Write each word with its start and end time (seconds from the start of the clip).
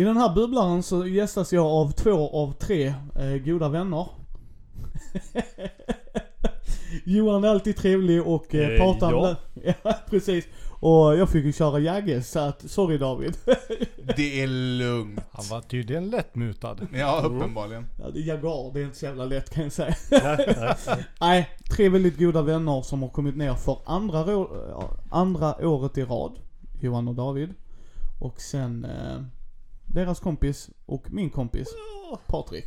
I 0.00 0.04
den 0.04 0.16
här 0.16 0.34
bubblaren 0.34 0.82
så 0.82 1.06
gästas 1.06 1.52
jag 1.52 1.66
av 1.66 1.90
två 1.92 2.30
av 2.30 2.52
tre 2.52 2.94
eh, 3.16 3.36
goda 3.44 3.68
vänner. 3.68 4.06
Johan 7.04 7.44
är 7.44 7.48
alltid 7.48 7.76
trevlig 7.76 8.26
och 8.26 8.54
eh, 8.54 8.68
Eh, 8.68 8.78
pratar 8.78 9.12
ja. 9.12 9.36
ja, 9.82 9.94
precis. 10.10 10.44
Och 10.68 11.16
jag 11.16 11.28
fick 11.28 11.44
ju 11.44 11.52
köra 11.52 11.78
Jagge, 11.78 12.22
så 12.22 12.38
att, 12.38 12.70
sorry 12.70 12.98
David. 12.98 13.36
Det 14.16 14.42
är 14.42 14.46
lugnt. 14.78 15.20
Han 15.32 15.44
var 15.50 15.60
tydligen 15.60 16.10
lättmutad. 16.10 16.86
Ja, 16.94 17.22
uppenbarligen. 17.24 17.86
ja, 17.98 18.10
det 18.10 18.18
är 18.20 18.22
Jaguar, 18.22 18.72
det 18.74 18.80
är 18.80 18.84
inte 18.84 18.98
så 18.98 19.04
jävla 19.04 19.24
lätt 19.24 19.50
kan 19.50 19.62
jag 19.62 19.72
säga. 19.72 19.94
Nej, 21.20 21.48
tre 21.70 21.88
väldigt 21.88 22.18
goda 22.18 22.42
vänner 22.42 22.82
som 22.82 23.02
har 23.02 23.08
kommit 23.08 23.36
ner 23.36 23.54
för 23.54 23.78
andra, 23.84 24.32
ja, 24.70 24.96
andra 25.10 25.68
året 25.68 25.98
i 25.98 26.04
rad. 26.04 26.38
Johan 26.80 27.08
och 27.08 27.14
David. 27.14 27.54
Och 28.18 28.40
sen 28.40 28.84
eh, 28.84 29.22
deras 29.94 30.20
kompis 30.20 30.70
och 30.86 31.06
min 31.10 31.30
kompis 31.30 31.68
Patrik. 32.26 32.64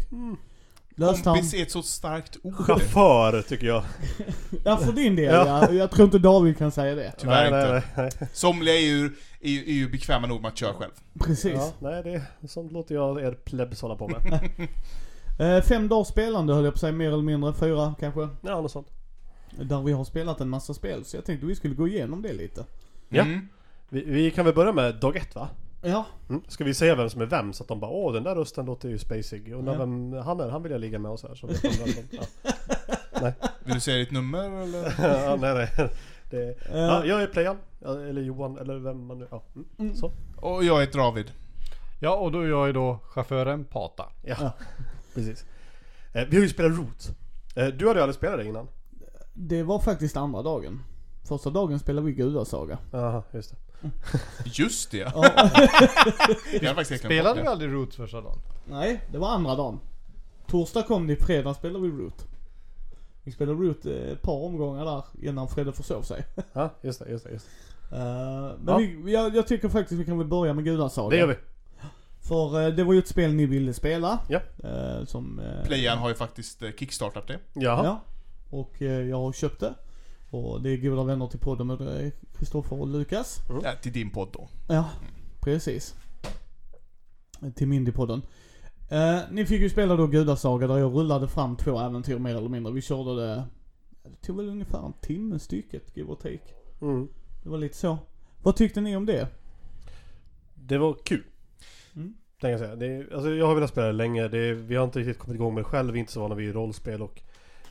Löste 0.95 1.29
han- 1.29 1.35
Kompis 1.37 1.53
är 1.53 1.61
ett 1.61 1.71
så 1.71 1.83
starkt 1.83 2.37
ord. 2.43 2.55
Chaufför 2.55 3.41
tycker 3.41 3.67
jag. 3.67 3.83
Ja 4.63 4.77
för 4.77 4.91
din 4.91 5.15
del 5.15 5.25
Ja. 5.33 5.45
ja. 5.47 5.73
Jag 5.73 5.91
tror 5.91 6.05
inte 6.05 6.19
David 6.19 6.57
kan 6.57 6.71
säga 6.71 6.95
det. 6.95 7.13
Tyvärr 7.17 7.51
nej, 7.51 7.61
inte. 7.61 7.83
nej, 7.95 8.09
nej. 8.19 8.29
Somliga 8.33 8.75
är 8.75 8.79
ju, 8.79 9.05
är, 9.41 9.49
ju, 9.49 9.59
är 9.63 9.73
ju 9.73 9.89
bekväma 9.89 10.27
nog 10.27 10.41
med 10.41 10.49
att 10.49 10.57
köra 10.57 10.73
själv. 10.73 10.91
Precis. 11.19 11.53
Ja, 11.53 11.71
nej, 11.79 12.03
det, 12.03 12.47
sånt 12.47 12.71
låter 12.71 12.95
jag 12.95 13.21
er 13.21 13.31
plebs 13.31 13.81
hålla 13.81 13.95
på 13.95 14.07
med. 14.07 14.49
Eh, 15.39 15.61
fem 15.61 15.87
dagars 15.87 16.08
spelande 16.08 16.53
höll 16.53 16.63
jag 16.63 16.73
på 16.73 16.75
att 16.75 16.81
säga, 16.81 16.91
mer 16.93 17.08
eller 17.08 17.23
mindre. 17.23 17.53
Fyra 17.53 17.95
kanske. 17.99 18.30
Ja, 18.41 18.61
något 18.61 18.71
sånt. 18.71 18.87
Där 19.61 19.81
vi 19.81 19.91
har 19.91 20.03
spelat 20.05 20.41
en 20.41 20.49
massa 20.49 20.73
spel. 20.73 21.05
Så 21.05 21.17
jag 21.17 21.25
tänkte 21.25 21.45
vi 21.45 21.55
skulle 21.55 21.75
gå 21.75 21.87
igenom 21.87 22.21
det 22.21 22.33
lite. 22.33 22.65
Ja. 23.09 23.21
Mm. 23.23 23.47
Vi, 23.89 24.03
vi 24.05 24.31
kan 24.31 24.45
väl 24.45 24.53
börja 24.53 24.71
med 24.71 24.95
dag 24.95 25.15
ett 25.15 25.35
va? 25.35 25.49
Ja. 25.84 26.06
Mm. 26.30 26.42
Ska 26.48 26.64
vi 26.64 26.73
säga 26.73 26.95
vem 26.95 27.09
som 27.09 27.22
är 27.22 27.26
vem? 27.26 27.53
Så 27.53 27.64
att 27.64 27.67
de 27.70 27.80
bara 27.80 27.92
åh 27.92 28.14
den 28.14 28.23
där 28.23 28.36
rösten 28.36 28.66
låter 28.66 28.89
ju 28.89 28.98
spacig. 28.98 29.56
Och 29.56 29.64
när 29.64 29.72
Ja. 29.73 29.80
vem 29.80 30.14
han 30.14 30.39
är, 30.39 30.50
han 30.50 30.64
vill 30.64 30.72
jag 30.72 30.81
ligga 30.81 31.00
med 31.00 31.12
och 31.12 31.20
så 31.20 31.28
här. 31.28 31.36
Så 31.36 31.48
vet 31.48 31.62
de 31.62 31.70
vem 31.70 31.94
de, 32.12 32.17
ja. 32.17 33.31
Vill 33.64 33.73
du 33.73 33.80
säga 33.80 33.98
ditt 33.98 34.11
nummer 34.11 34.61
eller? 34.64 34.94
ja, 35.26 35.36
nej, 35.42 35.54
nej. 35.54 35.89
Det, 36.30 36.56
Eh, 36.70 36.80
ja, 36.80 37.06
jag 37.06 37.23
är 37.23 37.28
playan. 37.28 37.58
Ja, 37.80 38.00
Eller 38.00 38.22
Johan, 38.22 38.58
eller 38.58 38.76
vem 38.80 39.06
man 39.06 39.20
nu... 39.20 39.28
Ja. 39.31 39.44
Mm. 39.56 39.67
Mm. 39.80 39.95
Så. 39.95 40.11
Och 40.38 40.64
jag 40.64 40.81
heter 40.81 41.00
David. 41.00 41.31
Ja, 42.00 42.16
och 42.16 42.31
då 42.31 42.39
är 42.42 42.48
jag 42.48 42.73
då 42.73 43.00
chauffören 43.04 43.66
Pata. 43.66 44.06
Ja, 44.22 44.36
Ja. 44.39 44.52
precis. 45.14 45.45
Eh, 46.14 46.26
vi 46.30 46.36
har 46.36 46.44
ju 46.44 46.50
spelat 46.50 46.78
Root. 46.78 47.09
Eh, 47.56 47.67
du 47.67 47.88
hade 47.88 48.00
ju 48.00 48.04
aldrig 48.04 48.16
spelat 48.16 48.38
det 48.39 48.45
innan. 48.45 48.67
Det 49.34 49.64
var 49.64 49.80
faktiskt 49.80 50.17
andra 50.17 50.42
dagen. 50.42 50.81
Första 51.28 51.50
dagen 51.50 51.80
spelade 51.80 52.08
vi 52.08 52.14
Gudasaga. 52.14 52.78
Jaha, 52.92 53.23
just 53.34 53.52
det. 53.52 53.58
Just 54.45 54.92
det. 54.92 54.98
Ja. 54.98 55.30
Jag 56.62 56.76
faktiskt 56.76 57.03
Spelade 57.03 57.42
vi 57.42 57.48
aldrig 57.48 57.73
Roots 57.73 57.95
första 57.95 58.22
dagen? 58.22 58.38
Nej, 58.66 59.02
det 59.12 59.17
var 59.17 59.30
andra 59.30 59.56
dagen. 59.56 59.80
Torsdag 60.48 60.84
kom 60.84 61.08
det, 61.08 61.16
fredag 61.16 61.53
spelade 61.53 61.86
vi 61.89 62.04
Root. 62.04 62.26
Vi 63.23 63.31
spelade 63.31 63.58
Root 63.59 63.86
eh, 63.86 63.94
ett 63.94 64.22
par 64.22 64.45
omgångar 64.45 64.86
där 64.86 65.04
innan 65.30 65.48
Fredde 65.48 65.73
försov 65.73 66.02
sig. 66.02 66.26
Ja, 66.54 66.70
just 66.81 67.00
det, 67.00 67.09
just 67.09 67.26
det. 67.26 67.31
Just 67.31 67.45
det. 67.89 67.98
Eh, 67.98 68.02
men 68.04 68.58
Ja. 68.67 68.78
vi, 68.78 69.14
jag, 69.14 69.36
jag 69.36 69.48
tycker 69.48 69.70
faktiskt 69.70 70.02
vi 70.02 70.06
kan 70.06 70.17
väl 70.17 70.28
börja 70.28 70.54
med 70.54 70.64
Gudasaga. 70.66 71.09
det 71.09 71.17
gör 71.17 71.28
vi. 71.28 71.36
För 72.22 72.61
eh, 72.61 72.67
det 72.76 72.84
var 72.84 72.94
ju 72.94 73.00
ett 73.00 73.08
spel 73.08 73.34
ni 73.34 73.45
ville 73.45 73.73
spela. 73.73 74.20
Ja. 74.30 74.39
Som... 75.06 75.42
Playan 75.66 75.98
har 75.98 76.09
ju 76.09 76.16
faktiskt 76.16 76.64
kickstartat 76.80 77.28
det. 77.28 77.39
Jaha. 77.54 77.86
Ja. 77.86 78.02
Och 78.50 78.81
jag 78.81 79.17
har 79.17 79.33
köpt 79.33 79.60
det. 79.60 79.73
Och 80.33 80.61
det 80.61 80.70
är 80.70 80.77
goda 80.77 81.04
vänner 81.04 81.27
till 81.27 81.39
podden 81.39 81.67
med 81.67 81.77
det 81.77 82.11
Kristoffer 82.38 82.82
och 82.82 82.88
Lukas. 82.88 83.39
Mm. 83.49 83.61
Ja, 83.66 83.71
till 83.82 83.94
din 83.94 84.10
podd 84.10 84.30
då. 84.33 84.49
Ja, 84.67 84.89
precis. 85.42 85.95
Till 87.55 87.67
Mindy-podden. 87.67 88.21
Eh, 88.89 89.20
ni 89.32 89.45
fick 89.45 89.61
ju 89.61 89.70
spela 89.70 89.95
då 89.95 90.08
Gudasaga 90.08 90.67
där 90.67 90.77
jag 90.77 90.95
rullade 90.95 91.27
fram 91.27 91.58
två 91.58 91.80
äventyr 91.80 92.20
mer 92.20 92.36
eller 92.36 92.49
mindre. 92.49 92.73
Vi 92.73 92.82
körde 92.82 93.16
det, 93.16 93.43
det 94.04 94.27
tog 94.27 94.38
väl 94.38 94.49
ungefär 94.49 94.86
en 94.86 94.93
timme 95.02 95.39
stycket, 95.39 95.98
give 95.98 96.11
or 96.11 96.16
take. 96.16 96.54
Mm. 96.82 97.08
Det 97.43 97.49
var 97.49 97.58
lite 97.58 97.77
så. 97.77 97.98
Vad 98.43 98.55
tyckte 98.55 98.82
ni 98.82 98.95
om 98.95 99.05
det? 99.05 99.27
Det 100.54 100.77
var 100.77 100.98
kul. 101.04 101.23
Mm. 101.95 102.14
Tänker 102.42 102.49
jag 102.49 102.60
säga. 102.60 102.76
Det 102.76 103.14
alltså 103.14 103.30
jag 103.30 103.48
har 103.48 103.55
velat 103.55 103.70
spela 103.70 103.88
det 103.88 103.93
länge. 103.93 104.27
Det 104.27 104.54
vi 104.54 104.76
har 104.76 104.83
inte 104.83 104.99
riktigt 104.99 105.20
kommit 105.20 105.36
igång 105.36 105.54
med 105.54 105.64
det 105.64 105.67
själv. 105.67 105.93
Vi 105.93 105.99
är 105.99 106.02
inte 106.02 106.14
så 106.14 106.22
vana 106.22 106.36
vid 106.36 106.54
rollspel 106.54 107.02
och 107.02 107.22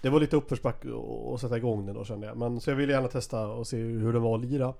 det 0.02 0.10
var 0.10 0.20
lite 0.20 0.36
uppförsbacke 0.36 0.88
att 1.34 1.40
sätta 1.40 1.56
igång 1.56 1.86
den 1.86 1.94
då 1.94 2.04
kände 2.04 2.26
jag. 2.26 2.36
Men 2.36 2.60
så 2.60 2.70
jag 2.70 2.76
ville 2.76 2.92
gärna 2.92 3.08
testa 3.08 3.46
och 3.46 3.66
se 3.66 3.76
hur 3.76 4.12
den 4.12 4.22
var 4.22 4.38
att 4.38 4.44
lira. 4.44 4.74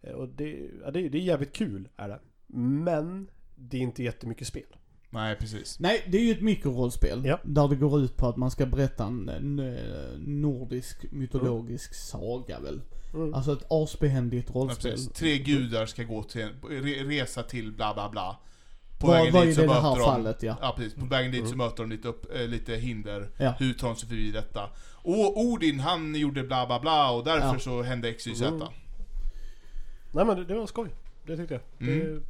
Eh, 0.00 0.12
Och 0.12 0.28
det, 0.28 0.68
ja, 0.84 0.90
det, 0.90 1.08
det 1.08 1.18
är 1.18 1.22
jävligt 1.22 1.52
kul 1.52 1.88
är 1.96 2.08
det. 2.08 2.18
Men 2.56 3.30
det 3.56 3.76
är 3.76 3.80
inte 3.80 4.02
jättemycket 4.02 4.46
spel. 4.46 4.66
Nej, 5.10 5.36
precis. 5.36 5.80
Nej, 5.80 6.04
det 6.08 6.18
är 6.18 6.22
ju 6.22 6.32
ett 6.32 6.42
mikrorollspel. 6.42 7.24
Ja. 7.24 7.38
Där 7.44 7.68
det 7.68 7.76
går 7.76 8.00
ut 8.00 8.16
på 8.16 8.26
att 8.28 8.36
man 8.36 8.50
ska 8.50 8.66
berätta 8.66 9.04
en, 9.04 9.28
en 9.28 9.58
eh, 9.58 10.18
nordisk 10.18 11.12
mytologisk 11.12 11.94
saga 11.94 12.60
väl. 12.60 12.80
Mm. 13.14 13.34
Alltså 13.34 13.52
ett 13.52 13.66
asbehändigt 13.70 14.50
Ja, 14.54 14.60
rollspel. 14.60 14.90
precis. 14.92 15.08
Tre 15.12 15.38
gudar 15.38 15.86
ska 15.86 16.02
gå 16.02 16.22
till 16.22 16.48
resa 17.06 17.42
till 17.42 17.72
bla 17.72 17.94
bla 17.94 18.08
bla. 18.08 18.36
På 18.98 19.10
vägen 19.10 19.32
vad 19.32 19.42
är 19.42 19.46
dit 19.46 19.54
så 19.54 19.60
här 19.60 19.68
möter 19.68 19.98
de... 19.98 20.04
fallet 20.04 20.42
ja. 20.42 20.56
Ja 20.60 20.74
precis, 20.76 20.94
på 20.94 21.04
vägen 21.06 21.32
dit 21.32 21.48
så 21.48 21.56
möter 21.56 21.82
de 21.82 21.90
lite, 21.90 22.08
upp, 22.08 22.34
eh, 22.34 22.46
lite 22.46 22.74
hinder. 22.76 23.28
Ja. 23.36 23.54
Hur 23.58 23.74
tar 23.74 23.88
de 23.88 23.96
sig 23.96 24.08
förbi 24.08 24.30
detta? 24.30 24.70
Och 24.92 25.40
Odin 25.40 25.80
han 25.80 26.14
gjorde 26.14 26.42
bla 26.42 26.66
bla 26.66 26.80
bla 26.80 27.10
och 27.10 27.24
därför 27.24 27.46
Ja. 27.52 27.58
så 27.58 27.82
hände 27.82 28.12
XYZ. 28.14 28.40
Mm. 28.40 28.54
Mm. 28.54 28.68
Nej 30.12 30.24
men 30.24 30.36
det, 30.36 30.44
det 30.44 30.54
var 30.54 30.66
skoj. 30.66 30.88
Det 31.26 31.36
tyckte 31.36 31.54
jag. 31.54 31.88
Mm. 31.88 31.98
Det, 32.14 32.20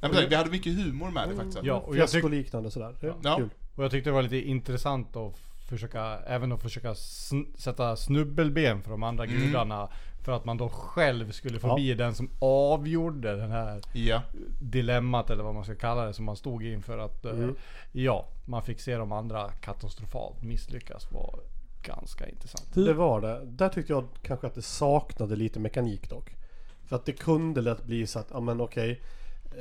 Ja, 0.00 0.08
men 0.12 0.28
vi 0.28 0.34
hade 0.34 0.50
mycket 0.50 0.74
humor 0.76 1.10
med 1.10 1.28
det 1.28 1.36
faktiskt. 1.36 1.58
Ja, 1.62 1.74
och 1.74 1.96
jag 1.96 2.06
tyck- 2.06 2.10
Fiaskoliknande 2.12 2.70
sådär. 2.70 2.94
Det 3.00 3.14
Ja. 3.22 3.36
kul. 3.36 3.48
Och 3.74 3.84
jag 3.84 3.90
tyckte 3.90 4.10
det 4.10 4.14
var 4.14 4.22
lite 4.22 4.36
intressant 4.48 5.16
att 5.16 5.34
försöka, 5.72 6.18
även 6.26 6.52
att 6.52 6.62
försöka 6.62 6.92
sn- 6.92 7.56
sätta 7.58 7.96
snubbelben 7.96 8.82
för 8.82 8.90
de 8.90 9.02
andra 9.02 9.24
Mm. 9.24 9.36
gudarna. 9.40 9.88
För 10.24 10.32
att 10.32 10.44
man 10.44 10.56
då 10.56 10.68
själv 10.68 11.30
skulle 11.30 11.58
få 11.58 11.68
Ja. 11.68 11.74
bli 11.74 11.94
den 11.94 12.14
som 12.14 12.30
avgjorde 12.38 13.36
den 13.36 13.50
här 13.50 13.80
Ja. 13.92 14.22
dilemmat 14.60 15.30
eller 15.30 15.44
vad 15.44 15.54
man 15.54 15.64
ska 15.64 15.74
kalla 15.74 16.04
det 16.06 16.12
som 16.12 16.24
man 16.24 16.36
stod 16.36 16.64
inför 16.64 16.98
att 16.98 17.24
eh, 17.24 17.30
Mm. 17.32 17.54
ja, 17.92 18.26
man 18.44 18.62
fick 18.62 18.80
se 18.80 18.96
de 18.96 19.12
andra 19.12 19.48
katastrofalt 19.52 20.42
misslyckas 20.42 21.12
var 21.12 21.40
ganska 21.82 22.28
intressant. 22.28 22.68
Hur- 22.76 22.86
Det 22.86 22.92
var 22.94 23.20
det. 23.20 23.40
Där 23.44 23.68
tyckte 23.68 23.92
jag 23.92 24.04
kanske 24.22 24.46
att 24.46 24.54
det 24.54 24.62
saknade 24.62 25.36
lite 25.36 25.60
mekanik 25.60 26.10
dock. 26.10 26.36
För 26.84 26.96
att 26.96 27.04
det 27.06 27.12
kunde 27.12 27.60
lätt 27.60 27.84
bli 27.84 28.06
så 28.06 28.18
att, 28.18 28.28
ja 28.32 28.40
men 28.40 28.60
okej. 28.60 29.00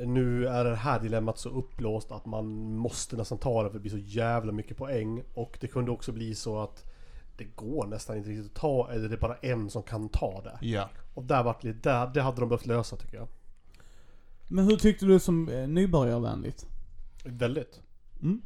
Nu 0.06 0.48
är 0.48 0.64
det 0.64 0.76
här 0.76 1.00
dilemmat 1.00 1.38
så 1.38 1.50
upplåst 1.50 2.12
att 2.12 2.26
man 2.26 2.76
måste 2.76 3.16
nästan 3.18 3.38
ta 3.38 3.64
det 3.64 3.70
för 3.70 3.74
det 3.74 3.82
blir 3.82 3.92
så 3.92 3.98
jävla 3.98 4.52
mycket 4.52 4.78
poäng. 4.78 5.24
Och 5.34 5.58
det 5.62 5.68
kunde 5.68 5.92
också 5.92 6.12
bli 6.12 6.36
så 6.36 6.60
att 6.60 6.84
det 7.38 7.44
går 7.56 7.88
nästan 7.88 8.18
inte 8.18 8.30
riktigt 8.30 8.46
att 8.46 8.62
ta, 8.62 8.90
eller 8.92 9.10
det 9.10 9.16
är 9.16 9.20
bara 9.20 9.36
en 9.36 9.70
som 9.70 9.84
kan 9.84 10.10
ta 10.10 10.42
det. 10.44 10.58
Ja. 10.68 10.90
Och 11.14 11.24
där 11.24 11.44
vart 11.44 11.64
lite, 11.64 11.90
där, 11.90 12.08
det 12.14 12.22
hade 12.22 12.40
de 12.40 12.50
behövt 12.50 12.66
lösa 12.66 12.96
tycker 12.96 13.18
jag. 13.18 13.28
Men 14.48 14.66
hur 14.66 14.78
tyckte 14.78 15.06
du 15.06 15.20
som 15.20 15.50
eh, 15.50 15.68
nybörjarvänligt? 15.68 16.68
Väldigt. 17.26 17.82
Mm? 18.22 18.42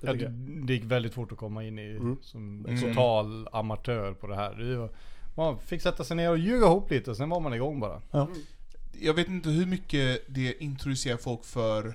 Det 0.00 0.06
Ja, 0.06 0.12
det, 0.12 0.18
jag. 0.22 0.32
det 0.66 0.72
gick 0.72 0.84
väldigt 0.84 1.14
fort 1.14 1.32
att 1.32 1.38
komma 1.38 1.64
in 1.64 1.78
i 1.78 1.90
Mm. 1.96 2.16
som 2.22 2.66
Mm. 2.66 2.80
total 2.82 3.48
amatör 3.52 4.12
på 4.14 4.26
det 4.26 4.34
här. 4.36 4.54
Det 4.54 4.76
var, 4.76 4.90
man 5.36 5.58
fick 5.58 5.82
sätta 5.82 6.04
sig 6.04 6.16
ner 6.16 6.30
och 6.30 6.38
ljuga 6.38 6.66
ihop 6.66 6.90
lite, 6.90 7.14
sen 7.14 7.28
var 7.30 7.40
man 7.40 7.54
igång 7.54 7.80
bara. 7.80 8.02
Ja. 8.10 8.28
Jag 9.00 9.14
vet 9.14 9.28
inte 9.28 9.48
hur 9.48 9.66
mycket 9.66 10.22
det 10.28 10.62
introducerar 10.62 11.16
folk 11.16 11.44
för 11.44 11.86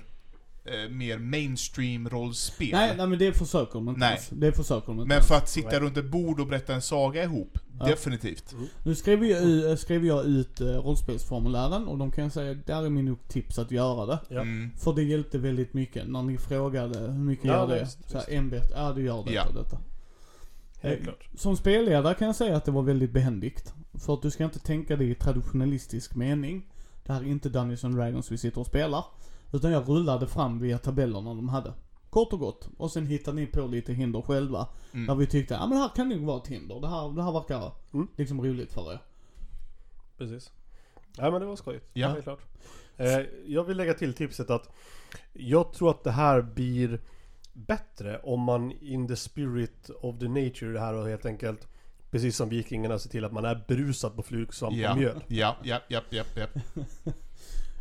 eh, 0.64 0.90
mer 0.90 1.18
mainstream 1.18 2.08
rollspel. 2.08 2.68
Nej, 2.72 2.94
nej 2.96 3.06
men 3.06 3.18
det 3.18 3.32
försöker 3.32 3.72
de 3.72 3.88
inte 3.88 4.00
Nej. 4.00 4.08
ens. 4.08 4.28
Det 4.28 4.52
försöker 4.52 4.86
de 4.86 4.92
inte 4.92 5.08
Men 5.08 5.10
ens. 5.14 5.26
för 5.28 5.34
att 5.34 5.48
sitta 5.48 5.80
runt 5.80 5.96
ett 5.96 6.10
bord 6.10 6.40
och 6.40 6.46
berätta 6.46 6.74
en 6.74 6.82
saga 6.82 7.22
ihop, 7.24 7.58
Ja. 7.78 7.86
definitivt. 7.86 8.54
Nu 8.84 8.94
skrev 8.94 9.24
jag, 9.24 9.70
eh, 9.70 9.76
skrev 9.76 10.06
jag 10.06 10.24
ut 10.24 10.60
eh, 10.60 10.66
rollspelsformulären 10.66 11.88
och 11.88 11.98
de 11.98 12.12
kan 12.12 12.30
säga, 12.30 12.54
där 12.54 12.84
är 12.86 12.90
min 12.90 13.16
tips 13.28 13.58
att 13.58 13.70
göra 13.70 14.06
det. 14.06 14.18
Ja. 14.28 14.40
Mm. 14.40 14.70
För 14.78 14.92
det 14.92 15.02
hjälpte 15.02 15.38
väldigt 15.38 15.74
mycket 15.74 16.08
när 16.08 16.22
ni 16.22 16.38
frågade 16.38 16.98
hur 16.98 17.24
mycket 17.24 17.44
Ja, 17.44 17.52
gör 17.52 17.66
det? 17.74 17.80
visst, 17.80 18.10
så 18.10 18.18
här, 18.18 18.24
ämbet, 18.30 18.70
ja 18.74 18.92
du 18.92 19.02
gör 19.04 19.18
detta 19.18 19.32
Ja. 19.32 19.44
detta. 19.62 19.78
Eh, 20.80 21.02
klart. 21.02 21.28
Som 21.36 21.56
spelledare 21.56 22.14
kan 22.14 22.26
jag 22.26 22.36
säga 22.36 22.56
att 22.56 22.64
det 22.64 22.70
var 22.70 22.82
väldigt 22.82 23.10
behändigt. 23.12 23.72
För 23.94 24.14
att 24.14 24.22
du 24.22 24.30
ska 24.30 24.44
inte 24.44 24.58
tänka 24.58 24.96
det 24.96 25.04
i 25.04 25.14
traditionalistisk 25.14 26.14
mening. 26.14 26.62
Det 27.06 27.12
här 27.12 27.20
är 27.20 27.24
inte 27.26 27.48
Dungeons 27.48 27.84
and 27.84 27.96
Dragons 27.96 28.32
vi 28.32 28.38
sitter 28.38 28.60
och 28.60 28.66
spelar. 28.66 29.04
Utan 29.52 29.70
jag 29.72 29.88
rullade 29.88 30.26
fram 30.26 30.58
via 30.58 30.78
tabellerna 30.78 31.34
de 31.34 31.48
hade. 31.48 31.72
Kort 32.10 32.32
och 32.32 32.38
gott. 32.38 32.68
Och 32.78 32.90
sen 32.90 33.06
hittade 33.06 33.36
ni 33.36 33.46
på 33.46 33.66
lite 33.66 33.92
hinder 33.92 34.22
själva. 34.22 34.68
Mm. 34.92 35.06
Där 35.06 35.14
vi 35.14 35.26
tyckte, 35.26 35.54
ja 35.54 35.60
men 35.66 35.70
det 35.70 35.82
här 35.82 35.90
kan 35.96 36.08
nog 36.08 36.20
vara 36.20 36.38
ett 36.42 36.46
hinder. 36.48 36.80
Det 36.80 36.88
här, 36.88 37.08
det 37.16 37.22
här 37.22 37.32
verkar 37.32 37.72
Mm. 37.94 38.08
liksom 38.16 38.44
roligt 38.44 38.72
för 38.72 38.92
er. 38.92 38.98
Precis. 40.18 40.50
Ja 41.16 41.30
men 41.30 41.40
det 41.40 41.46
var 41.46 41.56
skojigt. 41.56 41.90
Ja. 41.92 42.08
Helt 42.08 42.22
klart. 42.24 42.40
Eh, 42.96 43.20
jag 43.46 43.64
vill 43.64 43.76
lägga 43.76 43.94
till 43.94 44.14
tipset 44.14 44.50
att 44.50 44.68
jag 45.32 45.72
tror 45.72 45.90
att 45.90 46.04
det 46.04 46.10
här 46.10 46.42
blir 46.42 47.00
bättre 47.52 48.18
om 48.18 48.40
man 48.40 48.72
in 48.72 49.08
the 49.08 49.16
spirit 49.16 49.90
of 50.00 50.18
the 50.18 50.28
nature 50.28 50.72
det 50.72 50.80
här 50.80 50.94
och 50.94 51.08
helt 51.08 51.26
enkelt 51.26 51.68
Precis 52.12 52.36
som 52.36 52.48
vikingarna 52.48 52.98
ser 52.98 53.10
till 53.10 53.24
att 53.24 53.32
man 53.32 53.44
är 53.44 53.64
brusad 53.68 54.16
på 54.16 54.22
flugsvamp 54.22 54.76
Ja. 54.76 54.90
och 54.92 54.96
mjöl. 54.98 55.24
Ja, 55.28 55.56
ja, 55.62 55.80
ja, 55.88 56.00
ja, 56.10 56.22
ja. 56.34 56.46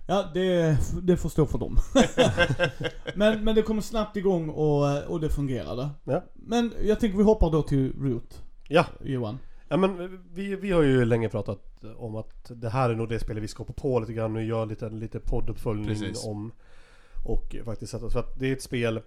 Ja, 0.08 0.30
det, 0.34 0.78
det 1.02 1.18
får 1.18 1.30
stå 1.30 1.46
för 1.46 1.58
dem. 1.58 1.78
men, 3.16 3.44
men 3.44 3.56
det 3.56 3.62
kommer 3.62 3.82
snabbt 3.82 4.18
igång 4.18 4.50
och, 4.50 5.04
och 5.04 5.20
det 5.20 5.30
fungerade. 5.30 5.90
Ja. 6.04 6.24
Men 6.34 6.74
jag 6.84 7.00
tänker 7.00 7.18
vi 7.18 7.24
hoppar 7.24 7.52
då 7.52 7.62
till 7.64 7.94
Root, 7.98 8.44
Ja, 8.68 8.86
Johan. 9.04 9.40
ja 9.68 9.78
men 9.78 10.20
vi, 10.34 10.56
vi 10.56 10.72
har 10.72 10.82
ju 10.82 11.06
länge 11.06 11.30
pratat 11.30 11.84
om 11.98 12.16
att 12.16 12.52
det 12.56 12.70
här 12.70 12.90
är 12.90 12.96
nog 12.96 13.10
det 13.10 13.20
spelet 13.20 13.44
vi 13.44 13.48
ska 13.48 13.64
hoppa 13.64 13.74
på 13.74 14.00
lite 14.00 14.14
grann 14.14 14.36
och 14.36 14.44
göra 14.44 14.66
lite, 14.66 14.90
lite 14.90 15.20
podduppföljning 15.20 15.88
Precis. 15.88 16.26
om. 16.26 16.52
Och 17.26 17.56
faktiskt 17.66 17.92
sätta, 17.92 18.10
för 18.10 18.20
att 18.20 18.40
det 18.40 18.48
är 18.48 18.54
ett 18.54 18.62
spel 18.64 19.02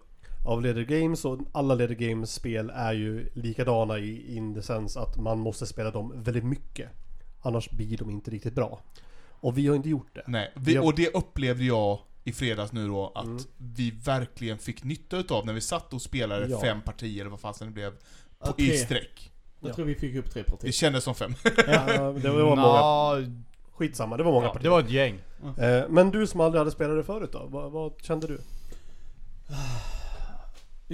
av 0.45 0.63
Leather 0.63 0.83
Games 0.85 1.25
och 1.25 1.39
alla 1.53 1.75
Leather 1.75 1.95
Games 1.95 2.33
spel 2.35 2.71
är 2.75 2.93
ju 2.93 3.29
likadana 3.35 3.99
i 3.99 4.37
in 4.37 4.55
the 4.55 4.63
sense 4.63 5.01
att 5.01 5.17
man 5.17 5.39
måste 5.39 5.67
spela 5.67 5.91
dem 5.91 6.13
väldigt 6.17 6.45
mycket. 6.45 6.89
Annars 7.43 7.71
blir 7.71 7.97
de 7.99 8.11
inte 8.11 8.31
riktigt 8.31 8.55
bra. 8.55 8.81
Och 9.31 9.59
vi 9.59 9.67
har 9.67 9.77
inte 9.77 9.89
gjort 9.89 10.15
det. 10.15 10.23
Nej, 10.27 10.53
vi, 10.57 10.79
och 10.79 10.95
det 10.95 11.15
upplevde 11.15 11.65
jag 11.65 11.99
i 12.25 12.33
fredags 12.33 12.73
nu 12.73 12.89
då, 12.89 13.13
att 13.15 13.25
Mm. 13.25 13.39
vi 13.57 13.91
verkligen 13.91 14.59
fick 14.59 14.85
nytta 14.85 15.17
utav 15.17 15.47
när 15.47 15.53
vi 15.53 15.61
satt 15.61 15.93
och 15.93 16.03
spelade 16.03 16.47
Ja. 16.49 16.61
fem 16.61 16.81
partier, 16.81 17.21
eller 17.21 17.31
vad 17.31 17.41
fasen 17.41 17.67
det 17.67 17.73
blev, 17.73 17.91
på, 18.39 18.55
i 18.59 18.67
tre. 18.69 18.77
sträck. 18.77 19.31
Jag 19.61 19.71
Ja. 19.71 19.75
tror 19.75 19.85
vi 19.87 19.95
fick 19.95 20.15
upp 20.17 20.31
tre 20.31 20.43
Det 20.47 20.51
partier. 20.53 20.73
kändes 20.73 21.05
som 21.05 21.15
fem. 21.15 21.35
Ja, 21.67 22.13
det 22.13 22.31
var 22.31 22.57
många. 22.57 23.33
Skitsamma, 23.73 24.17
det 24.17 24.23
var 24.23 24.33
många 24.33 24.47
ja, 24.47 24.53
partier. 24.53 24.63
det 24.65 24.71
var 24.71 24.81
ett 24.81 24.91
gäng. 24.91 25.19
Eh, 25.59 25.83
Men 25.89 26.11
du 26.11 26.27
som 26.27 26.41
aldrig 26.41 26.59
hade 26.59 26.71
spelat 26.71 26.97
det 26.97 27.05
förut 27.05 27.31
då? 27.33 27.47
Vad, 27.51 27.73
vad 27.73 27.93
kände 28.03 28.27
du? 28.27 28.39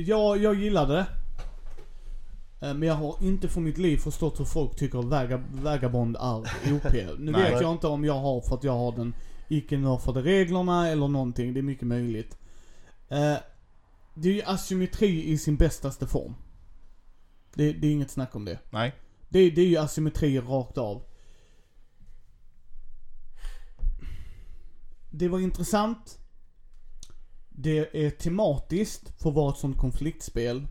Ja, 0.06 0.36
jag 0.36 0.54
gillade 0.54 0.94
det. 0.94 1.06
Eh, 2.66 2.74
Men 2.74 2.82
jag 2.88 2.94
har 2.94 3.16
inte 3.20 3.48
för 3.48 3.60
mitt 3.60 3.78
liv 3.78 3.96
förstått 3.98 4.40
hur 4.40 4.44
folk 4.44 4.76
tycker 4.76 4.98
att 4.98 5.04
Vaga, 5.04 5.42
Vagabond 5.52 6.16
är 6.16 6.38
OP. 6.76 6.92
Nu 7.18 7.32
Nej. 7.32 7.52
vet 7.52 7.60
jag 7.60 7.72
inte 7.72 7.86
om 7.86 8.04
jag 8.04 8.18
har 8.20 8.40
för 8.40 8.54
att 8.54 8.64
jag 8.64 8.72
har 8.72 8.92
den 8.92 9.14
icke 9.48 9.78
nerfade 9.78 10.22
reglerna 10.22 10.88
eller 10.88 11.08
någonting. 11.08 11.54
Det 11.54 11.60
är 11.60 11.62
mycket 11.62 11.86
möjligt. 11.88 12.38
Eh, 13.08 13.36
Det 14.14 14.28
är 14.28 14.32
ju 14.32 14.42
asymmetri 14.42 15.24
i 15.30 15.38
sin 15.38 15.56
bästaste 15.56 16.06
form. 16.06 16.34
Det, 17.54 17.72
det 17.72 17.86
är 17.86 17.92
inget 17.92 18.10
snack 18.10 18.34
om 18.36 18.44
det. 18.44 18.58
Nej. 18.70 18.94
Det, 19.28 19.50
det 19.50 19.60
är 19.60 19.66
ju 19.66 19.76
asymmetri 19.76 20.40
rakt 20.40 20.78
av. 20.78 21.02
Det 25.10 25.28
var 25.28 25.40
intressant. 25.40 26.18
Det 27.62 28.04
är 28.06 28.10
tematiskt 28.10 29.22
för 29.22 29.28
att 29.30 29.34
vara 29.36 29.52
ett 29.52 29.58
sånt 29.58 29.78
konfliktspel. 29.78 30.66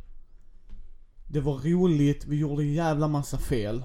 Det 1.28 1.40
var 1.40 1.54
roligt, 1.58 2.26
vi 2.26 2.38
gjorde 2.40 2.64
en 2.64 2.74
jävla 2.74 3.08
massa 3.08 3.38
fel. 3.38 3.84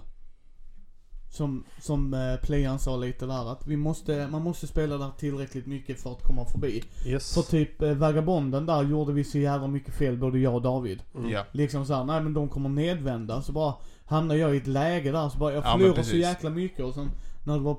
Som, 1.31 1.65
som 1.81 2.15
eh, 2.15 2.37
playern 2.43 2.79
sa 2.79 2.97
lite 2.97 3.27
där 3.27 3.53
att 3.53 3.67
vi 3.67 3.77
måste, 3.77 4.29
man 4.31 4.43
måste 4.43 4.67
spela 4.67 4.99
där 4.99 5.11
tillräckligt 5.19 5.67
mycket 5.67 6.01
för 6.01 6.13
att 6.13 6.23
komma 6.23 6.45
förbi. 6.45 6.83
Yes. 7.07 7.35
För 7.35 7.43
typ 7.43 7.83
eh, 7.83 7.93
Vagabonden 7.95 8.67
där 8.67 8.83
gjorde 8.83 9.13
vi 9.13 9.25
så 9.25 9.39
jävla 9.39 9.67
mycket 9.69 9.95
fel 9.95 10.17
både 10.19 10.39
jag 10.39 10.55
och 10.55 10.63
David. 10.63 11.03
Mm. 11.15 11.31
Ja. 11.31 11.45
Liksom 11.53 11.87
såhär, 11.87 12.05
nej 12.05 12.21
men 12.23 12.35
de 12.35 12.49
kommer 12.49 12.69
nedvända. 12.69 13.43
Så 13.43 13.53
bara 13.53 13.75
hamnar 14.05 14.35
jag 14.35 14.55
i 14.55 14.59
ett 14.59 14.67
läge 14.67 15.13
där 15.13 15.29
så 15.29 15.39
bara, 15.39 15.53
jag 15.53 15.65
Ja, 15.65 15.69
men 15.71 15.79
förlorar 15.79 15.93
så 15.93 15.97
precis. 15.97 16.15
jäkla 16.23 16.51
mycket 16.51 16.85
och 16.85 16.95
sen 16.95 17.11
när 17.45 17.55
det 17.55 17.61
var, 17.65 17.77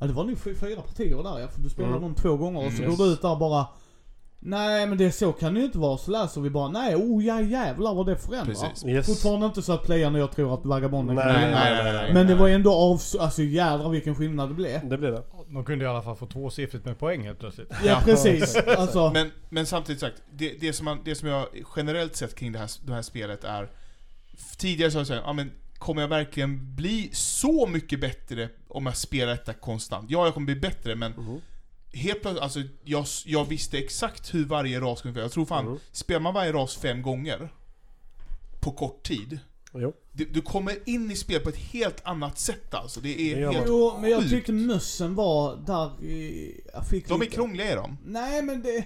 ja 0.00 0.06
det 0.06 0.12
var 0.12 0.24
nog 0.24 0.38
fy- 0.38 0.54
fyra 0.54 0.80
partier 0.82 1.22
där 1.22 1.38
ja, 1.38 1.48
för 1.48 1.60
du 1.60 1.68
spelade 1.68 1.92
Mm. 1.96 2.02
dem 2.02 2.14
två 2.14 2.36
gånger 2.36 2.66
och 2.66 2.72
så 2.72 2.82
Mm. 2.82 2.96
går 2.96 3.04
du 3.04 3.12
ut 3.12 3.22
där 3.22 3.36
bara 3.36 3.66
Nej 4.40 4.86
men 4.86 4.98
det 4.98 5.12
så 5.12 5.32
kan 5.32 5.54
det 5.54 5.60
ju 5.60 5.66
inte 5.66 5.78
vara, 5.78 5.98
så 5.98 6.10
läser 6.10 6.40
vi 6.40 6.50
bara, 6.50 6.68
nej 6.68 6.96
oh 6.96 7.24
ja 7.24 7.40
jävlar 7.40 7.94
vad 7.94 8.06
det 8.06 8.16
förändrar. 8.16 8.44
Precis. 8.44 8.84
Yes. 8.84 9.06
Fortfarande 9.06 9.46
inte 9.46 9.62
så 9.62 9.72
att 9.72 9.84
playern 9.84 10.14
och 10.14 10.20
jag 10.20 10.32
tror 10.32 10.54
att 10.54 10.64
Vagabonden 10.64 11.16
Nej, 11.16 11.26
Nej, 11.26 11.44
vinna. 11.46 11.60
nej, 11.64 11.84
nej, 11.84 11.92
nej. 11.92 12.14
Men 12.14 12.26
det 12.26 12.34
var 12.34 12.48
ändå 12.48 12.72
av, 12.74 13.00
alltså 13.20 13.42
jädrar 13.42 13.88
vilken 13.88 14.14
skillnad 14.14 14.48
det 14.50 14.54
blev. 14.54 14.88
Det 14.88 14.98
blev 14.98 15.12
det. 15.12 15.22
De 15.48 15.64
kunde 15.64 15.84
i 15.84 15.88
alla 15.88 16.02
fall 16.02 16.16
få 16.16 16.26
tvåsiffrigt 16.26 16.84
med 16.84 16.98
poäng 16.98 17.24
helt 17.24 17.38
plötsligt. 17.38 17.72
Ja, 17.84 18.00
precis, 18.04 18.56
alltså. 18.78 19.10
Men, 19.10 19.30
men 19.48 19.66
samtidigt 19.66 20.00
sagt, 20.00 20.22
det, 20.32 20.54
det, 20.60 20.72
som 20.72 20.84
man, 20.84 20.98
det 21.04 21.14
som 21.14 21.28
jag 21.28 21.46
generellt 21.76 22.16
sett 22.16 22.34
kring 22.34 22.52
det 22.52 22.58
här, 22.58 22.70
det 22.86 22.92
här 22.94 23.02
spelet 23.02 23.44
är... 23.44 23.68
Tidigare 24.58 24.90
så 24.90 24.96
har 24.96 25.00
jag 25.00 25.06
sagt, 25.06 25.22
ja 25.26 25.32
men 25.32 25.50
kommer 25.78 26.00
jag 26.02 26.08
verkligen 26.08 26.74
bli 26.76 27.10
så 27.12 27.66
mycket 27.66 28.00
bättre 28.00 28.48
om 28.68 28.86
jag 28.86 28.96
spelar 28.96 29.32
detta 29.32 29.52
konstant? 29.52 30.10
Ja, 30.10 30.24
jag 30.24 30.34
kommer 30.34 30.44
bli 30.44 30.56
bättre, 30.56 30.94
men 30.94 31.12
Mhm. 31.12 31.40
Helt 31.92 32.20
plötsligt, 32.22 32.42
alltså 32.42 32.60
jag, 32.84 33.06
jag 33.26 33.44
visste 33.44 33.78
exakt 33.78 34.34
hur 34.34 34.44
varje 34.44 34.80
ras 34.80 34.98
skulle 34.98 35.14
funka. 35.14 35.22
Jag 35.22 35.32
tror 35.32 35.44
fan, 35.44 35.64
Mhm. 35.64 35.78
spelar 35.92 36.20
man 36.20 36.34
varje 36.34 36.52
ras 36.52 36.76
fem 36.76 37.02
gånger 37.02 37.52
på 38.60 38.70
kort 38.72 39.02
tid, 39.02 39.38
Jo. 39.74 39.92
du, 40.12 40.24
du 40.24 40.40
kommer 40.42 40.88
in 40.88 41.10
i 41.10 41.16
spel 41.16 41.40
på 41.40 41.48
ett 41.48 41.56
helt 41.56 42.00
annat 42.04 42.38
sätt 42.38 42.74
alltså. 42.74 43.00
Det 43.00 43.20
är 43.20 43.36
Det 43.40 43.52
helt 43.52 43.64
Jo, 43.68 43.98
men 44.00 44.10
jag 44.10 44.28
tyckte 44.28 44.52
mössen 44.52 45.14
var 45.14 45.56
där 45.56 46.04
i, 46.04 46.60
jag 46.74 46.86
fick 46.86 47.08
De 47.08 47.14
är 47.14 47.24
lite- 47.24 47.34
krångliga 47.34 47.66
är 47.72 47.76
de. 47.76 47.98
Nej 48.04 48.42
men 48.42 48.62
det... 48.62 48.84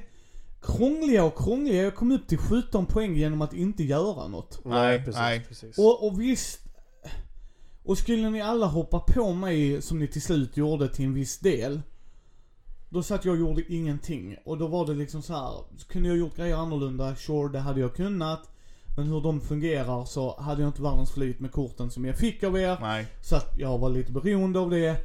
Krångliga 0.62 1.24
och 1.24 1.38
krångliga. 1.38 1.82
Jag 1.82 1.94
kom 1.94 2.12
upp 2.12 2.26
till 2.28 2.38
17 2.38 2.86
poäng 2.86 3.16
genom 3.16 3.42
att 3.42 3.52
inte 3.54 3.82
göra 3.84 4.28
något. 4.28 4.64
Nej, 4.64 4.98
precis. 4.98 5.14
nej. 5.14 5.44
precis. 5.48 5.78
Och, 5.78 6.06
och 6.06 6.20
visst... 6.20 6.60
Och 7.84 7.98
skulle 7.98 8.30
ni 8.30 8.40
alla 8.42 8.66
hoppa 8.66 9.00
på 9.00 9.32
mig 9.32 9.82
som 9.82 9.98
ni 9.98 10.06
till 10.08 10.22
slut 10.22 10.56
gjorde 10.56 10.88
till 10.88 11.04
en 11.04 11.14
viss 11.14 11.38
del. 11.38 11.82
Då 12.92 13.02
satt 13.02 13.24
jag 13.24 13.32
och 13.32 13.40
gjorde 13.40 13.62
ingenting. 13.72 14.36
Och 14.44 14.58
då 14.58 14.66
var 14.66 14.86
det 14.86 14.94
liksom 14.94 15.22
så 15.22 15.32
här. 15.32 15.52
kunde 15.88 16.08
jag 16.08 16.18
gjort 16.18 16.36
grejer 16.36 16.56
annorlunda, 16.56 17.14
sure 17.16 17.52
det 17.52 17.58
hade 17.58 17.80
jag 17.80 17.94
kunnat. 17.94 18.48
Men 18.96 19.06
hur 19.06 19.20
de 19.20 19.40
fungerar 19.40 20.04
så 20.04 20.40
hade 20.40 20.62
jag 20.62 20.68
inte 20.68 20.82
världens 20.82 21.10
flyt 21.12 21.40
med 21.40 21.52
korten 21.52 21.90
som 21.90 22.04
jag 22.04 22.16
fick 22.16 22.42
av 22.42 22.58
er. 22.58 22.78
Nej. 22.80 23.06
Så 23.22 23.36
att 23.36 23.58
jag 23.58 23.78
var 23.78 23.90
lite 23.90 24.12
beroende 24.12 24.58
av 24.58 24.70
det. 24.70 24.96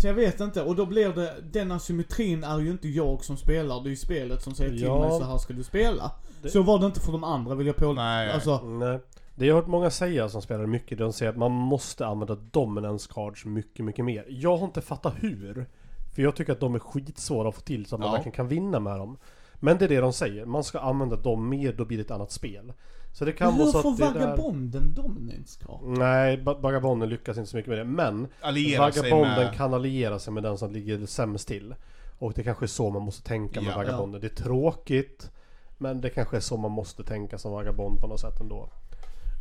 Så 0.00 0.06
jag 0.06 0.14
vet 0.14 0.40
inte, 0.40 0.62
och 0.62 0.76
då 0.76 0.86
blir 0.86 1.08
det, 1.08 1.34
den 1.52 1.72
asymmetrin 1.72 2.44
är 2.44 2.58
ju 2.60 2.70
inte 2.70 2.88
jag 2.88 3.24
som 3.24 3.36
spelar, 3.36 3.80
det 3.82 3.88
är 3.88 3.90
ju 3.90 3.96
spelet 3.96 4.42
som 4.42 4.54
säger 4.54 4.70
till 4.70 4.82
Ja. 4.82 5.00
mig 5.00 5.10
så 5.20 5.24
här 5.24 5.38
ska 5.38 5.52
du 5.54 5.64
spela. 5.64 6.10
Det- 6.42 6.48
Så 6.50 6.62
var 6.62 6.78
det 6.78 6.86
inte 6.86 7.00
för 7.00 7.12
de 7.12 7.24
andra 7.24 7.54
vill 7.54 7.66
jag 7.66 7.76
på. 7.76 7.92
Nej. 7.92 8.30
Alltså, 8.30 8.60
Nej. 8.64 9.00
Det 9.34 9.46
jag 9.46 9.54
har 9.54 9.60
hört 9.60 9.70
många 9.70 9.90
säga 9.90 10.28
som 10.28 10.42
spelar 10.42 10.66
mycket, 10.66 10.98
de 10.98 11.12
säger 11.12 11.30
att 11.32 11.38
man 11.38 11.52
måste 11.52 12.06
använda 12.06 12.34
dominance 12.34 13.10
cards 13.14 13.44
mycket, 13.44 13.84
mycket 13.84 14.04
mer. 14.04 14.24
Jag 14.28 14.56
har 14.56 14.66
inte 14.66 14.80
fattat 14.80 15.14
hur. 15.20 15.66
För 16.14 16.22
jag 16.22 16.36
tycker 16.36 16.52
att 16.52 16.60
de 16.60 16.74
är 16.74 16.78
skitsvåra 16.78 17.48
att 17.48 17.54
få 17.54 17.60
till 17.60 17.86
så 17.86 17.94
att 17.96 18.00
man 18.00 18.08
Ja. 18.08 18.12
verkligen 18.12 18.36
kan 18.36 18.48
vinna 18.48 18.80
med 18.80 18.98
dem. 18.98 19.16
Men 19.54 19.78
det 19.78 19.84
är 19.84 19.88
det 19.88 20.00
de 20.00 20.12
säger, 20.12 20.46
man 20.46 20.64
ska 20.64 20.78
använda 20.78 21.16
dem 21.16 21.48
mer, 21.48 21.72
då 21.72 21.84
blir 21.84 21.98
det 21.98 22.04
ett 22.04 22.10
annat 22.10 22.32
spel. 22.32 22.72
Så 23.12 23.24
det 23.24 23.32
kan 23.32 23.48
men 23.48 23.58
vara 23.58 23.66
hur 23.66 23.72
så 23.72 23.82
får 23.82 23.90
att 23.90 24.14
det 24.14 24.18
där... 24.20 24.26
Vagabonden 24.26 24.94
dominance 24.94 25.60
card? 25.66 25.80
Nej, 25.82 26.36
Vagabonden 26.44 27.08
lyckas 27.08 27.38
inte 27.38 27.50
så 27.50 27.56
mycket 27.56 27.68
med 27.68 27.78
det. 27.78 27.84
Men 27.84 28.26
Alliera 28.40 28.80
Vagabonden 28.80 29.44
med... 29.44 29.54
kan 29.54 29.74
alliera 29.74 30.18
sig 30.18 30.32
med 30.32 30.42
den 30.42 30.58
som 30.58 30.72
ligger 30.72 31.06
sämst 31.06 31.48
till. 31.48 31.74
Och 32.18 32.32
det 32.32 32.42
kanske 32.42 32.64
är 32.64 32.66
så 32.66 32.90
man 32.90 33.02
måste 33.02 33.22
tänka 33.28 33.60
med 33.60 33.70
Ja. 33.70 33.76
Vagabonden. 33.76 34.20
Det 34.20 34.26
är 34.26 34.44
tråkigt. 34.44 35.30
Men 35.78 36.00
det 36.00 36.10
kanske 36.10 36.36
är 36.36 36.40
så 36.40 36.56
man 36.56 36.70
måste 36.70 37.04
tänka 37.04 37.38
som 37.38 37.52
Vagabond 37.52 38.00
på 38.00 38.06
något 38.06 38.20
sätt 38.20 38.40
ändå. 38.40 38.70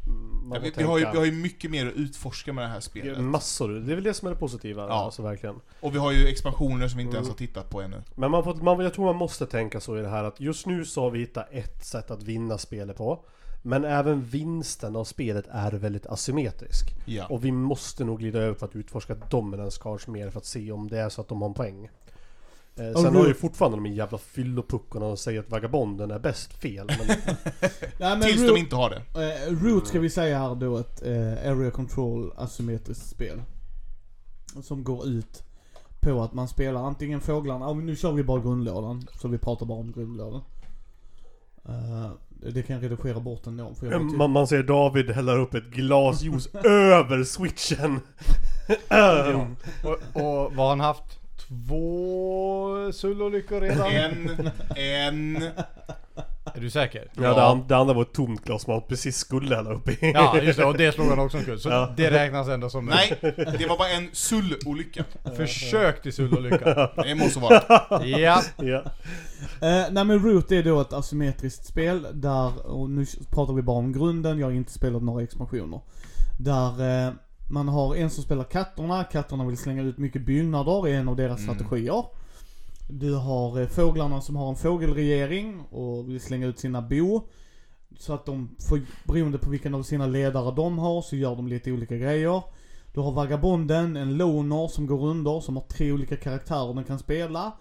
Mm, 0.08 0.52
Ja, 0.54 0.60
vi, 0.60 0.72
vi, 0.78 0.84
har 0.84 0.98
ju, 0.98 1.06
vi 1.12 1.18
har 1.18 1.26
ju 1.26 1.32
mycket 1.32 1.72
mer 1.72 1.88
att 1.88 1.94
utforska 1.94 2.54
med 2.54 2.64
det 2.64 2.68
här 2.68 2.80
spelet. 2.80 3.20
Massor, 3.20 3.70
det 3.70 3.92
är 3.92 3.96
väl 3.96 4.04
det 4.04 4.14
som 4.14 4.28
är 4.28 4.32
det 4.32 4.38
positiva. 4.38 4.82
Ja. 4.88 4.94
Alltså 4.94 5.22
verkligen. 5.22 5.56
Och 5.80 5.94
vi 5.96 6.00
har 6.00 6.12
ju 6.12 6.28
expansioner 6.28 6.88
som 6.88 6.98
vi 6.98 7.04
inte 7.04 7.18
Mm. 7.18 7.24
ens 7.24 7.30
har 7.30 7.36
tittat 7.38 7.70
på 7.70 7.82
ännu. 7.82 8.02
Men 8.16 8.32
man 8.32 8.44
får, 8.44 8.56
man, 8.56 8.80
jag 8.80 8.94
tror 8.94 9.06
man 9.06 9.16
måste 9.16 9.46
tänka 9.46 9.80
så 9.80 9.98
i 9.98 10.02
det 10.02 10.08
här 10.08 10.24
att 10.24 10.40
just 10.40 10.66
nu 10.66 10.86
så 10.86 11.02
har 11.02 11.12
vi 11.12 11.20
hittat 11.20 11.48
ett 11.52 11.86
sätt 11.86 12.12
att 12.12 12.24
vinna 12.24 12.58
spelet 12.58 12.98
på. 12.98 13.26
Men 13.66 13.84
även 13.84 14.24
vinsten 14.24 14.96
av 14.96 15.04
spelet 15.04 15.46
är 15.52 15.72
väldigt 15.72 16.06
asymmetrisk. 16.06 16.96
Ja. 17.06 17.26
Och 17.30 17.46
vi 17.46 17.52
måste 17.52 18.04
nog 18.04 18.20
glida 18.20 18.40
över 18.40 18.54
för 18.54 18.66
att 18.66 18.76
utforska 18.76 19.16
dominance 19.30 19.80
cards 19.82 20.08
mer 20.08 20.30
för 20.30 20.38
att 20.40 20.46
se 20.46 20.72
om 20.72 20.88
det 20.88 21.00
är 21.00 21.10
så 21.10 21.22
att 21.22 21.28
de 21.28 21.42
har 21.42 21.50
en 21.50 21.54
poäng. 21.54 21.90
Eh, 22.76 23.02
sen 23.02 23.16
har 23.16 23.28
ju 23.28 23.34
fortfarande 23.34 23.78
de 23.78 23.86
jävla 23.86 24.18
fyllopuckorna 24.18 25.06
och 25.06 25.20
säger 25.20 25.40
att 25.40 25.50
Vagabonden 25.50 26.12
är 26.12 26.20
bäst 26.20 26.54
fel. 26.54 26.88
Men 26.88 27.08
Nej, 28.00 28.18
men 28.18 28.22
Tills 28.22 28.42
Ro- 28.42 28.48
de 28.48 28.58
inte 28.60 28.76
har 28.76 28.90
det. 28.90 29.02
eh, 29.48 29.52
Root 29.64 29.88
ska 29.88 30.00
vi 30.00 30.10
säga 30.10 30.40
här 30.40 30.56
då 30.56 30.78
ett 30.78 31.02
eh, 31.06 31.52
Area 31.52 31.72
Control 31.72 32.32
asymmetriskt 32.38 33.10
spel. 33.10 33.42
Som 34.64 34.84
går 34.84 35.08
ut 35.08 35.44
på 36.00 36.22
att 36.22 36.34
man 36.34 36.48
spelar 36.48 36.84
antingen 36.84 37.22
fåglarna, 37.22 37.74
nu 37.74 37.96
kör 37.96 38.12
vi 38.12 38.24
bara 38.24 38.42
grundlådan. 38.42 39.08
Så 39.22 39.28
vi 39.28 39.38
pratar 39.38 39.66
bara 39.66 39.80
om 39.80 39.92
grundlådan. 39.92 40.42
Eh, 41.66 42.12
det 42.54 42.64
kan 42.64 42.76
jag 42.76 42.84
redigera 42.92 43.20
bort 43.20 43.48
ändå. 43.48 43.74
För 43.80 43.92
jag 43.92 44.02
ju- 44.02 44.18
man, 44.18 44.32
man 44.32 44.48
ser 44.48 44.64
David 44.64 45.12
hälla 45.12 45.34
upp 45.36 45.54
ett 45.54 45.66
glas 45.72 46.22
juice 46.22 46.48
över 46.66 47.24
switchen. 47.24 48.00
Och, 49.84 50.22
och 50.24 50.54
vad 50.56 50.58
har 50.58 50.70
han 50.70 50.80
haft? 50.80 51.20
Två 51.68 52.92
sullolyckor 52.94 53.62
redan? 53.62 53.92
En, 53.92 54.50
en... 54.76 55.44
Är 56.56 56.62
du 56.62 56.70
säker? 56.70 57.08
Ja, 57.14 57.34
Det, 57.34 57.44
an, 57.44 57.66
det 57.68 57.78
andra 57.78 57.94
var 57.94 58.02
ett 58.02 58.14
tomt 58.14 58.44
glas 58.46 58.68
man 58.68 58.82
precis 58.88 59.18
skulle 59.18 59.56
hälla 59.56 59.74
upp 59.74 59.90
i. 59.90 59.98
Ja, 60.14 60.38
just 60.42 60.60
det. 60.60 60.66
Och 60.66 60.78
det 60.78 60.92
slog 60.92 61.08
han 61.08 61.20
också 61.20 61.38
omkull. 61.38 61.60
Så 61.60 61.70
Ja. 61.70 61.94
det 61.98 62.12
räknas 62.12 62.48
ändå 62.48 62.70
som 62.70 62.86
Nej, 62.86 63.18
det 63.60 63.66
var 63.70 63.78
bara 63.78 63.90
en 63.90 64.10
sullolycka. 64.14 65.04
försök 65.38 66.02
till 66.02 66.14
sullolycka. 66.14 66.90
Det 66.96 67.16
måste 67.16 67.40
vara. 67.40 67.62
Ja. 68.06 68.42
ja. 68.58 68.84
Eh, 69.62 69.86
nej 69.92 70.06
men 70.06 70.20
Root 70.20 70.52
är 70.52 70.64
då 70.64 70.82
ett 70.82 70.94
asymmetriskt 70.94 71.66
spel 71.66 72.08
där, 72.14 72.68
och 72.68 72.90
nu 72.90 73.06
pratar 73.32 73.54
vi 73.54 73.62
bara 73.62 73.78
om 73.78 73.94
grunden, 73.94 74.40
jag 74.40 74.48
har 74.48 74.52
inte 74.52 74.72
spelat 74.72 75.04
några 75.04 75.24
expansioner. 75.24 75.80
Där 76.40 77.06
eh, 77.08 77.14
man 77.54 77.68
har 77.68 77.96
en 77.96 78.10
som 78.10 78.24
spelar 78.24 78.44
katterna, 78.44 79.04
katterna 79.04 79.46
vill 79.46 79.58
slänga 79.58 79.82
ut 79.82 79.98
mycket 79.98 80.26
byggnader, 80.26 80.88
är 80.88 80.94
en 80.94 81.10
av 81.10 81.16
deras 81.16 81.44
Mm. 81.44 81.56
strategier. 81.56 82.06
Du 82.90 83.16
har 83.16 83.62
eh, 83.62 83.68
fåglarna 83.68 84.22
som 84.22 84.36
har 84.36 84.50
en 84.50 84.56
fågelregering 84.56 85.62
och 85.62 86.10
vill 86.10 86.22
slänga 86.22 86.48
ut 86.48 86.60
sina 86.60 86.82
bo. 86.82 87.22
Så 88.00 88.14
att 88.14 88.26
de 88.26 88.50
får, 88.70 88.82
beroende 89.08 89.38
på 89.38 89.50
vilken 89.50 89.76
av 89.76 89.84
sina 89.84 90.08
ledare 90.08 90.56
de 90.56 90.80
har, 90.80 91.02
så 91.02 91.16
gör 91.16 91.36
de 91.36 91.48
lite 91.48 91.72
olika 91.72 91.98
grejer. 91.98 92.44
Du 92.94 93.00
har 93.00 93.12
vagabonden, 93.12 93.98
en 93.98 94.18
loner 94.18 94.68
som 94.68 94.88
går 94.88 95.06
under, 95.06 95.40
som 95.40 95.56
har 95.56 95.64
tre 95.64 95.92
olika 95.92 96.16
karaktärer 96.16 96.74
den 96.74 96.84
kan 96.84 97.00
spela. 97.00 97.52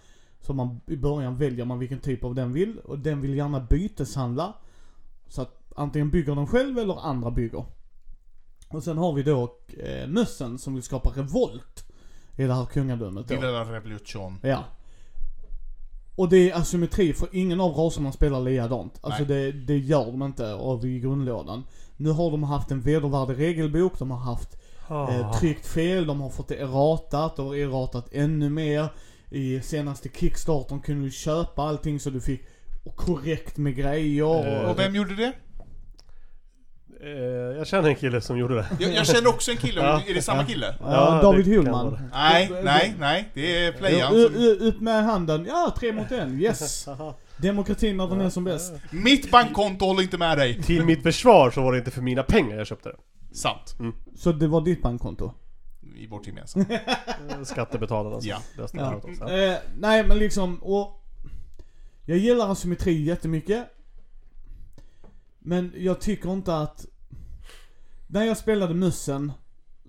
Så 0.40 0.54
man, 0.54 0.80
i 0.87 0.96
början 0.96 1.37
väljer 1.37 1.64
man 1.64 1.78
vilken 1.78 2.00
typ 2.00 2.25
av 2.25 2.34
den 2.34 2.52
vill. 2.52 2.78
Och 2.78 2.99
den 2.99 3.20
vill 3.20 3.34
gärna 3.34 3.61
byteshandla. 3.61 4.54
Så 5.28 5.42
att 5.42 5.72
antingen 5.76 6.11
bygger 6.11 6.34
den 6.34 6.46
själv 6.46 6.78
eller 6.78 7.06
andra 7.06 7.30
bygger. 7.30 7.64
Och 8.73 8.83
sen 8.83 8.99
har 8.99 9.12
vi 9.12 9.23
då 9.23 9.57
eh, 9.83 10.07
mössen 10.09 10.59
som 10.59 10.75
vill 10.75 10.83
skapa 10.83 11.09
revolt 11.11 11.85
i 12.37 12.43
det 12.43 12.55
här 12.55 12.64
kungadömet 12.64 13.29
då. 13.29 13.35
Lilla 13.35 13.73
revolution. 13.73 14.38
Ja. 14.43 14.64
Och 16.17 16.29
det 16.29 16.50
är 16.50 16.57
asymmetri 16.57 17.12
för 17.12 17.29
ingen 17.33 17.61
av 17.61 17.73
raserna 17.73 18.12
spelar 18.12 18.41
likadant. 18.41 18.99
Alltså 19.00 19.25
det, 19.25 19.52
det 19.52 19.79
gör 19.79 20.05
de 20.05 20.23
inte 20.23 20.55
av 20.55 20.87
i 20.87 21.00
grundlådan. 21.00 21.64
Nu 21.97 22.11
har 22.11 22.31
de 22.31 22.43
haft 22.43 22.71
en 22.71 22.81
vedervärdig 22.81 23.38
regelbok, 23.38 23.99
de 23.99 24.11
har 24.11 24.19
haft 24.19 24.57
eh, 24.91 25.33
tryckt 25.33 25.67
fel, 25.67 26.07
de 26.07 26.21
har 26.21 26.31
fått 26.31 26.49
det 26.49 26.57
erratat 26.57 27.38
och 27.38 27.57
erratat 27.59 28.09
ännu 28.12 28.50
mer. 28.50 28.88
I 29.31 29.61
senaste 29.61 30.09
kickstarten 30.09 30.81
kunde 30.81 31.05
du 31.05 31.11
köpa 31.11 31.62
allting 31.62 32.00
så 32.00 32.11
du 32.11 32.21
fick 32.21 32.41
korrekt 32.97 33.57
med 33.57 33.76
grejer. 33.76 34.62
Eh, 34.64 34.71
Och 34.71 34.79
vem 34.79 34.95
gjorde 34.95 35.17
det? 35.17 35.33
Eh, 37.02 37.09
jag 37.56 37.66
känner 37.66 37.88
en 37.88 37.94
kille 37.97 38.21
som 38.21 38.38
gjorde 38.38 38.54
det. 38.54 38.66
Jag, 38.80 38.94
jag 38.94 39.06
känner 39.06 39.28
också 39.28 39.50
en 39.50 39.56
kille, 39.56 39.80
Ja. 39.80 40.02
är 40.09 40.14
det 40.14 40.23
samma 40.23 40.44
kille? 40.44 40.75
Ja, 40.80 40.87
Ja, 41.16 41.23
David 41.23 41.47
det. 41.64 42.00
Nej, 42.12 42.50
nej, 42.64 42.94
nej. 42.99 43.28
Det 43.35 43.64
är 43.66 43.73
playan 43.73 44.14
U- 44.14 44.25
som... 44.26 44.35
u- 44.37 44.59
Upp 44.61 44.80
med 44.80 45.04
handen. 45.04 45.44
Ja, 45.49 45.75
tre 45.78 45.92
mot 45.92 46.12
en. 46.12 46.40
Yes. 46.40 46.88
Demokratin 47.37 47.97
när 47.97 48.06
den 48.09 48.21
är 48.21 48.30
som 48.30 48.44
bäst. 48.44 48.73
Mitt 48.90 49.30
bankkonto 49.30 49.85
håller 49.85 50.02
inte 50.02 50.18
med 50.18 50.38
dig. 50.38 50.62
Till 50.62 50.85
mitt 50.85 51.02
försvar 51.02 51.50
så 51.50 51.62
var 51.62 51.73
det 51.73 51.78
inte 51.78 51.90
för 51.90 52.02
mina 52.02 52.23
pengar 52.23 52.56
jag 52.56 52.66
köpte 52.66 52.88
det. 52.88 52.97
Sant. 53.37 53.76
Så 54.16 54.32
det 54.32 54.47
var 54.47 54.61
ditt 54.61 54.82
bankkonto? 54.82 55.32
I 55.97 56.06
vårt 56.06 56.26
gemensamma. 56.26 56.64
Skattebetalarnas 57.44 58.25
Ja. 58.25 58.38
Ja. 58.73 59.00
Ja. 59.21 59.30
Eh, 59.30 59.56
nej 59.78 60.04
men 60.06 60.18
liksom, 60.18 60.56
och... 60.62 60.99
Jag 62.04 62.18
gillar 62.18 62.52
asymmetri 62.52 63.02
jättemycket. 63.02 63.64
Men 65.38 65.73
jag 65.76 66.00
tycker 66.00 66.32
inte 66.32 66.56
att... 66.56 66.87
När 68.12 68.25
jag 68.25 68.37
spelade 68.37 68.75
mussen 68.75 69.33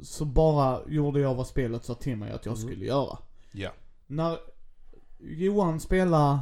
så 0.01 0.25
bara 0.25 0.79
gjorde 0.87 1.19
jag 1.19 1.35
vad 1.35 1.47
spelet 1.47 1.85
sa 1.85 1.93
till 1.93 2.17
mig 2.17 2.31
att 2.31 2.45
jag 2.45 2.57
Mm. 2.57 2.67
skulle 2.67 2.85
göra. 2.85 3.17
Ja. 3.51 3.69
När 4.07 4.37
Johan 5.19 5.79
spelade 5.79 6.39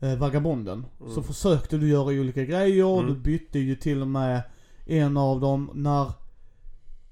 eh, 0.00 0.16
Vagabonden 0.18 0.86
så 1.14 1.22
försökte 1.22 1.76
du 1.78 1.88
göra 1.88 2.06
olika 2.20 2.44
grejer, 2.44 3.00
Mm. 3.00 3.14
du 3.14 3.20
bytte 3.20 3.58
ju 3.58 3.76
till 3.76 4.00
och 4.02 4.08
med 4.08 4.42
en 4.86 5.16
av 5.16 5.40
dem 5.40 5.70
när 5.74 6.12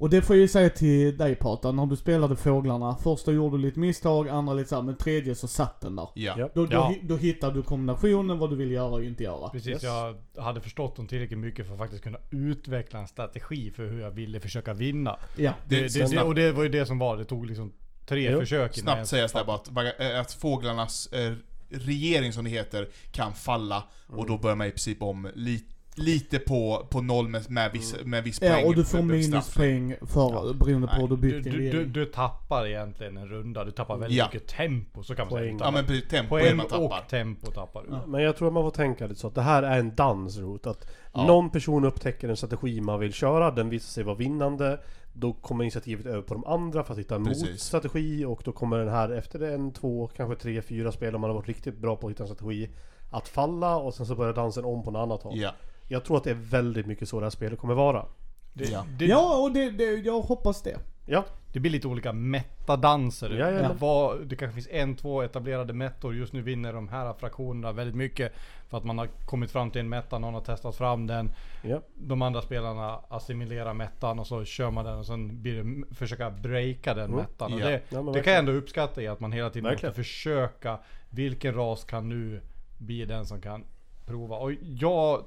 och 0.00 0.11
det 0.11 0.23
får 0.23 0.37
jag 0.37 0.40
ju 0.40 0.49
säga 0.49 0.71
till 0.71 1.16
dig 1.16 1.35
Pata, 1.35 1.73
när 1.73 1.87
du 1.87 1.97
spelade 1.97 2.37
Fåglarna. 2.37 2.97
Första 2.97 3.33
gjorde 3.33 3.57
du 3.57 3.62
lite 3.62 3.78
misstag, 3.78 4.28
andra 4.28 4.54
lite 4.54 4.69
såhär, 4.69 4.83
men 4.83 4.97
tredje 4.97 5.35
så 5.35 5.49
satt 5.49 5.80
den 5.80 5.97
där. 5.97 6.09
Ja. 6.14 6.35
Då, 6.54 6.66
då, 6.66 6.73
Ja. 6.73 6.95
då 7.02 7.16
hittade 7.16 7.54
du 7.54 7.62
kombinationen, 7.62 8.38
vad 8.38 8.50
du 8.50 8.57
vill 8.57 8.71
göra 8.71 8.90
och 8.90 9.04
inte 9.04 9.23
göra. 9.23 9.49
Precis, 9.49 9.69
Yes. 9.69 9.83
jag 9.83 10.14
hade 10.42 10.61
förstått 10.61 10.97
dem 10.97 11.07
tillräckligt 11.07 11.38
mycket 11.38 11.66
för 11.66 11.73
att 11.73 11.78
faktiskt 11.78 12.02
kunna 12.02 12.19
utveckla 12.30 12.99
en 13.00 13.09
strategi 13.09 13.71
för 13.71 13.87
hur 13.87 14.00
jag 14.00 14.11
ville 14.11 14.40
försöka 14.40 14.75
vinna. 14.75 15.16
Ja. 15.37 15.52
Det- 15.69 15.95
Det, 15.95 16.11
det, 16.11 16.23
och 16.23 16.35
det 16.35 16.52
var 16.52 16.62
ju 16.62 16.69
det 16.69 16.87
som 16.87 16.99
var, 16.99 17.16
det 17.16 17.25
tog 17.25 17.47
liksom 17.47 17.73
tre 18.07 18.30
Jo. 18.33 18.40
försök 18.40 18.78
innan 18.78 18.95
Snabbt 18.95 19.09
sägas 19.09 19.33
där 19.33 19.45
bara 19.45 19.57
att, 19.57 20.00
eh, 20.00 20.21
att 20.21 20.33
fåglarnas 20.33 21.07
eh, 21.12 21.33
regering 21.69 22.33
som 22.33 22.45
det 22.45 22.50
heter 22.50 22.88
kan 23.12 23.35
falla 23.35 23.83
och 24.07 24.26
då 24.26 24.38
börjar 24.38 24.57
man 24.57 24.66
i 24.66 24.71
princip 24.71 25.02
om 25.02 25.28
li, 25.35 25.64
lite 25.94 26.38
på, 26.38 26.87
på 26.90 27.00
noll 27.00 27.28
med, 27.28 27.50
med, 27.50 27.73
viss, 27.73 27.97
med 28.04 28.25
viss 28.25 28.40
poäng. 28.40 28.61
Ja, 28.61 28.66
och 28.66 28.75
du 28.75 28.85
får 28.85 28.99
för 28.99 29.04
minuspoäng 29.04 29.94
för, 30.02 30.54
beroende 30.54 30.87
på 30.88 30.94
hur 30.94 31.09
du 31.09 31.16
byggt 31.16 31.44
din 31.44 31.52
du, 31.52 31.70
du, 31.70 31.85
du 31.87 32.04
tappar 32.06 32.66
egentligen 32.66 33.16
en 33.16 33.28
runda, 33.28 33.64
du 33.64 33.70
tappar 33.70 33.97
väldigt 33.97 34.18
Ja. 34.18 34.28
mycket 34.32 34.49
tempo 34.49 35.02
så 35.02 35.14
kan 35.14 35.26
man 35.26 35.28
Poäng. 35.30 35.59
säga. 35.59 35.66
Ja 35.68 35.70
men 35.70 35.87
precis, 35.87 36.09
tempo 36.09 36.28
Poäng 36.28 36.56
man 36.56 36.66
tappar. 36.66 36.99
och 37.02 37.09
tempo 37.11 37.50
tappar 37.50 37.82
du. 37.82 37.88
Ja. 37.90 38.06
Men 38.06 38.23
jag 38.23 38.37
tror 38.37 38.49
att 38.49 38.54
man 38.54 38.62
får 38.62 38.70
tänka 38.70 39.06
lite 39.06 39.20
så 39.20 39.26
att 39.26 39.35
det 39.35 39.42
här 39.42 39.62
är 39.62 39.78
en 39.78 39.94
dansrot. 39.94 40.66
Att 40.66 40.90
Ja. 41.14 41.26
någon 41.26 41.50
person 41.50 41.85
upptäcker 41.85 42.28
en 42.28 42.37
strategi 42.37 42.80
man 42.80 43.00
vill 43.00 43.12
köra, 43.12 43.50
den 43.50 43.68
visar 43.68 43.88
sig 43.88 44.04
vara 44.04 44.16
vinnande. 44.16 44.80
Då 45.12 45.32
kommer 45.32 45.64
initiativet 45.64 46.06
över 46.06 46.23
på 46.23 46.35
de 46.35 46.44
andra 46.44 46.85
för 46.85 46.92
att 46.92 46.99
hitta 46.99 47.14
en 47.14 47.23
motstrategi 47.23 48.25
och 48.25 48.42
då 48.44 48.52
kommer 48.52 48.78
den 48.78 48.88
här 48.88 49.09
efter 49.11 49.40
en, 49.40 49.73
två, 49.73 50.11
kanske 50.16 50.37
tre, 50.42 50.62
fyra 50.62 50.92
spel 50.92 51.14
om 51.14 51.20
man 51.20 51.30
har 51.30 51.35
varit 51.35 51.49
riktigt 51.49 51.78
bra 51.78 51.97
på 51.97 52.06
att 52.06 52.11
hitta 52.11 52.23
en 52.23 52.28
strategi 52.28 52.70
att 53.11 53.28
falla 53.28 53.76
och 53.76 53.94
sen 53.94 54.06
så 54.06 54.14
börjar 54.14 54.32
dansen 54.32 54.64
om 54.64 54.82
på 54.85 54.90
något 54.90 55.00
annat 55.00 55.23
håll. 55.23 55.38
Ja. 55.38 55.50
Jag 55.92 56.04
tror 56.04 56.16
att 56.16 56.25
det 56.25 56.30
är 56.30 56.35
väldigt 56.50 56.87
mycket 56.87 57.09
så 57.09 57.20
det 57.20 57.26
här 57.26 57.30
spelet 57.30 57.59
kommer 57.59 57.75
vara. 57.75 58.06
Det, 58.52 58.64
Ja. 58.64 58.85
det, 58.99 59.06
Ja, 59.06 59.37
och 59.42 59.52
det, 59.52 59.70
det, 59.70 59.85
jag 59.85 60.20
hoppas 60.20 60.62
det. 60.62 60.78
Ja, 61.06 61.25
det 61.52 61.61
blir 61.61 61.70
lite 61.70 61.88
olika 61.88 62.12
metadanser. 62.12 63.30
Ja, 63.30 63.50
ja, 63.50 63.75
ja. 63.80 64.14
Det 64.25 64.37
kanske 64.37 64.54
finns 64.54 64.68
en, 64.70 64.97
två 64.97 65.23
etablerade 65.23 65.73
mettor. 65.73 66.14
Just 66.14 66.32
nu 66.32 66.42
vinner 66.42 66.73
de 66.73 66.88
här 66.88 67.12
fraktionerna 67.12 67.73
väldigt 67.73 67.97
mycket. 67.97 68.32
För 68.68 68.78
att 68.78 68.85
man 68.85 68.99
har 68.99 69.06
kommit 69.06 69.50
fram 69.50 69.70
till 69.70 69.80
en 69.80 69.88
meta, 69.88 70.18
någon 70.18 70.35
har 70.35 70.40
testat 70.40 70.76
fram 70.76 71.06
den. 71.06 71.32
ja, 71.62 71.80
De 71.94 72.23
andra 72.23 72.42
spelarna 72.42 73.00
assimilerar 73.09 73.75
mettan 73.75 74.18
och 74.18 74.26
så 74.26 74.44
kör 74.44 74.70
man 74.70 74.85
den 74.85 74.99
och 74.99 75.06
sen 75.06 75.42
blir 75.42 75.62
det 75.64 75.94
försöka 75.94 76.30
breaka 76.30 76.94
den 76.94 77.04
Mm. 77.04 77.16
mettan. 77.16 77.59
Ja. 77.59 77.66
det, 77.68 77.82
Ja, 77.88 78.02
det 78.02 78.23
kan 78.23 78.32
jag 78.32 78.38
ändå 78.38 78.52
uppskatta 78.52 79.02
i 79.02 79.06
att 79.09 79.20
man 79.20 79.32
hela 79.32 79.50
tiden 79.50 79.64
Verkligen. 79.70 79.90
måste 79.90 80.02
försöka. 80.02 80.78
Vilken 81.11 81.54
ras 81.54 81.85
kan 81.85 82.09
nu 82.09 82.40
bli 82.78 83.04
den 83.04 83.26
som 83.26 83.40
kan 83.40 83.64
prova? 84.06 84.37
Och 84.37 84.52
jag, 84.62 85.25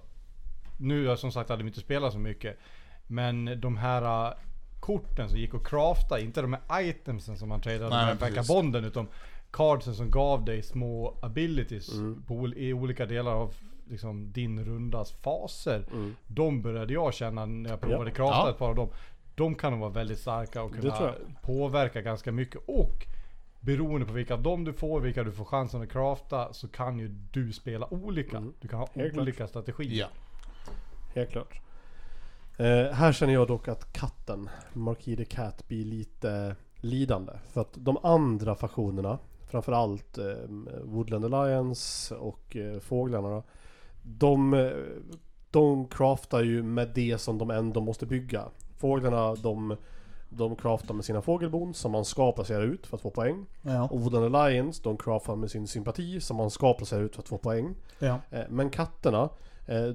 nu 0.78 1.04
jag 1.04 1.20
som 1.20 1.32
sagt 1.32 1.50
hade 1.50 1.64
vi 1.64 1.68
inte 1.70 1.80
spelat 1.80 2.14
så 2.14 2.20
mycket. 2.20 2.58
Men 3.08 3.60
de 3.62 3.78
här 3.78 4.28
äh, 4.28 4.34
korten 4.80 5.30
som 5.30 5.40
gick 5.40 5.54
att 5.54 5.64
crafta, 5.68 6.20
inte 6.20 6.42
de 6.42 6.58
här 6.68 6.82
itemsen 6.84 7.38
som 7.38 7.50
man 7.50 7.62
tradade 7.62 7.90
med 8.06 8.18
vagabonden 8.20 8.86
utan 8.86 9.08
cardsen 9.52 9.96
som 9.96 10.12
gav 10.12 10.46
dig 10.46 10.64
små 10.64 11.18
abilities 11.22 11.94
Mm. 11.94 12.24
på, 12.28 12.48
i 12.48 12.74
olika 12.74 13.06
delar 13.06 13.32
av 13.36 13.56
liksom, 13.90 14.32
din 14.32 14.66
rundas 14.66 15.12
faser. 15.12 15.86
Mm. 15.94 16.16
De 16.28 16.62
började 16.62 16.94
jag 16.94 17.14
känna 17.14 17.46
när 17.46 17.70
jag 17.70 17.82
provade 17.82 18.10
Ja. 18.10 18.16
crafta 18.16 18.38
Ja. 18.38 18.50
ett 18.50 18.58
par 18.58 18.70
av 18.70 18.76
dem. 18.76 18.90
De 19.36 19.56
kan 19.56 19.80
vara 19.80 19.90
väldigt 19.90 20.20
starka 20.20 20.64
och 20.64 20.74
kunna 20.76 21.14
påverka 21.42 22.02
ganska 22.02 22.32
mycket. 22.32 22.62
Och 22.68 23.06
beroende 23.60 24.06
på 24.08 24.14
vilka 24.14 24.34
av 24.34 24.42
dem 24.42 24.64
du 24.64 24.74
får, 24.74 25.00
vilka 25.02 25.24
du 25.24 25.32
får 25.32 25.46
chansen 25.46 25.82
att 25.82 25.90
crafta, 25.92 26.54
så 26.54 26.68
kan 26.68 27.00
ju 27.00 27.08
du 27.08 27.54
spela 27.54 27.94
olika. 27.94 28.38
Mm. 28.38 28.54
Du 28.60 28.68
kan 28.68 28.80
ha 28.80 28.88
Helt 28.94 29.14
klart. 29.14 29.22
olika 29.22 29.48
strategier. 29.48 30.00
Ja. 30.00 30.08
Helt 31.14 31.30
klart. 31.30 31.62
Eh, 32.58 32.92
här 32.92 33.12
känner 33.12 33.34
jag 33.34 33.48
dock 33.48 33.68
att 33.68 33.94
katten, 33.94 34.50
Marquis 34.74 35.18
the 35.18 35.26
Cat, 35.26 35.68
blir 35.68 35.86
lite 35.86 36.56
lidande. 36.76 37.34
För 37.50 37.62
att 37.62 37.74
de 37.74 37.98
andra 38.04 38.56
faktionerna, 38.56 39.20
framförallt 39.48 40.18
eh, 40.18 40.26
Woodland 40.84 41.34
Alliance 41.34 42.16
och 42.16 42.56
eh, 42.56 42.80
Fåglarna 42.80 43.30
då, 43.30 43.44
de, 44.04 44.72
de 45.52 45.88
craftar 45.88 46.44
ju 46.44 46.64
med 46.64 46.92
det 46.96 47.18
som 47.18 47.38
de 47.38 47.52
ändå 47.52 47.82
måste 47.82 48.06
bygga. 48.06 48.46
Fåglarna 48.78 49.36
de, 49.36 49.78
de 50.30 50.56
craftar 50.56 50.94
med 50.94 51.06
sina 51.06 51.22
fågelbon 51.22 51.74
som 51.74 51.92
man 51.92 52.06
ska 52.06 52.32
placera 52.32 52.64
ut 52.64 52.88
för 52.88 52.98
att 52.98 53.02
få 53.02 53.10
poäng. 53.10 53.46
Ja. 53.62 53.88
Och 53.92 54.02
Woodland 54.02 54.36
Alliance 54.36 54.82
de 54.84 54.98
craftar 54.98 55.36
med 55.36 55.52
sin 55.52 55.68
sympati 55.68 56.22
som 56.22 56.38
man 56.38 56.50
ska 56.50 56.74
placera 56.74 57.00
ut 57.00 57.16
för 57.16 57.22
att 57.22 57.30
få 57.30 57.38
poäng. 57.38 57.76
Ja. 58.00 58.20
Eh, 58.32 58.44
Men 58.50 58.70
katterna, 58.70 59.30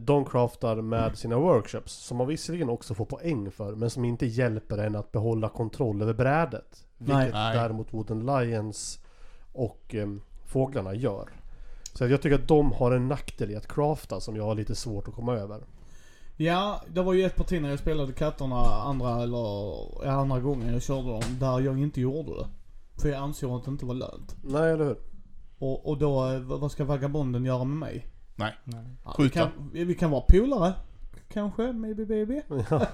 de 0.01 0.25
craftar 0.25 0.77
med 0.77 1.19
sina 1.19 1.39
workshops 1.39 1.93
som 1.93 2.17
man 2.17 2.27
visserligen 2.27 2.69
också 2.69 2.95
får 2.95 3.05
poäng 3.05 3.51
för 3.51 3.75
men 3.75 3.91
som 3.91 4.05
inte 4.05 4.27
hjälper 4.27 4.79
en 4.79 4.97
att 4.97 5.13
behålla 5.13 5.49
kontroll 5.49 6.03
över 6.03 6.15
brädet. 6.15 6.87
Vilket 6.99 7.33
Nej. 7.35 7.57
Däremot 7.57 7.95
Wooden 7.95 8.27
Lions 8.27 8.99
och 9.53 9.95
eh, 9.95 10.09
fåglarna 10.47 10.95
gör. 10.95 11.29
Så 11.93 12.07
jag 12.07 12.23
tycker 12.23 12.37
att 12.37 12.49
de 12.49 12.73
har 12.73 12.93
en 12.93 13.09
nackdel 13.09 13.51
i 13.51 13.57
att 13.57 13.69
crafta 13.69 14.21
som 14.21 14.37
jag 14.37 14.45
har 14.45 14.55
lite 14.55 14.75
svårt 14.75 15.09
att 15.09 15.15
komma 15.15 15.35
över. 15.35 15.61
Ja, 16.37 16.83
det 16.89 17.03
var 17.03 17.13
ju 17.13 17.25
ett 17.25 17.37
parti 17.37 17.63
när 17.63 17.71
jag 17.71 17.79
spelade 17.79 18.13
katterna 18.13 18.57
andra 18.65 19.23
eller 19.23 20.09
andra 20.09 20.41
gången 20.41 20.73
jag 20.73 20.83
körde 20.83 21.09
dem 21.09 21.23
där 21.41 21.61
jag 21.61 21.79
inte 21.79 22.01
gjorde 22.01 22.31
det. 22.31 22.49
För 23.03 23.09
jag 23.09 23.19
ansåg 23.19 23.59
att 23.59 23.65
det 23.65 23.71
inte 23.71 23.87
var 23.87 23.95
lönt. 23.95 24.37
Nej, 24.45 24.73
eller 24.73 24.85
hur? 24.85 24.97
Och, 25.59 25.89
och 25.89 25.99
då, 25.99 26.31
eh, 26.33 26.41
vad 26.41 26.61
vad 26.61 26.73
ska 26.73 26.85
vagabonden 26.85 27.45
göra 27.45 27.65
med 27.65 27.77
mig? 27.77 28.07
Nej. 28.39 28.55
Nej. 28.65 28.85
Ja, 29.05 29.15
vi, 29.19 29.31
kan, 29.31 29.49
vi 29.73 29.95
kan 29.95 30.11
vara 30.11 30.21
polare. 30.29 30.73
Kanske, 31.33 31.73
maybe 31.73 32.05
baby. 32.07 32.41
Ja. 32.71 32.87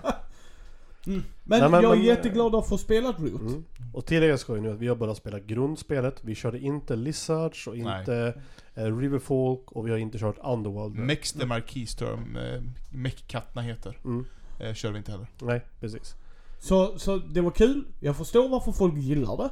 Mm. 1.07 1.23
Men, 1.45 1.61
Nej, 1.61 1.69
men- 1.71 1.83
jag 1.83 1.93
är 1.93 1.97
men- 1.97 2.05
jätteglad 2.07 2.55
att 2.55 2.69
få 2.69 2.79
spela 2.79 3.13
Root. 3.13 3.41
Mm. 3.41 3.65
Och 3.93 4.07
tilläggas 4.07 4.41
ska 4.41 4.55
ju 4.55 4.61
nu 4.61 4.71
att 4.73 4.79
vi 4.79 4.89
har 4.89 4.97
bara 4.97 5.15
spelat 5.15 5.43
grundspelet. 5.43 6.25
Vi 6.25 6.35
körde 6.35 6.59
inte 6.59 6.97
Lizards 6.97 7.67
och 7.67 7.77
Nej. 7.77 8.01
inte 8.01 8.35
eh, 8.75 8.97
Riverfolk 8.97 9.73
och 9.73 9.87
vi 9.87 9.91
har 9.91 9.99
inte 9.99 10.19
kört 10.19 10.37
Underworld. 10.45 10.95
Mex 10.99 11.33
the 11.33 11.47
Marquis 11.47 11.97
jag 12.01 12.13
eh, 12.13 12.63
Meck-katterna 12.93 13.63
heter. 13.63 13.99
Mm. 14.05 14.27
Eh, 14.61 14.75
kör 14.75 14.91
vi 14.91 14.99
inte 14.99 15.13
heller. 15.13 15.27
Nej, 15.43 15.63
precis. 15.81 16.15
Så, 16.59 16.99
så 16.99 17.17
det 17.17 17.41
var 17.41 17.51
kul. 17.51 17.85
Jag 18.01 18.17
förstår 18.17 18.49
varför 18.49 18.73
folk 18.73 18.95
gillar 18.97 19.37
det. 19.37 19.51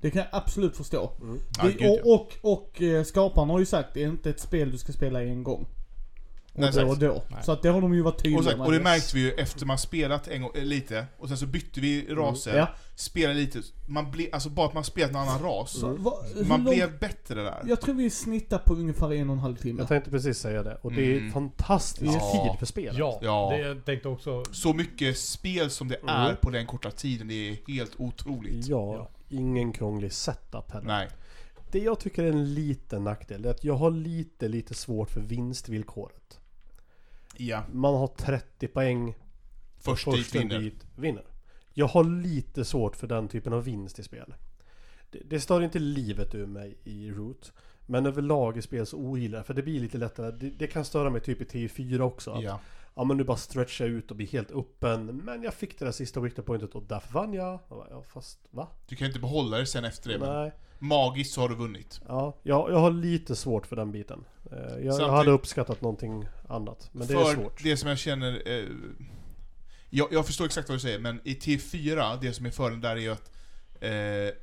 Det 0.00 0.10
kan 0.10 0.18
jag 0.18 0.28
absolut 0.42 0.76
förstå. 0.76 1.12
Mm. 1.20 1.40
Det, 1.62 1.68
gud, 1.72 1.76
ja. 1.80 1.90
och, 2.04 2.14
och, 2.14 2.52
och 2.52 2.82
eh, 2.82 3.04
skaparen 3.04 3.50
har 3.50 3.58
ju 3.58 3.66
sagt 3.66 3.88
det 3.94 4.02
är 4.02 4.08
inte 4.08 4.30
ett 4.30 4.40
spel 4.40 4.70
du 4.70 4.78
ska 4.78 4.92
spela 4.92 5.22
en 5.22 5.42
gång. 5.44 5.66
Och 6.52 6.60
Nej, 6.64 6.72
då 6.74 6.88
och 6.88 6.98
då. 6.98 7.22
Nej. 7.30 7.42
Så 7.44 7.52
att 7.52 7.62
det 7.62 7.68
har 7.68 7.80
de 7.80 7.94
ju 7.94 8.02
varit 8.02 8.22
tydliga 8.22 8.38
Och, 8.38 8.44
sagt, 8.44 8.58
med. 8.58 8.66
och 8.66 8.72
det 8.72 8.80
märkte 8.80 9.16
vi 9.16 9.20
ju 9.22 9.30
efter 9.32 9.66
man 9.66 9.78
spelat 9.78 10.28
en 10.28 10.42
gång, 10.42 10.50
eh, 10.54 10.64
lite, 10.64 11.06
och 11.18 11.28
sen 11.28 11.36
så 11.36 11.46
bytte 11.46 11.80
vi 11.80 12.06
raser, 12.14 12.56
Ja. 12.56 12.68
spelade 12.94 13.34
lite, 13.40 13.60
man 13.86 14.10
ble, 14.10 14.26
alltså 14.32 14.48
bara 14.50 14.66
att 14.66 14.74
man 14.74 14.84
spelat 14.84 15.10
en 15.10 15.16
annan 15.16 15.42
ras, 15.42 15.82
va, 15.82 16.12
hur 16.34 16.44
man 16.44 16.64
lång- 16.64 16.74
blev 16.74 16.98
bättre 16.98 17.42
där. 17.42 17.62
Jag 17.66 17.80
tror 17.80 17.94
vi 17.94 18.10
snittar 18.10 18.58
på 18.58 18.74
ungefär 18.74 19.12
en 19.12 19.30
och 19.30 19.34
en 19.36 19.40
halv 19.42 19.56
timme. 19.56 19.80
Jag 19.80 19.88
tänkte 19.88 20.10
precis 20.10 20.38
säga 20.38 20.62
det. 20.62 20.78
Och 20.82 20.92
det 20.92 21.02
är 21.14 21.18
Mm. 21.18 21.32
fantastisk 21.32 22.14
Ja. 22.20 22.48
tid 22.50 22.58
för 22.58 22.66
spelet. 22.66 22.98
Ja, 22.98 23.18
Ja. 23.22 23.50
det 23.52 23.58
jag 23.58 23.84
tänkte 23.84 24.08
också. 24.08 24.44
Så 24.52 24.72
mycket 24.72 25.18
spel 25.18 25.70
som 25.70 25.88
det 25.88 25.96
Mm. 25.96 26.14
är 26.14 26.34
på 26.34 26.50
den 26.50 26.66
korta 26.66 26.90
tiden, 26.90 27.28
det 27.28 27.48
är 27.50 27.56
helt 27.68 27.92
otroligt. 27.98 28.66
Ja, 28.66 28.94
Ja. 28.94 29.08
Ingen 29.28 29.72
krånglig 29.72 30.12
setup 30.12 30.70
heller. 30.70 30.86
Nej. 30.86 31.08
Det 31.70 31.78
jag 31.78 32.00
tycker 32.00 32.24
är 32.24 32.28
en 32.28 32.54
liten 32.54 33.04
nackdel 33.04 33.44
är 33.44 33.50
att 33.50 33.64
jag 33.64 33.74
har 33.74 33.90
lite, 33.90 34.48
lite 34.48 34.74
svårt 34.74 35.10
för 35.10 35.20
vinstvillkoret. 35.20 36.40
Ja. 37.36 37.62
Man 37.72 37.94
har 37.94 38.06
30 38.06 38.68
poäng 38.68 39.14
Först 39.78 40.10
dit 40.12 40.34
vinner. 40.34 40.58
dit 40.58 40.86
vinner. 40.96 41.24
Jag 41.74 41.86
har 41.86 42.04
lite 42.04 42.64
svårt 42.64 42.96
för 42.96 43.06
den 43.06 43.28
typen 43.28 43.52
av 43.52 43.64
vinst 43.64 43.98
i 43.98 44.02
spel. 44.02 44.34
Det, 45.10 45.18
det 45.26 45.40
stör 45.40 45.62
inte 45.62 45.78
livet 45.78 46.34
ur 46.34 46.46
mig 46.46 46.76
i 46.84 47.10
Root. 47.10 47.52
Men 47.86 48.06
överlag 48.06 48.56
i 48.56 48.62
spel 48.62 48.86
så 48.86 48.96
ogillar 48.96 49.38
jag 49.38 49.46
för 49.46 49.54
det 49.54 49.62
blir 49.62 49.80
lite 49.80 49.98
lättare. 49.98 50.30
Det, 50.30 50.50
det 50.50 50.66
kan 50.66 50.84
störa 50.84 51.10
mig 51.10 51.20
typ 51.20 51.40
i 51.40 51.44
TI4 51.44 52.00
också. 52.00 52.30
Att, 52.30 52.42
ja. 52.42 52.60
Ja. 52.98 53.04
men 53.04 53.16
nu 53.16 53.24
bara 53.24 53.36
stretcha 53.36 53.84
ut 53.84 54.10
och 54.10 54.16
bli 54.16 54.26
helt 54.26 54.50
öppen. 54.50 55.06
Men 55.16 55.42
jag 55.42 55.54
fick 55.54 55.78
det 55.78 55.84
där 55.84 55.92
sista 55.92 56.20
victor 56.20 56.42
pointet 56.42 56.74
och 56.74 56.82
därför 56.82 57.12
vann 57.12 57.32
jag. 57.32 57.58
Jag 57.68 57.78
bara, 57.78 57.86
Ja 57.90 58.02
fast 58.02 58.38
va? 58.50 58.68
Du 58.86 58.96
kan 58.96 59.06
inte 59.06 59.18
behålla 59.18 59.58
det 59.58 59.66
sen 59.66 59.84
efter 59.84 60.10
det, 60.10 60.18
men 60.18 60.42
Nej. 60.42 60.52
magiskt 60.78 61.34
så 61.34 61.40
har 61.40 61.48
du 61.48 61.54
vunnit. 61.54 62.00
Ja, 62.08 62.36
jag, 62.42 62.70
jag 62.70 62.78
har 62.78 62.90
lite 62.90 63.36
svårt 63.36 63.66
för 63.66 63.76
den 63.76 63.92
biten. 63.92 64.24
Eh, 64.52 64.58
Jag, 64.58 65.00
jag 65.00 65.08
hade 65.10 65.30
uppskattat 65.30 65.80
någonting 65.80 66.24
annat. 66.48 66.90
Men 66.92 67.06
det 67.06 67.14
är 67.14 67.34
svårt. 67.34 67.62
det 67.62 67.76
som 67.76 67.88
jag 67.88 67.98
känner... 67.98 68.42
Eh, 68.46 68.64
jag, 69.90 70.08
jag 70.12 70.26
förstår 70.26 70.44
exakt 70.44 70.68
vad 70.68 70.76
du 70.76 70.80
säger, 70.80 70.98
men 70.98 71.20
i 71.24 71.34
T4, 71.34 72.18
det 72.20 72.32
som 72.32 72.46
är 72.46 72.50
fördelen 72.50 72.80
där 72.80 72.96
är 72.96 73.00
ju 73.00 73.10
att 73.12 73.30
eh, 73.80 74.34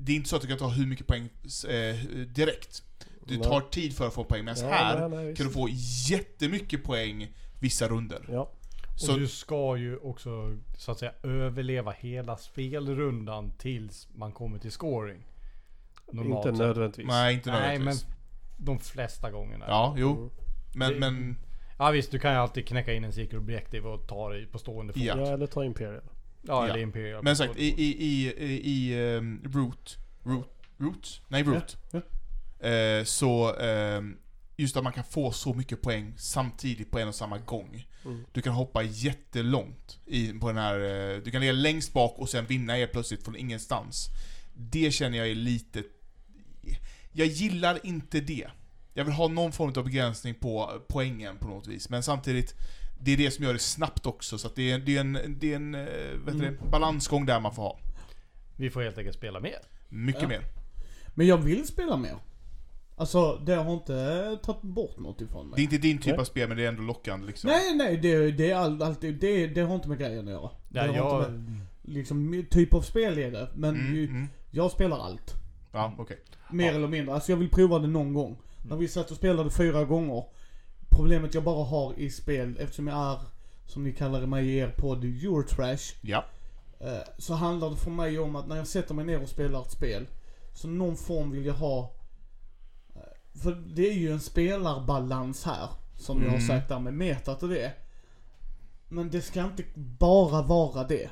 det 0.00 0.12
är 0.12 0.16
inte 0.16 0.28
så 0.28 0.36
att 0.36 0.42
du 0.42 0.48
kan 0.48 0.58
ta 0.58 0.68
hur 0.68 0.86
mycket 0.86 1.06
poäng 1.06 1.28
eh, 1.68 1.96
direkt. 2.26 2.82
Nej. 3.26 3.42
tar 3.42 3.60
tid 3.60 3.96
för 3.96 4.06
att 4.06 4.14
få 4.14 4.24
poäng, 4.24 4.44
medan 4.44 4.64
Ja, 4.64 4.74
här 4.74 5.08
nej, 5.08 5.24
nej, 5.24 5.36
kan 5.36 5.46
du 5.46 5.52
få 5.52 5.68
jättemycket 6.08 6.84
poäng 6.84 7.34
vissa 7.60 7.88
runder. 7.88 8.20
Ja, 8.28 8.50
Så, 8.96 9.12
och 9.12 9.18
du 9.20 9.26
ska 9.28 9.76
ju 9.76 9.96
också 9.96 10.56
så 10.76 10.92
att 10.92 10.98
säga 10.98 11.12
överleva 11.22 11.90
hela 11.90 12.36
spelrundan 12.36 13.52
tills 13.58 14.08
man 14.14 14.32
kommer 14.32 14.58
till 14.58 14.72
scoring. 14.72 15.26
Normalt 16.12 16.46
inte 16.46 16.58
nödvändigtvis. 16.64 17.06
nej, 17.06 17.34
inte 17.34 17.50
Nej 17.50 17.60
men 17.60 17.70
nödvändigtvis. 17.78 18.16
de 18.56 18.78
flesta 18.78 19.30
gångerna. 19.30 19.64
Ja, 19.68 19.94
jo. 19.98 20.16
Mm. 20.16 20.30
Men, 20.74 20.92
Det- 20.92 20.98
men... 21.00 21.36
Ja 21.78 21.90
visst, 21.90 22.10
du 22.10 22.18
kan 22.18 22.32
ju 22.32 22.38
alltid 22.38 22.66
knäcka 22.68 22.92
in 22.92 23.04
en 23.04 23.12
secret 23.12 23.40
objective 23.40 23.88
och 23.88 24.06
ta 24.08 24.30
det 24.30 24.46
på 24.46 24.58
stående 24.58 24.92
fot. 24.92 25.02
Ja. 25.02 25.18
Ja, 25.18 25.26
eller 25.26 25.46
ta 25.46 25.64
Imperial. 25.64 26.02
Ja, 26.04 26.10
Ja. 26.42 26.68
eller 26.68 26.78
Imperial. 26.82 27.22
Men 27.24 27.36
sagt, 27.36 27.56
i, 27.56 27.66
i, 27.66 27.96
i, 28.06 28.60
i 28.64 29.06
um, 29.16 29.42
Root, 29.54 29.98
Root, 30.22 30.48
Root? 30.78 31.22
Nej, 31.28 31.42
Root. 31.42 31.76
Ja, 31.90 32.00
Eh, 32.68 33.04
så, 33.04 33.54
ehm, 33.56 34.16
just 34.58 34.76
att 34.76 34.84
man 34.84 34.92
kan 34.92 35.04
få 35.04 35.32
så 35.32 35.54
mycket 35.54 35.82
poäng 35.82 36.14
samtidigt 36.16 36.90
på 36.90 36.98
en 36.98 37.08
och 37.08 37.14
samma 37.14 37.38
gång. 37.38 37.86
Mm. 38.04 38.24
Du 38.32 38.42
kan 38.42 38.52
hoppa 38.52 38.82
jättelångt 38.82 39.98
i, 40.06 40.32
på 40.32 40.48
den 40.48 40.56
här, 40.56 40.74
eh, 40.80 41.22
du 41.22 41.30
kan 41.30 41.40
ligga 41.40 41.52
längst 41.52 41.92
bak 41.92 42.18
och 42.18 42.28
sen 42.28 42.46
vinna 42.46 42.78
er 42.78 42.86
plötsligt 42.86 43.24
från 43.24 43.36
ingenstans. 43.36 44.08
Det 44.54 44.90
känner 44.90 45.18
jag 45.18 45.28
är 45.28 45.34
lite, 45.34 45.82
jag 47.12 47.26
gillar 47.26 47.86
inte 47.86 48.20
det. 48.20 48.46
Jag 48.94 49.04
vill 49.04 49.14
ha 49.14 49.28
någon 49.28 49.52
form 49.52 49.72
av 49.76 49.84
begränsning 49.84 50.34
på 50.34 50.82
poängen 50.88 51.36
på 51.36 51.48
något 51.48 51.66
vis, 51.66 51.88
men 51.88 52.02
samtidigt 52.02 52.54
det 53.00 53.12
är 53.12 53.16
det 53.16 53.30
som 53.30 53.44
gör 53.44 53.52
det 53.52 53.58
snabbt 53.58 54.06
också, 54.06 54.38
så 54.38 54.46
att 54.46 54.56
det 54.56 54.70
är, 54.70 54.78
det 54.78 54.96
är 54.96 55.00
en, 55.00 55.36
det 55.40 55.52
är 55.52 55.56
en 55.56 55.74
eh, 55.74 55.80
heter 55.80 56.32
det, 56.32 56.70
balansgång 56.70 57.26
där 57.26 57.40
man 57.40 57.54
får 57.54 57.62
ha. 57.62 57.78
Vi 58.56 58.70
får 58.70 58.82
helt 58.82 58.98
enkelt 58.98 59.16
spela 59.16 59.40
mer. 59.40 59.58
Mycket 59.88 60.22
Ja. 60.22 60.28
mer. 60.28 60.42
Men 61.14 61.26
jag 61.26 61.38
vill 61.38 61.66
spela 61.66 61.96
mer. 61.96 62.16
Alltså, 62.98 63.36
det 63.46 63.54
har 63.54 63.72
inte 63.74 64.38
tagit 64.42 64.62
bort 64.62 64.98
något 64.98 65.20
ifrån 65.20 65.46
mig. 65.48 65.56
Det 65.56 65.62
är 65.62 65.64
inte 65.64 65.78
din 65.78 65.98
typ 65.98 66.06
Nej. 66.06 66.18
av 66.20 66.24
spel, 66.24 66.48
men 66.48 66.56
det 66.56 66.64
är 66.64 66.68
ändå 66.68 66.82
lockande 66.82 67.26
liksom. 67.26 67.50
Nej, 67.50 67.74
nej, 67.76 67.96
det, 67.96 68.30
det 68.30 68.50
är 68.50 68.56
all, 68.56 68.82
alltid, 68.82 69.14
det, 69.20 69.46
det 69.46 69.60
har 69.60 69.74
inte 69.74 69.88
med 69.88 69.98
grejen 69.98 70.28
att 70.28 70.32
göra. 70.34 70.50
Det 70.68 70.80
Där 70.80 70.88
har 70.88 70.94
jag, 70.96 71.18
inte 71.20 71.30
med, 71.30 71.60
liksom, 71.82 72.44
typ 72.50 72.74
av 72.74 72.82
spel 72.82 73.18
är 73.18 73.30
det. 73.30 73.48
Men 73.54 73.74
Mm, 73.76 73.94
ju, 73.94 74.04
mm. 74.04 74.28
jag 74.50 74.70
spelar 74.70 74.98
allt. 74.98 75.34
Ja, 75.72 75.94
okej. 75.98 76.18
Mer 76.50 76.66
Ja. 76.66 76.72
eller 76.74 76.88
mindre. 76.88 77.14
Alltså 77.14 77.32
jag 77.32 77.36
vill 77.36 77.50
prova 77.50 77.78
det 77.78 77.86
någon 77.86 78.12
gång. 78.14 78.36
När 78.68 78.76
vi 78.76 78.88
satt 78.88 79.10
och 79.10 79.16
spelade 79.16 79.50
fyra 79.50 79.84
gånger. 79.84 80.24
Problemet 80.90 81.34
jag 81.34 81.44
bara 81.44 81.64
har 81.64 81.94
i 81.98 82.10
spel, 82.10 82.56
eftersom 82.60 82.86
jag 82.86 82.98
är, 83.12 83.18
som 83.66 83.84
ni 83.84 83.92
kallar 83.92 84.26
mig 84.26 84.46
i 84.48 84.56
er 84.58 84.74
podd, 84.76 85.04
Eurotrash. 85.04 85.94
Ja. 86.00 86.24
Eh, 86.80 86.98
så 87.18 87.34
handlar 87.34 87.70
det 87.70 87.76
för 87.76 87.90
mig 87.90 88.18
om 88.18 88.36
att 88.36 88.48
när 88.48 88.56
jag 88.56 88.66
sätter 88.66 88.94
mig 88.94 89.04
ner 89.04 89.22
och 89.22 89.28
spelar 89.28 89.60
ett 89.62 89.70
spel. 89.70 90.06
Så 90.54 90.68
någon 90.68 90.96
form 90.96 91.30
vill 91.30 91.46
jag 91.46 91.54
ha. 91.54 91.90
För 93.42 93.52
det 93.74 93.88
är 93.88 93.94
ju 93.94 94.12
en 94.12 94.20
spelarbalans 94.20 95.44
här. 95.44 95.68
Som 95.96 96.18
jag 96.22 96.30
har 96.30 96.36
Mm. 96.36 96.46
sagt 96.48 96.68
där 96.68 96.78
med 96.78 96.94
metat 96.94 97.42
och 97.42 97.48
det. 97.48 97.72
Men 98.88 99.10
det 99.10 99.22
ska 99.22 99.44
inte 99.44 99.64
bara 99.74 100.42
vara 100.42 100.84
det. 100.84 101.10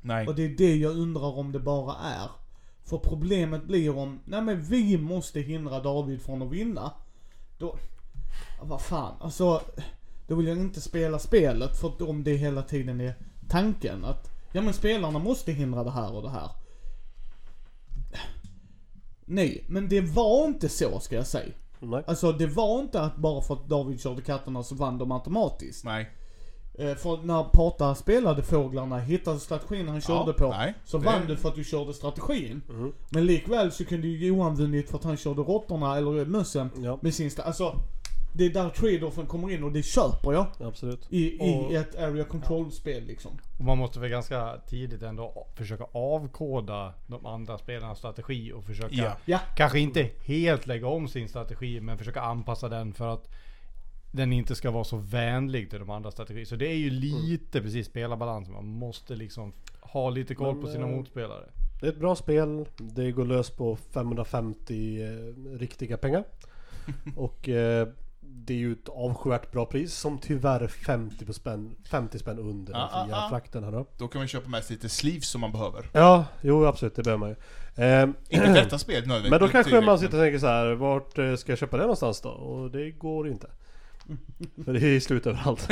Nej. 0.00 0.26
Och 0.28 0.34
det 0.34 0.44
är 0.44 0.48
det 0.48 0.76
jag 0.76 0.96
undrar 0.96 1.38
om 1.38 1.52
det 1.52 1.60
bara 1.60 1.94
är. 1.96 2.30
För 2.84 2.98
problemet 2.98 3.64
blir 3.64 3.96
om, 3.98 4.20
nej 4.24 4.42
men 4.42 4.62
vi 4.62 4.98
måste 4.98 5.40
hindra 5.40 5.80
David 5.80 6.22
från 6.22 6.42
att 6.42 6.50
vinna. 6.50 6.92
Då, 7.58 7.76
vad 8.62 8.80
fan, 8.80 9.14
alltså. 9.20 9.62
Då 10.28 10.34
vill 10.34 10.46
jag 10.46 10.58
inte 10.58 10.80
spela 10.80 11.18
spelet 11.18 11.80
för 11.80 12.08
om 12.08 12.24
det 12.24 12.36
hela 12.36 12.62
tiden 12.62 13.00
är 13.00 13.14
tanken 13.48 14.04
att, 14.04 14.30
ja 14.52 14.60
men 14.62 14.74
spelarna 14.74 15.18
måste 15.18 15.52
hindra 15.52 15.84
det 15.84 15.90
här 15.90 16.12
och 16.12 16.22
det 16.22 16.30
här. 16.30 16.50
Nej, 19.26 19.64
men 19.68 19.88
det 19.88 20.00
var 20.00 20.46
inte 20.46 20.68
så 20.68 21.00
ska 21.00 21.16
jag 21.16 21.26
säga. 21.26 21.52
Nej. 21.80 22.04
Alltså 22.06 22.32
det 22.32 22.46
var 22.46 22.80
inte 22.80 23.00
att 23.00 23.16
bara 23.16 23.42
för 23.42 23.54
att 23.54 23.68
David 23.68 24.00
körde 24.00 24.22
katterna 24.22 24.62
så 24.62 24.74
vann 24.74 24.98
de 24.98 25.12
automatiskt. 25.12 25.84
Nej. 25.84 26.10
Eh, 26.78 26.94
För 26.94 27.16
när 27.22 27.44
Pata 27.44 27.94
spelade 27.94 28.42
fåglarna, 28.42 28.98
hittade 28.98 29.40
strategin 29.40 29.88
han 29.88 30.00
körde 30.00 30.32
på, 30.32 30.48
nej, 30.50 30.74
så 30.84 30.98
det- 30.98 31.04
vann 31.04 31.26
du 31.26 31.36
för 31.36 31.48
att 31.48 31.54
du 31.54 31.64
körde 31.64 31.94
strategin. 31.94 32.62
Mhm. 32.68 32.92
Men 33.10 33.26
likväl 33.26 33.72
så 33.72 33.84
kunde 33.84 34.08
ju 34.08 34.26
Johan 34.26 34.56
vunnit 34.56 34.90
för 34.90 34.98
att 34.98 35.04
han 35.04 35.16
körde 35.16 35.40
råttorna 35.42 35.96
eller 35.96 36.24
mössen 36.24 36.70
Ja, 36.82 36.98
med 37.02 37.14
sin 37.14 37.28
sta- 37.30 37.42
Alltså, 37.42 37.76
det 38.36 38.46
är 38.46 38.50
där 38.50 38.70
trade-offen 38.70 39.26
kommer 39.26 39.50
in 39.50 39.64
och 39.64 39.72
det 39.72 39.82
köper 39.82 40.32
jag. 40.32 40.46
absolut. 40.60 41.06
I, 41.10 41.38
Och- 41.40 41.72
i 41.72 41.76
ett 41.76 41.94
area 41.98 42.24
control-spel 42.24 43.04
liksom. 43.04 43.38
och 43.58 43.64
man 43.64 43.78
måste 43.78 44.00
väl 44.00 44.10
ganska 44.10 44.56
tidigt 44.68 45.02
ändå 45.02 45.46
försöka 45.54 45.84
avkoda 45.92 46.94
de 47.06 47.26
andra 47.26 47.58
spelarnas 47.58 47.98
strategi 47.98 48.52
och 48.52 48.64
försöka 48.64 48.94
Ja. 48.94 49.16
Ja. 49.24 49.40
Kanske 49.56 49.78
inte 49.80 50.10
helt 50.24 50.66
lägga 50.66 50.86
om 50.86 51.08
sin 51.08 51.28
strategi 51.28 51.80
men 51.80 51.98
försöka 51.98 52.20
anpassa 52.20 52.68
den 52.68 52.94
för 52.94 53.08
att 53.14 53.28
den 54.12 54.32
inte 54.32 54.54
ska 54.54 54.70
vara 54.70 54.84
så 54.84 54.96
vänlig 54.96 55.70
till 55.70 55.78
de 55.78 55.90
andra 55.90 56.10
strategier. 56.10 56.44
Så 56.44 56.56
det 56.56 56.66
är 56.68 56.76
ju 56.76 56.90
lite 56.90 57.60
precis 57.62 57.86
spelarbalans. 57.86 58.48
Man 58.48 58.66
måste 58.66 59.14
liksom 59.14 59.52
ha 59.80 60.10
lite 60.10 60.34
koll 60.34 60.54
Men, 60.54 60.64
på 60.64 60.70
sina 60.70 60.88
eh, 60.88 60.96
motspelare. 60.96 61.44
Det 61.80 61.86
är 61.86 61.90
ett 61.90 61.98
bra 62.00 62.16
spel. 62.16 62.68
Det 62.76 63.12
går 63.12 63.24
lös 63.24 63.50
på 63.50 63.76
550 63.76 65.02
eh, 65.02 65.08
riktiga 65.58 65.96
pengar. 65.96 66.24
Och 67.16 67.48
eh, 67.48 67.88
det 68.28 68.54
är 68.54 68.58
ju 68.58 68.72
ett 68.72 68.88
avskyvärt 68.88 69.52
bra 69.52 69.66
pris 69.66 69.94
som 69.94 70.18
tyvärr 70.18 70.66
50 70.66 71.32
spänn, 71.32 71.76
50 71.90 72.18
spänn 72.18 72.38
under 72.38 72.72
den 72.72 72.82
Ah, 72.82 72.88
ah, 72.92 73.04
fria 73.04 73.16
ah. 73.16 73.28
frakten 73.28 73.64
här 73.64 73.72
då. 73.72 73.86
Då 73.98 74.08
kan 74.08 74.20
man 74.20 74.28
köpa 74.28 74.48
med 74.48 74.64
sig 74.64 74.76
lite 74.76 74.88
sleeves 74.88 75.28
som 75.28 75.40
man 75.40 75.52
behöver. 75.52 75.90
Ja, 75.92 76.24
jo 76.40 76.66
absolut 76.66 76.94
det 76.96 77.02
behöver 77.02 77.20
man 77.20 77.28
ju. 77.28 77.36
Eh, 77.84 78.02
Inte 78.28 78.52
detta 78.52 78.78
spel 78.78 78.94
nödvändigtvis. 78.94 79.30
Men 79.30 79.40
då 79.40 79.48
kanske 79.48 79.74
man 79.74 79.84
direkt, 79.84 80.00
sitter 80.00 80.18
och 80.18 80.24
tänker 80.24 80.38
så 80.38 80.46
här, 80.46 80.72
vart 80.74 81.18
eh, 81.18 81.36
ska 81.36 81.52
jag 81.52 81.58
köpa 81.58 81.76
det 81.76 81.82
någonstans 81.82 82.20
då? 82.20 82.28
Och 82.28 82.70
det 82.70 82.90
går 82.90 83.28
inte. 83.28 83.46
För 84.64 84.72
det 84.72 84.86
är 84.86 85.00
slut 85.00 85.26
överallt. 85.26 85.68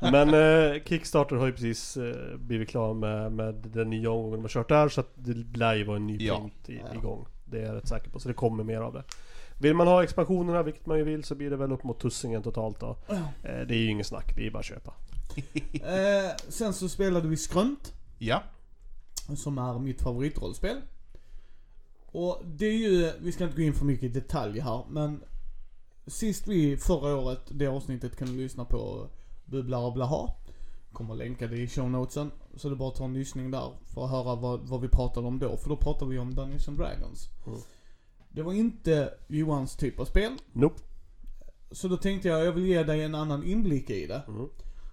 Men 0.00 0.34
eh, 0.34 0.82
Kickstarter 0.84 1.36
har 1.36 1.46
ju 1.46 1.52
precis 1.52 1.96
eh, 1.96 2.36
blivit 2.36 2.68
klar 2.68 2.94
med, 2.94 3.32
med 3.32 3.54
den 3.54 3.90
nya 3.90 4.10
omgången 4.10 4.38
de 4.38 4.42
har 4.42 4.48
kört 4.48 4.68
där. 4.68 4.88
Så 4.88 5.00
att 5.00 5.10
det 5.14 5.58
lär 5.58 5.74
ju 5.74 5.84
vara 5.84 5.96
en 5.96 6.06
ny 6.06 6.16
Ja. 6.20 6.36
print 6.36 6.68
i, 6.68 6.96
igång. 6.96 7.26
Det 7.44 7.60
är 7.60 7.66
jag 7.66 7.76
rätt 7.76 7.88
säker 7.88 8.10
på. 8.10 8.18
Så 8.18 8.28
det 8.28 8.34
kommer 8.34 8.64
mer 8.64 8.80
av 8.80 8.92
det. 8.92 9.02
Vill 9.64 9.74
man 9.74 9.86
ha 9.86 10.04
expansionerna, 10.04 10.62
vilket 10.62 10.86
man 10.86 10.98
ju 10.98 11.04
vill, 11.04 11.24
så 11.24 11.34
blir 11.34 11.50
det 11.50 11.56
väl 11.56 11.72
upp 11.72 11.84
mot 11.84 12.00
tussingen 12.00 12.42
totalt 12.42 12.80
då. 12.80 12.96
Eh, 13.08 13.16
det 13.42 13.74
är 13.74 13.78
ju 13.78 13.90
ingen 13.90 14.04
snack, 14.04 14.36
det 14.36 14.46
är 14.46 14.50
bara 14.50 14.58
att 14.58 14.64
köpa. 14.64 14.94
Eh, 15.74 16.36
sen 16.48 16.72
så 16.72 16.88
spelade 16.88 17.28
vi 17.28 17.36
Skrönt. 17.36 17.92
Ja. 18.18 18.42
Som 19.36 19.58
är 19.58 19.78
mitt 19.78 20.02
favoritrollspel. 20.02 20.76
Och 22.06 22.42
det 22.44 22.66
är 22.66 22.72
ju, 22.72 23.12
vi 23.20 23.32
ska 23.32 23.44
inte 23.44 23.56
gå 23.56 23.62
in 23.62 23.74
för 23.74 23.84
mycket 23.84 24.04
i 24.04 24.08
detalj 24.08 24.60
här, 24.60 24.84
men 24.88 25.20
Sist 26.06 26.48
vi 26.48 26.76
förra 26.76 27.16
året, 27.16 27.40
det 27.50 27.66
avsnittet 27.66 28.16
kan 28.16 28.28
du 28.28 28.36
lyssna 28.36 28.64
på, 28.64 29.06
Bubbla 29.44 29.78
och 29.78 29.92
Blaha. 29.92 30.30
Kommer 30.92 31.14
länka 31.14 31.46
det 31.46 31.56
i 31.56 31.68
show 31.68 31.90
notesen. 31.90 32.30
Så 32.56 32.68
det 32.68 32.74
är 32.74 32.76
bara 32.76 32.88
att 32.88 32.94
ta 32.94 33.04
en 33.04 33.14
lyssning 33.14 33.50
där 33.50 33.72
för 33.94 34.04
att 34.04 34.10
höra 34.10 34.34
vad, 34.34 34.60
vad 34.60 34.80
vi 34.80 34.88
pratade 34.88 35.26
om 35.26 35.38
då. 35.38 35.56
För 35.56 35.68
då 35.68 35.76
pratade 35.76 36.10
vi 36.10 36.18
om 36.18 36.34
Dungeons 36.34 36.68
and 36.68 36.78
Dragons. 36.78 37.28
Mm. 37.46 37.60
Det 38.34 38.42
var 38.42 38.52
inte 38.52 39.14
Johans 39.28 39.76
typ 39.76 40.00
av 40.00 40.04
spel. 40.04 40.32
Nope. 40.52 40.82
Så 41.70 41.88
då 41.88 41.96
tänkte 41.96 42.28
jag, 42.28 42.44
jag 42.46 42.52
vill 42.52 42.66
ge 42.66 42.82
dig 42.82 43.02
en 43.02 43.14
annan 43.14 43.44
inblick 43.44 43.90
i 43.90 44.06
det. 44.06 44.22
Mm. 44.28 44.48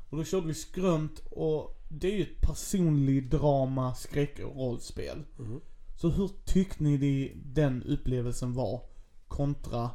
Och 0.09 0.17
då 0.17 0.23
körde 0.23 0.47
vi 0.47 0.53
skrönt 0.53 1.19
och 1.31 1.77
det 1.89 2.07
är 2.07 2.15
ju 2.17 2.21
ett 2.23 2.41
personlig 2.41 3.29
drama, 3.29 3.95
skräck 3.95 4.39
och 4.39 4.55
rollspel. 4.55 5.23
Mm. 5.39 5.59
Så 5.95 6.09
hur 6.09 6.29
tyckte 6.45 6.83
ni 6.83 7.31
den 7.45 7.83
upplevelsen 7.83 8.53
var 8.53 8.81
kontra 9.27 9.89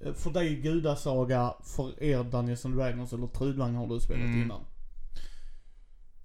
eh, 0.00 0.12
för 0.12 0.30
dig 0.30 0.56
Gudasaga, 0.56 1.54
för 1.62 2.02
er 2.02 2.24
Dungeons 2.24 2.64
and 2.64 2.76
Dragons 2.76 3.12
eller 3.12 3.26
Trudvang 3.26 3.74
har 3.74 3.86
du 3.86 4.00
spelat 4.00 4.24
Mm. 4.24 4.42
innan. 4.42 4.60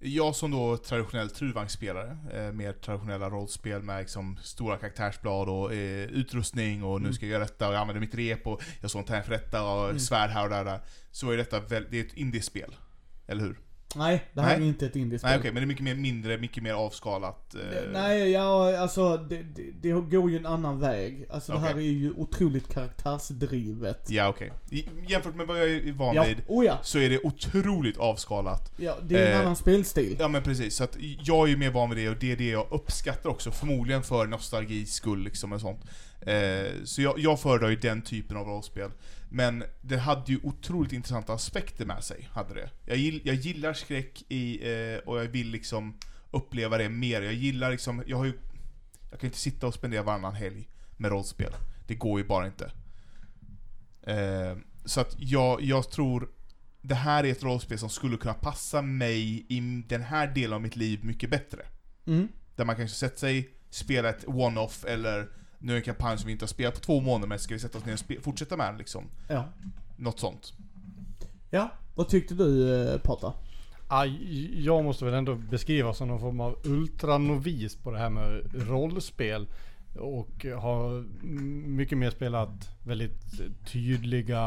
Jag 0.02 0.34
som 0.36 0.50
då 0.50 0.76
traditionell 0.76 1.30
trudvagnsspelare, 1.30 2.16
eh, 2.32 2.52
mer 2.52 2.72
traditionella 2.72 3.30
rollspel 3.30 3.82
med 3.82 4.00
liksom 4.00 4.36
stora 4.42 4.76
karaktärsblad 4.76 5.48
och 5.48 5.74
eh, 5.74 6.04
utrustning 6.04 6.84
och 6.84 7.00
nu 7.00 7.06
Mm. 7.06 7.14
ska 7.14 7.26
jag 7.26 7.30
göra 7.32 7.42
detta 7.44 7.68
och 7.68 7.74
jag 7.74 7.80
använder 7.80 8.00
mitt 8.00 8.14
rep 8.14 8.46
och 8.46 8.62
jag 8.80 8.90
såg 8.90 9.00
en 9.00 9.06
tärning 9.06 9.24
för 9.24 9.30
detta 9.32 9.62
och 9.72 9.84
Mm. 9.84 10.00
svärd 10.00 10.30
här 10.30 10.44
och 10.44 10.50
där, 10.50 10.64
där. 10.64 10.80
Så 11.10 11.30
är 11.30 11.36
detta 11.36 11.60
väl, 11.60 11.86
det 11.90 12.00
är 12.00 12.04
ett 12.04 12.14
indiespel. 12.14 12.76
Eller 13.26 13.42
hur? 13.42 13.58
Nej, 13.96 14.24
det 14.32 14.40
här 14.40 14.56
Nej. 14.58 14.64
är 14.66 14.68
inte 14.68 14.86
ett 14.86 14.96
indiespel. 14.96 15.30
Nej 15.30 15.38
okej, 15.38 15.52
men 15.52 15.62
det 15.62 15.64
är 15.64 15.66
mycket 15.66 15.84
mer 15.84 15.94
mindre, 15.94 16.38
mycket 16.38 16.62
mer 16.62 16.72
avskalat. 16.72 17.54
Eh, 17.54 17.60
Nej, 17.92 18.30
ja 18.30 18.78
alltså 18.78 19.16
det, 19.16 19.42
det, 19.42 19.70
det 19.82 19.90
går 19.92 20.30
ju 20.30 20.36
en 20.36 20.46
annan 20.46 20.80
väg. 20.80 21.26
Alltså 21.30 21.52
det 21.52 21.58
här 21.58 21.68
är 21.68 21.72
Okej. 21.72 21.92
ju 21.92 22.12
otroligt 22.12 22.68
karaktärsdrivet. 22.72 24.10
Ja 24.10 24.28
okej. 24.28 24.52
I- 24.70 24.88
Jämfört 25.08 25.34
med 25.34 25.46
vad 25.46 25.58
jag 25.60 25.70
är 25.70 25.92
van 25.92 26.14
Ja, 26.14 26.24
vid, 26.24 26.36
oh 26.46 26.64
ja. 26.64 26.78
så 26.82 26.98
är 26.98 27.10
det 27.10 27.18
otroligt 27.24 27.96
avskalat. 27.98 28.72
ja 28.76 28.96
det 29.02 29.16
är 29.18 29.26
en 29.26 29.32
Eh, 29.34 29.40
annan 29.40 29.56
spelstil. 29.56 30.16
Ja 30.20 30.28
men 30.28 30.42
precis, 30.42 30.74
så 30.76 30.84
att 30.84 30.96
jag 31.24 31.46
är 31.46 31.50
ju 31.50 31.56
mer 31.56 31.70
van 31.70 31.90
vid 31.90 31.98
det 32.04 32.08
och 32.10 32.16
det 32.20 32.32
är 32.32 32.36
det 32.36 32.48
jag 32.50 32.66
uppskattar 32.70 33.30
också, 33.30 33.50
förmodligen 33.50 34.02
för 34.02 34.26
nostalgis 34.26 34.92
skull 34.92 35.24
liksom 35.24 35.52
och 35.52 35.60
sånt. 35.60 35.80
Eh, 36.20 36.84
så 36.84 37.02
jag, 37.02 37.18
jag 37.18 37.40
föredrar 37.40 37.68
ju 37.68 37.76
den 37.76 38.02
typen 38.02 38.36
av 38.36 38.46
rollspel. 38.46 38.90
Men 39.28 39.64
det 39.80 39.98
hade 39.98 40.32
ju 40.32 40.40
otroligt 40.42 40.92
intressanta 40.92 41.32
aspekter 41.32 41.86
med 41.86 42.04
sig, 42.04 42.28
hade 42.32 42.54
det. 42.54 42.70
Jag, 42.84 42.96
gill, 42.96 43.20
jag 43.24 43.34
gillar 43.34 43.72
skräck 43.72 44.22
i, 44.28 44.72
eh, 44.72 44.98
och 44.98 45.20
jag 45.20 45.24
vill 45.28 45.50
liksom 45.50 45.98
uppleva 46.30 46.78
det 46.78 46.88
mer. 46.88 47.22
Jag 47.22 47.34
gillar 47.34 47.70
liksom, 47.70 48.02
jag 48.06 48.16
har 48.16 48.24
ju... 48.24 48.32
Jag 49.10 49.20
kan 49.20 49.26
inte 49.26 49.38
sitta 49.38 49.66
och 49.66 49.74
spendera 49.74 50.02
varannan 50.02 50.34
helg 50.34 50.68
med 50.96 51.10
rollspel. 51.10 51.52
Det 51.86 51.94
går 51.94 52.20
ju 52.20 52.26
bara 52.26 52.46
inte. 52.46 52.72
Eh, 54.02 54.56
så 54.84 55.00
att 55.00 55.16
jag, 55.18 55.62
jag 55.62 55.90
tror 55.90 56.28
det 56.82 56.94
här 56.94 57.24
är 57.24 57.32
ett 57.32 57.42
rollspel 57.42 57.78
som 57.78 57.90
skulle 57.90 58.16
kunna 58.16 58.34
passa 58.34 58.82
mig 58.82 59.46
i 59.48 59.82
den 59.88 60.02
här 60.02 60.26
delen 60.26 60.52
av 60.52 60.60
mitt 60.60 60.76
liv 60.76 61.04
mycket 61.04 61.30
bättre. 61.30 61.66
Mm. 62.06 62.28
Där 62.56 62.64
man 62.64 62.76
kanske 62.76 62.96
sätter 62.96 63.18
sig, 63.18 63.50
spela 63.70 64.08
ett 64.08 64.24
one-off 64.26 64.84
eller 64.84 65.28
nu 65.62 65.72
är 65.72 65.74
det 65.74 65.80
en 65.80 65.84
kampanj 65.84 66.18
som 66.18 66.26
vi 66.26 66.32
inte 66.32 66.42
har 66.42 66.48
spelat 66.48 66.74
på 66.74 66.80
två 66.80 67.00
månader 67.00 67.28
men 67.28 67.38
ska 67.38 67.54
vi 67.54 67.60
sätta 67.60 67.78
oss 67.78 67.84
ner 67.84 68.16
och 68.18 68.24
fortsätta 68.24 68.56
med 68.56 68.66
den 68.66 68.78
liksom? 68.78 69.04
Ja. 69.28 69.44
Något 69.96 70.18
sånt. 70.18 70.52
Ja, 71.50 71.70
vad 71.94 72.08
tyckte 72.08 72.34
du 72.34 72.74
eh, 72.82 72.98
Pata? 72.98 73.32
Aj, 73.88 74.64
jag 74.64 74.84
måste 74.84 75.04
väl 75.04 75.14
ändå 75.14 75.34
beskrivas 75.34 75.98
som 75.98 76.08
någon 76.08 76.20
form 76.20 76.40
av 76.40 76.58
ultranovis 76.64 77.76
på 77.76 77.90
det 77.90 77.98
här 77.98 78.10
med 78.10 78.42
rollspel. 78.68 79.46
Och 80.00 80.46
har 80.56 81.04
mycket 81.68 81.98
mer 81.98 82.10
spelat 82.10 82.70
väldigt 82.84 83.40
tydliga, 83.64 84.40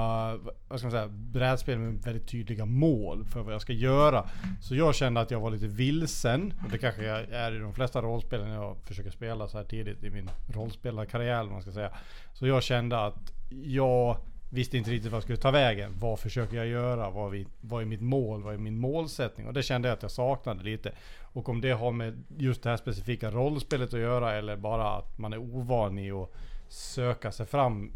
vad 0.67 0.79
ska 0.79 0.87
man 0.87 0.91
säga, 0.91 1.07
brädspel 1.07 1.79
med 1.79 2.03
väldigt 2.03 2.27
tydliga 2.27 2.65
mål 2.65 3.25
för 3.25 3.41
vad 3.41 3.53
jag 3.53 3.61
ska 3.61 3.73
göra. 3.73 4.29
Så 4.61 4.75
jag 4.75 4.95
kände 4.95 5.21
att 5.21 5.31
jag 5.31 5.39
var 5.39 5.51
lite 5.51 5.67
vilsen. 5.67 6.53
Och 6.63 6.71
det 6.71 6.77
kanske 6.77 7.03
jag 7.05 7.19
är 7.19 7.55
i 7.55 7.59
de 7.59 7.73
flesta 7.73 8.01
rollspelen 8.01 8.49
jag 8.49 8.77
försöker 8.83 9.11
spela 9.11 9.47
så 9.47 9.57
här 9.57 9.65
tidigt 9.65 10.03
i 10.03 10.09
min 10.09 10.29
rollspelarkarriär 10.47 11.43
man 11.43 11.61
ska 11.61 11.71
säga. 11.71 11.91
Så 12.33 12.47
jag 12.47 12.63
kände 12.63 13.05
att 13.05 13.33
jag 13.63 14.17
visste 14.53 14.77
inte 14.77 14.91
riktigt 14.91 15.11
vad 15.11 15.17
jag 15.17 15.23
skulle 15.23 15.37
ta 15.37 15.51
vägen. 15.51 15.91
Vad 15.99 16.19
försöker 16.19 16.57
jag 16.57 16.67
göra? 16.67 17.09
Vad, 17.09 17.31
vi, 17.31 17.47
vad 17.61 17.81
är 17.81 17.85
mitt 17.85 18.01
mål? 18.01 18.43
Vad 18.43 18.53
är 18.53 18.57
min 18.57 18.79
målsättning? 18.79 19.47
Och 19.47 19.53
det 19.53 19.63
kände 19.63 19.87
jag 19.87 19.95
att 19.95 20.01
jag 20.01 20.11
saknade 20.11 20.63
lite. 20.63 20.91
Och 21.21 21.49
om 21.49 21.61
det 21.61 21.71
har 21.71 21.91
med 21.91 22.23
just 22.37 22.63
det 22.63 22.69
här 22.69 22.77
specifika 22.77 23.31
rollspelet 23.31 23.93
att 23.93 23.99
göra 23.99 24.33
eller 24.33 24.57
bara 24.57 24.97
att 24.97 25.17
man 25.17 25.33
är 25.33 25.37
ovan 25.37 25.99
i 25.99 26.11
att 26.11 26.29
söka 26.67 27.31
sig 27.31 27.45
fram 27.45 27.91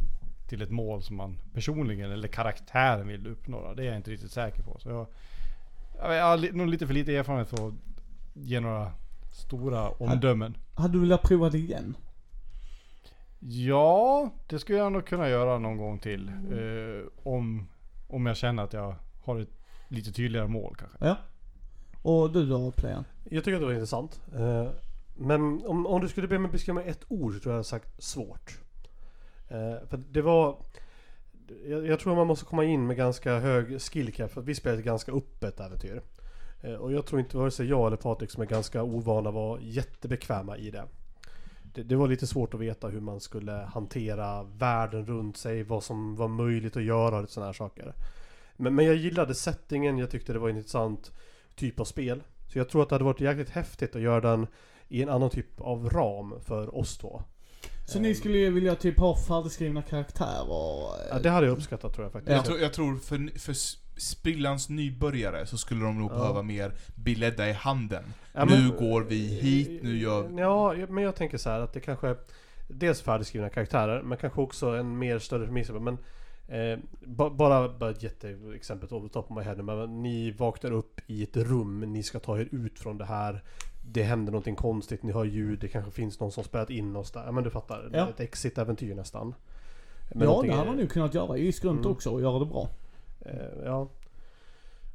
till 0.50 0.62
ett 0.62 0.72
mål 0.72 1.04
som 1.04 1.16
man 1.16 1.38
personligen 1.54 2.12
eller 2.12 2.28
karaktären 2.28 3.08
vill 3.08 3.28
uppnå. 3.28 3.74
Det 3.74 3.84
är 3.84 3.88
jag 3.88 3.96
inte 3.96 4.12
riktigt 4.12 4.32
säker 4.32 4.64
på. 4.64 4.80
Så 4.80 4.90
jag, 4.90 5.08
jag 6.16 6.26
har 6.26 6.54
nog 6.54 6.68
lite 6.68 6.88
för 6.88 6.94
lite 6.94 7.16
erfarenhet 7.16 7.50
för 7.50 7.68
att 7.68 7.74
ge 8.34 8.60
några 8.60 8.92
stora 9.32 9.90
omdömen. 9.90 10.58
Hade 10.74 10.94
du 10.94 11.00
velat 11.00 11.22
prova 11.22 11.50
det 11.50 11.58
igen? 11.58 11.96
Ja, 13.40 14.30
det 14.48 14.60
skulle 14.60 14.78
jag 14.78 14.92
nog 14.92 15.06
kunna 15.06 15.30
göra 15.30 15.60
någon 15.60 15.78
gång 15.78 16.00
till. 16.00 16.28
Eh, 16.30 17.28
om, 17.28 17.68
om 18.08 18.26
jag 18.26 18.38
känner 18.38 18.64
att 18.64 18.74
jag 18.74 18.96
har 19.24 19.40
ett 19.40 19.50
lite 19.88 20.12
tydligare 20.12 20.48
mål 20.48 20.76
kanske. 20.80 20.98
Ja. 21.02 21.16
Och 22.02 22.32
du 22.32 22.46
då, 22.46 22.72
Playan? 22.72 23.06
Jag 23.30 23.44
tycker 23.44 23.56
att 23.56 23.62
det 23.62 23.66
var 23.66 23.74
intressant. 23.74 24.22
Eh, 24.36 24.68
Men 25.16 25.66
om, 25.66 25.88
om 25.88 26.02
du 26.02 26.08
skulle 26.10 26.28
be 26.28 26.40
mig 26.40 26.52
beskriva 26.52 26.80
med 26.80 26.88
ett 26.90 27.04
ord 27.08 27.34
så 27.34 27.40
tror 27.40 27.52
jag 27.52 27.54
jag 27.54 27.58
hade 27.58 27.64
sagt 27.64 28.04
svårt. 28.04 28.60
Eh, 29.48 29.88
För 29.90 29.98
det 29.98 30.22
var... 30.22 30.58
Jag, 31.68 31.88
jag 31.88 32.00
tror 32.00 32.16
man 32.16 32.28
måste 32.28 32.46
komma 32.46 32.64
in 32.64 32.88
med 32.88 32.98
ganska 32.98 33.40
hög 33.40 33.82
skill 33.82 34.14
cap 34.14 34.32
för 34.32 34.42
att 34.42 34.48
vi 34.48 34.56
spelar 34.56 34.78
ett 34.78 34.84
ganska 34.86 35.12
öppet 35.12 35.60
äventyr. 35.60 36.02
Eh, 36.62 36.74
Och 36.74 36.92
jag 36.94 37.06
tror 37.06 37.20
inte 37.20 37.38
vare 37.38 37.52
sig 37.52 37.68
jag 37.68 37.88
eller 37.88 37.98
Patrik 37.98 38.32
som 38.32 38.42
är 38.42 38.48
ganska 38.48 38.84
ovana 38.84 39.32
var 39.32 39.60
jättebekväma 39.62 40.58
i 40.58 40.72
det. 40.72 40.84
Det. 41.78 41.84
Det 41.84 41.96
var 41.96 42.08
lite 42.08 42.28
svårt 42.28 42.54
att 42.54 42.60
veta 42.60 42.88
hur 42.88 43.00
man 43.00 43.20
skulle 43.20 43.52
hantera 43.52 44.44
världen 44.44 45.06
runt 45.06 45.38
sig, 45.38 45.64
vad 45.64 45.84
som 45.84 46.16
var 46.16 46.28
möjligt 46.28 46.78
att 46.78 46.84
göra 46.84 47.20
och 47.20 47.30
sådana 47.30 47.46
här 47.46 47.54
saker. 47.54 47.94
Men, 48.56 48.76
men 48.76 48.86
jag 48.86 48.96
gillade 48.96 49.36
settingen, 49.36 49.98
jag 49.98 50.12
tyckte 50.12 50.34
det 50.34 50.40
var 50.40 50.50
en 50.50 50.58
intressant 50.58 51.12
typ 51.56 51.80
av 51.80 51.86
spel. 51.86 52.24
Så 52.48 52.58
jag 52.58 52.70
tror 52.70 52.84
att 52.84 52.90
det 52.90 52.96
hade 52.96 53.06
varit 53.06 53.22
jäkligt 53.22 53.50
häftigt 53.50 53.96
att 53.96 54.02
göra 54.02 54.22
den 54.22 54.48
i 54.88 55.04
en 55.04 55.10
annan 55.10 55.30
typ 55.30 55.62
av 55.62 55.90
ram 55.90 56.34
för 56.42 56.76
oss 56.76 56.98
två. 56.98 57.22
Så 57.88 58.00
ni 58.00 58.16
skulle 58.16 58.38
ju 58.38 58.52
vilja 58.52 58.76
typ 58.76 59.00
ha 59.00 59.18
färdigskrivna 59.18 59.82
karaktärer? 59.82 60.52
och, 60.52 60.96
Ja, 61.10 61.20
det 61.24 61.30
hade 61.30 61.48
jag 61.48 61.54
uppskattat 61.54 61.94
tror 61.94 62.06
jag 62.06 62.12
faktiskt. 62.12 62.36
Jag, 62.36 62.46
tror, 62.46 62.60
jag 62.60 62.74
tror 62.74 62.96
för, 62.96 63.40
för 63.40 63.54
sprillans 63.98 64.70
nybörjare 64.70 65.46
så 65.46 65.58
skulle 65.58 65.86
de 65.86 65.98
nog 66.00 66.12
Ja. 66.12 66.16
behöva 66.16 66.42
mer 66.42 66.72
bli 66.96 67.16
ledda 67.16 67.50
i 67.50 67.54
handen. 67.54 68.04
Ja, 68.34 68.46
nu 68.46 68.52
men- 68.52 68.78
går 68.78 69.02
vi 69.02 69.16
hit, 69.28 69.84
nu 69.84 69.98
gör 69.98 70.28
vi... 70.28 70.42
Ja, 70.42 70.76
men 70.90 71.04
jag 71.04 71.16
tänker 71.16 71.38
så 71.38 71.50
här 71.50 71.60
att 71.60 71.74
det 71.74 71.80
kanske 71.80 72.16
Dels 72.70 73.02
färdigskrivna 73.02 73.50
karaktärer, 73.50 74.02
men 74.02 74.18
kanske 74.18 74.42
också 74.42 74.68
en 74.70 74.98
mer 75.00 75.20
större 75.20 75.46
premiss. 75.46 75.70
Men 75.72 75.98
eh, 76.48 76.80
ba, 77.06 77.30
bara, 77.30 77.70
bara 77.70 77.90
ett 77.92 78.04
jätteexempel 78.04 78.90
off 78.94 79.04
the 79.04 79.10
top 79.10 79.32
of 79.32 79.38
my 79.38 79.44
head 79.44 79.56
nu, 79.56 79.64
men 79.64 80.04
ni 80.04 80.32
vaknar 80.32 80.72
upp 80.72 81.02
i 81.08 81.24
ett 81.24 81.38
rum, 81.38 81.80
ni 81.80 82.04
ska 82.04 82.20
ta 82.20 82.40
er 82.40 82.48
ut 82.52 82.80
från 82.80 82.98
det 82.98 83.06
här. 83.06 83.44
Det 83.92 84.04
händer 84.04 84.32
någonting 84.32 84.56
konstigt, 84.56 85.04
ni 85.04 85.12
hör 85.12 85.26
ljud, 85.26 85.60
det 85.60 85.68
kanske 85.68 85.92
finns 85.92 86.20
någon 86.20 86.32
som 86.32 86.44
spelat 86.44 86.70
in 86.70 86.96
oss 86.96 87.12
där. 87.12 87.24
Ja 87.26 87.32
men 87.32 87.44
du 87.44 87.50
fattar, 87.50 87.90
Ja. 87.94 88.10
ett 88.10 88.20
exit-äventyr 88.20 88.96
nästan. 88.96 89.36
Men 90.12 90.28
ja, 90.28 90.42
det 90.46 90.54
hade 90.54 90.70
man 90.70 90.80
ju 90.80 90.88
kunnat 90.88 91.14
göra 91.14 91.38
i 91.38 91.52
skrunt 91.52 91.80
Mm. 91.80 91.92
också 91.92 92.10
och 92.10 92.22
göra 92.22 92.40
det 92.40 92.46
bra. 92.46 92.70
Eh, 93.26 93.36
ja. 93.66 93.90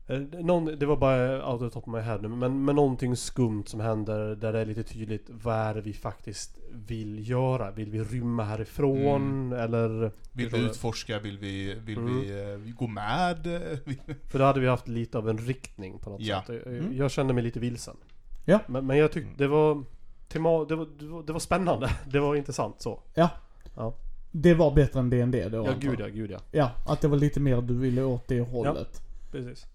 Eh, 0.06 0.18
Någon, 0.20 0.64
det 0.78 0.86
var 0.86 0.96
bara 0.96 1.52
out 1.52 1.62
of 1.62 1.68
the 1.72 1.74
top 1.74 1.88
of 1.88 1.94
my 1.94 2.00
head 2.00 2.18
nu, 2.22 2.28
men, 2.28 2.64
men 2.64 2.76
någonting 2.76 3.16
skumt 3.16 3.64
som 3.66 3.80
händer 3.80 4.34
där 4.36 4.52
det 4.52 4.58
är 4.60 4.64
lite 4.66 4.82
tydligt 4.82 5.26
vad 5.28 5.54
är 5.56 5.74
det 5.74 5.80
vi 5.80 5.92
faktiskt 5.92 6.58
vill 6.72 7.28
göra? 7.30 7.70
Vill 7.70 7.90
vi 7.90 8.02
rymma 8.04 8.44
härifrån? 8.44 9.52
Eller? 9.52 10.10
Vill 10.32 10.48
vi 10.48 10.58
utforska? 10.58 11.18
Vill 11.18 11.38
vi, 11.38 11.74
vill 11.74 11.98
Mm. 11.98 12.20
vi, 12.20 12.56
vi 12.64 12.70
gå 12.70 12.86
med? 12.86 13.42
För 14.30 14.38
då 14.38 14.44
hade 14.44 14.60
vi 14.60 14.66
haft 14.66 14.88
lite 14.88 15.18
av 15.18 15.28
en 15.28 15.38
riktning 15.38 15.98
på 15.98 16.10
något 16.10 16.20
Ja. 16.20 16.42
sätt. 16.46 16.60
Jag, 16.64 16.74
Mm. 16.74 16.96
jag 16.96 17.10
kände 17.10 17.34
mig 17.34 17.42
lite 17.42 17.60
vilsen. 17.60 17.96
Ja. 18.44 18.58
Men, 18.66 18.86
men 18.86 18.98
jag 18.98 19.12
tyckte 19.12 19.32
det 19.44 19.48
var, 19.48 19.84
tema, 20.28 20.64
det, 20.64 20.76
var, 20.76 20.88
det, 20.98 21.06
var, 21.06 21.22
det 21.22 21.32
var 21.32 21.40
spännande. 21.40 21.90
Det 22.10 22.20
var 22.20 22.36
intressant 22.36 22.80
så. 22.80 23.00
Ja. 23.14 23.30
Ja. 23.76 23.94
Det 24.32 24.54
var 24.54 24.70
bättre 24.74 25.00
än 25.00 25.10
D&D 25.10 25.48
då 25.48 25.66
Ja, 25.66 25.72
gud 25.80 26.00
ja, 26.00 26.06
gud 26.08 26.30
ja. 26.30 26.38
Ja, 26.50 26.70
att 26.86 27.00
det 27.00 27.08
var 27.08 27.16
lite 27.16 27.40
mer 27.40 27.60
du 27.60 27.74
ville 27.74 28.02
åt 28.02 28.28
det 28.28 28.40
hållet. 28.40 29.02
Precis. 29.30 29.66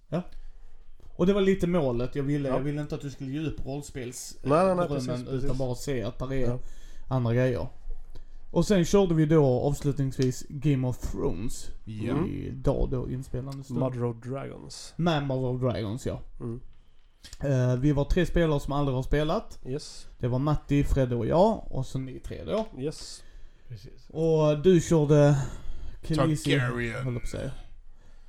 Och 1.16 1.26
det 1.28 1.34
var 1.34 1.42
lite 1.42 1.68
målet. 1.68 2.16
Jag 2.16 2.24
ville, 2.24 2.50
Ja. 2.50 2.56
jag 2.56 2.62
ville 2.62 2.82
inte 2.82 2.96
att 2.96 3.02
du 3.02 3.10
skulle 3.12 3.32
ge 3.32 3.40
upp 3.48 3.66
rollspels 3.66 4.38
Nej, 4.44 4.66
nej, 4.66 4.76
nej, 4.76 4.88
drömmen, 4.88 5.06
precis, 5.08 5.26
precis. 5.26 5.44
utan 5.44 5.58
bara 5.58 5.76
se 5.76 6.04
att 6.04 6.20
det 6.30 6.36
är 6.44 6.48
Ja. 6.50 6.60
andra 7.08 7.34
grejer. 7.34 7.68
Och 8.52 8.66
sen 8.68 8.86
körde 8.86 9.14
vi 9.16 9.26
då 9.26 9.46
avslutningsvis 9.46 10.46
Game 10.50 10.88
of 10.88 10.98
Thrones. 11.12 11.70
Ja. 11.86 12.12
Mm. 12.14 12.26
Idag 12.26 12.88
då 12.92 13.10
inspelande 13.10 13.64
stund. 13.64 13.80
Mother 13.80 14.04
of 14.04 14.16
Dragons. 14.18 14.94
Med 14.98 15.24
Mother 15.24 15.48
of 15.48 15.62
Dragons 15.62 16.06
ja. 16.06 16.22
Mm. 16.40 16.60
Eh, 17.44 17.76
vi 17.76 17.92
var 17.92 18.06
tre 18.06 18.26
spelare 18.26 18.60
som 18.60 18.74
aldrig 18.74 18.96
har 18.96 19.04
spelat. 19.04 19.60
Yes. 19.66 20.08
Det 20.20 20.28
var 20.28 20.40
Matti, 20.40 20.84
Fredde 20.84 21.16
och 21.16 21.26
jag. 21.28 21.68
Och 21.72 21.86
så 21.86 22.00
ni 22.00 22.20
tre 22.20 22.44
då. 22.44 22.66
Yes. 22.80 23.24
Precis. 23.68 24.10
Och 24.10 24.62
du 24.62 24.82
körde 24.82 25.38
Khaleesi, 26.08 26.52
Targaryen. 26.52 27.04
höll 27.04 27.14
jag 27.14 27.22
på 27.22 27.28
säga. 27.28 27.52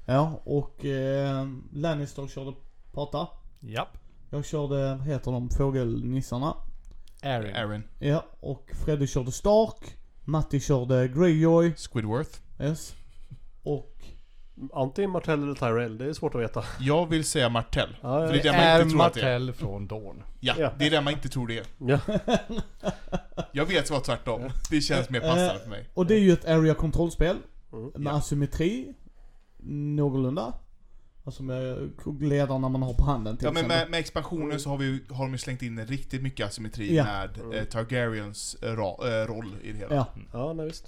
Ja, 0.06 0.42
och 0.44 0.84
eh, 0.84 1.46
Lannister 1.72 2.26
körde 2.26 2.56
prata. 2.92 3.28
Japp. 3.60 3.98
Jag 4.30 4.44
körde, 4.44 4.94
vad 4.94 5.06
heter 5.06 5.32
de, 5.32 5.50
fågelnissarna. 5.50 6.54
Aaron. 7.22 7.54
Aaron. 7.54 7.82
Ja, 7.98 8.26
och 8.40 8.70
Freddy 8.84 9.06
körde 9.06 9.32
Stark. 9.32 9.96
Matti 10.24 10.60
körde 10.60 11.08
Greyjoy. 11.08 11.74
Squidworth. 11.76 12.40
Yes. 12.60 12.94
Och... 13.62 13.94
Antingen 14.72 15.10
Martell 15.10 15.42
eller 15.42 15.54
Tyrell, 15.54 15.98
det 15.98 16.04
är 16.06 16.12
svårt 16.12 16.34
att 16.34 16.40
veta. 16.40 16.64
Jag 16.80 17.06
vill 17.06 17.24
säga 17.24 17.48
Martell. 17.48 17.96
Ja, 18.00 18.26
För 18.26 18.32
det 18.32 18.38
är 18.38 18.42
det 18.42 18.52
man 18.52 18.60
Är 18.60 18.80
inte 18.82 18.90
tror 18.90 19.04
att 19.06 19.14
det 19.14 19.20
är. 19.20 19.38
Martell 19.38 19.52
från 19.52 19.86
Dawn. 19.86 20.22
Ja, 20.40 20.54
Ja. 20.58 20.72
det 20.78 20.86
är 20.86 20.90
det 20.90 21.00
man 21.00 21.12
inte 21.12 21.28
tror 21.28 21.46
det 21.46 21.58
är. 21.58 21.64
Ja. 21.78 21.98
Jag 23.52 23.66
vet 23.66 23.78
att 23.78 23.86
det 23.86 23.92
var 23.94 24.00
tvärtom. 24.00 24.50
Det 24.70 24.80
känns 24.80 25.10
mer 25.10 25.20
passande 25.20 25.60
för 25.62 25.70
mig. 25.70 25.88
Och 25.94 26.06
det 26.06 26.14
är 26.14 26.18
ju 26.20 26.32
ett 26.32 26.44
area 26.48 26.74
kontrollspel. 26.74 27.36
Mm. 27.72 27.90
Med 27.96 28.10
Ja. 28.12 28.16
asymmetri. 28.16 28.94
Någorlunda. 29.62 30.52
Alltså 31.24 31.42
med 31.42 31.90
ledarna 32.20 32.68
man 32.68 32.82
har 32.82 32.94
på 32.94 33.04
handen 33.04 33.36
till 33.36 33.46
Ja 33.46 33.52
men 33.52 33.66
med, 33.68 33.90
med 33.90 34.00
expansionen 34.00 34.60
så 34.60 34.70
har, 34.70 34.76
vi, 34.76 35.00
har 35.10 35.24
de 35.24 35.32
ju 35.32 35.38
slängt 35.38 35.62
in 35.62 35.86
riktigt 35.86 36.22
mycket 36.22 36.46
asymmetri 36.46 36.96
Ja. 36.96 37.04
med 37.04 37.38
Mm. 37.38 37.52
eh, 37.52 37.64
Targaryens 37.64 38.56
ra, 38.62 38.96
eh, 39.08 39.26
roll 39.26 39.56
i 39.62 39.72
det 39.72 39.78
hela. 39.78 39.94
Ja. 39.94 40.06
Ja, 40.32 40.52
nej 40.52 40.66
visst. 40.66 40.86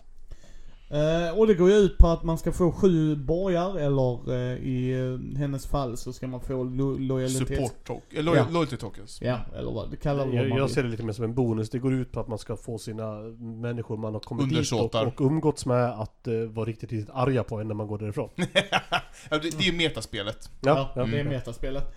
Eh, 0.92 1.38
och 1.38 1.46
det 1.46 1.54
går 1.54 1.70
ju 1.70 1.76
ut 1.76 1.98
på 1.98 2.08
att 2.08 2.22
man 2.24 2.38
ska 2.38 2.52
få 2.52 2.72
sju 2.72 3.16
borgar 3.16 3.78
eller 3.78 4.32
eh, 4.34 4.58
i 4.58 4.90
eh, 5.32 5.38
hennes 5.38 5.66
fall 5.66 5.96
så 5.96 6.12
ska 6.12 6.26
man 6.26 6.40
få 6.40 6.64
lo- 6.64 6.96
lojalitet. 6.98 7.48
Support 7.48 7.84
tok- 7.88 8.14
eh, 8.18 8.22
lo- 8.24 8.34
Ja. 8.36 8.46
loyalty 8.50 8.76
tokens. 8.76 9.18
Ja, 9.22 9.38
eller 9.58 9.72
vad 9.72 9.90
det 9.90 9.96
kallar 9.96 10.26
Jag, 10.26 10.34
man 10.48 10.58
jag 10.58 10.64
vill. 10.66 10.74
ser 10.74 10.82
det 10.82 10.88
lite 10.88 11.02
mer 11.02 11.12
som 11.12 11.24
en 11.24 11.34
bonus. 11.34 11.70
Det 11.70 11.78
går 11.78 11.92
ut 11.94 12.12
på 12.12 12.20
att 12.20 12.28
man 12.28 12.38
ska 12.38 12.56
få 12.56 12.78
sina 12.78 13.12
människor 13.60 13.96
man 13.96 14.12
har 14.12 14.20
kommit 14.20 14.44
dit 14.44 14.52
och, 14.52 14.56
Undersåtar. 14.56 15.06
och 15.06 15.20
umgåtts 15.20 15.66
med 15.66 15.84
att 15.90 16.28
uh, 16.28 16.48
vara 16.48 16.66
riktigt, 16.66 16.92
riktigt 16.92 17.10
arga 17.14 17.44
på 17.44 17.60
en 17.60 17.68
när 17.68 17.74
man 17.74 17.86
går 17.86 17.98
därifrån. 17.98 18.28
ja, 18.36 19.38
det, 19.38 19.58
det 19.58 19.68
är 19.68 19.72
metaspelet. 19.76 20.50
Ja, 20.60 20.92
ja. 20.96 21.04
det 21.04 21.20
är 21.20 21.24
metaspelet. 21.24 21.94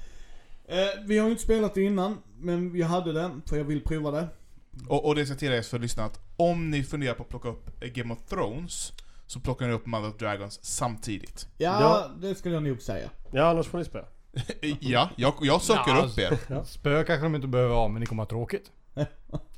Eh, 0.65 0.77
vi 1.07 1.17
har 1.17 1.25
ju 1.25 1.31
inte 1.31 1.43
spelat 1.43 1.73
det 1.73 1.81
innan, 1.81 2.17
men 2.39 2.75
jag 2.75 2.87
hade 2.87 3.13
det, 3.13 3.29
för 3.45 3.57
jag 3.57 3.63
vill 3.63 3.81
prova 3.83 4.11
det. 4.11 4.27
Och, 4.87 5.05
och 5.05 5.15
det 5.15 5.25
ska 5.25 5.35
tilläggas 5.35 5.67
för 5.67 5.79
lyssnarna 5.79 6.07
att 6.09 6.19
om 6.37 6.71
ni 6.71 6.83
funderar 6.83 7.13
på 7.13 7.23
att 7.23 7.29
plocka 7.29 7.49
upp 7.49 7.79
Game 7.79 8.13
of 8.13 8.19
Thrones 8.29 8.93
så 9.27 9.39
plockar 9.39 9.67
ni 9.67 9.73
upp 9.73 9.85
Mother 9.85 10.09
of 10.09 10.17
Dragons 10.17 10.59
samtidigt. 10.63 11.47
Ja, 11.57 11.81
Ja. 11.81 12.11
det 12.27 12.35
skulle 12.35 12.53
jag 12.55 12.63
nog 12.63 12.81
säga. 12.81 13.09
Ja, 13.31 13.43
annars 13.49 13.67
får 13.67 13.77
ni 13.77 13.85
spela. 13.85 14.05
ja, 14.79 15.09
jag, 15.15 15.33
jag 15.41 15.61
söker 15.61 15.91
Ja, 15.91 16.05
upp 16.05 16.17
er. 16.17 16.37
Ja. 16.47 16.65
Spö 16.65 17.03
kanske 17.03 17.23
de 17.25 17.35
inte 17.35 17.47
behöver 17.47 17.75
ha, 17.75 17.87
men 17.87 17.99
ni 17.99 18.05
kommer 18.05 18.23
ha 18.23 18.29
tråkigt. 18.29 18.71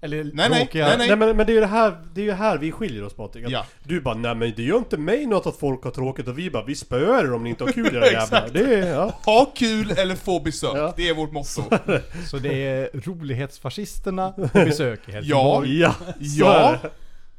Eller 0.02 0.24
Nej, 0.24 0.50
nej, 0.50 0.60
tråkiga... 0.60 0.88
nej, 0.88 0.98
nej. 0.98 1.08
Nej 1.08 1.18
men, 1.18 1.38
men 1.38 1.46
det 1.46 1.52
är 1.52 1.54
ju 1.54 1.60
det 1.60 1.66
här, 1.68 1.98
det 2.14 2.22
är 2.22 2.26
ju 2.26 2.32
här 2.32 2.58
vi 2.58 2.72
skiljer 2.72 3.04
oss 3.04 3.14
Patrik. 3.14 3.46
Att 3.46 3.52
Ja. 3.52 3.66
Du 3.84 4.02
bara, 4.02 4.16
nej 4.16 4.36
men 4.36 4.54
det 4.56 4.64
gör 4.64 4.78
inte 4.78 4.98
mig 4.98 5.26
något 5.26 5.46
att 5.46 5.58
folk 5.58 5.84
har 5.84 5.92
tråkigt 5.92 6.28
och 6.28 6.40
vi 6.40 6.50
bara, 6.52 6.64
vi 6.66 6.76
spöar 6.76 7.24
er 7.26 7.34
om 7.34 7.44
ni 7.44 7.50
inte 7.50 7.64
har 7.64 7.72
kul 7.72 7.96
era 7.96 8.06
jävlar. 8.12 8.22
Exakt. 8.24 8.54
Det 8.54 8.76
är, 8.76 8.88
ja. 8.94 9.14
Ha 9.26 9.46
kul 9.56 9.92
eller 9.92 10.16
få 10.16 10.40
besök. 10.40 10.72
Ja. 10.76 10.94
Det 10.98 11.10
är 11.10 11.14
vårt 11.14 11.32
motto. 11.32 11.62
Så 12.30 12.38
det 12.38 12.68
är 12.68 12.90
rolighetsfascisterna 12.94 14.32
på 14.32 14.42
besök 14.54 15.10
i 15.10 15.12
Helsingborg. 15.12 15.80
Ja, 15.80 15.94
Ja. 16.20 16.78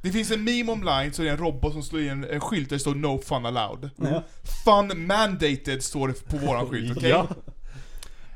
Det 0.03 0.13
finns 0.13 0.31
en 0.31 0.45
meme 0.45 0.73
online 0.73 1.13
så 1.13 1.23
det 1.23 1.29
är 1.29 1.33
en 1.33 1.39
robot 1.39 1.73
som 1.73 1.83
slår 1.83 2.03
i 2.03 2.09
en, 2.09 2.25
en 2.25 2.41
skylt 2.41 2.69
där 2.69 2.77
det 2.77 2.81
står 2.81 2.95
'No 2.95 3.19
fun 3.23 3.47
allowed' 3.47 3.91
Ja. 3.97 4.23
Fun 4.65 5.07
mandated 5.07 5.83
står 5.83 6.09
det 6.09 6.29
på 6.29 6.37
våran 6.37 6.67
skylt, 6.69 6.97
okej? 6.97 7.11
Ja. 7.11 7.27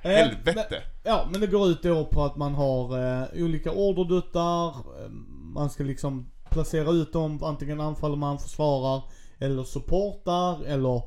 Eh, 0.02 0.10
Helvete! 0.10 0.66
Men, 0.70 0.80
ja, 1.02 1.28
men 1.30 1.40
det 1.40 1.46
går 1.46 1.68
ut 1.68 1.82
då 1.82 2.04
på 2.04 2.24
att 2.24 2.36
man 2.36 2.54
har 2.54 2.98
eh, 2.98 3.44
olika 3.44 3.72
orderduttar, 3.72 4.68
eh, 4.68 5.10
man 5.54 5.70
ska 5.70 5.84
liksom 5.84 6.30
placera 6.50 6.90
ut 6.90 7.12
dem, 7.12 7.44
antingen 7.44 7.80
anfaller 7.80 8.16
man, 8.16 8.38
försvarar, 8.38 9.02
eller 9.38 9.64
supportar, 9.64 10.64
eller 10.64 11.02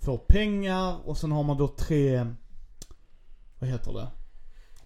får 0.00 0.18
pengar, 0.18 0.96
och 1.04 1.18
sen 1.18 1.32
har 1.32 1.42
man 1.42 1.56
då 1.56 1.68
tre, 1.68 2.26
vad 3.58 3.70
heter 3.70 3.92
det? 3.92 4.08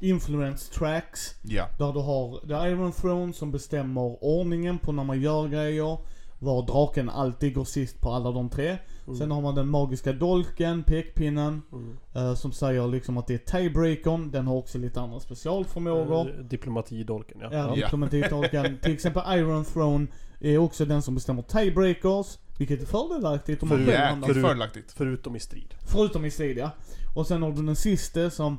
Influence 0.07 0.73
tracks. 0.75 1.35
Ja. 1.43 1.69
Där 1.79 1.93
du 1.93 2.01
har 2.01 2.47
The 2.47 2.69
Iron 2.69 2.93
Throne 2.93 3.33
som 3.33 3.53
bestämmer 3.53 4.25
ordningen 4.25 4.79
på 4.79 4.93
när 4.93 5.05
man 5.05 5.21
gör 5.21 5.49
grejer. 5.49 5.99
Var 6.43 6.67
draken 6.67 7.11
alltid 7.11 7.55
går 7.55 7.65
sist 7.65 8.01
på 8.01 8.11
alla 8.11 8.31
de 8.33 8.49
tre. 8.51 8.79
Sen 9.19 9.31
har 9.31 9.41
man 9.41 9.55
den 9.55 9.69
magiska 9.69 10.13
dolken, 10.13 10.83
pekpinnen. 10.85 11.63
Mm. 11.73 11.97
eh, 12.15 12.35
som 12.35 12.53
säger 12.53 12.89
liksom 12.89 13.19
att 13.19 13.27
det 13.27 13.35
är 13.35 13.59
tiebreakern. 13.59 14.31
Den 14.31 14.47
har 14.47 14.55
också 14.57 14.79
lite 14.79 15.01
andra 15.01 15.21
specialförmågor. 15.21 16.29
Eh, 16.39 16.45
Diplomatidolken 16.45 17.39
ja. 17.41 17.49
Ja, 17.53 17.59
ja. 17.59 17.75
diplomatidolken. 17.75 18.79
Till 18.83 18.93
exempel 18.93 19.23
Iron 19.39 19.65
Throne 19.65 20.07
är 20.41 20.59
också 20.59 20.85
den 20.85 21.03
som 21.03 21.15
bestämmer 21.15 21.43
tiebreakers. 21.43 22.39
Vilket 22.59 22.83
är 22.83 22.87
fördelaktigt 22.87 23.63
om 23.63 23.69
man 23.69 23.79
För- 23.79 23.85
själv 23.85 23.95
Jäkligt 23.95 24.11
hamnar 24.11 24.29
Förut- 24.29 24.43
fördelaktigt. 24.47 24.93
Förutom 24.93 25.37
i 25.37 25.41
strid. 25.41 25.75
Förutom 25.87 26.25
i 26.25 26.31
strid 26.31 26.59
ja. 26.59 26.71
Och 27.15 27.27
sen 27.27 27.43
har 27.43 27.51
du 27.53 27.63
den 27.63 27.77
sista 27.77 28.31
som, 28.31 28.59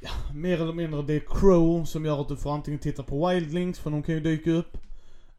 ja, 0.00 0.10
mer 0.34 0.60
eller 0.62 0.72
mindre 0.72 1.02
det 1.02 1.14
är 1.14 1.22
Crow 1.40 1.84
som 1.84 2.04
gör 2.04 2.20
att 2.20 2.28
du 2.28 2.36
får 2.36 2.52
antingen 2.54 2.80
titta 2.80 3.02
på 3.02 3.28
Wildlings, 3.28 3.78
för 3.78 3.90
de 3.90 4.02
kan 4.02 4.14
ju 4.14 4.20
dyka 4.20 4.50
upp. 4.50 4.78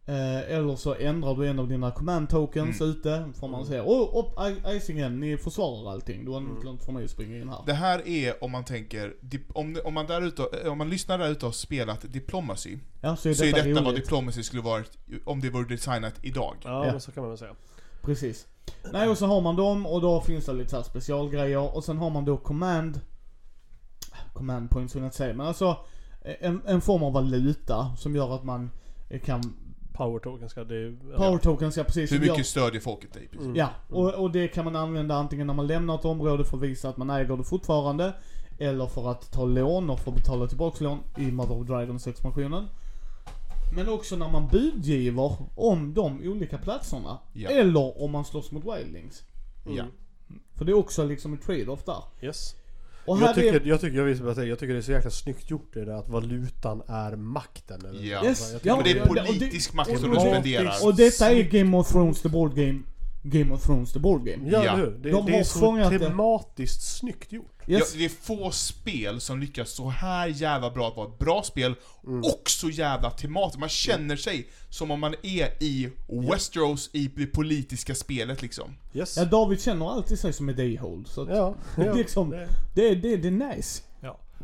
Eh, 0.05 0.51
eller 0.57 0.75
så 0.75 0.93
ändrar 0.95 1.35
du 1.35 1.47
en 1.47 1.59
av 1.59 1.67
dina 1.67 1.91
command 1.91 2.29
tokens 2.29 2.81
Mm. 2.81 2.91
ute. 2.93 3.25
Får 3.39 3.47
man 3.47 3.65
säga, 3.65 3.83
oh, 3.83 4.19
upp 4.19 4.39
I- 4.39 4.75
Icingen, 4.77 5.19
ni 5.19 5.37
försvarar 5.37 5.91
allting. 5.91 6.25
Du 6.25 6.31
har 6.31 6.37
Mm. 6.37 6.49
inte 6.51 6.61
glömt 6.61 6.83
för 6.85 6.91
mig 6.91 7.03
att 7.05 7.09
springa 7.11 7.37
in 7.37 7.49
här. 7.49 7.59
Det 7.65 7.73
här 7.73 8.07
är 8.07 8.43
om 8.43 8.51
man 8.51 8.63
tänker, 8.65 9.13
om, 9.53 9.77
om 9.85 9.93
man 9.93 10.05
där 10.07 10.21
ute, 10.21 10.43
om 10.69 10.77
man 10.77 10.89
lyssnar 10.89 11.17
där 11.17 11.29
ute 11.29 11.45
och 11.45 11.55
spelat 11.55 12.01
Diplomacy, 12.13 12.77
Ja, 13.01 13.15
så 13.15 13.29
är 13.29 13.33
så 13.33 13.43
är 13.43 13.51
detta 13.53 13.67
detta 13.67 13.81
vad. 13.81 13.95
Diplomacy 13.95 14.43
skulle 14.43 14.61
varit 14.61 14.91
om 15.25 15.39
det 15.41 15.49
vore 15.49 15.67
designat 15.67 16.13
idag. 16.21 16.55
Ja, 16.63 16.85
Ja. 16.87 16.99
så 16.99 17.11
kan 17.11 17.23
man 17.23 17.29
väl 17.29 17.37
säga. 17.39 17.53
Precis. 18.01 18.47
Nej, 18.93 19.09
och 19.09 19.17
så 19.17 19.25
har 19.25 19.41
man 19.41 19.55
dem 19.55 19.85
och 19.85 20.01
då 20.01 20.21
finns 20.21 20.45
det 20.45 20.53
lite 20.53 20.69
så 20.69 20.75
här 20.75 20.83
specialgrejer. 20.83 21.75
Och 21.75 21.83
sen 21.83 21.97
har 21.97 22.09
man 22.09 22.25
då 22.25 22.37
command, 22.37 22.99
command 24.33 24.69
points 24.69 24.95
vill 24.95 25.01
jag 25.01 25.07
inte 25.07 25.17
säga, 25.17 25.33
men 25.33 25.47
alltså 25.47 25.77
en, 26.39 26.61
en 26.65 26.81
form 26.81 27.03
av 27.03 27.13
valuta 27.13 27.95
som 27.97 28.15
gör 28.15 28.35
att 28.35 28.43
man 28.43 28.71
eh, 29.09 29.19
kan 29.21 29.53
Power 29.93 30.19
token 30.19 30.49
ska 30.49 30.63
det 30.63 30.95
ja. 31.11 31.17
Power 31.17 31.37
tokens, 31.37 31.77
ja 31.77 31.83
precis. 31.83 32.11
Hur 32.11 32.19
mycket 32.19 32.45
stödjer 32.45 32.81
folket 32.81 33.13
dig? 33.13 33.29
Mm. 33.39 33.55
Ja, 33.55 33.69
och, 33.89 34.13
och 34.13 34.31
det 34.31 34.47
kan 34.47 34.65
man 34.65 34.75
använda 34.75 35.15
antingen 35.15 35.47
när 35.47 35.53
man 35.53 35.67
lämnar 35.67 35.95
ett 35.95 36.05
område 36.05 36.45
för 36.45 36.57
att 36.57 36.63
visa 36.63 36.89
att 36.89 36.97
man 36.97 37.09
äger 37.09 37.37
det 37.37 37.43
fortfarande. 37.43 38.13
Eller 38.59 38.87
för 38.87 39.11
att 39.11 39.31
ta 39.31 39.45
lån 39.45 39.89
och 39.89 39.99
få 39.99 40.11
betala 40.11 40.47
tillbaka 40.47 40.83
lån 40.83 40.99
i 41.17 41.31
Mother 41.31 41.61
of 41.61 41.67
Dragons 41.67 42.07
expansionen. 42.07 42.67
Men 43.75 43.89
också 43.89 44.15
när 44.15 44.29
man 44.29 44.47
budgiver 44.47 45.35
om 45.55 45.93
de 45.93 46.21
olika 46.23 46.57
platserna. 46.57 47.19
Ja. 47.33 47.49
Eller 47.49 48.03
om 48.03 48.11
man 48.11 48.25
slåss 48.25 48.51
mot 48.51 48.63
Wildlings. 48.65 49.23
Mm. 49.65 49.77
Ja. 49.77 49.83
För 50.57 50.65
det 50.65 50.71
är 50.71 50.77
också 50.77 51.05
liksom 51.05 51.33
en 51.33 51.39
trade-off 51.39 51.83
där. 51.85 52.03
Yes. 52.21 52.55
Och 53.05 53.21
Jag 53.21 53.35
tycker, 53.35 53.53
är... 53.53 53.61
jag, 53.65 53.81
tycker, 53.81 54.07
jag, 54.07 54.35
säga, 54.35 54.47
jag 54.47 54.59
tycker 54.59 54.73
det 54.73 54.79
är 54.79 54.81
så 54.81 54.91
jäkla 54.91 55.09
snyggt 55.11 55.49
gjort 55.51 55.69
det 55.73 55.85
där 55.85 55.93
att 55.93 56.09
valutan 56.09 56.81
är 56.87 57.15
makten. 57.15 57.85
Eller? 57.85 58.03
Ja. 58.03 58.25
Yes, 58.25 58.39
Jag 58.51 58.61
tycker 58.61 58.67
ja, 58.69 58.75
Men 58.75 58.83
det 58.83 58.91
är 58.99 59.09
och 59.09 59.15
det- 59.15 59.25
politisk 59.25 59.73
makt 59.73 59.91
och 59.91 59.97
som 59.99 60.09
du 60.11 60.15
och- 60.17 60.21
spenderar. 60.21 60.73
Och 60.85 60.95
detta 60.95 61.31
är 61.31 61.43
Game 61.43 61.77
of 61.77 61.91
Thrones 61.91 62.21
the 62.21 62.29
board 62.29 62.55
game. 62.55 62.79
Game 63.25 63.53
of 63.53 63.65
Thrones 63.65 63.93
the 63.93 63.99
board 63.99 64.25
game. 64.25 64.49
Ja, 64.49 64.65
Ja. 64.65 64.75
Det, 64.75 64.85
De 64.85 64.99
det 65.25 65.31
har 65.31 65.39
är 65.39 65.43
så 65.43 65.59
fångat 65.59 65.91
det. 65.91 65.99
tematiskt 65.99 66.81
snyggt 66.97 67.31
gjort. 67.31 67.49
Ja, 67.65 67.77
Yes. 67.77 67.93
det 67.93 68.05
är 68.05 68.09
få 68.09 68.51
spel 68.51 69.21
som 69.21 69.39
lyckas 69.39 69.71
så 69.71 69.89
här 69.89 70.27
jävla 70.27 70.69
bra 70.71 70.87
att 70.87 70.97
vara 70.97 71.07
ett 71.07 71.19
bra 71.19 71.43
spel 71.43 71.75
Mm. 72.07 72.19
och 72.19 72.43
så 72.49 72.69
jävla 72.69 73.11
tematiskt. 73.11 73.59
Man 73.59 73.69
känner 73.69 74.15
sig 74.15 74.47
som 74.69 74.91
om 74.91 74.99
man 74.99 75.15
är 75.23 75.63
i 75.63 75.89
Westeros 76.31 76.89
i 76.93 77.07
det 77.15 77.25
politiska 77.25 77.95
spelet 77.95 78.41
liksom. 78.41 78.75
Yes. 78.93 79.17
Ja, 79.17 79.25
David 79.25 79.61
känner 79.61 79.89
alltid 79.91 80.19
sig 80.19 80.33
som 80.33 80.49
ett 80.49 80.59
a-hole. 80.59 81.03
Så 81.07 81.21
att 81.21 81.29
Ja, 81.29 81.55
ja. 81.77 81.93
liksom, 81.93 82.29
Det- 82.29 82.47
det, 82.75 82.95
det, 82.95 83.17
det 83.17 83.27
är 83.27 83.55
nice. 83.55 83.81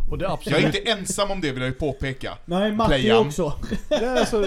Ja. 0.06 0.12
Och 0.12 0.18
det 0.18 0.26
är 0.26 0.30
absolut... 0.34 0.60
Jag 0.64 0.74
är 0.76 0.78
inte 0.80 0.92
ensam 0.92 1.32
om 1.32 1.42
det 1.42 1.52
vill 1.52 1.62
jag 1.62 1.68
ju 1.70 1.76
påpeka. 1.76 2.38
Nej, 2.46 2.72
Matti 2.72 2.90
Playan. 2.90 3.28
också. 3.28 3.54
Ja, 3.90 4.20
alltså, 4.20 4.46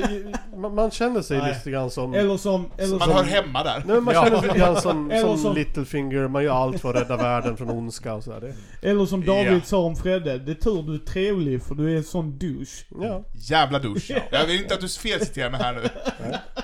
man, 0.56 0.74
man 0.74 0.90
känner 0.90 1.22
sig 1.22 1.38
Nej. 1.38 1.54
lite 1.54 1.70
grann 1.70 1.90
som... 1.90 2.14
Eller 2.14 2.36
som, 2.36 2.70
eller 2.78 2.98
Man 2.98 3.00
som... 3.08 3.12
hör 3.16 3.24
hemma 3.24 3.62
där. 3.64 3.82
Nej, 3.86 4.00
man 4.00 4.14
Ja. 4.14 4.24
känner 4.24 4.38
sig 4.38 4.46
lite 4.48 4.58
grann 4.58 4.80
som, 4.80 5.12
som, 5.22 5.38
som- 5.38 5.54
Littlefinger, 5.54 6.28
man 6.28 6.44
gör 6.44 6.52
allt 6.54 6.80
för 6.80 6.88
att 6.94 6.96
rädda 7.02 7.16
världen 7.16 7.56
från 7.56 7.70
ondska 7.70 8.14
och 8.14 8.24
sådär. 8.24 8.54
Eller 8.82 9.06
som 9.06 9.24
David 9.24 9.52
Ja. 9.52 9.60
sa 9.64 9.78
om 9.78 9.96
Fredde, 9.96 10.38
det 10.38 10.50
är 10.50 10.54
tur 10.54 10.82
du 10.82 10.94
är 10.94 10.98
trevlig 10.98 11.62
för 11.62 11.74
du 11.74 11.92
är 11.92 11.96
en 11.96 12.04
sån 12.04 12.38
douche. 12.38 12.84
ja. 13.00 13.24
Jävla 13.32 13.78
douche. 13.78 14.22
Jag 14.30 14.46
vill 14.46 14.56
inte 14.62 14.74
att 14.74 14.80
du 14.80 14.88
felciterar 14.88 15.50
mig 15.50 15.60
här 15.62 15.72
nu. 15.72 15.80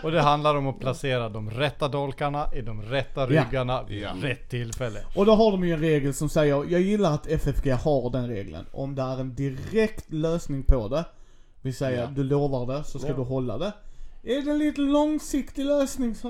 Och 0.02 0.10
det 0.12 0.20
handlar 0.20 0.54
om 0.56 0.66
att 0.66 0.80
placera 0.80 1.28
de 1.28 1.50
rätta 1.50 1.88
dolkarna 1.88 2.46
i 2.54 2.60
de 2.60 2.82
rätta 2.82 3.26
ryggarna 3.26 3.82
vid 3.82 4.02
Ja. 4.02 4.08
rätt 4.22 4.48
tillfälle. 4.50 4.98
Och 5.14 5.26
då 5.26 5.34
har 5.34 5.50
de 5.50 5.64
ju 5.66 5.72
en 5.74 5.80
regel 5.80 6.14
som 6.14 6.28
säger, 6.28 6.54
jag 6.54 6.80
gillar 6.80 7.12
att 7.14 7.26
FFG 7.26 7.70
har 7.72 8.10
den 8.10 8.28
regeln. 8.28 8.66
Om 8.72 8.87
det 8.94 9.02
är 9.02 9.20
en 9.20 9.34
direkt 9.34 10.12
lösning 10.12 10.62
på 10.62 10.88
det, 10.88 11.04
vill 11.62 11.74
säga 11.76 12.00
Ja. 12.00 12.06
du 12.16 12.24
lovar 12.24 12.74
det, 12.76 12.84
så 12.84 12.98
ska 12.98 13.08
Ja. 13.08 13.14
du 13.16 13.22
hålla 13.22 13.58
det. 13.58 13.72
Är 14.22 14.42
det 14.42 14.50
en 14.50 14.58
lite 14.58 14.80
långsiktig 14.80 15.64
lösning 15.64 16.14
så, 16.14 16.28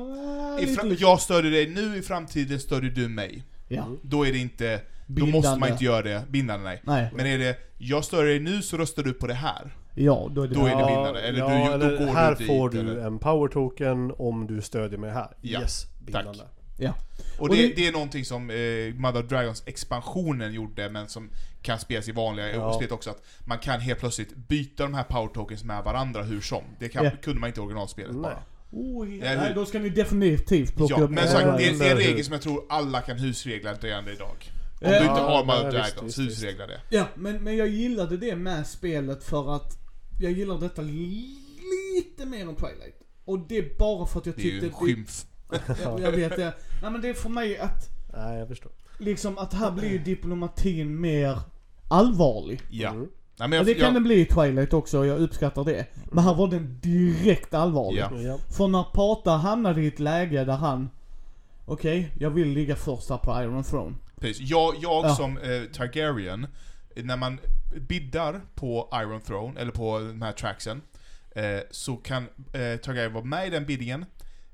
äh, 0.58 0.66
lite, 0.66 0.96
jag 0.98 1.20
stödjer 1.20 1.52
dig 1.52 1.70
nu, 1.70 1.96
i 1.98 2.02
framtiden 2.02 2.60
stödjer 2.60 2.90
du 2.90 3.08
mig. 3.08 3.44
Ja, 3.68 3.86
Då 4.02 4.26
är 4.26 4.32
det 4.32 4.38
inte, 4.38 4.80
då 5.06 5.14
Bindande. 5.14 5.32
måste 5.38 5.60
man 5.60 5.68
inte 5.68 5.84
göra 5.84 6.02
det 6.02 6.22
bindande 6.28 6.64
nej. 6.64 6.80
nej. 6.84 7.10
Men 7.14 7.26
är 7.26 7.38
det, 7.38 7.56
jag 7.78 8.04
stödjer 8.04 8.26
dig 8.26 8.40
nu 8.40 8.62
så 8.62 8.76
röstar 8.76 9.02
du 9.02 9.12
på 9.12 9.26
det 9.26 9.34
här. 9.34 9.74
Ja, 9.94 10.28
då 10.34 10.42
är 10.42 10.48
det 10.48 10.54
Då 10.54 10.66
är 10.66 10.70
det 10.76 10.86
bindande. 10.86 11.20
Eller 11.20 11.38
ja, 11.38 11.48
du- 11.48 11.78
då 11.78 11.86
eller 11.86 11.98
går 12.06 12.12
här 12.12 12.30
du 12.30 12.36
dit, 12.38 12.46
får 12.46 12.70
du 12.70 12.80
eller? 12.80 12.96
en 13.06 13.18
power 13.18 13.48
token 13.48 14.12
om 14.18 14.46
du 14.46 14.62
stödjer 14.62 14.98
mig 14.98 15.10
här. 15.10 15.28
Ja, 15.40 15.60
Yes, 15.60 15.86
bindande. 16.06 16.38
Ja. 16.80 16.94
Och 17.38 17.42
Och 17.42 17.48
det, 17.48 17.56
det- 17.66 17.74
det 17.76 17.86
är 17.86 17.92
någonting 17.92 18.24
som 18.24 18.50
eh, 18.50 18.94
Mother 18.94 19.22
of 19.22 19.28
Dragons 19.28 19.62
expansionen 19.66 20.52
gjorde, 20.52 20.90
men 20.90 21.08
som 21.08 21.30
kan 21.62 21.78
spelas 21.78 22.08
i 22.08 22.12
vanliga 22.12 22.54
Ja. 22.54 22.72
spelet 22.74 22.92
också. 22.92 23.10
Att 23.10 23.22
man 23.44 23.58
kan 23.58 23.80
helt 23.80 24.00
plötsligt 24.00 24.36
byta 24.36 24.82
de 24.82 24.94
här 24.94 25.04
power 25.04 25.28
tokens 25.28 25.64
med 25.64 25.84
varandra 25.84 26.22
hur 26.22 26.40
som. 26.40 26.62
Det 26.78 26.88
kan, 26.88 27.04
Ja. 27.04 27.10
kunde 27.22 27.40
man 27.40 27.48
inte 27.48 27.60
i 27.60 27.62
originalspelet 27.62 28.12
Nej. 28.12 28.22
bara. 28.22 28.42
Oh, 28.70 29.14
Ja, 29.16 29.24
nej, 29.24 29.48
hur- 29.48 29.54
då 29.54 29.66
ska 29.66 29.78
ni 29.78 29.88
definitivt 29.88 30.76
plocka 30.76 30.94
Ja, 30.98 31.02
upp 31.04 31.10
men 31.10 31.28
sagt, 31.28 31.44
det, 31.58 31.78
det 31.78 31.86
är 31.86 31.90
en 31.90 31.96
regel 31.96 32.24
som 32.24 32.32
jag 32.32 32.42
tror 32.42 32.64
alla 32.68 33.00
kan 33.00 33.18
husregla 33.18 33.74
redan 33.74 34.08
idag. 34.08 34.50
Om 34.80 34.80
Ja, 34.80 34.90
du 34.90 34.96
inte 34.96 35.20
har 35.20 35.44
nej, 35.44 35.56
Mother 35.64 35.72
Dragons, 35.72 36.18
husregla 36.18 36.66
det. 36.66 36.80
Ja, 36.90 37.08
men, 37.14 37.44
men 37.44 37.56
jag 37.56 37.68
gillade 37.68 38.16
det 38.16 38.36
med 38.36 38.66
spelet 38.66 39.24
för 39.24 39.56
att 39.56 39.78
jag 40.20 40.32
gillar 40.32 40.58
detta 40.60 40.82
lite 40.82 42.26
mer 42.26 42.48
än 42.48 42.56
Twilight. 42.56 43.00
Och 43.24 43.38
det 43.48 43.58
är 43.58 43.78
bara 43.78 44.06
för 44.06 44.20
att 44.20 44.26
jag 44.26 44.34
Det 44.36 44.42
är 44.42 44.44
ju 44.44 44.50
tyckte... 44.60 44.66
en 44.66 44.72
skymf. 44.72 45.24
Jag, 45.82 46.00
jag 46.00 46.12
vet 46.12 46.36
det. 46.36 46.54
Nej 46.82 46.90
men 46.90 47.00
det 47.00 47.08
är 47.08 47.14
för 47.14 47.28
mig 47.28 47.58
att, 47.58 47.88
Nej, 48.14 48.38
jag 48.38 48.48
förstår. 48.48 48.72
liksom 48.98 49.38
att 49.38 49.54
här 49.54 49.70
blir 49.70 49.88
ju 49.90 49.98
diplomatin 49.98 51.00
mer 51.00 51.38
allvarlig. 51.88 52.60
Ja. 52.70 52.90
Mm. 52.90 53.08
Nej, 53.38 53.48
men 53.48 53.56
jag, 53.56 53.66
det 53.66 53.74
kan 53.74 53.84
jag, 53.84 53.94
den 53.94 54.02
bli 54.04 54.20
i 54.20 54.24
Twilight 54.24 54.72
också, 54.72 55.06
jag 55.06 55.18
uppskattar 55.18 55.64
det. 55.64 55.86
Men 56.12 56.24
här 56.24 56.34
var 56.34 56.48
den 56.48 56.78
direkt 56.80 57.54
allvarlig. 57.54 58.04
Ja. 58.26 58.38
För 58.56 58.68
när 58.68 58.82
Pata 58.82 59.30
hamnade 59.30 59.82
i 59.82 59.86
ett 59.86 59.98
läge 60.00 60.44
där 60.44 60.56
han, 60.56 60.90
okej, 61.64 62.10
jag 62.18 62.30
vill 62.30 62.48
ligga 62.48 62.76
först 62.76 63.10
här 63.10 63.16
på 63.18 63.42
Iron 63.42 63.62
Throne. 63.64 63.94
precis. 64.20 64.50
jag, 64.50 64.74
jag 64.80 65.04
Ja. 65.04 65.14
som 65.14 65.38
eh, 65.38 65.62
Targaryen, 65.72 66.46
när 66.96 67.16
man 67.16 67.38
biddar 67.88 68.40
på 68.54 68.88
Iron 68.94 69.20
Throne, 69.20 69.60
eller 69.60 69.72
på 69.72 69.98
de 69.98 70.22
här 70.22 70.32
tracksen, 70.32 70.82
eh, 71.34 71.44
så 71.70 71.96
kan 71.96 72.22
eh, 72.52 72.76
Targaryen 72.82 73.12
vara 73.12 73.24
med 73.24 73.46
i 73.46 73.50
den 73.50 73.66
biddingen, 73.66 74.04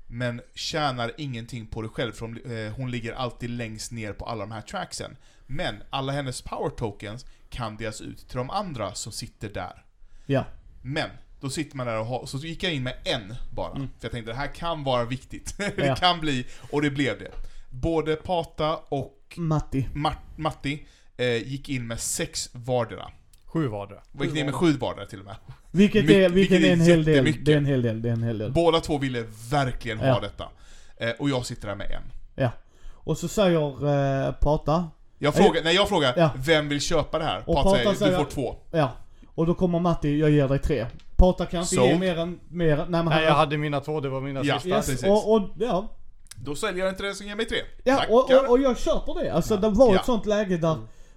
men 0.07 0.41
tjänar 0.55 1.11
ingenting 1.17 1.67
på 1.67 1.81
det 1.81 1.87
själv, 1.89 2.11
för 2.11 2.25
hon, 2.25 2.37
eh, 2.51 2.73
hon 2.73 2.91
ligger 2.91 3.13
alltid 3.13 3.49
längst 3.49 3.91
ner 3.91 4.13
på 4.13 4.25
alla 4.25 4.39
de 4.45 4.51
här 4.51 4.61
tracksen. 4.61 5.17
Men 5.47 5.75
alla 5.89 6.11
hennes 6.13 6.41
power 6.41 6.69
tokens 6.69 7.25
kan 7.49 7.77
delas 7.77 8.01
ut 8.01 8.27
till 8.29 8.37
de 8.37 8.49
andra 8.49 8.93
som 8.93 9.11
sitter 9.11 9.49
där. 9.49 9.85
Ja. 10.25 10.45
Men, 10.81 11.09
då 11.39 11.49
sitter 11.49 11.77
man 11.77 11.87
där 11.87 11.99
och 11.99 12.05
har, 12.05 12.25
så 12.25 12.37
gick 12.37 12.63
jag 12.63 12.73
in 12.73 12.83
med 12.83 12.95
en 13.05 13.35
bara. 13.51 13.75
Mm. 13.75 13.87
För 13.87 14.05
jag 14.05 14.11
tänkte 14.11 14.31
det 14.31 14.37
här 14.37 14.55
kan 14.55 14.83
vara 14.83 15.05
viktigt. 15.05 15.57
det 15.57 15.73
Ja. 15.85 15.95
kan 15.95 16.19
bli, 16.19 16.45
och 16.71 16.81
det 16.81 16.89
blev 16.89 17.19
det. 17.19 17.31
Både 17.69 18.15
Pata 18.15 18.75
och 18.75 19.33
Matti. 19.37 19.89
Mart, 19.93 20.37
Matti 20.37 20.87
eh, 21.17 21.47
gick 21.47 21.69
in 21.69 21.87
med 21.87 21.99
sex 21.99 22.49
vardera. 22.53 23.11
Sju 23.45 23.67
vardera. 23.67 24.01
Gick 24.21 24.33
ner 24.33 24.45
med 24.45 24.53
sju 24.53 24.73
vardera 24.73 25.05
till 25.05 25.19
och 25.19 25.25
med. 25.25 25.35
Vilket, 25.75 26.01
Mycket- 26.05 26.15
är, 26.15 26.29
vilket 26.29 26.51
vilket 26.51 26.69
är 26.69 26.73
en 26.73 26.81
hel 26.81 27.03
del. 27.03 27.33
Det 27.43 27.53
är 27.53 27.57
en 27.57 27.65
hel 27.65 27.81
del, 27.81 28.01
det 28.01 28.09
är 28.09 28.13
en 28.13 28.23
hel 28.23 28.37
del. 28.37 28.51
Båda 28.51 28.79
två 28.79 28.97
ville 28.97 29.23
verkligen 29.51 29.97
ha 29.99 30.07
Ja. 30.07 30.19
detta. 30.21 30.45
Eh, 30.97 31.09
och 31.19 31.29
jag 31.29 31.45
sitter 31.45 31.67
där 31.67 31.75
med 31.75 31.91
en. 31.91 32.01
Ja. 32.35 32.49
Och 32.93 33.17
så 33.17 33.27
säger 33.27 33.87
eh, 34.27 34.31
Pata, 34.33 34.87
Jag 35.19 35.33
frågar, 35.35 35.63
när 35.63 35.71
jag 35.71 35.89
frågar, 35.89 36.13
Ja. 36.17 36.29
vem 36.37 36.69
vill 36.69 36.81
köpa 36.81 37.19
det 37.19 37.25
här? 37.25 37.43
Och 37.45 37.55
Pata 37.55 37.63
Pata 37.69 37.79
säger, 37.79 37.91
du 37.91 37.97
säger- 37.97 38.17
får 38.17 38.25
två. 38.25 38.55
ja. 38.71 38.91
Och 39.35 39.45
då 39.45 39.53
kommer 39.53 39.79
Matti, 39.79 40.19
jag 40.19 40.29
ger 40.29 40.47
dig 40.47 40.59
tre. 40.59 40.85
Pata 41.17 41.45
kan 41.45 41.61
inte 41.61 41.75
ge 41.75 41.81
Sold. 41.81 41.99
mer 41.99 42.17
än, 42.19 42.39
mer, 42.49 42.77
nej 42.77 42.85
men 42.89 43.05
Nej 43.05 43.23
jag 43.23 43.33
hade 43.33 43.57
mina 43.57 43.79
två, 43.79 43.99
det 43.99 44.09
var 44.09 44.21
mina 44.21 44.41
Ja. 44.43 44.53
sista. 44.59 44.69
Yes, 44.69 44.85
precis. 44.85 45.05
och, 45.05 45.33
och, 45.33 45.41
ja. 45.59 45.91
Då 46.35 46.55
säljer 46.55 46.85
jag 46.85 46.93
inte 46.93 47.03
det 47.03 47.13
som 47.15 47.27
ger 47.27 47.35
mig 47.35 47.45
tre. 47.45 47.57
Ja, 47.83 48.03
och, 48.09 48.31
och, 48.31 48.49
och 48.49 48.59
jag 48.59 48.77
köper 48.77 49.23
det. 49.23 49.29
Alltså 49.33 49.57
det 49.57 49.69
var 49.69 49.93
Ja. 49.93 49.99
ett 49.99 50.05
sånt 50.05 50.25
läge 50.25 50.57
där, 50.57 50.75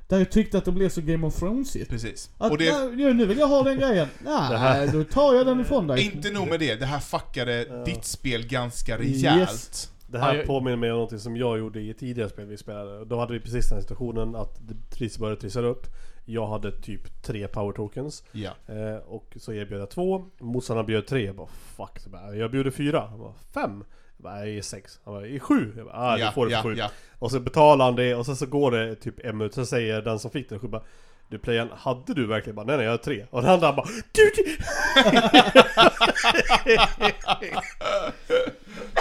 där 0.08 0.18
jag 0.18 0.30
tyckte 0.30 0.58
att 0.58 0.64
det 0.64 0.72
blev 0.72 0.88
så 0.88 1.00
Game 1.00 1.26
of 1.26 1.34
Thronesigt. 1.38 1.90
Precis. 1.90 2.30
Att, 2.38 2.50
och 2.52 2.58
det, 2.58 2.72
nej, 2.96 3.14
nu 3.14 3.26
vill 3.26 3.38
jag 3.38 3.46
ha 3.46 3.62
den 3.62 3.78
grejen. 3.78 4.08
Nej, 4.24 4.88
då 4.92 5.04
tar 5.04 5.34
jag 5.34 5.46
den 5.46 5.60
ifrån 5.60 5.86
dig. 5.86 6.04
inte 6.04 6.30
nog 6.30 6.48
med 6.48 6.60
det, 6.60 6.74
det 6.74 6.86
här 6.86 6.98
fuckade 7.00 7.66
Ja. 7.70 7.84
ditt 7.84 8.04
spel 8.04 8.46
ganska 8.46 8.98
rejält. 8.98 9.40
Yes. 9.40 9.92
Det 10.06 10.18
här 10.18 10.34
jag- 10.34 10.46
påminner 10.46 10.76
mig 10.76 10.92
om 10.92 10.98
något 10.98 11.20
som 11.20 11.36
jag 11.36 11.58
gjorde 11.58 11.80
i 11.80 11.90
ett 11.90 11.98
tidigare 11.98 12.28
spel 12.30 12.46
vi 12.46 12.56
spelade. 12.56 13.04
Då 13.04 13.18
hade 13.20 13.32
vi 13.32 13.40
precis 13.40 13.68
den 13.68 13.76
här 13.76 13.82
situationen 13.82 14.36
att 14.36 14.58
det 14.68 14.74
tris 14.96 15.18
började 15.18 15.40
trissa 15.40 15.60
upp. 15.60 15.86
Jag 16.24 16.46
hade 16.46 16.72
typ 16.80 17.22
tre 17.22 17.48
power 17.48 17.72
tokens. 17.72 18.24
Ja. 18.32 18.50
Eh, 18.66 18.96
och 18.96 19.32
så 19.36 19.52
erbjöd 19.52 19.80
jag 19.80 19.90
två. 19.90 20.24
Motståndaren 20.40 20.86
bjöd 20.86 21.06
tre. 21.06 21.24
Jag 21.26 21.36
bara 21.36 21.46
fuck. 21.76 21.98
Jag 22.34 22.50
bjuder 22.50 22.70
fyra. 22.70 23.00
Han 23.10 23.18
bara 23.18 23.34
fem. 23.54 23.84
Jag 24.18 24.22
bara, 24.32 24.46
är 24.46 24.62
sex. 24.62 24.98
Han 25.04 25.14
bara, 25.14 25.26
i 25.26 25.40
sju. 25.40 25.72
Jag 25.76 25.86
bara, 25.86 25.96
ah, 25.96 26.16
du 26.16 26.30
får 26.34 26.46
det 26.46 26.52
ja, 26.52 26.62
för 26.62 26.68
sju. 26.74 26.76
ja. 26.78 26.90
Och 27.18 27.30
så 27.30 27.40
betalar 27.40 27.84
han 27.84 27.96
det 27.96 28.14
och 28.14 28.26
sen 28.26 28.36
så 28.36 28.46
går 28.46 28.70
det 28.70 28.94
typ 28.94 29.24
en 29.24 29.38
minut. 29.38 29.54
Sen 29.54 29.66
säger 29.66 30.02
den 30.02 30.18
som 30.18 30.30
fick 30.30 30.48
den 30.48 30.58
sju 30.58 30.68
bara 30.68 30.82
du 31.30 31.38
playern, 31.38 31.68
hade 31.76 32.14
du 32.14 32.26
verkligen 32.26 32.56
bara 32.56 32.66
nej 32.66 32.76
nej 32.76 32.84
jag 32.84 32.92
har 32.92 32.98
tre? 32.98 33.26
Och 33.30 33.42
den 33.42 33.50
andra 33.50 33.72
bara 33.72 33.86
du, 34.12 34.32
du. 34.36 34.56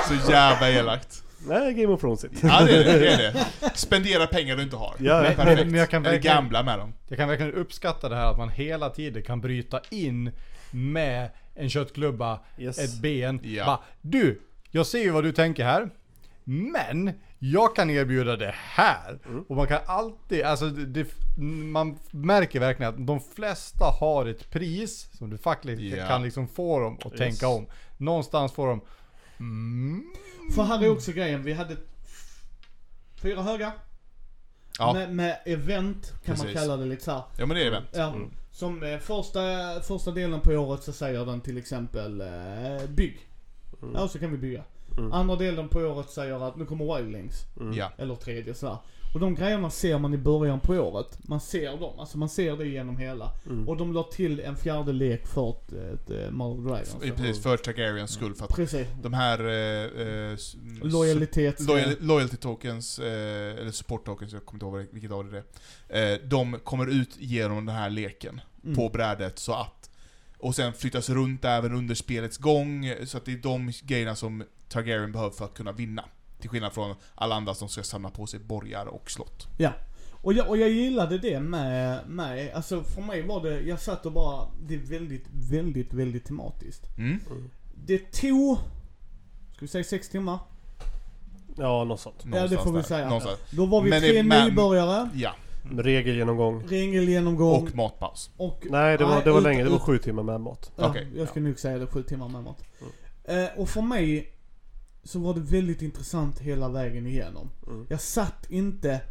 Så 0.08 0.32
jävla 0.32 0.70
elakt. 0.70 1.24
Nej 1.48 1.74
Game 1.74 1.94
of 1.94 2.02
Thrones 2.02 2.26
Ja 2.44 2.62
det 2.66 2.72
är 2.78 2.84
det, 2.84 3.00
det 3.00 3.08
är 3.14 3.18
det. 3.18 3.46
Spendera 3.76 4.28
pengar 4.28 4.56
du 4.56 4.64
inte 4.64 4.76
har. 4.76 4.94
Ja, 5.00 5.22
Men- 5.22 5.36
Perfekt. 5.36 5.66
men 5.72 5.80
jag 5.80 5.90
kan 5.90 6.02
Eller 6.06 6.12
verkligen- 6.16 6.36
gambla 6.36 6.64
med 6.64 6.80
dem. 6.80 6.94
Jag 7.08 7.18
kan 7.18 7.30
verkligen 7.30 7.54
uppskatta 7.54 8.10
det 8.10 8.16
här 8.16 8.32
att 8.32 8.38
man 8.38 8.50
hela 8.50 8.90
tiden 8.90 9.24
kan 9.24 9.42
bryta 9.42 9.80
in 9.90 10.32
med 10.72 11.30
en 11.56 11.70
köttklubba, 11.70 12.40
Yes. 12.58 12.80
ett 12.80 13.02
ben. 13.02 13.40
Ja. 13.44 13.66
Bara, 13.66 13.80
du, 14.02 14.42
jag 14.70 14.86
ser 14.88 15.00
ju 15.00 15.12
vad 15.12 15.24
du 15.24 15.32
tänker 15.32 15.64
här. 15.64 15.90
Men 16.44 17.12
jag 17.40 17.76
kan 17.76 17.90
erbjuda 17.90 18.36
det 18.36 18.54
här. 18.56 19.20
Mm. 19.26 19.44
Och 19.50 19.56
man 19.56 19.68
kan 19.68 19.80
alltid, 19.86 20.44
alltså 20.44 20.66
det, 20.70 20.86
det, 20.86 21.08
man 21.72 22.00
märker 22.12 22.60
verkligen 22.60 22.94
att 22.94 23.08
de 23.08 23.20
flesta 23.20 23.86
har 24.00 24.26
ett 24.26 24.50
pris 24.50 25.10
som 25.18 25.30
du 25.30 25.38
faktiskt 25.38 25.82
Ja. 25.82 26.08
kan 26.08 26.24
liksom 26.24 26.48
få 26.48 26.80
dem 26.80 26.98
att 27.06 27.12
Yes. 27.12 27.18
tänka 27.20 27.48
om. 27.48 27.68
Någonstans 27.98 28.52
får 28.52 28.68
de, 28.68 28.82
mm, 29.40 30.04
För 30.56 30.64
här 30.64 30.84
är 30.84 30.90
också 30.92 31.12
grejen, 31.12 31.44
vi 31.44 31.54
hade 31.54 31.78
fyra 33.22 33.42
höga. 33.42 33.72
Ja, 34.80 34.94
Med, 34.94 35.14
med 35.16 35.38
event 35.46 36.14
kan 36.26 36.38
man 36.38 36.46
Precis. 36.46 36.60
kalla 36.62 36.78
det 36.78 36.86
lite 36.86 37.04
så 37.04 37.12
här. 37.12 37.24
ja 37.38 37.46
men 37.46 37.58
det 37.58 37.64
är 37.64 37.68
event. 37.68 37.88
Ja, 37.94 38.14
Mm. 38.14 38.30
som 38.52 38.84
eh, 38.84 38.98
första, 39.00 39.40
första 39.88 40.12
delen 40.12 40.42
på 40.42 40.52
året 40.52 40.84
så 40.84 40.92
säger 40.94 41.26
den 41.26 41.42
till 41.42 41.58
exempel 41.58 42.22
eh, 42.22 42.88
bygg. 42.90 43.20
Mm. 43.82 43.96
Ja, 43.96 44.08
så 44.08 44.20
kan 44.20 44.32
vi 44.32 44.38
bygga. 44.38 44.64
Mm. 44.98 45.12
Andra 45.14 45.36
delen 45.36 45.70
på 45.70 45.80
året 45.80 46.10
säger 46.10 46.48
att 46.48 46.56
nu 46.58 46.66
kommer 46.66 46.98
wildlings. 46.98 47.46
Mm. 47.60 47.74
Ja. 47.74 47.92
Eller 47.98 48.16
tredje 48.16 48.54
sådär. 48.54 48.78
Och 49.14 49.20
de 49.20 49.36
grejerna 49.36 49.70
ser 49.70 49.98
man 50.00 50.14
i 50.14 50.18
början 50.18 50.60
på 50.60 50.74
året. 50.74 51.20
Man 51.28 51.40
ser 51.40 51.78
dem, 51.78 52.00
alltså 52.00 52.18
man 52.18 52.30
ser 52.30 52.58
det 52.58 52.68
genom 52.68 52.98
hela. 52.98 53.32
Mm. 53.46 53.70
Och 53.70 53.78
de 53.78 53.94
la 53.94 54.04
till 54.04 54.40
en 54.40 54.56
fjärde 54.56 54.94
lek 54.94 55.28
för 55.28 55.50
ett, 55.50 55.74
ett, 55.74 56.10
ett 56.10 56.34
Mother 56.34 56.62
Dragons. 56.70 56.96
F- 57.04 57.14
Precis, 57.16 57.44
för 57.44 57.58
Targaryens 57.58 58.12
skull. 58.12 58.36
För 58.36 58.46
att 58.46 58.56
Precis. 58.56 58.88
de 59.02 59.14
här... 59.14 59.40
Eh, 59.40 60.08
eh, 60.08 60.34
s- 60.34 60.56
Lojalitet. 60.82 61.60
Loyal, 61.68 61.96
loyalty 62.00 62.38
tokens, 62.38 63.00
eh, 63.00 63.58
eller 63.60 63.72
support 63.72 64.06
tokens, 64.06 64.34
jag 64.34 64.46
kommer 64.46 64.56
inte 64.66 64.80
ihåg 64.80 64.88
vilket 64.94 65.12
av 65.12 65.32
det 65.32 65.44
är. 65.90 66.14
Eh, 66.14 66.20
de 66.28 66.60
kommer 66.64 66.88
ut 67.02 67.16
genom 67.18 67.66
den 67.66 67.76
här 67.76 67.90
leken 67.90 68.42
Mm. 68.64 68.76
på 68.76 68.90
brädet 68.90 69.40
så 69.40 69.54
att... 69.54 69.87
Och 70.40 70.56
sen 70.56 70.74
flyttas 70.74 71.10
runt 71.10 71.46
även 71.46 71.74
under 71.74 71.96
spelets 71.96 72.38
gång, 72.38 72.94
så 73.06 73.18
att 73.18 73.26
det 73.26 73.32
är 73.34 73.38
de 73.38 73.72
grejerna 73.84 74.16
som 74.16 74.44
Targaryen 74.70 75.12
behöver 75.12 75.32
för 75.32 75.46
att 75.46 75.54
kunna 75.54 75.72
vinna. 75.72 76.04
Till 76.40 76.50
skillnad 76.50 76.74
från 76.74 76.96
alla 77.16 77.36
andra 77.36 77.54
som 77.54 77.70
ska 77.70 77.84
samla 77.84 78.10
på 78.10 78.28
sig 78.28 78.40
borgar 78.40 78.86
och 78.86 79.12
slott. 79.12 79.48
Ja. 79.58 79.72
Och 80.22 80.34
jag, 80.34 80.50
och 80.50 80.58
jag 80.58 80.70
gillade 80.70 81.18
det 81.18 81.40
med, 81.40 82.00
med, 82.08 82.54
alltså 82.54 82.84
för 82.84 83.02
mig 83.02 83.22
var 83.22 83.44
det, 83.44 83.62
jag 83.62 83.82
satt 83.82 84.06
och 84.06 84.12
bara, 84.12 84.48
det 84.68 84.74
är 84.74 84.78
väldigt, 84.80 85.26
väldigt, 85.32 85.94
väldigt 85.94 86.26
tematiskt. 86.26 86.98
Mm? 86.98 87.20
Det 87.86 88.12
tog, 88.12 88.58
ska 89.56 89.60
vi 89.60 89.68
säga 89.68 89.84
sex 89.84 90.10
timmar? 90.10 90.40
Ja, 91.58 91.84
något 91.84 92.00
sånt. 92.00 92.26
Ja 92.34 92.48
det 92.48 92.58
får 92.58 92.72
vi 92.74 92.84
säga. 92.84 93.06
Någonstans. 93.06 93.40
Då 93.52 93.66
var 93.66 93.82
vi 93.82 93.90
Men 93.90 94.02
det- 94.02 94.08
tre 94.10 94.24
men- 94.24 94.48
nybörjare, 94.50 95.10
Ja, 95.14 95.36
Regelgenomgång. 95.78 96.64
regelgenomgång 96.68 97.64
och 97.68 97.76
matpaus. 97.76 98.30
och... 98.38 98.68
Nej, 98.70 98.98
det 98.98 99.04
var, 99.04 99.24
det 99.24 99.32
var 99.32 99.38
ut- 99.38 99.44
länge. 99.44 99.64
Det 99.64 99.70
var 99.70 99.80
sju 99.80 99.98
timmar 99.98 100.24
med 100.24 100.42
mat. 100.42 100.72
Ja, 100.76 100.90
Okej, 100.90 101.08
jag 101.16 101.28
ska 101.30 101.40
nog 101.40 101.60
säga 101.60 101.78
det, 101.78 101.88
sju 101.88 102.04
timmar 102.04 102.30
med 102.30 102.44
mat. 102.44 102.64
Mm. 102.80 103.44
Eh, 103.46 103.50
och 103.60 103.70
för 103.70 103.82
mig 103.82 104.34
så 105.04 105.20
var 105.20 105.34
det 105.34 105.40
väldigt 105.40 105.82
intressant 105.82 106.40
hela 106.40 106.70
vägen 106.70 107.08
igenom. 107.08 107.50
Mm. 107.68 107.86
Jag 107.90 108.02
satt 108.02 108.46
inte 108.50 109.02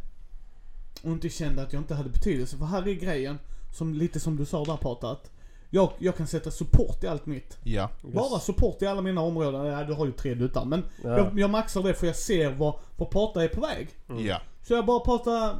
och 1.03 1.11
inte 1.11 1.29
kände 1.29 1.61
att 1.61 1.73
jag 1.73 1.79
inte 1.81 1.95
hade 1.95 2.09
betydelse. 2.09 2.57
För 2.57 2.65
här 2.65 2.87
är 2.87 2.93
grejen, 2.93 3.39
som, 3.77 3.93
lite 3.93 4.19
som 4.19 4.35
du 4.37 4.45
sa 4.45 4.63
där 4.65 4.77
Pata, 4.77 5.11
att 5.11 5.31
jag, 5.69 5.91
jag 5.99 6.15
kan 6.17 6.27
sätta 6.27 6.51
support 6.51 7.03
i 7.03 7.07
allt 7.07 7.25
mitt. 7.25 7.57
Ja. 7.63 7.89
Bara 8.01 8.39
support 8.39 8.81
i 8.81 8.85
alla 8.87 9.01
mina 9.01 9.21
områden. 9.21 9.65
Ja, 9.65 9.83
du 9.83 9.93
har 9.93 10.05
ju 10.05 10.11
tre 10.11 10.33
duttar. 10.33 10.65
Men 10.65 10.83
Ja. 11.03 11.17
jag, 11.17 11.39
jag 11.39 11.49
maxar 11.49 11.83
det 11.83 11.93
för 11.93 12.07
jag 12.07 12.15
ser 12.15 12.51
var, 12.51 12.79
var 12.97 13.05
Pata 13.05 13.43
är 13.43 13.47
på 13.47 13.61
väg. 13.61 13.87
Mm. 14.09 14.25
Ja. 14.25 14.37
Så 14.63 14.73
jag 14.73 14.85
bara 14.85 14.99
pratar, 14.99 15.55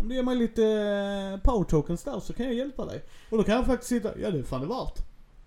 om 0.00 0.08
du 0.08 0.14
ger 0.14 0.22
mig 0.22 0.36
lite 0.36 0.64
eh, 0.64 1.40
power 1.40 1.64
tokens 1.64 2.02
där 2.02 2.20
så 2.20 2.32
kan 2.32 2.46
jag 2.46 2.54
hjälpa 2.54 2.84
dig. 2.84 3.02
Och 3.30 3.38
då 3.38 3.44
kan 3.44 3.54
jag 3.54 3.66
faktiskt 3.66 3.88
sitta, 3.88 4.18
ja 4.18 4.30
det 4.30 4.38
är 4.38 4.42
fan 4.42 4.60
det 4.60 4.66
värt. 4.66 4.98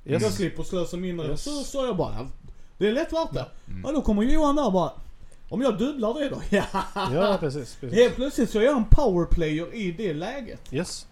Yes. 0.05 0.21
Jag 0.23 0.31
slipper 0.33 0.63
slösa 0.63 0.97
mindre 0.97 1.27
Yes. 1.27 1.43
så, 1.43 1.63
så 1.63 1.85
jag 1.85 1.97
bara, 1.97 2.29
det 2.77 2.87
är 2.87 2.91
lätt 2.91 3.13
värt 3.13 3.33
det. 3.33 3.45
Mm. 3.67 3.85
Och 3.85 3.93
då 3.93 4.01
kommer 4.01 4.23
Johan 4.23 4.55
där 4.55 4.71
bara, 4.71 4.91
om 5.49 5.61
jag 5.61 5.77
dubblar 5.77 6.13
det 6.13 6.29
då? 6.29 6.41
Ja. 6.49 6.65
Ja, 6.95 7.37
precis. 7.39 7.75
precis. 7.75 7.99
Helt 7.99 8.15
plötsligt 8.15 8.49
så 8.49 8.59
är 8.59 8.63
jag 8.63 8.77
en 8.77 8.85
powerplayer 8.91 9.73
i 9.75 9.91
det 9.91 10.13
läget. 10.13 10.73
Yes. 10.73 11.07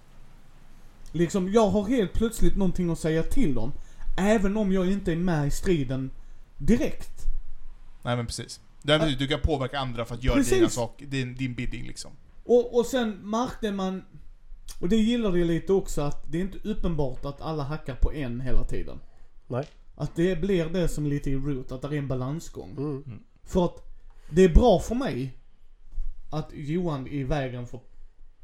Liksom, 1.11 1.51
jag 1.53 1.69
har 1.69 1.83
helt 1.87 2.13
plötsligt 2.13 2.55
någonting 2.55 2.89
att 2.89 2.99
säga 2.99 3.23
till 3.23 3.57
om. 3.57 3.71
Även 4.17 4.57
om 4.57 4.71
jag 4.71 4.91
inte 4.91 5.11
är 5.11 5.15
med 5.15 5.47
i 5.47 5.51
striden 5.51 6.11
direkt. 6.57 7.11
Nej 8.03 8.15
men 8.15 8.25
precis. 8.25 8.59
Du 9.19 9.27
kan 9.27 9.39
påverka 9.41 9.79
andra 9.79 10.05
för 10.05 10.15
att 10.15 10.23
göra 10.23 10.35
Precis. 10.35 10.53
dina 10.53 10.69
sak, 10.69 11.03
din, 11.07 11.35
din 11.35 11.53
bidding 11.53 11.87
liksom. 11.87 12.11
Och, 12.47 12.77
och 12.79 12.85
sen 12.85 13.09
märkte 13.09 13.71
man, 13.71 14.03
och 14.81 14.89
det 14.89 14.95
gillade 14.95 15.39
jag 15.39 15.47
lite 15.47 15.73
också, 15.73 16.01
att 16.01 16.31
det 16.31 16.37
är 16.37 16.41
inte 16.41 16.69
uppenbart 16.69 17.25
att 17.25 17.41
alla 17.41 17.63
hackar 17.63 17.95
på 17.95 18.13
en 18.13 18.41
hela 18.41 18.63
tiden. 18.63 18.99
Nej. 19.47 19.65
Att 19.95 20.15
det 20.15 20.41
blir 20.41 20.65
det 20.65 20.87
som 20.87 21.07
lite 21.07 21.29
i 21.29 21.35
root, 21.35 21.71
att 21.71 21.81
det 21.81 21.87
är 21.87 21.93
en 21.93 22.07
balansgång. 22.07 22.71
Mm. 22.77 23.19
För 23.43 23.65
att 23.65 23.83
det 24.29 24.43
är 24.43 24.49
bra 24.49 24.79
för 24.79 24.95
mig 24.95 25.37
att 26.31 26.49
Johan 26.53 27.07
i 27.07 27.23
vägen 27.23 27.67
får 27.67 27.81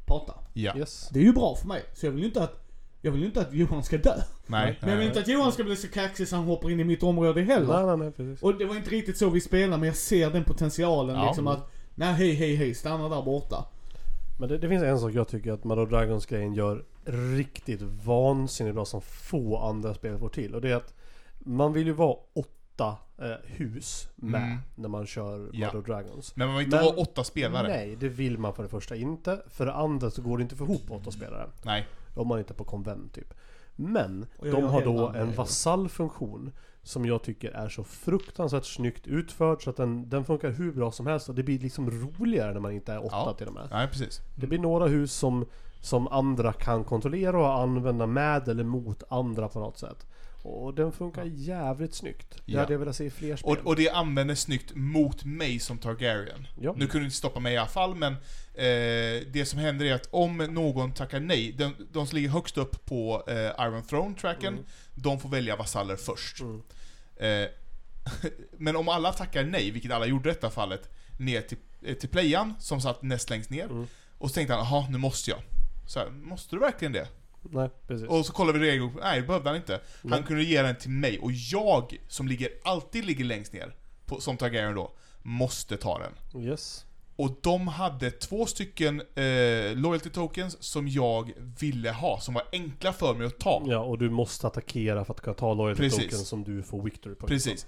prata. 0.06 0.34
Ja. 0.52 0.78
Yes. 0.78 1.08
Det 1.12 1.18
är 1.18 1.24
ju 1.24 1.32
bra 1.32 1.54
för 1.54 1.68
mig. 1.68 1.82
Så 1.94 2.06
jag 2.06 2.10
vill 2.12 2.20
ju 2.20 2.26
inte 2.26 2.42
att, 2.42 2.68
jag 3.00 3.12
vill 3.12 3.20
ju 3.20 3.26
inte 3.26 3.40
att 3.40 3.52
Johan 3.52 3.82
ska 3.82 3.98
dö. 3.98 4.22
Nej. 4.46 4.78
Men 4.80 4.90
jag 4.90 4.96
vill 4.96 5.06
inte 5.06 5.20
att 5.20 5.28
Johan 5.28 5.52
ska 5.52 5.64
bli 5.64 5.76
så 5.76 5.88
kaxig 5.88 6.28
så 6.28 6.36
han 6.36 6.44
hoppar 6.44 6.70
in 6.70 6.80
i 6.80 6.84
mitt 6.84 7.02
område 7.02 7.42
heller. 7.42 7.66
Nej, 7.66 7.86
nej, 7.86 7.96
nej, 7.96 8.12
precis. 8.12 8.42
Och 8.42 8.58
det 8.58 8.64
var 8.64 8.76
inte 8.76 8.90
riktigt 8.90 9.18
så 9.18 9.30
vi 9.30 9.40
spelade, 9.40 9.80
men 9.80 9.86
jag 9.86 9.96
ser 9.96 10.30
den 10.30 10.44
potentialen 10.44 11.16
Ja. 11.16 11.26
liksom 11.26 11.46
att, 11.46 11.70
nej 11.94 12.12
hej 12.14 12.32
hej 12.34 12.54
hej, 12.54 12.74
stanna 12.74 13.08
där 13.08 13.22
borta. 13.22 13.64
Men 14.38 14.48
det, 14.48 14.58
det 14.58 14.68
finns 14.68 14.82
en 14.82 14.98
sak 15.00 15.12
jag 15.12 15.28
tycker 15.28 15.52
att 15.52 15.64
Mother 15.64 15.86
Dragons 15.86 16.26
grejen 16.26 16.54
gör 16.54 16.84
riktigt 17.36 17.82
vansinnigt 17.82 18.74
bra 18.74 18.84
som 18.84 19.00
få 19.00 19.58
andra 19.58 19.94
spel 19.94 20.18
får 20.18 20.28
till. 20.28 20.54
Och 20.54 20.60
det 20.60 20.70
är 20.70 20.76
att 20.76 20.94
man 21.38 21.72
vill 21.72 21.86
ju 21.86 21.92
vara 21.92 22.16
åtta 22.34 22.96
eh, 23.18 23.32
hus 23.44 24.08
med 24.16 24.42
Mm. 24.42 24.58
när 24.74 24.88
man 24.88 25.06
kör 25.06 25.50
Ja. 25.52 25.66
Mother 25.72 25.86
Dragons. 25.86 26.36
Men 26.36 26.46
man 26.48 26.56
vill 26.56 26.64
inte 26.64 26.76
Men- 26.76 26.84
vara 26.86 26.96
åtta 26.96 27.24
spelare. 27.24 27.68
Nej, 27.68 27.96
det 27.96 28.08
vill 28.08 28.38
man 28.38 28.54
för 28.54 28.62
det 28.62 28.68
första 28.68 28.96
inte. 28.96 29.42
För 29.46 29.66
det 29.66 29.72
andra 29.74 30.10
så 30.10 30.22
går 30.22 30.38
det 30.38 30.42
inte 30.42 30.56
för 30.56 30.64
ihop 30.64 30.90
åtta 30.90 31.10
spelare. 31.10 31.48
Nej. 31.64 31.86
Om 32.14 32.28
man 32.28 32.38
inte 32.38 32.52
är 32.52 32.54
på 32.54 32.64
konvent 32.64 33.14
typ. 33.14 33.34
Men 33.76 34.26
de 34.42 34.64
har 34.64 34.82
då 34.84 35.08
en 35.08 35.32
vasallfunktion 35.32 36.52
som 36.84 37.04
jag 37.06 37.22
tycker 37.22 37.50
är 37.50 37.68
så 37.68 37.84
fruktansvärt 37.84 38.64
snyggt 38.64 39.06
utförd 39.06 39.62
så 39.64 39.70
att 39.70 39.76
den, 39.76 40.08
den 40.08 40.24
funkar 40.24 40.50
hur 40.50 40.72
bra 40.72 40.92
som 40.92 41.06
helst 41.06 41.28
och 41.28 41.34
det 41.34 41.42
blir 41.42 41.58
liksom 41.58 41.90
roligare 41.90 42.52
när 42.52 42.60
man 42.60 42.72
inte 42.72 42.92
är 42.92 43.04
åtta 43.04 43.16
Ja. 43.26 43.34
till 43.38 43.46
och 43.46 43.54
med. 43.54 43.68
Nej, 43.70 43.88
precis. 43.88 44.20
Det 44.34 44.46
blir 44.46 44.58
några 44.58 44.86
hus 44.86 45.12
som, 45.12 45.46
som 45.80 46.08
andra 46.08 46.52
kan 46.52 46.84
kontrollera 46.84 47.38
och 47.38 47.58
använda 47.62 48.06
med 48.06 48.48
eller 48.48 48.64
mot 48.64 49.02
andra 49.08 49.48
på 49.48 49.58
något 49.60 49.78
sätt. 49.78 50.06
Och 50.42 50.74
den 50.74 50.92
funkar 50.92 51.24
jävligt 51.24 51.94
snyggt. 51.94 52.30
Det 52.46 52.52
Ja. 52.52 52.60
hade 52.60 52.72
jag 52.72 52.78
velat 52.78 52.96
se 52.96 53.04
i 53.04 53.10
fler 53.10 53.36
spel. 53.36 53.50
Och, 53.60 53.66
och 53.66 53.76
det 53.76 53.90
använder 53.90 54.34
snyggt 54.34 54.72
mot 54.74 55.24
mig 55.24 55.58
som 55.58 55.78
Targaryen. 55.78 56.46
ja. 56.60 56.72
Nu 56.76 56.86
kunde 56.86 56.98
du 56.98 57.04
inte 57.04 57.16
stoppa 57.16 57.40
mig 57.40 57.54
i 57.54 57.56
alla 57.56 57.68
fall, 57.68 57.94
men 57.94 58.12
eh, 58.54 59.26
det 59.32 59.48
som 59.48 59.58
händer 59.58 59.86
är 59.86 59.94
att 59.94 60.08
om 60.10 60.36
någon 60.38 60.92
tackar 60.92 61.20
nej, 61.20 61.52
de, 61.58 61.72
de 61.92 62.06
som 62.06 62.16
ligger 62.16 62.28
högst 62.30 62.58
upp 62.58 62.84
på 62.86 63.22
eh, 63.26 63.34
Iron 63.66 63.82
Throne-tracken, 63.82 64.52
Mm. 64.54 64.64
De 64.94 65.20
får 65.20 65.28
välja 65.28 65.56
vasaller 65.56 65.96
först. 65.96 66.40
Mm. 66.40 66.62
Eh, 67.16 67.48
men 68.58 68.76
om 68.76 68.88
alla 68.88 69.12
tackar 69.12 69.44
nej, 69.44 69.70
vilket 69.70 69.92
alla 69.92 70.06
gjorde 70.06 70.30
i 70.30 70.32
detta 70.32 70.50
fallet, 70.50 70.90
ner 71.18 71.40
till, 71.40 71.58
eh, 71.82 71.94
till 71.94 72.08
playan 72.08 72.54
som 72.60 72.80
satt 72.80 73.02
näst 73.02 73.30
längst 73.30 73.50
ner. 73.50 73.64
Mm. 73.64 73.86
Och 74.18 74.28
så 74.30 74.34
tänkte 74.34 74.54
han, 74.54 74.64
jaha, 74.64 74.86
nu 74.90 74.98
måste 74.98 75.30
jag. 75.30 75.40
Så 75.86 75.98
här, 75.98 76.10
måste 76.10 76.56
du 76.56 76.60
verkligen 76.60 76.92
det? 76.92 77.08
Nej, 77.50 77.70
precis. 77.86 78.08
Och 78.08 78.26
så 78.26 78.32
kollade 78.32 78.58
vi 78.58 78.70
regeln, 78.70 78.98
nej 79.02 79.20
det 79.20 79.26
behövde 79.26 79.48
han 79.48 79.56
inte. 79.56 79.80
Han 80.02 80.10
Nej. 80.10 80.22
kunde 80.22 80.42
ge 80.42 80.62
den 80.62 80.76
till 80.76 80.90
mig, 80.90 81.18
och 81.18 81.32
jag, 81.32 81.96
som 82.08 82.28
ligger, 82.28 82.50
alltid 82.64 83.04
ligger 83.04 83.24
längst 83.24 83.52
ner, 83.52 83.74
på, 84.06 84.20
som 84.20 84.36
Targaryen 84.36 84.74
då, 84.74 84.92
måste 85.22 85.76
ta 85.76 85.98
den. 85.98 86.42
Yes. 86.44 86.84
Och 87.16 87.38
de 87.42 87.68
hade 87.68 88.10
två 88.10 88.46
stycken 88.46 89.00
eh, 89.00 89.76
loyalty 89.76 90.10
tokens 90.10 90.62
som 90.62 90.88
jag 90.88 91.32
ville 91.60 91.90
ha, 91.90 92.20
som 92.20 92.34
var 92.34 92.42
enkla 92.52 92.92
för 92.92 93.14
mig 93.14 93.26
att 93.26 93.38
ta. 93.38 93.62
Ja, 93.66 93.78
och 93.78 93.98
du 93.98 94.10
måste 94.10 94.46
attackera 94.46 95.04
för 95.04 95.14
att 95.14 95.20
kunna 95.20 95.34
ta 95.34 95.54
loyalty 95.54 95.82
Precis. 95.82 96.02
token 96.02 96.18
som 96.18 96.44
du 96.44 96.62
får 96.62 96.82
victory 96.82 97.14
på. 97.14 97.26
Precis. 97.26 97.66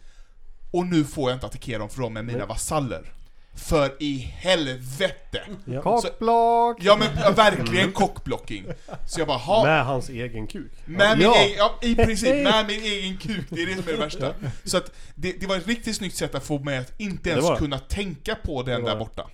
Och 0.70 0.86
nu 0.86 1.04
får 1.04 1.30
jag 1.30 1.36
inte 1.36 1.46
attackera 1.46 1.78
dem 1.78 1.88
för 1.88 2.02
de 2.02 2.16
är 2.16 2.22
mina 2.22 2.38
Nej. 2.38 2.46
vasaller. 2.46 3.12
För 3.56 4.02
i 4.02 4.18
helvete! 4.18 5.40
Ja. 5.64 5.82
Cockblock! 5.82 6.76
Ja 6.80 6.96
men 6.96 7.08
ja, 7.24 7.30
verkligen 7.30 7.92
cockblocking. 7.92 8.64
Så 9.06 9.20
jag 9.20 9.26
bara, 9.28 9.38
ha, 9.38 9.64
Med 9.64 9.84
hans 9.84 10.08
egen 10.08 10.46
kuk. 10.46 10.72
Med 10.84 11.18
min 11.18 11.26
ja. 11.26 11.36
egen, 11.36 11.56
ja, 11.58 11.78
i 11.82 11.94
princip, 11.94 12.44
med 12.44 12.66
min 12.68 12.80
egen 12.82 13.16
kuk, 13.16 13.46
det 13.50 13.62
är 13.62 13.66
det 13.66 13.74
som 13.74 13.88
är 13.88 13.92
det 13.92 13.98
värsta. 13.98 14.34
Så 14.64 14.76
att 14.76 14.92
det, 15.14 15.32
det 15.40 15.46
var 15.46 15.56
ett 15.56 15.66
riktigt 15.66 15.96
snyggt 15.96 16.16
sätt 16.16 16.34
att 16.34 16.44
få 16.44 16.58
mig 16.58 16.78
att 16.78 17.00
inte 17.00 17.30
ens 17.30 17.48
det. 17.50 17.56
kunna 17.56 17.78
tänka 17.78 18.34
på 18.34 18.62
den 18.62 18.84
där 18.84 18.96
borta. 18.96 19.26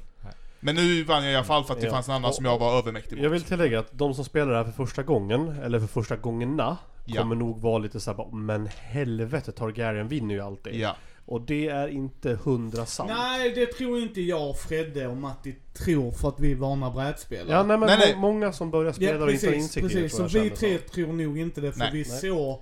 Men 0.60 0.74
nu 0.74 1.04
vann 1.04 1.24
jag 1.24 1.32
i 1.32 1.36
alla 1.36 1.44
fall 1.44 1.64
för 1.64 1.74
att 1.74 1.80
det 1.80 1.86
Ja. 1.86 1.92
fanns 1.92 2.08
en 2.08 2.14
annan 2.14 2.28
Och- 2.28 2.34
som 2.34 2.44
jag 2.44 2.58
var 2.58 2.78
övermäktig 2.78 3.16
mot. 3.16 3.22
Jag 3.22 3.30
vill 3.30 3.42
tillägga 3.42 3.78
att 3.80 3.88
de 3.92 4.14
som 4.14 4.24
spelar 4.24 4.50
det 4.52 4.56
här 4.56 4.64
för 4.64 4.72
första 4.72 5.02
gången, 5.02 5.48
eller 5.62 5.80
för 5.80 5.86
första 5.86 6.16
gångerna, 6.16 6.76
Ja. 7.04 7.20
kommer 7.22 7.34
nog 7.36 7.60
vara 7.60 7.78
lite 7.78 8.00
såhär 8.00 8.36
men 8.36 8.68
helvete 8.78 9.52
Targaryen 9.52 10.08
vinner 10.08 10.34
ju 10.34 10.40
alltid. 10.40 10.74
Ja. 10.74 10.96
Och 11.32 11.40
det 11.40 11.68
är 11.68 11.88
inte 11.88 12.38
hundra 12.44 12.86
sant. 12.86 13.10
Nej, 13.16 13.52
det 13.54 13.66
tror 13.66 13.98
inte 13.98 14.20
jag, 14.20 14.58
Fredde 14.58 15.06
och 15.06 15.16
Matti 15.16 15.54
tror 15.72 16.10
för 16.12 16.28
att 16.28 16.40
vi 16.40 16.52
är 16.52 16.56
vana 16.56 16.90
brädspelare. 16.90 17.52
Ja 17.56 17.62
nej 17.62 17.78
men 17.78 17.86
Nej, 17.86 17.98
nej. 17.98 18.14
må- 18.14 18.20
många 18.20 18.52
som 18.52 18.70
börjar 18.70 18.92
spela 18.92 19.18
Ja, 19.18 19.24
och 19.24 19.30
inte 19.30 19.46
har 19.46 19.52
precis, 19.52 19.62
insikt 19.76 19.84
i 19.96 19.96
det 19.96 20.02
precis. 20.02 20.32
Så 20.32 20.38
vi 20.40 20.50
tre 20.50 20.78
så. 20.78 20.94
tror 20.94 21.12
nog 21.12 21.38
inte 21.38 21.60
det, 21.60 21.72
för 21.72 21.78
Nej. 21.78 21.90
vi 21.92 21.98
Nej. 22.08 22.20
såg 22.20 22.60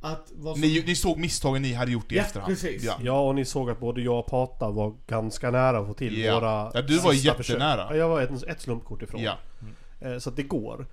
att 0.00 0.32
vad 0.36 0.54
som... 0.54 0.60
Ni, 0.60 0.82
ni 0.86 0.94
såg 0.94 1.18
misstagen 1.18 1.62
ni 1.62 1.72
hade 1.72 1.92
gjort 1.92 2.12
i 2.12 2.16
Ja, 2.16 2.22
efterhand. 2.22 2.52
precis. 2.52 2.84
Ja. 2.84 2.94
Ja 3.02 3.20
och 3.28 3.34
ni 3.34 3.44
såg 3.44 3.70
att 3.70 3.80
både 3.80 4.00
jag 4.02 4.18
och 4.18 4.26
Pata 4.26 4.70
var 4.70 4.94
ganska 5.06 5.50
nära 5.50 5.78
att 5.78 5.86
få 5.86 5.94
till 5.94 6.18
Ja. 6.18 6.34
våra 6.34 6.70
Ja, 6.74 6.82
du 6.82 6.98
var 6.98 7.12
jättenära. 7.12 7.36
försök. 7.36 7.58
Ja, 7.60 7.96
jag 7.96 8.08
var 8.08 8.22
ett, 8.22 8.42
ett 8.42 8.60
slumpkort 8.60 9.02
ifrån. 9.02 9.22
Ja. 9.22 9.38
Eh, 10.00 10.18
Så 10.18 10.30
att 10.30 10.36
det 10.36 10.42
går. 10.42 10.86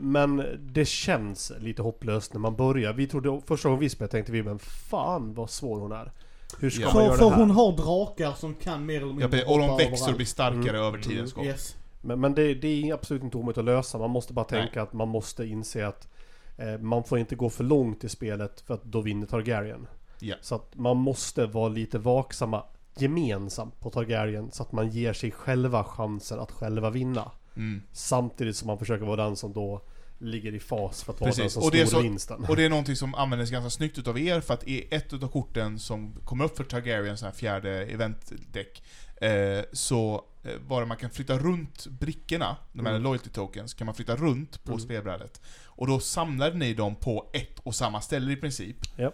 Men 0.00 0.44
det 0.60 0.88
känns 0.88 1.52
lite 1.58 1.82
hopplöst 1.82 2.32
när 2.32 2.40
man 2.40 2.56
börjar. 2.56 2.92
Vi 2.92 3.06
trodde, 3.06 3.40
första 3.46 3.68
gången 3.68 3.80
vi 3.80 3.88
spelade 3.88 4.12
tänkte 4.12 4.32
vi 4.32 4.42
men 4.42 4.58
fan 4.58 5.34
vad 5.34 5.50
svår 5.50 5.80
hon 5.80 5.92
är. 5.92 6.12
Hur 6.58 6.70
ska 6.70 6.82
Ja. 6.82 6.86
man 6.86 6.94
För, 6.94 7.02
göra 7.02 7.16
för 7.16 7.24
det 7.24 7.30
här? 7.30 7.38
hon 7.38 7.50
har 7.50 7.72
drakar 7.72 8.32
som 8.32 8.54
kan 8.54 8.86
mer 8.86 8.96
eller 8.96 9.06
Ja, 9.06 9.12
mindre 9.12 9.28
precis. 9.28 9.48
och 9.48 9.58
de 9.58 9.76
växer 9.76 10.10
och 10.10 10.16
blir 10.16 10.26
starkare 10.26 10.68
Mm. 10.78 10.82
över 10.82 10.98
tidens 10.98 11.32
gång. 11.32 11.44
Yes. 11.44 11.76
Men, 12.00 12.20
men 12.20 12.34
det, 12.34 12.54
det 12.54 12.88
är 12.90 12.94
absolut 12.94 13.22
inte 13.22 13.36
omöjligt 13.36 13.58
att 13.58 13.64
lösa. 13.64 13.98
Man 13.98 14.10
måste 14.10 14.32
bara 14.32 14.44
tänka 14.44 14.82
att 14.82 14.92
man 14.92 15.08
måste 15.08 15.44
inse 15.46 15.86
att 15.86 16.08
eh, 16.56 16.78
man 16.78 17.04
får 17.04 17.18
inte 17.18 17.34
gå 17.36 17.50
för 17.50 17.64
långt 17.64 18.04
i 18.04 18.08
spelet 18.08 18.60
för 18.60 18.74
att 18.74 18.84
då 18.84 19.00
vinner 19.00 19.26
Targaryen. 19.26 19.86
Ja. 20.20 20.34
Så 20.40 20.54
att 20.54 20.74
man 20.74 20.96
måste 20.96 21.46
vara 21.46 21.68
lite 21.68 21.98
vaksamma 21.98 22.62
gemensamt 22.98 23.80
på 23.80 23.90
Targaryen 23.90 24.50
så 24.52 24.62
att 24.62 24.72
man 24.72 24.88
ger 24.88 25.12
sig 25.12 25.30
själva 25.30 25.84
chansen 25.84 26.40
att 26.40 26.52
själva 26.52 26.90
vinna. 26.90 27.30
Mm. 27.56 27.82
Samtidigt 27.92 28.56
som 28.56 28.66
man 28.66 28.78
försöker 28.78 29.04
vara 29.06 29.24
den 29.24 29.36
som 29.36 29.52
då 29.52 29.80
ligger 30.18 30.54
i 30.54 30.60
fas 30.60 31.02
för 31.04 31.12
att 31.12 31.20
vara 31.20 31.32
den 31.32 31.50
som 31.50 31.62
Och 31.62 31.72
snor 31.88 32.02
vinsten. 32.02 32.44
Och 32.44 32.56
det 32.56 32.64
är 32.64 32.68
någonting 32.68 32.96
som 32.96 33.14
användes 33.14 33.50
ganska 33.50 33.70
snyggt 33.70 33.98
utav 33.98 34.18
er, 34.18 34.40
för 34.40 34.54
att 34.54 34.64
i 34.64 34.86
ett 34.94 35.12
utav 35.12 35.28
korten 35.28 35.78
som 35.78 36.12
kommer 36.24 36.44
upp 36.44 36.56
för 36.56 36.64
Targaryen, 36.64 37.18
sån 37.18 37.26
här 37.26 37.34
fjärde 37.34 37.70
eventdäck, 37.86 38.82
eh, 39.20 39.60
så 39.72 40.24
eh, 40.44 40.50
var 40.66 40.80
det 40.80 40.86
man 40.86 40.96
kan 40.96 41.10
flytta 41.10 41.38
runt 41.38 41.86
brickorna, 41.86 42.56
de 42.72 42.86
här 42.86 42.92
Mm. 42.92 43.02
loyalty 43.02 43.30
tokens, 43.30 43.74
kan 43.74 43.84
man 43.86 43.94
flytta 43.94 44.16
runt 44.16 44.64
på 44.64 44.72
Mm. 44.72 44.80
spelbrädet. 44.80 45.40
Och 45.64 45.86
då 45.86 46.00
samlade 46.00 46.56
ni 46.58 46.74
dem 46.74 46.94
på 46.94 47.30
ett 47.32 47.58
och 47.58 47.74
samma 47.74 48.00
ställe 48.00 48.32
i 48.32 48.36
princip. 48.36 48.76
Ja. 48.96 49.12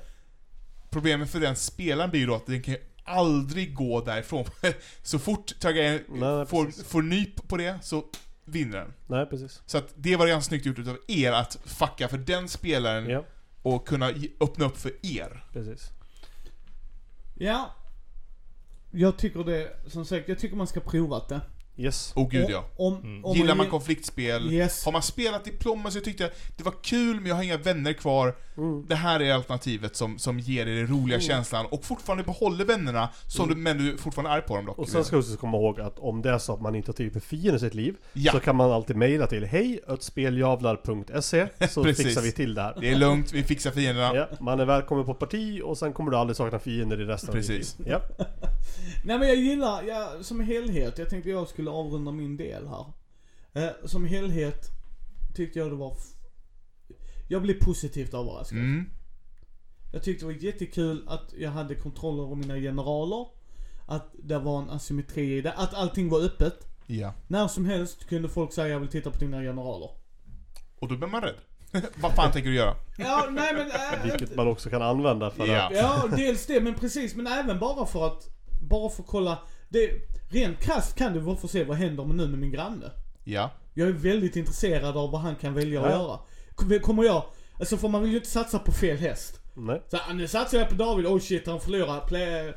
Problemet 0.91 1.31
för 1.31 1.41
den 1.41 1.57
spelaren 1.57 2.11
blir 2.11 2.21
ju 2.21 2.27
då 2.27 2.35
att 2.35 2.47
den 2.47 2.63
kan 2.63 2.75
ju 2.75 2.81
aldrig 3.05 3.75
gå 3.75 4.01
därifrån. 4.01 4.45
så 5.03 5.19
fort 5.19 5.61
Targaryen 5.61 6.01
får, 6.47 6.65
precis. 6.65 6.85
får 6.85 7.03
nyp 7.03 7.49
på 7.49 7.57
det, 7.57 7.79
så 7.83 8.05
vinner 8.45 8.79
den. 8.79 8.93
Nej 9.07 9.27
precis. 9.27 9.63
Så 9.67 9.79
att 9.79 9.93
det 9.97 10.17
var 10.17 10.27
ganska 10.27 10.49
snyggt 10.49 10.67
gjort 10.67 10.79
utav 10.79 10.99
er 11.09 11.33
att 11.33 11.59
fucka 11.65 12.09
för 12.09 12.19
den 12.19 12.49
spelaren 12.49 13.11
Ja, 13.11 13.25
och 13.63 13.89
kunna 13.89 14.11
ge- 14.11 14.31
öppna 14.41 14.65
upp 14.65 14.77
för 14.77 14.93
er. 15.03 15.45
precis. 15.53 15.91
Ja. 17.39 17.75
Jag 18.91 19.17
tycker 19.19 19.45
det, 19.45 19.77
som 19.87 20.05
sagt, 20.05 20.29
jag 20.29 20.39
tycker 20.39 20.57
man 20.57 20.67
ska 20.67 20.81
prova 20.81 21.23
det. 21.29 21.41
Yes. 21.77 22.13
Oh 22.17 22.29
gud 22.29 22.47
ja. 22.51 22.65
Om, 22.77 22.97
Mm. 22.97 23.25
om 23.25 23.37
Gillar 23.37 23.55
man 23.55 23.67
konfliktspel, 23.71 24.53
Yes. 24.53 24.85
har 24.85 24.93
man 24.93 25.03
spelat 25.03 25.45
Diplomacy 25.45 25.99
och 25.99 26.05
tyckte 26.05 26.31
det 26.57 26.65
var 26.65 26.75
kul 26.83 27.17
men 27.17 27.27
jag 27.27 27.35
har 27.37 27.43
inga 27.43 27.57
vänner 27.57 27.93
kvar. 27.93 28.37
Mm. 28.57 28.87
Det 28.89 28.95
här 28.95 29.21
är 29.21 29.35
alternativet 29.35 29.97
som, 29.97 30.19
som 30.19 30.39
ger 30.41 30.67
dig 30.67 30.75
den 30.77 30.87
roliga 30.87 31.17
Mm. 31.17 31.21
känslan 31.29 31.67
och 31.67 31.85
fortfarande 31.85 32.25
behåller 32.25 32.65
vännerna, 32.65 33.09
som 33.27 33.49
du, 33.49 33.55
men 33.55 33.79
du 33.79 33.93
är 33.93 33.97
fortfarande 33.97 34.31
är 34.37 34.41
på 34.41 34.57
dem 34.57 34.67
dock. 34.67 34.79
Och 34.79 34.89
sen 34.89 35.05
ska 35.05 35.17
vi 35.17 35.23
också 35.23 35.37
komma 35.37 35.57
ihåg 35.57 35.81
att 35.81 35.99
om 35.99 36.23
det 36.23 36.31
är 36.31 36.39
så 36.39 36.55
att 36.55 36.61
man 36.61 36.75
inte 36.75 36.89
har 36.89 36.95
tid 36.95 37.13
för 37.13 37.21
fienden 37.21 37.57
i 37.57 37.59
sitt 37.59 37.75
liv 37.75 37.97
Ja. 38.13 38.33
Så 38.33 38.41
kan 38.41 38.57
man 38.57 38.73
alltid 38.73 38.97
mejla 38.97 39.27
till 39.27 39.45
hej 39.45 39.81
spelljavlar.se 40.01 41.47
Så 41.69 41.85
fixar 41.85 42.21
vi 42.23 42.33
till 42.33 42.55
det 42.55 42.63
här. 42.63 42.77
Det 42.81 42.91
är 42.91 42.97
lugnt, 42.97 43.33
vi 43.33 43.43
fixar 43.43 43.71
fienderna. 43.71 44.15
Ja, 44.17 44.29
man 44.41 44.61
är 44.61 44.65
välkommen 44.65 45.05
på 45.05 45.15
parti 45.15 45.61
och 45.65 45.79
sen 45.79 45.93
kommer 45.93 46.11
du 46.11 46.17
aldrig 46.17 46.37
sakna 46.37 46.59
fiender 46.59 47.01
i 47.01 47.05
resten 47.05 47.33
Precis. 47.35 47.73
av 47.73 47.79
ditt 47.79 47.87
liv. 47.87 47.97
Ja. 48.19 48.25
Nej 49.05 49.19
men 49.19 49.29
jag 49.29 49.37
gillar, 49.37 49.83
jag, 49.83 50.25
som 50.25 50.41
helhet, 50.41 50.99
jag 50.99 51.09
tänkte 51.11 51.31
jag 51.31 51.49
skulle 51.49 51.71
avrunda 51.71 52.13
min 52.13 52.37
del 52.37 52.67
här. 52.69 52.85
Eh, 53.63 53.71
som 53.85 54.05
helhet 54.05 54.67
tyckte 55.35 55.59
jag 55.59 55.71
det 55.71 55.77
var... 55.77 55.97
Jag 57.33 57.43
blev 57.43 57.55
positivt 57.65 58.15
överraskad. 58.15 58.59
Mm. 58.59 58.85
Jag 59.93 60.03
tyckte 60.03 60.25
det 60.27 60.33
var 60.33 60.45
jättekul 60.45 61.05
att 61.09 61.33
jag 61.39 61.51
hade 61.51 61.75
kontroll 61.75 62.21
över 62.21 62.35
mina 62.35 62.57
generaler. 62.57 63.27
Att 63.87 64.11
det 64.23 64.39
var 64.39 64.63
en 64.63 64.71
asymmetri 64.71 65.37
i 65.37 65.41
det. 65.41 65.53
Att 65.53 65.75
allting 65.75 66.09
var 66.09 66.21
öppet. 66.21 66.55
Ja. 66.87 67.13
När 67.29 67.49
som 67.49 67.65
helst 67.67 68.09
kunde 68.09 68.29
folk 68.29 68.53
säga 68.53 68.69
jag 68.69 68.81
vill 68.81 68.89
titta 68.89 69.11
på 69.11 69.19
dina 69.19 69.41
generaler. 69.41 69.91
Och 70.79 70.89
då 70.89 70.97
blir 70.97 71.09
man 71.09 71.23
rädd. 71.23 71.35
Vad 72.01 72.13
fan 72.13 72.33
tänker 72.33 72.51
du 72.51 72.57
göra? 72.57 72.75
Ja, 72.99 73.29
nej 73.31 73.55
men... 73.55 73.67
Äh, 73.71 74.03
Vilket 74.19 74.37
man 74.37 74.49
också 74.49 74.71
kan 74.71 74.83
använda 74.83 75.31
för 75.31 75.47
Ja. 75.47 75.67
att 75.67 75.73
Ja, 75.77 76.17
dels 76.17 76.47
det, 76.47 76.61
men 76.61 76.75
precis. 76.75 77.15
Men 77.17 77.27
även 77.27 77.59
bara 77.59 77.87
för 77.87 78.07
att, 78.07 78.29
bara 78.63 78.91
för 78.91 79.03
att 79.03 79.09
kolla 79.09 79.39
det, 79.69 79.91
rent 80.31 80.59
krasst 80.61 80.97
kan 80.97 81.25
vara 81.25 81.37
för 81.37 81.47
att 81.47 81.51
se 81.51 81.65
vad 81.65 81.77
händer 81.77 82.05
nu 82.05 82.29
med 82.29 82.39
min 82.39 82.51
granne. 82.51 82.91
Ja. 83.25 83.51
Jag 83.75 83.89
är 83.89 83.93
väldigt 83.93 84.37
intresserad 84.37 84.97
av 84.97 85.11
vad 85.11 85.21
han 85.21 85.37
kan 85.37 85.55
välja 85.55 85.83
att 85.85 85.91
Ja. 85.91 85.97
göra. 85.99 86.19
Kommer- 86.55 87.05
jag, 87.05 87.25
alltså 87.61 87.77
för 87.77 87.89
man 87.89 88.03
vill 88.03 88.11
ju 88.11 88.17
inte 88.17 88.31
satsa 88.31 88.59
på 88.59 88.73
fel 88.73 88.97
häst. 88.97 89.41
Nej. 89.55 89.83
Så 89.91 89.97
här, 89.97 90.15
nu 90.15 90.29
satsar 90.29 90.59
jag 90.59 90.69
på 90.69 90.75
David, 90.75 91.07
oh 91.07 91.19
shit 91.19 91.47
han 91.47 91.61
förlorar, 91.61 92.01
play, 92.01 92.53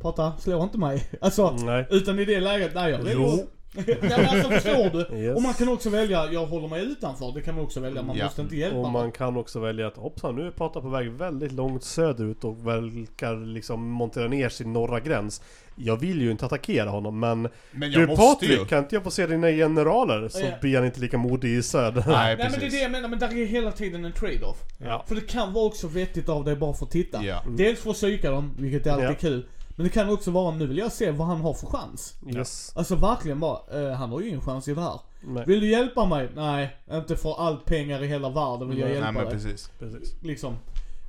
prata, 0.00 0.32
slår 0.38 0.62
inte 0.62 0.78
mig. 0.78 1.08
Alltså, 1.20 1.50
Nej. 1.50 1.86
utan 1.90 2.18
i 2.18 2.24
det 2.24 2.40
läget, 2.40 2.74
nej 2.74 2.90
jag 2.90 3.00
Jo. 3.12 3.46
Men 3.72 4.12
alltså 4.12 4.50
förstår 4.50 4.90
du? 5.10 5.16
Yes. 5.16 5.36
Och 5.36 5.42
man 5.42 5.54
kan 5.54 5.68
också 5.68 5.90
välja, 5.90 6.32
jag 6.32 6.46
håller 6.46 6.68
mig 6.68 6.82
utanför, 6.84 7.32
det 7.34 7.40
kan 7.42 7.54
man 7.54 7.64
också 7.64 7.80
välja, 7.80 8.02
man 8.02 8.16
Ja. 8.16 8.24
måste 8.24 8.42
inte 8.42 8.56
hjälpa 8.56 8.76
Och 8.78 8.90
man 8.90 9.12
kan 9.12 9.36
också 9.36 9.60
välja 9.60 9.86
att 9.86 9.96
hoppsan 9.96 10.36
nu 10.36 10.46
är 10.46 10.50
Pata 10.50 10.80
på 10.80 10.88
väg 10.88 11.10
väldigt 11.10 11.52
långt 11.52 11.84
söderut 11.84 12.44
och 12.44 12.66
verkar 12.66 13.46
liksom 13.54 13.90
montera 13.90 14.28
ner 14.28 14.48
sin 14.48 14.72
norra 14.72 15.00
gräns. 15.00 15.42
Jag 15.80 15.96
vill 15.96 16.20
ju 16.22 16.30
inte 16.30 16.46
attackera 16.46 16.90
honom 16.90 17.20
men 17.20 17.48
Men 17.70 17.90
Du 17.90 18.06
Patrik, 18.06 18.50
ju. 18.50 18.64
kan 18.64 18.78
inte 18.78 18.94
jag 18.96 19.04
få 19.04 19.10
se 19.10 19.26
dina 19.26 19.50
generaler? 19.50 20.28
Så 20.28 20.40
Ja. 20.40 20.46
blir 20.60 20.76
han 20.76 20.84
inte 20.86 21.00
lika 21.00 21.18
modig 21.18 21.48
i 21.58 21.62
söder. 21.62 22.04
Nej, 22.06 22.36
Nej 22.36 22.48
men 22.50 22.60
det 22.60 22.66
är 22.66 22.70
det 22.70 22.82
jag 22.82 22.90
menar, 22.90 23.08
men 23.08 23.18
där 23.18 23.28
är 23.42 23.46
hela 23.46 23.72
tiden 23.72 24.04
en 24.04 24.12
trade-off. 24.12 24.56
Ja. 24.78 25.04
För 25.08 25.14
det 25.14 25.20
kan 25.20 25.52
vara 25.52 25.64
också 25.64 25.86
vettigt 25.88 26.28
av 26.28 26.44
dig 26.44 26.56
bara 26.56 26.74
för 26.74 26.84
att 26.86 26.90
titta. 26.92 27.24
Ja. 27.24 27.42
Dels 27.56 27.80
för 27.80 27.90
att 27.90 27.96
psyka 27.96 28.30
dem, 28.30 28.54
vilket 28.58 28.86
är 28.86 28.90
alltid 28.90 29.08
Ja. 29.08 29.14
kul. 29.14 29.46
Men 29.78 29.84
det 29.84 29.90
kan 29.90 30.10
också 30.10 30.30
vara, 30.30 30.54
nu 30.56 30.66
vill 30.66 30.78
jag 30.78 30.92
se 30.92 31.10
vad 31.10 31.26
han 31.26 31.40
har 31.40 31.54
för 31.54 31.66
chans. 31.66 32.16
Yes. 32.34 32.72
Alltså 32.76 32.96
verkligen 32.96 33.40
bara, 33.40 33.58
eh, 33.82 33.92
han 33.92 34.10
har 34.10 34.20
ju 34.20 34.28
ingen 34.28 34.40
chans 34.40 34.68
i 34.68 34.74
det 34.74 34.80
här. 34.80 35.00
Nej, 35.22 35.44
Vill 35.46 35.60
du 35.60 35.70
hjälpa 35.70 36.06
mig? 36.06 36.28
Nej, 36.34 36.76
inte 36.90 37.16
för 37.16 37.40
allt 37.40 37.64
pengar 37.64 38.02
i 38.04 38.06
hela 38.06 38.28
världen 38.28 38.68
vill 38.68 38.78
jag 38.78 38.84
Nej, 38.86 38.94
hjälpa 38.94 39.10
Nej 39.12 39.22
men 39.22 39.32
dig. 39.32 39.42
precis. 39.42 39.70
precis. 39.78 40.14
Liksom. 40.22 40.56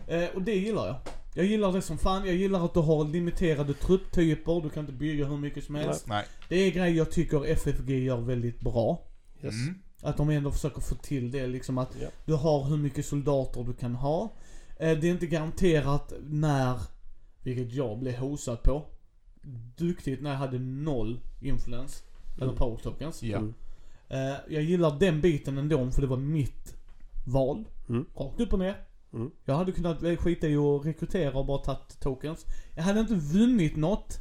Eh, 0.07 0.23
och 0.35 0.41
det 0.41 0.55
gillar 0.55 0.87
jag. 0.87 0.95
Jag 1.33 1.45
gillar 1.45 1.71
det 1.71 1.81
som 1.81 1.97
fan, 1.97 2.25
jag 2.25 2.35
gillar 2.35 2.65
att 2.65 2.73
du 2.73 2.79
har 2.79 3.05
limiterade 3.05 3.73
trupptyper, 3.73 4.61
du 4.61 4.69
kan 4.69 4.81
inte 4.83 4.93
bygga 4.93 5.25
hur 5.25 5.37
mycket 5.37 5.63
som 5.63 5.75
helst. 5.75 6.07
Nej. 6.07 6.25
Det 6.49 6.55
är 6.55 6.71
grejer 6.71 6.97
jag 6.97 7.11
tycker 7.11 7.45
FFG 7.45 7.89
gör 8.03 8.17
väldigt 8.17 8.59
bra. 8.59 9.01
Yes. 9.43 9.53
Mm. 9.53 9.75
Att 10.01 10.17
de 10.17 10.29
ändå 10.29 10.51
försöker 10.51 10.81
få 10.81 10.95
till 10.95 11.31
det 11.31 11.47
liksom 11.47 11.77
att 11.77 11.89
Ja. 12.01 12.07
du 12.25 12.33
har 12.33 12.63
hur 12.63 12.77
mycket 12.77 13.05
soldater 13.05 13.63
du 13.63 13.73
kan 13.73 13.95
ha. 13.95 14.33
Eh, 14.79 14.97
det 14.97 15.07
är 15.07 15.11
inte 15.11 15.27
garanterat 15.27 16.13
när, 16.29 16.79
vilket 17.43 17.73
jag 17.73 17.99
blev 17.99 18.15
hosad 18.17 18.63
på. 18.63 18.85
Duktigt 19.77 20.21
när 20.21 20.29
jag 20.29 20.37
hade 20.37 20.59
noll 20.59 21.19
influence. 21.41 22.03
Eller 22.35 22.45
Mm. 22.45 22.55
power 22.57 22.77
tokens. 22.77 23.23
Ja. 23.23 23.37
Mm. 23.37 23.53
Eh, 24.09 24.35
jag 24.49 24.63
gillar 24.63 24.99
den 24.99 25.21
biten 25.21 25.57
ändå 25.57 25.91
för 25.91 26.01
det 26.01 26.07
var 26.07 26.17
mitt 26.17 26.75
val. 27.27 27.67
Mm. 27.89 28.05
Rakt 28.15 28.39
upp 28.39 28.53
och 28.53 28.59
ner. 28.59 28.75
Mm. 29.13 29.31
Jag 29.45 29.55
hade 29.55 29.71
kunnat 29.71 30.03
eh, 30.03 30.15
skita 30.15 30.47
i 30.47 30.55
att 30.57 30.85
rekrytera 30.85 31.37
och 31.39 31.45
bara 31.45 31.57
tagit 31.57 31.99
tokens. 31.99 32.45
Jag 32.75 32.83
hade 32.83 32.99
inte 32.99 33.15
vunnit 33.15 33.75
något. 33.75 34.19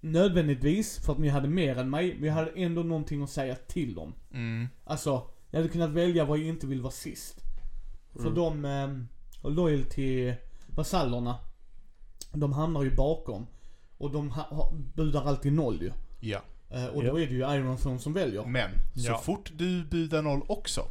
Nödvändigtvis, 0.00 0.98
för 0.98 1.12
att 1.12 1.18
ni 1.18 1.28
hade 1.28 1.48
mer 1.48 1.78
än 1.78 1.90
mig. 1.90 2.14
Men 2.18 2.28
jag 2.28 2.34
hade 2.34 2.50
ändå 2.50 2.82
någonting 2.82 3.22
att 3.22 3.30
säga 3.30 3.54
till 3.54 3.98
om. 3.98 4.14
Mm. 4.32 4.68
Alltså, 4.84 5.30
jag 5.50 5.58
hade 5.58 5.68
kunnat 5.72 5.90
välja 5.90 6.24
vad 6.24 6.38
jag 6.38 6.46
inte 6.46 6.66
vill 6.66 6.80
vara 6.80 6.92
sist. 6.92 7.40
För 8.12 8.20
Mm. 8.30 8.34
de, 8.34 8.64
eh, 8.64 9.50
loyalty 9.50 10.34
vasallerna, 10.76 11.38
de 12.32 12.52
hamnar 12.52 12.82
ju 12.82 12.94
bakom. 12.96 13.46
Och 13.98 14.10
de 14.10 14.30
ha, 14.30 14.72
budar 14.94 15.24
alltid 15.24 15.52
noll 15.52 15.82
ju. 15.82 15.92
Ja. 16.20 16.40
Eh, 16.70 16.86
och 16.86 17.04
Ja. 17.04 17.10
då 17.10 17.20
är 17.20 17.26
det 17.26 17.32
ju 17.32 17.54
Iron 17.54 17.76
Throne 17.76 17.98
som 17.98 18.12
väljer. 18.12 18.44
Men, 18.44 18.70
så 18.94 19.06
Ja. 19.10 19.18
fort 19.18 19.50
du 19.56 19.84
budar 19.84 20.22
noll 20.22 20.40
också. 20.48 20.82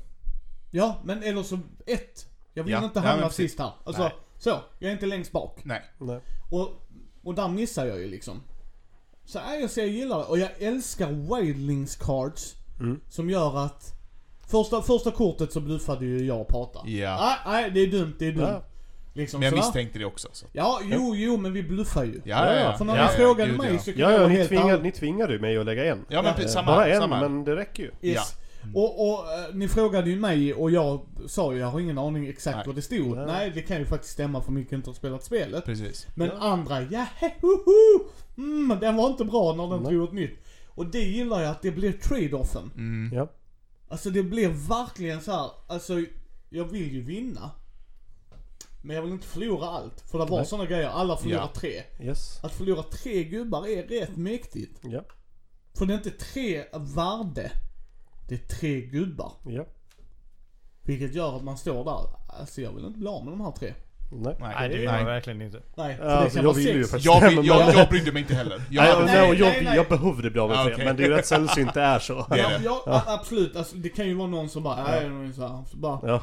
Ja, 0.71 0.97
men 1.03 1.23
eller 1.23 1.43
så 1.43 1.59
ett. 1.85 2.25
Jag 2.53 2.63
vill 2.63 2.73
Ja, 2.73 2.83
inte 2.83 2.99
ja, 2.99 3.05
hamna 3.05 3.23
precis. 3.25 3.35
sist 3.51 3.59
här. 3.59 3.71
Alltså, 3.83 4.01
Nej. 4.01 4.11
så. 4.37 4.49
Jag 4.79 4.89
är 4.89 4.93
inte 4.93 5.05
längst 5.05 5.31
bak. 5.31 5.59
Nej. 5.63 5.81
Nej. 5.97 6.19
Och, 6.49 6.69
och 7.23 7.35
där 7.35 7.47
missar 7.47 7.85
jag 7.85 7.99
ju 7.99 8.07
liksom. 8.07 8.41
Så 9.25 9.39
nej, 9.39 9.61
jag 9.61 9.69
säger 9.69 9.87
jag 9.87 9.97
gillar 9.97 10.17
det. 10.19 10.25
Och 10.25 10.37
jag 10.39 10.49
älskar 10.59 11.11
Wildlings 11.11 11.95
cards. 11.95 12.55
Mm. 12.79 13.01
Som 13.09 13.29
gör 13.29 13.57
att 13.65 13.93
Första, 14.47 14.81
första 14.81 15.11
kortet 15.11 15.53
så 15.53 15.61
bluffade 15.61 16.05
ju 16.05 16.25
jag 16.25 16.41
och 16.41 16.47
Pata. 16.47 16.79
Ja. 16.89 17.37
Nej, 17.45 17.61
nej 17.61 17.71
det 17.71 17.79
är 17.79 17.99
dumt, 17.99 18.15
det 18.19 18.27
är 18.27 18.31
dumt. 18.31 18.43
Ja. 18.47 18.63
Liksom 19.13 19.39
Men 19.39 19.45
jag 19.45 19.51
sådär. 19.51 19.65
misstänkte 19.67 19.99
det 19.99 20.05
också. 20.05 20.27
Så. 20.31 20.45
Ja, 20.51 20.79
jo, 20.83 21.15
jo, 21.15 21.37
men 21.37 21.53
vi 21.53 21.63
bluffar 21.63 22.03
ju. 22.03 22.21
Ja, 22.25 22.53
ja, 22.53 22.59
ja. 22.59 22.77
För 22.77 22.85
när 22.85 22.97
ja, 22.97 23.07
ni 23.11 23.17
frågade 23.17 23.51
mig 23.53 23.73
ja. 23.73 23.79
så 23.79 23.85
kunde 23.85 24.01
Ja, 24.01 24.11
jag 24.11 24.21
ja 24.21 24.27
ni, 24.27 24.35
ärlig. 24.37 24.83
ni 24.83 24.91
tvingade 24.91 25.33
ju 25.33 25.39
mig 25.39 25.57
att 25.57 25.65
lägga 25.65 25.85
en. 25.85 26.05
Ja 26.09 26.21
men 26.21 26.49
samma 26.49 26.75
Bara 26.75 26.87
en, 26.87 27.01
samma 27.01 27.21
men 27.21 27.43
det 27.43 27.55
räcker 27.55 27.83
ju. 27.83 28.09
Yes. 28.09 28.35
Och, 28.73 29.09
och 29.09 29.17
eh, 29.33 29.53
ni 29.53 29.67
frågade 29.67 30.09
ju 30.09 30.19
mig 30.19 30.53
och 30.53 30.71
jag 30.71 31.05
sa 31.27 31.53
ju, 31.53 31.59
jag 31.59 31.67
har 31.67 31.79
ingen 31.79 31.97
aning 31.97 32.27
exakt 32.27 32.55
Nej. 32.57 32.63
vad 32.67 32.75
det 32.75 32.81
stod. 32.81 33.17
Nej. 33.17 33.25
Nej. 33.25 33.51
det 33.55 33.61
kan 33.61 33.77
ju 33.77 33.85
faktiskt 33.85 34.13
stämma 34.13 34.41
för 34.41 34.51
mycket 34.51 34.73
inte 34.73 34.89
har 34.89 34.95
spelat 34.95 35.23
spelet. 35.23 35.65
Precis. 35.65 36.07
Men 36.15 36.27
Ja. 36.27 36.33
andra, 36.39 36.81
ja, 36.81 37.05
hoho, 37.41 38.09
mm, 38.37 38.79
den 38.79 38.95
var 38.95 39.07
inte 39.07 39.25
bra 39.25 39.55
när 39.55 39.67
den 39.67 39.83
drog 39.83 40.07
ett 40.07 40.13
nytt. 40.13 40.39
Och 40.67 40.85
det 40.85 40.99
gillar 41.03 41.41
jag 41.41 41.51
att 41.51 41.61
det 41.61 41.71
blir 41.71 41.91
trade-offen. 41.91 42.71
Mm. 42.75 43.17
Ja. 43.17 43.31
Alltså 43.89 44.09
det 44.09 44.23
blir 44.23 44.49
verkligen 44.49 45.21
så 45.21 45.31
här. 45.31 45.49
alltså 45.67 45.93
jag 46.49 46.65
vill 46.65 46.93
ju 46.93 47.01
vinna. 47.01 47.51
Men 48.81 48.95
jag 48.95 49.03
vill 49.03 49.11
inte 49.11 49.27
förlora 49.27 49.65
allt. 49.67 50.01
För 50.11 50.19
det 50.19 50.25
var 50.25 50.37
Nej. 50.37 50.45
sådana 50.45 50.69
grejer, 50.69 50.87
alla 50.89 51.17
förlorar 51.17 51.41
Ja. 51.41 51.59
tre. 51.59 51.83
Yes. 52.01 52.39
Att 52.43 52.51
förlora 52.51 52.83
tre 52.83 53.23
gubbar 53.23 53.67
är 53.67 53.83
rätt 53.83 54.17
mäktigt. 54.17 54.79
Ja. 54.83 55.01
För 55.77 55.85
det 55.85 55.93
är 55.93 55.97
inte 55.97 56.11
tre 56.11 56.63
värde. 56.73 57.51
Det 58.29 58.35
är 58.35 58.47
tre 58.59 58.81
gubbar. 58.81 59.31
Ja. 59.45 59.65
Vilket 60.83 61.13
gör 61.15 61.35
att 61.35 61.43
man 61.43 61.57
står 61.57 61.85
där, 61.85 62.35
alltså 62.39 62.61
jag 62.61 62.71
vill 62.71 62.85
inte 62.85 62.99
bli 62.99 63.07
av 63.09 63.23
med 63.25 63.33
de 63.33 63.41
här 63.41 63.51
tre. 63.51 63.73
Nej. 64.11 64.35
Nej, 64.39 64.55
Nej 64.59 64.69
det 64.69 64.75
vill 64.77 64.85
nej. 64.87 64.97
man 64.97 65.05
verkligen 65.05 65.41
inte. 65.41 65.61
Nej, 65.75 65.97
för 65.97 66.03
Ja, 66.03 66.09
det 66.09 66.17
alltså, 66.17 66.35
kan 66.37 66.45
jag 66.45 66.53
vara 66.53 66.57
vill 66.63 66.75
ju 66.75 66.83
sex. 66.83 66.91
faktiskt 66.91 67.05
Jag, 67.05 67.29
vill, 67.29 67.47
jag, 67.47 67.73
jag 67.75 67.89
brydde 67.89 68.11
mig 68.11 68.21
inte 68.21 68.33
heller. 68.35 68.61
Jag 68.69 68.83
Nej, 69.05 69.05
nej, 69.15 69.29
och 69.29 69.35
jag, 69.35 69.47
nej, 69.47 69.61
nej. 69.63 69.75
jag 69.75 69.87
behövde 69.87 70.29
bli 70.31 70.39
av 70.41 70.49
med 70.49 70.57
Ja, 70.57 70.63
tre, 70.63 70.73
okej. 70.73 70.85
men 70.85 70.95
det 70.95 71.03
är 71.03 71.07
ju 71.07 71.13
rätt 71.13 71.25
sällsynt 71.25 71.73
det 71.73 71.81
är 71.81 71.99
så. 71.99 72.25
Ja, 72.29 72.51
ja, 72.63 72.83
a- 72.85 73.03
absolut. 73.07 73.55
Alltså, 73.55 73.75
det 73.75 73.89
kan 73.89 74.07
ju 74.07 74.13
vara 74.13 74.27
någon 74.27 74.49
som 74.49 74.63
bara, 74.63 74.83
nej, 74.83 75.03
ja. 75.27 75.33
så 75.33 75.47
här, 75.47 75.63
så 75.71 75.77
bara. 75.77 75.99
Ja. 76.03 76.21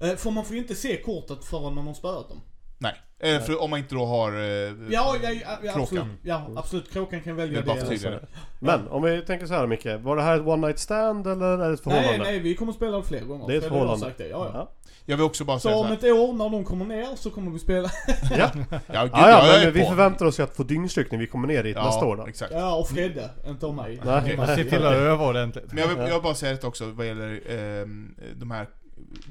Eh, 0.00 0.16
För 0.16 0.30
man 0.30 0.44
får 0.44 0.56
ju 0.56 0.62
inte 0.62 0.74
se 0.74 0.96
kortet 0.96 1.44
förrän 1.44 1.74
man 1.74 1.86
har 1.86 1.94
spöat 1.94 2.28
dem. 2.28 2.40
nej. 2.78 2.94
Eh, 3.20 3.40
för 3.40 3.62
om 3.62 3.70
man 3.70 3.78
inte 3.78 3.94
då 3.94 4.04
har... 4.06 4.32
Eh, 4.32 4.38
Ja, 4.40 4.72
ja, 4.90 5.16
ja, 5.22 5.30
ja 5.62 5.72
Kråkan. 5.72 5.82
absolut. 5.82 6.06
Ja, 6.22 6.46
absolut. 6.56 6.92
Kråkan 6.92 7.20
kan 7.20 7.36
välja 7.36 7.60
Det 7.60 7.74
det. 7.74 7.86
tydligare. 7.86 8.20
Men 8.58 8.88
om 8.88 9.02
vi 9.02 9.22
tänker 9.22 9.46
så 9.46 9.54
här 9.54 9.66
Micke, 9.66 9.86
var 10.00 10.16
det 10.16 10.22
här 10.22 10.36
ett 10.40 10.46
one 10.46 10.66
night 10.66 10.78
stand 10.78 11.26
eller 11.26 11.46
är 11.58 11.68
det 11.68 11.74
ett 11.74 11.80
förhållande? 11.80 12.10
Nej, 12.10 12.18
nej, 12.32 12.38
vi 12.38 12.54
kommer 12.54 12.72
spela 12.72 12.96
det 12.96 13.02
fler 13.02 13.20
gånger. 13.20 13.46
Det 13.48 13.54
är 13.54 13.58
ett 13.58 13.64
förhållande. 13.64 14.06
Sagt 14.06 14.18
det. 14.18 14.28
Ja, 14.28 14.46
ja. 14.46 14.50
Ja. 14.54 14.72
Jag 15.04 15.16
vill 15.16 15.26
också 15.26 15.44
bara 15.44 15.58
Så 15.58 15.68
säga 15.68 15.76
om 15.76 15.82
såhär. 15.82 15.96
ett 15.96 16.04
år 16.04 16.32
när 16.32 16.48
de 16.50 16.64
kommer 16.64 16.84
ner 16.84 17.16
så 17.16 17.30
kommer 17.30 17.50
vi 17.50 17.58
spela. 17.58 17.90
Ja, 18.06 18.10
Ja, 18.38 18.48
gud, 18.48 18.80
ja, 18.92 19.08
jag 19.12 19.30
ja 19.30 19.64
men 19.64 19.72
vi 19.72 19.80
på. 19.82 19.86
förväntar 19.88 20.26
oss 20.26 20.38
ju 20.38 20.42
att 20.42 20.56
få 20.56 20.62
dyngstyck 20.62 21.10
när 21.10 21.18
vi 21.18 21.26
kommer 21.26 21.48
ner 21.48 21.62
dit 21.62 21.76
Ja, 21.76 21.84
nästa 21.84 22.04
år 22.06 22.16
då. 22.16 22.26
exakt. 22.26 22.52
Ja, 22.52 22.76
och 22.76 22.88
Fredde. 22.88 23.30
Inte 23.46 23.66
om 23.66 23.76
mig. 23.76 24.00
Nej, 24.04 24.36
Man 24.36 24.46
ser 24.46 24.56
nej. 24.56 24.68
till 24.68 24.86
att 24.86 24.94
öva 24.94 25.28
ordentligt. 25.28 25.72
Men 25.72 25.78
jag 25.78 25.88
vill, 25.88 25.98
jag 25.98 26.14
vill 26.14 26.22
bara 26.22 26.34
säga 26.34 26.52
det 26.60 26.66
också 26.66 26.84
vad 26.90 27.06
gäller 27.06 27.40
ehm, 27.50 28.14
de 28.36 28.50
här 28.50 28.66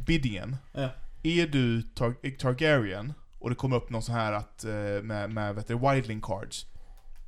biddingen. 0.06 0.58
Ja. 0.72 0.90
Är 1.24 1.48
du 1.48 1.82
Tar- 1.82 2.38
Targaryen 2.38 3.14
och 3.40 3.50
det 3.50 3.56
kommer 3.56 3.76
upp 3.78 3.90
någon 3.90 4.02
sån 4.02 4.16
här 4.16 4.34
att, 4.34 4.64
eh, 4.64 4.72
med, 5.04 5.30
med 5.30 5.56
vet 5.56 5.68
du, 5.68 5.78
wildling 5.78 6.22
cards. 6.22 6.66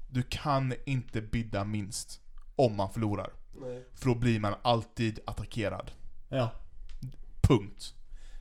Du 0.09 0.23
kan 0.23 0.73
inte 0.85 1.21
bidda 1.21 1.63
minst 1.63 2.21
om 2.55 2.75
man 2.75 2.93
förlorar. 2.93 3.29
För 3.95 4.05
då 4.09 4.15
blir 4.15 4.39
man 4.39 4.55
alltid 4.61 5.19
attackerad. 5.25 5.91
Ja. 6.29 6.51
Punkt. 7.41 7.93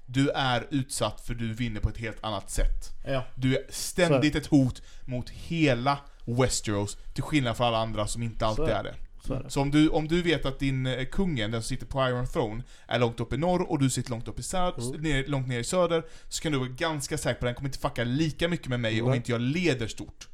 Du 0.07 0.31
är 0.31 0.67
utsatt 0.71 1.21
för 1.21 1.35
du 1.35 1.53
vinner 1.55 1.81
på 1.81 1.89
ett 1.89 1.99
helt 1.99 2.25
annat 2.25 2.51
sätt. 2.51 2.93
Ja. 3.07 3.25
Du 3.35 3.57
är 3.57 3.63
ständigt 3.71 4.35
ett 4.35 4.47
hot 4.47 4.83
mot 5.05 5.31
hela 5.31 5.99
Westeros, 6.25 6.99
till 7.15 7.23
skillnad 7.23 7.57
från 7.57 7.67
alla 7.67 7.79
andra 7.79 8.07
som 8.07 8.23
inte 8.23 8.47
alltid 8.47 8.65
är 8.65 8.71
är 8.79 8.83
det. 8.83 8.95
Så 9.27 9.35
är 9.35 9.43
det. 9.43 9.51
Så 9.51 9.61
om 9.61 9.71
du, 9.71 9.89
om 9.89 10.09
du 10.09 10.23
vet 10.23 10.47
att 10.47 10.59
din 10.59 10.87
eh, 10.87 11.05
kungen, 11.05 11.51
den 11.51 11.63
som 11.63 11.69
sitter 11.69 11.87
på 11.87 12.09
Iron 12.09 12.27
Throne, 12.27 12.63
är 12.87 12.99
långt 12.99 13.21
upp 13.21 13.33
i 13.33 13.37
norr 13.37 13.71
och 13.71 13.79
du 13.79 13.91
sitter 13.91 14.11
långt 14.11 14.29
upp 14.29 14.39
i 14.39 14.43
söder, 14.43 14.83
Mm. 14.89 15.01
ner, 15.01 15.25
långt 15.27 15.49
ner 15.49 15.59
i 15.59 15.65
söder, 15.65 16.03
så 16.29 16.43
kan 16.43 16.53
du 16.53 16.59
vara 16.59 16.69
ganska 16.69 17.19
säker 17.19 17.41
på 17.41 17.47
att 17.47 17.49
den 17.49 17.55
kommer 17.55 17.69
inte 17.69 17.79
fucka 17.79 18.05
lika 18.05 18.49
mycket 18.49 18.69
med 18.69 18.81
mig 18.81 19.03
om 19.03 19.09
Nej. 19.09 19.17
inte 19.17 19.33
jag 19.33 19.41
leder 19.41 19.87
stort. 19.87 20.29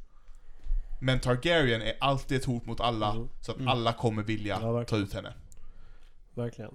Men 1.01 1.19
Targaryen 1.19 1.81
är 1.81 1.93
alltid 1.99 2.37
ett 2.37 2.45
hot 2.45 2.65
mot 2.65 2.79
alla, 2.79 3.11
Mm. 3.11 3.29
så 3.41 3.51
att 3.51 3.57
Mm. 3.57 3.67
alla 3.67 3.93
kommer 3.93 4.23
vilja 4.23 4.57
Ja, 4.61 4.83
ta 4.83 4.97
ut 4.97 5.13
henne. 5.13 5.33
Verkligen. 6.35 6.71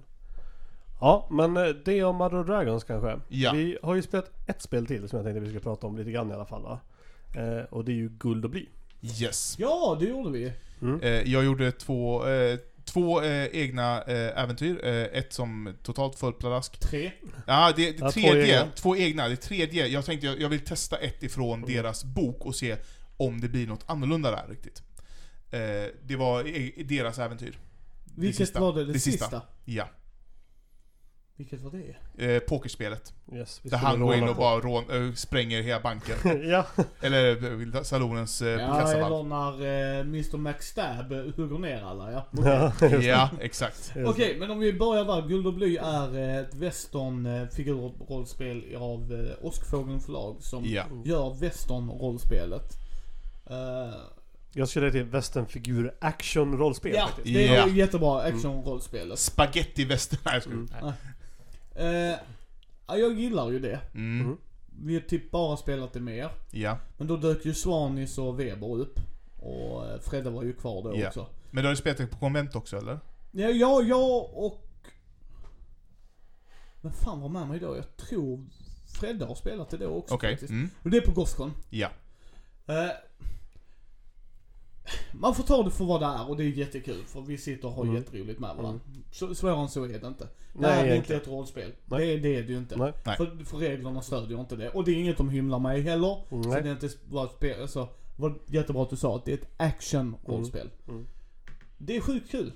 Ja, 1.01 1.27
men 1.31 1.57
eh, 1.57 1.63
det 1.85 2.03
om 2.03 2.15
Mother 2.15 2.43
Dragons 2.43 2.83
kanske. 2.83 3.19
Ja. 3.27 3.51
Vi 3.53 3.77
har 3.83 3.95
ju 3.95 4.01
spelat 4.01 4.31
ett 4.47 4.61
spel 4.61 4.85
till 4.85 5.09
som 5.09 5.17
jag 5.17 5.25
tänkte 5.25 5.39
vi 5.39 5.49
ska 5.49 5.59
prata 5.59 5.87
om 5.87 5.97
lite 5.97 6.11
grann 6.11 6.31
i 6.31 6.33
alla 6.33 6.45
fall? 6.45 6.77
Eh, 7.35 7.63
och 7.69 7.85
det 7.85 7.91
är 7.91 7.95
ju 7.95 8.09
Guld 8.09 8.45
och 8.45 8.51
Bly. 8.51 8.65
Yes. 9.01 9.55
Ja, 9.59 9.97
det 9.99 10.05
gjorde 10.05 10.29
vi. 10.29 10.53
Mm. 10.81 11.01
Eh, 11.01 11.09
jag 11.33 11.45
gjorde 11.45 11.71
två, 11.71 12.27
eh, 12.27 12.59
två 12.85 13.21
eh, 13.21 13.45
egna 13.45 14.01
eh, 14.01 14.43
äventyr, 14.43 14.85
eh, 14.85 14.93
ett 15.19 15.33
som 15.33 15.73
totalt 15.83 16.19
föll 16.19 16.33
pladask. 16.33 16.79
Tre. 16.79 17.11
Ja, 17.47 17.73
det, 17.75 17.91
det 17.91 17.97
Ja, 17.99 18.11
två 18.11 18.19
egna. 18.35 18.71
två 18.75 18.95
egna. 18.97 19.27
Det 19.27 19.35
tredje, 19.35 19.87
jag 19.87 20.05
tänkte 20.05 20.27
jag, 20.27 20.41
jag 20.41 20.49
vill 20.49 20.59
testa 20.59 20.97
ett 20.97 21.23
ifrån 21.23 21.63
Mm. 21.63 21.75
deras 21.75 22.03
bok 22.03 22.45
och 22.45 22.55
se 22.55 22.77
om 23.17 23.41
det 23.41 23.47
blir 23.49 23.67
något 23.67 23.83
annorlunda 23.85 24.31
där 24.31 24.47
riktigt. 24.49 24.81
Eh, 25.51 25.59
det 26.03 26.15
var 26.15 26.47
e- 26.47 26.71
deras 26.83 27.19
äventyr. 27.19 27.57
Vilket 28.15 28.37
sista. 28.37 28.59
var 28.59 28.73
det? 28.73 28.85
Det, 28.85 28.93
Det 28.93 28.99
sista? 28.99 29.25
sista. 29.25 29.41
Ja. 29.65 29.89
Vilket 31.39 31.61
var 31.61 31.71
det? 31.71 31.95
Eh, 32.35 32.39
pokerspelet. 32.39 33.13
Yes, 33.33 33.59
vi 33.63 33.69
Där 33.69 33.77
han 33.77 33.99
går 33.99 34.15
in 34.15 34.23
och 34.23 34.29
på. 34.35 34.41
bara 34.41 34.59
rån, 34.59 35.07
äh, 35.07 35.13
spränger 35.13 35.61
hela 35.61 35.79
banken. 35.79 36.15
ja. 36.49 36.65
Eller 37.01 37.43
eh, 37.75 37.81
salonens 37.83 38.41
eh, 38.41 38.47
Ja, 38.49 38.79
kassavalv. 38.79 39.05
eller 39.05 39.23
när 39.23 39.51
eh, 39.95 39.99
Mr 39.99 40.37
McStab 40.37 41.11
hugger 41.35 41.57
ner 41.59 41.83
alla 41.83 42.11
ja. 42.11 42.25
ja. 42.91 43.01
Ja, 43.01 43.29
exakt. 43.41 43.93
Okej, 44.05 44.37
men 44.39 44.51
om 44.51 44.59
vi 44.59 44.73
börjar 44.73 45.05
där. 45.05 45.27
Guld 45.27 45.47
och 45.47 45.53
bly 45.53 45.77
är 45.77 46.17
eh, 46.17 46.37
ett 46.37 46.55
western-figurrollspel 46.55 48.75
av 48.75 49.13
eh, 49.13 49.45
Åskfågeln 49.45 49.99
förlag 49.99 50.37
som 50.39 50.65
Ja. 50.65 50.83
gör 51.05 51.33
western-rollspelet. 51.39 52.73
Eh, 53.49 53.89
Jag 54.53 54.69
skulle 54.69 54.91
säga 54.91 55.03
till 55.03 55.11
westernfigur 55.11 55.93
action 56.01 56.57
rollspel 56.57 56.93
ja, 56.95 57.05
faktiskt. 57.07 57.33
det 57.33 57.47
är 57.47 57.55
Ja. 57.55 57.67
jättebra 57.67 58.21
action-rollspelet. 58.21 59.19
Spaghetti 59.19 59.85
västern. 59.85 60.19
Nej, 60.25 60.33
jag 60.33 60.43
skojar. 60.43 60.93
Eh, 61.79 62.17
ja, 62.87 62.97
jag 62.97 63.19
gillar 63.19 63.51
ju 63.51 63.59
det. 63.59 63.79
Mm. 63.93 64.21
Mm. 64.25 64.37
Vi 64.83 64.93
har 64.93 65.01
typ 65.01 65.31
bara 65.31 65.57
spelat 65.57 65.93
det 65.93 65.99
mer. 65.99 66.29
Ja. 66.51 66.77
Men 66.97 67.07
då 67.07 67.17
dök 67.17 67.45
ju 67.45 67.53
Svanis 67.53 68.17
och 68.17 68.39
Weber 68.39 68.75
upp. 68.79 68.99
Och 69.39 69.87
eh, 69.87 69.99
Fredde 69.99 70.29
var 70.29 70.43
ju 70.43 70.53
kvar 70.53 70.83
då 70.83 70.97
Ja. 70.99 71.07
också. 71.07 71.27
Men 71.51 71.63
du 71.63 71.67
har 71.67 71.71
ju 71.73 71.77
spelat 71.77 71.97
det 71.97 72.07
på 72.07 72.17
konvent 72.17 72.55
också 72.55 72.77
eller? 72.77 72.99
Ja, 73.31 73.49
jag, 73.49 73.87
jag 73.87 74.33
och... 74.33 74.65
Vem 76.81 76.93
fan 76.93 77.21
var 77.21 77.29
med 77.29 77.47
mig 77.47 77.59
då? 77.59 77.75
Jag 77.75 77.97
tror 77.97 78.45
Fredde 78.99 79.25
har 79.25 79.35
spelat 79.35 79.69
det 79.69 79.77
då 79.77 79.87
också 79.89 80.15
Okej. 80.15 80.31
faktiskt. 80.31 80.51
Mm. 80.51 80.69
Och 80.83 80.89
det 80.89 80.97
är 80.97 81.01
på 81.01 81.11
Gothcon. 81.11 81.53
Ja. 81.69 81.89
Eh, 82.67 82.89
man 85.11 85.35
får 85.35 85.43
ta 85.43 85.63
det 85.63 85.71
för 85.71 85.85
vad 85.85 86.01
det 86.01 86.05
är 86.05 86.29
och 86.29 86.37
det 86.37 86.43
är 86.43 86.47
jättekul 86.47 87.03
för 87.07 87.21
vi 87.21 87.37
sitter 87.37 87.67
och 87.67 87.73
har 87.73 87.83
Mm. 87.83 87.95
jätteroligt 87.95 88.39
med 88.39 88.55
varandra. 88.55 88.79
Så, 89.11 89.35
svårare 89.35 89.59
än 89.61 89.69
så 89.69 89.83
är 89.83 89.87
det 89.99 90.07
inte. 90.07 90.23
Det 90.53 90.59
Nej, 90.61 90.89
är 90.89 90.95
inte 90.95 91.15
ett 91.15 91.27
rollspel. 91.27 91.71
Nej. 91.85 92.07
Det, 92.07 92.17
det 92.29 92.35
är 92.35 92.41
det 92.43 92.51
ju 92.51 92.57
inte. 92.57 92.75
Nej. 92.77 92.93
För, 93.17 93.45
för 93.45 93.57
reglerna 93.57 94.01
stödjer 94.01 94.39
inte 94.39 94.55
det. 94.55 94.69
Och 94.69 94.83
det 94.83 94.91
är 94.91 94.95
inget 94.95 95.17
de 95.17 95.29
hymlar 95.29 95.59
med 95.59 95.83
heller. 95.83 96.17
Så 96.29 96.35
Nej. 96.49 96.61
det 96.63 96.69
är 96.69 96.71
inte 96.73 96.89
bara 97.09 97.27
spel, 97.27 97.61
alltså, 97.61 97.87
var 98.17 98.33
jättebra 98.45 98.83
att 98.83 98.89
du 98.89 98.95
sa 98.95 99.15
att 99.15 99.25
det 99.25 99.31
är 99.31 99.37
ett 99.37 99.49
action-rollspel. 99.57 100.69
Mm. 100.87 101.07
Det 101.77 101.95
är 101.97 102.01
sjukt 102.01 102.31
kul. 102.31 102.51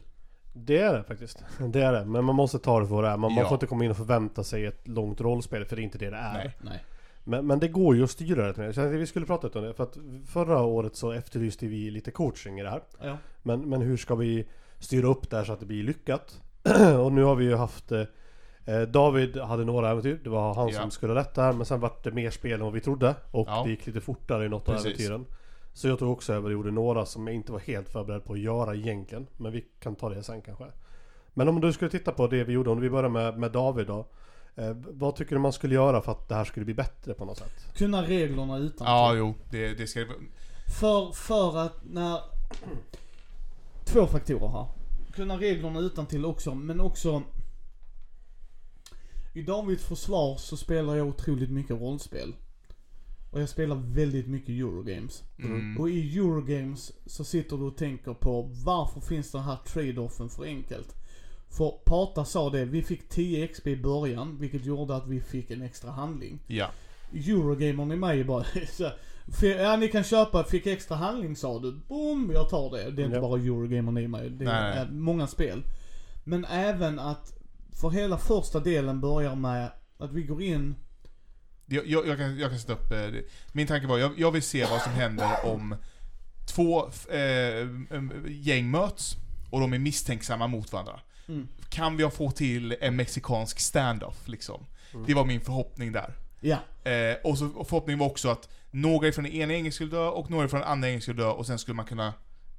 Det 0.54 0.78
är 0.78 0.94
det 0.98 1.04
faktiskt. 1.04 1.44
Det 1.74 1.82
är 1.82 1.94
det. 1.94 2.06
Men 2.06 2.26
man 2.26 2.36
måste 2.36 2.60
ta 2.60 2.80
det 2.80 2.88
för 2.88 2.96
vad 2.96 3.04
det 3.04 3.10
är. 3.10 3.18
Man, 3.18 3.32
man 3.34 3.44
Ja. 3.44 3.48
får 3.50 3.56
inte 3.56 3.66
komma 3.68 3.86
in 3.86 3.92
och 3.92 3.98
förvänta 3.98 4.44
sig 4.44 4.66
ett 4.66 4.88
långt 4.88 5.22
rollspel 5.22 5.66
för 5.66 5.76
det 5.76 5.82
är 5.82 5.84
inte 5.84 5.98
det 5.98 6.10
det 6.10 6.18
är. 6.18 6.34
Nej. 6.34 6.52
Nej. 6.62 6.84
Men, 7.24 7.48
men 7.48 7.60
det 7.60 7.68
går 7.68 7.96
ju 7.96 8.04
att 8.04 8.10
styra 8.12 8.46
jag 8.46 8.56
tänkte 8.56 8.88
vi 8.88 9.06
skulle 9.08 9.26
prata 9.26 9.60
om 9.60 9.66
det. 9.66 9.74
För 9.74 9.84
att 9.84 9.98
förra 10.26 10.62
året 10.62 10.96
så 10.96 11.12
efterlyste 11.12 11.68
vi 11.68 11.92
lite 11.92 12.12
coaching 12.12 12.60
i 12.60 12.64
det 12.64 12.70
här. 12.70 12.82
Ja. 13.02 13.18
Men, 13.44 13.70
men 13.70 13.82
hur 13.82 13.98
ska 13.98 14.16
vi 14.16 14.48
styra 14.80 15.08
upp 15.08 15.30
det 15.30 15.38
här 15.38 15.44
så 15.44 15.54
att 15.54 15.60
det 15.60 15.66
blir 15.66 15.84
lyckat? 15.84 16.42
och 17.04 17.12
nu 17.12 17.24
har 17.24 17.36
vi 17.36 17.46
ju 17.46 17.56
haft 17.56 17.92
eh, 17.92 18.02
eh, 18.66 18.82
David 18.82 19.38
hade 19.38 19.66
några 19.66 19.90
äventyr, 19.92 20.20
det 20.24 20.30
var 20.30 20.54
han 20.54 20.70
Ja. 20.70 20.82
som 20.82 20.92
skulle 20.92 21.16
rätta 21.16 21.42
här 21.42 21.54
men 21.54 21.66
sen 21.66 21.80
vart 21.80 22.04
det 22.04 22.12
mer 22.12 22.30
spel 22.30 22.54
än 22.54 22.66
vad 22.66 22.74
vi 22.74 22.82
trodde 22.82 23.16
och 23.32 23.48
Ja. 23.48 23.64
det 23.64 23.70
gick 23.70 23.88
lite 23.88 24.02
fortare 24.02 24.46
i 24.46 24.50
något 24.50 24.70
av 24.70 24.74
Precis. 24.74 24.86
äventyren. 24.88 25.26
Så 25.74 25.88
jag 25.88 26.00
tog 26.00 26.12
också 26.12 26.34
över 26.34 26.46
och 26.46 26.52
gjorde 26.54 26.72
några 26.72 27.06
som 27.06 27.28
jag 27.28 27.36
inte 27.36 27.52
var 27.52 27.60
helt 27.60 27.90
förberedd 27.90 28.24
på 28.24 28.34
att 28.34 28.40
göra 28.40 28.76
egentligen. 28.76 29.28
Men 29.38 29.52
vi 29.52 29.66
kan 29.80 29.96
ta 29.96 30.10
det 30.10 30.24
sen 30.24 30.42
kanske. 30.42 30.66
Men 31.34 31.48
om 31.50 31.62
du 31.62 31.74
skulle 31.74 31.92
titta 31.92 32.12
på 32.12 32.28
det 32.28 32.44
vi 32.44 32.54
gjorde, 32.54 32.70
om 32.70 32.80
vi 32.80 32.90
börjar 32.90 33.10
med, 33.10 33.38
med 33.40 33.52
David 33.52 33.88
då. 33.88 34.06
Eh, 34.56 34.76
vad 34.76 35.16
tycker 35.16 35.36
du 35.36 35.42
man 35.42 35.54
skulle 35.54 35.76
göra 35.76 36.02
för 36.02 36.12
att 36.12 36.30
det 36.30 36.36
här 36.36 36.46
skulle 36.46 36.66
bli 36.66 36.74
bättre 36.74 37.14
på 37.14 37.26
något 37.26 37.38
sätt? 37.38 37.76
Kunna 37.76 38.04
reglerna 38.04 38.58
utan 38.58 38.88
Ja, 38.88 39.16
jo. 39.16 39.36
Det, 39.50 39.74
det 39.74 39.88
ska 39.88 40.00
det 40.00 40.08
För, 40.80 41.12
för 41.12 41.58
att 41.58 41.78
när... 41.84 42.20
Två 43.86 44.08
faktorer 44.08 44.48
här. 44.48 44.68
Kunna 45.14 45.38
reglerna 45.38 45.80
utan 45.80 46.06
till 46.06 46.26
också, 46.26 46.56
men 46.56 46.80
också... 46.80 47.24
I 49.34 49.42
Davids 49.42 49.84
försvar 49.84 50.38
så 50.38 50.58
spelar 50.58 50.96
jag 50.96 51.08
otroligt 51.08 51.52
mycket 51.52 51.82
rollspel. 51.82 52.36
Och 53.32 53.42
jag 53.42 53.50
spelar 53.50 53.76
väldigt 53.76 54.28
mycket 54.28 54.50
Eurogames. 54.50 55.24
mm. 55.40 55.78
Och 55.78 55.90
i 55.90 56.18
Eurogames 56.18 56.92
så 57.06 57.24
sitter 57.24 57.58
du 57.58 57.64
och 57.64 57.78
tänker 57.78 58.14
på 58.14 58.42
varför 58.66 59.02
finns 59.02 59.32
den 59.32 59.42
här 59.42 59.58
trade-offen 59.66 60.30
för 60.30 60.44
enkelt? 60.44 60.96
För 61.58 61.72
Pata 61.86 62.26
sa 62.26 62.50
det, 62.50 62.66
vi 62.66 62.84
fick 62.84 63.10
10 63.10 63.48
XP 63.48 63.68
i 63.68 63.78
början, 63.78 64.38
vilket 64.40 64.66
gjorde 64.66 64.96
att 64.96 65.08
vi 65.08 65.22
fick 65.22 65.52
en 65.52 65.62
extra 65.62 65.92
handling. 65.92 66.40
Ja. 66.48 66.70
Eurogamern 67.14 67.92
i 67.92 67.96
mig 67.96 68.24
bara 68.24 68.44
så, 68.72 68.90
för, 69.40 69.48
Ja 69.48 69.76
ni 69.78 69.88
kan 69.88 70.04
köpa, 70.04 70.44
fick 70.44 70.68
extra 70.68 70.96
handling 70.98 71.36
sa 71.36 71.60
du. 71.60 71.72
Boom, 71.88 72.32
jag 72.34 72.50
tar 72.50 72.72
det. 72.72 72.92
Det 72.92 73.02
är 73.02 73.06
inte 73.06 73.18
Ja. 73.18 73.22
bara 73.22 73.40
Eurogamern 73.42 73.98
i 73.98 74.08
mig. 74.08 74.30
Det 74.30 74.46
Nej. 74.46 74.78
är 74.78 74.86
många 74.92 75.28
spel. 75.28 75.64
Men 76.24 76.46
även 76.46 77.00
att, 77.00 77.34
för 77.82 77.90
hela 77.90 78.18
första 78.18 78.60
delen 78.60 79.02
börjar 79.02 79.36
med 79.36 79.72
att 79.98 80.12
vi 80.14 80.24
går 80.24 80.42
in 80.42 80.76
Jag, 81.66 81.88
jag, 81.88 82.08
jag, 82.08 82.18
kan, 82.18 82.38
jag 82.40 82.50
kan 82.50 82.60
sätta 82.60 82.74
upp... 82.74 82.92
eh. 82.92 83.22
Min 83.52 83.68
tanke 83.68 83.88
var, 83.88 83.98
jag, 83.98 84.12
jag 84.20 84.32
vill 84.32 84.42
se 84.44 84.66
vad 84.66 84.82
som 84.82 84.92
händer 84.92 85.30
om 85.46 85.76
två 86.56 86.84
eh, 87.10 87.68
gäng 88.30 88.72
möts 88.72 89.16
och 89.52 89.60
de 89.60 89.74
är 89.74 89.80
misstänksamma 89.80 90.48
mot 90.48 90.72
varandra. 90.74 91.00
Mm. 91.28 91.48
Kan 91.70 91.98
vi 91.98 92.10
få 92.10 92.32
till 92.32 92.76
en 92.82 92.96
mexikansk 92.96 93.60
standoff 93.60 94.28
liksom? 94.28 94.66
Det 95.08 95.14
var 95.14 95.26
min 95.26 95.42
förhoppning 95.42 95.92
där. 95.92 96.14
Ja, 96.42 96.58
Eh, 96.92 97.16
och 97.24 97.38
så 97.38 97.48
och 97.48 97.68
förhoppningen 97.68 98.00
var 98.00 98.08
också 98.08 98.30
att 98.30 98.50
några 98.72 99.12
från 99.12 99.24
den 99.24 99.34
ena 99.34 99.54
gängen 99.54 99.72
skulle 99.72 99.90
dö 99.92 100.08
och 100.08 100.30
några 100.32 100.48
från 100.48 100.60
den 100.60 100.70
andra 100.70 100.88
gängen 100.88 101.02
skulle 101.02 101.22
dö 101.24 101.30
och 101.30 101.46
sen 101.46 101.60
skulle 101.60 101.76
man 101.76 101.86
kunna 101.86 102.14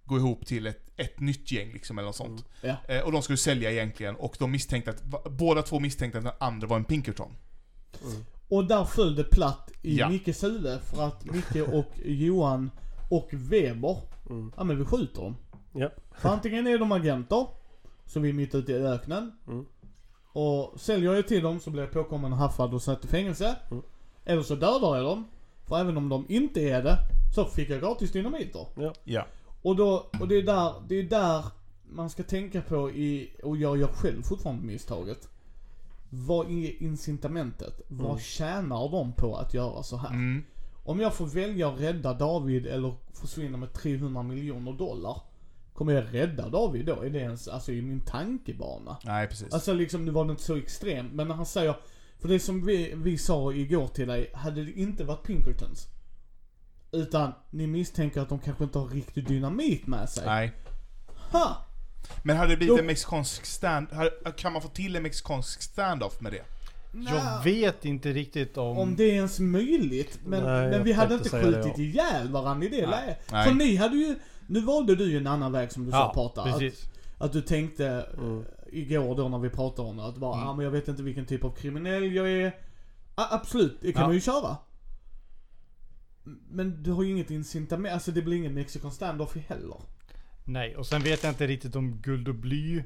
gå 0.04 0.16
ihop 0.16 0.46
till 0.46 0.66
ett, 0.66 0.90
ett 0.96 1.20
nytt 1.20 1.52
gäng 1.52 1.72
liksom 1.72 1.98
eller 1.98 2.06
något 2.06 2.16
sånt. 2.16 2.44
ja. 2.60 2.76
Eh, 2.88 3.00
och 3.00 3.12
de 3.12 3.22
skulle 3.22 3.36
sälja 3.36 3.70
egentligen 3.70 4.16
och 4.16 4.36
de 4.38 4.50
misstänkte 4.50 4.90
att, 4.90 5.04
båda 5.32 5.62
två 5.62 5.80
misstänkte 5.80 6.18
att 6.18 6.24
den 6.24 6.32
andra 6.40 6.66
var 6.66 6.76
en 6.76 6.84
Pinkerton. 6.84 7.32
Och 8.48 8.64
där 8.64 8.84
föll 8.84 9.16
det 9.16 9.24
platt 9.24 9.70
i 9.82 9.98
Ja. 9.98 10.08
Mickes 10.08 10.44
huvud 10.44 10.80
för 10.82 11.02
att 11.06 11.24
Micke 11.24 11.68
och 11.72 11.92
Johan 12.04 12.70
och 13.10 13.28
Weber, 13.32 13.96
Mm. 14.30 14.52
ja 14.56 14.64
men 14.64 14.78
vi 14.78 14.84
skjuter 14.84 15.22
dem. 15.22 15.36
Ja. 15.72 15.90
För 16.18 16.28
antingen 16.28 16.66
är 16.66 16.78
de 16.78 16.92
agenter, 16.92 17.46
så 18.06 18.20
vi 18.20 18.28
är 18.28 18.32
mitt 18.32 18.54
ute 18.54 18.72
i 18.72 18.74
öknen. 18.74 19.32
Mm. 19.46 19.66
Och 20.32 20.80
säljer 20.80 21.14
jag 21.14 21.28
till 21.28 21.42
dem 21.42 21.60
så 21.60 21.70
blir 21.70 21.82
jag 21.82 21.92
påkommen 21.92 22.32
och 22.32 22.38
haffad 22.38 22.74
och 22.74 22.82
satt 22.82 23.04
i 23.04 23.08
fängelse. 23.08 23.56
Mm. 23.70 23.82
Eller 24.24 24.42
så 24.42 24.54
dödar 24.54 24.96
jag 24.96 25.04
dem. 25.04 25.28
För 25.66 25.78
även 25.78 25.96
om 25.96 26.08
de 26.08 26.24
inte 26.28 26.60
är 26.60 26.82
det, 26.82 26.98
så 27.34 27.44
fick 27.44 27.70
jag 27.70 27.80
gratis 27.80 28.12
dynamiter. 28.12 28.66
Ja. 29.04 29.26
Och 29.62 29.76
då, 29.76 30.06
och 30.20 30.28
det 30.28 30.34
är 30.34 30.42
där, 30.42 30.72
det 30.88 30.94
är 30.94 31.02
där 31.02 31.44
man 31.90 32.10
ska 32.10 32.22
tänka 32.22 32.62
på 32.62 32.90
i, 32.90 33.30
och 33.42 33.56
jag 33.56 33.78
gör 33.78 33.86
själv 33.86 34.22
fortfarande 34.22 34.66
misstaget. 34.66 35.28
Vad 36.10 36.50
är 36.50 36.82
incitamentet? 36.82 37.80
Vad 37.88 38.20
tjänar 38.20 38.90
de 38.90 39.12
på 39.12 39.36
att 39.36 39.54
göra 39.54 39.82
så 39.82 39.96
här? 39.96 40.10
Mm. 40.10 40.44
Om 40.84 41.00
jag 41.00 41.14
får 41.14 41.26
välja 41.26 41.68
att 41.68 41.80
rädda 41.80 42.14
David 42.14 42.66
eller 42.66 42.94
försvinna 43.12 43.56
med 43.56 43.72
300 43.72 44.22
miljoner 44.22 44.72
dollar. 44.72 45.22
Kommer 45.74 45.92
jag 45.92 46.04
rädda 46.14 46.48
David 46.48 46.86
då? 46.86 47.02
Är 47.02 47.10
det 47.10 47.18
ens, 47.18 47.48
alltså 47.48 47.72
i 47.72 47.82
min 47.82 48.00
tankebana? 48.00 48.96
Nej, 49.04 49.28
precis. 49.28 49.54
Alltså 49.54 49.72
liksom, 49.72 50.04
nu 50.04 50.10
var 50.10 50.24
det 50.24 50.30
inte 50.30 50.42
så 50.42 50.56
extremt, 50.56 51.12
men 51.12 51.28
när 51.28 51.34
han 51.34 51.46
säger, 51.46 51.74
för 52.20 52.28
det 52.28 52.40
som 52.40 52.66
vi, 52.66 52.92
vi 52.96 53.18
sa 53.18 53.52
igår 53.52 53.88
till 53.88 54.08
dig, 54.08 54.30
hade 54.34 54.64
det 54.64 54.72
inte 54.72 55.04
varit 55.04 55.22
Pinkertons. 55.26 55.88
Utan 56.92 57.32
ni 57.50 57.66
misstänker 57.66 58.20
att 58.20 58.28
de 58.28 58.38
kanske 58.38 58.64
inte 58.64 58.78
har 58.78 58.88
riktig 58.88 59.28
dynamit 59.28 59.86
med 59.86 60.08
sig. 60.08 60.26
Nej. 60.26 60.52
Ha! 61.32 61.66
Men 62.22 62.36
hade 62.36 62.50
det 62.50 62.56
blivit 62.56 62.76
Då- 62.76 62.80
en 62.80 62.86
mexikansk 62.86 63.46
stand... 63.46 63.86
Kan 64.36 64.52
man 64.52 64.62
få 64.62 64.68
till 64.68 64.96
en 64.96 65.02
mexikansk 65.02 65.62
standoff 65.62 66.20
med 66.20 66.32
det? 66.32 66.42
Jag 67.10 67.44
vet 67.44 67.84
inte 67.84 68.12
riktigt 68.12 68.56
om... 68.56 68.78
Om 68.78 68.96
det 68.96 69.04
är 69.04 69.14
ens 69.14 69.40
möjligt. 69.40 70.18
Men, 70.24 70.42
Nej, 70.42 70.70
men 70.70 70.84
vi 70.84 70.92
hade 70.92 71.14
inte 71.14 71.36
det, 71.36 71.42
skjutit 71.44 71.78
ihjäl 71.78 72.28
varandra 72.28 72.66
i 72.66 72.68
det 72.68 72.76
Nej. 72.76 72.90
läget. 72.90 73.18
Nej. 73.32 73.48
För 73.48 73.54
ni 73.54 73.76
hade 73.76 73.96
ju, 73.96 74.14
nu 74.46 74.60
valde 74.60 74.94
du 74.96 75.10
ju 75.10 75.16
en 75.16 75.26
annan 75.26 75.52
väg 75.52 75.72
som 75.72 75.84
du 75.84 75.90
sa 75.90 75.96
ja, 75.98 76.12
Pata. 76.14 76.42
Att, 76.42 76.58
precis. 76.58 76.88
att 77.18 77.32
du 77.32 77.40
tänkte 77.42 78.06
Mm. 78.18 78.38
eh, 78.40 78.44
igår 78.72 79.16
då 79.16 79.28
när 79.28 79.38
vi 79.38 79.50
pratade 79.50 79.88
om 79.88 79.96
det, 79.96 80.04
att 80.04 80.16
bara, 80.16 80.34
Mm. 80.36 80.48
ah, 80.48 80.54
men 80.56 80.64
jag 80.64 80.70
vet 80.72 80.88
inte 80.88 81.02
vilken 81.02 81.26
typ 81.26 81.44
av 81.44 81.50
kriminell 81.50 82.12
jag 82.14 82.30
är. 82.30 82.56
Ah, 83.14 83.34
absolut, 83.34 83.78
det 83.80 83.92
kan 83.92 84.00
Ja. 84.02 84.06
man 84.06 84.14
ju 84.14 84.20
köra. 84.20 84.56
Men 86.50 86.82
du 86.82 86.92
har 86.92 87.02
ju 87.02 87.10
inget 87.10 87.30
incitament, 87.30 87.94
alltså 87.94 88.12
det 88.12 88.22
blir 88.22 88.36
ingen 88.36 88.54
Mexican 88.54 88.90
standoff 88.92 89.36
heller. 89.48 89.76
Nej, 90.44 90.76
och 90.76 90.86
sen 90.86 91.02
vet 91.02 91.22
jag 91.22 91.32
inte 91.32 91.46
riktigt 91.46 91.76
om 91.76 91.96
guld 92.00 92.28
och 92.28 92.34
bly 92.34 92.82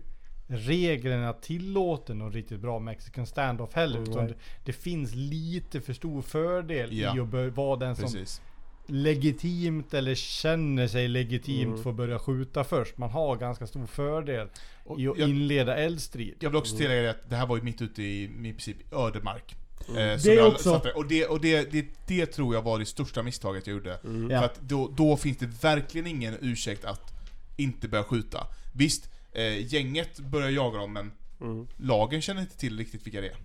reglerna 0.47 1.33
tillåter 1.33 2.15
någon 2.15 2.33
riktigt 2.33 2.61
bra 2.61 2.79
mexican 2.79 3.27
standoff 3.27 3.75
heller. 3.75 3.97
Mm, 3.99 4.11
utan 4.11 4.27
det, 4.27 4.35
det 4.65 4.73
finns 4.73 5.15
lite 5.15 5.81
för 5.81 5.93
stor 5.93 6.23
fördel 6.23 6.99
Ja. 6.99 7.17
i 7.17 7.21
att 7.21 7.57
vara 7.57 7.77
den 7.77 7.97
som 7.97 8.05
Precis. 8.05 8.43
Legitimt 8.91 9.95
eller 9.95 10.15
känner 10.15 10.89
sig 10.89 11.09
legitimt 11.09 11.67
Mm. 11.69 11.83
får 11.83 11.93
börja 11.93 12.19
skjuta 12.19 12.65
först. 12.65 12.99
Man 12.99 13.11
har 13.11 13.37
ganska 13.37 13.67
stor 13.67 13.87
fördel 13.87 14.49
Och 14.85 15.01
i 15.01 15.09
att 15.09 15.19
jag- 15.19 15.29
inleda 15.29 15.77
eldstrid. 15.77 16.35
Jag 16.41 16.51
vill 16.51 16.57
också 16.59 16.77
tillägga 16.77 17.03
det 17.03 17.11
att 17.11 17.31
det 17.31 17.37
här 17.37 17.47
var 17.47 17.57
ju 17.57 17.63
mitt 17.63 17.83
ute 17.83 18.03
i, 18.03 18.23
i 18.25 18.29
princip 18.53 18.93
ödemark. 18.93 19.57
Eh, 19.89 19.95
Det 19.95 20.43
också- 20.43 20.73
satte- 20.73 20.93
Och, 20.93 21.09
det, 21.09 21.27
och 21.27 21.41
det, 21.41 21.73
det, 21.73 21.87
det 22.07 22.27
tror 22.27 22.55
jag 22.55 22.63
var 22.63 22.79
det 22.79 22.87
största 22.87 23.23
misstaget 23.23 23.67
jag 23.67 23.75
gjorde. 23.75 23.95
Mm. 24.05 24.31
Ja. 24.31 24.39
För 24.39 24.47
att 24.47 24.61
då, 24.61 24.89
då 24.97 25.17
finns 25.17 25.39
det 25.39 25.47
verkligen 25.47 26.07
ingen 26.07 26.35
ursäkt 26.41 26.85
att 26.85 27.13
inte 27.57 27.89
börja 27.89 28.05
skjuta. 28.05 28.47
Visst, 28.73 29.11
eh, 29.33 29.73
gänget 29.75 30.19
börjar 30.21 30.51
jaga 30.51 30.79
dem 30.79 30.93
men 30.93 31.13
Mm. 31.41 31.67
Lagen 31.77 32.21
känner 32.23 32.41
inte 32.41 32.57
till 32.57 32.79
riktigt 32.79 33.07
vilka 33.07 33.21
det 33.21 33.29
är. 33.29 33.37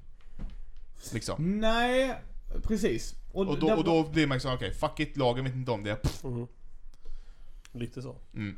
Liksom. 1.13 1.59
Nej, 1.59 2.15
precis. 2.63 3.15
Och 3.33 3.45
då, 3.45 3.67
där- 3.67 3.77
och 3.77 3.83
då 3.83 4.09
blir 4.09 4.27
man 4.27 4.35
liksom, 4.35 4.53
okej, 4.53 4.73
fuck 4.73 4.99
it, 4.99 5.17
lagen 5.17 5.43
vet 5.45 5.53
inte 5.55 5.71
om 5.71 5.83
det. 5.83 6.23
Mm. 6.23 6.47
Lite 7.71 8.01
så. 8.01 8.15
Mm. 8.35 8.57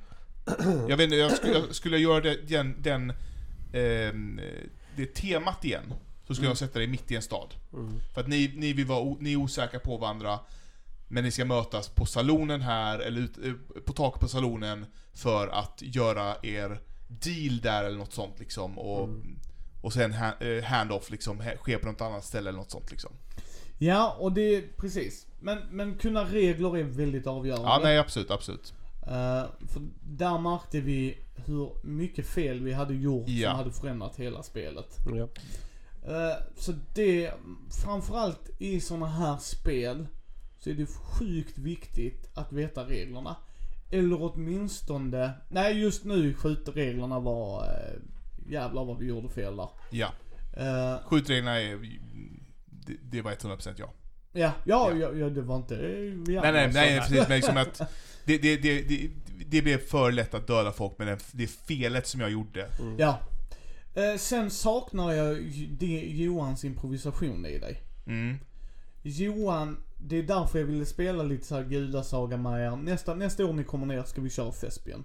Jag 0.90 0.98
vet 0.98 1.04
inte, 1.04 1.16
jag 1.16 1.32
skulle, 1.38 1.54
jag 1.54 1.76
skulle 1.76 1.98
göra 1.98 2.22
det, 2.22 2.36
den, 2.48 2.76
den 2.82 3.14
ehm, 3.74 4.40
det 4.96 5.06
temat 5.16 5.66
igen, 5.66 5.94
så 6.28 6.34
skulle 6.34 6.46
Mm. 6.48 6.50
jag 6.52 6.58
sätta 6.58 6.80
det 6.80 6.88
mitt 6.88 7.12
i 7.12 7.16
en 7.16 7.22
stad. 7.22 7.54
Mm. 7.74 8.00
För 8.14 8.22
att 8.22 8.28
ni, 8.28 8.54
ni, 8.56 8.74
vill 8.74 8.86
vara, 8.86 9.16
ni 9.20 9.32
är 9.34 9.38
osäkra 9.38 9.80
på 9.80 9.98
varandra, 9.98 10.40
men 11.08 11.24
ni 11.24 11.32
ska 11.32 11.46
mötas 11.46 11.90
på 11.90 12.06
salonen 12.06 12.62
här, 12.62 13.00
eller 13.00 13.22
ut, 13.22 13.38
eh, 13.46 13.54
på 13.86 13.94
taket 13.94 14.22
på 14.22 14.28
salonen, 14.28 14.86
för 15.14 15.48
att 15.48 15.82
göra 15.82 16.36
er 16.44 16.82
deal 17.08 17.60
där 17.62 17.84
eller 17.84 17.98
något 17.98 18.14
sånt 18.14 18.40
liksom. 18.40 18.80
Och, 18.80 19.04
Mm. 19.04 19.40
och 19.82 19.94
sen 19.94 20.14
eh, 20.14 20.64
hand-off 20.64 21.12
liksom, 21.12 21.42
sker 21.58 21.78
på 21.78 21.88
något 21.88 22.02
annat 22.02 22.26
ställe 22.26 22.50
eller 22.50 22.60
något 22.60 22.72
sånt 22.72 22.92
liksom. 22.92 23.12
Ja, 23.78 24.16
och 24.20 24.32
det, 24.32 24.78
precis. 24.78 25.28
Men, 25.40 25.58
men 25.72 25.96
kunna 25.96 26.24
regler 26.24 26.78
är 26.78 26.84
väldigt 26.84 27.28
avgörande. 27.28 27.68
Ja, 27.68 27.80
nej 27.84 27.98
absolut, 27.98 28.32
absolut. 28.32 28.74
Eh, 29.02 29.44
för 29.68 29.82
där 30.04 30.38
märkte 30.40 30.80
vi 30.80 31.18
hur 31.46 31.70
mycket 31.84 32.28
fel 32.28 32.64
vi 32.64 32.74
hade 32.74 32.94
gjort 32.94 33.28
Ja. 33.28 33.50
som 33.50 33.58
hade 33.58 33.72
förändrat 33.72 34.16
hela 34.16 34.44
spelet. 34.44 34.98
Ja. 35.16 35.28
Eh, 36.12 36.38
så 36.58 36.74
det, 36.94 37.32
framförallt 37.84 38.50
i 38.60 38.80
såna 38.82 39.08
här 39.08 39.38
spel, 39.38 40.08
så 40.60 40.70
är 40.70 40.74
det 40.74 40.86
sjukt 40.86 41.58
viktigt 41.58 42.30
att 42.34 42.54
veta 42.54 42.84
reglerna. 42.88 43.36
Eller 43.92 44.18
åtminstone, 44.22 45.32
nej 45.50 45.80
just 45.82 46.04
nu 46.06 46.34
skjutreglerna 46.34 47.20
var, 47.20 47.64
uh, 47.64 48.02
jävlar 48.52 48.86
vad 48.86 48.98
vi 49.00 49.06
gjorde 49.06 49.30
fel 49.30 49.56
där. 49.58 49.70
Ja. 49.90 50.08
Eh, 50.58 50.96
Skjutreglerna 51.06 51.62
är, 51.62 51.80
det, 52.86 52.98
det 53.02 53.22
var 53.22 53.32
100% 53.32 53.74
ja. 53.78 53.94
ja, 54.34 54.54
ja, 54.64 54.92
Ja. 54.92 54.98
ja, 55.00 55.14
ja, 55.14 55.30
det 55.30 55.42
var 55.42 55.56
inte, 55.56 55.76
vi 55.76 56.36
Nej, 56.36 56.52
nej, 56.52 56.72
nej, 56.74 57.00
precis. 57.00 57.28
Men 57.28 57.38
liksom 57.38 57.58
att 57.58 57.82
det, 58.26 58.38
det, 58.38 58.58
det, 58.58 58.82
det, 58.82 59.10
det 59.50 59.62
blev 59.62 59.78
för 59.78 60.12
lätt 60.12 60.34
att 60.34 60.48
döda 60.48 60.72
folk 60.72 60.98
med 60.98 61.20
det 61.32 61.48
felet 61.48 62.08
som 62.08 62.22
jag 62.22 62.32
gjorde. 62.32 62.68
Ja. 62.98 63.20
Eh, 63.96 64.18
sen 64.18 64.50
saknar 64.50 65.12
jag 65.12 65.38
det 65.70 66.00
Johans 66.00 66.66
improvisation 66.66 67.46
i 67.46 67.60
dig. 67.60 67.82
Mm. 68.08 68.38
Johan, 69.02 69.78
det 69.98 70.18
är 70.18 70.24
därför 70.24 70.60
jag 70.60 70.66
ville 70.66 70.86
spela 70.86 71.24
lite 71.24 71.46
såhär 71.46 71.64
gudasaga 71.64 72.38
med 72.38 72.66
er. 72.66 72.76
Nästa, 72.76 73.14
nästa 73.16 73.46
år 73.46 73.54
ni 73.54 73.64
kommer 73.64 73.86
ner 73.86 74.04
ska 74.04 74.22
vi 74.22 74.30
köra 74.30 74.52
Thespian. 74.52 75.04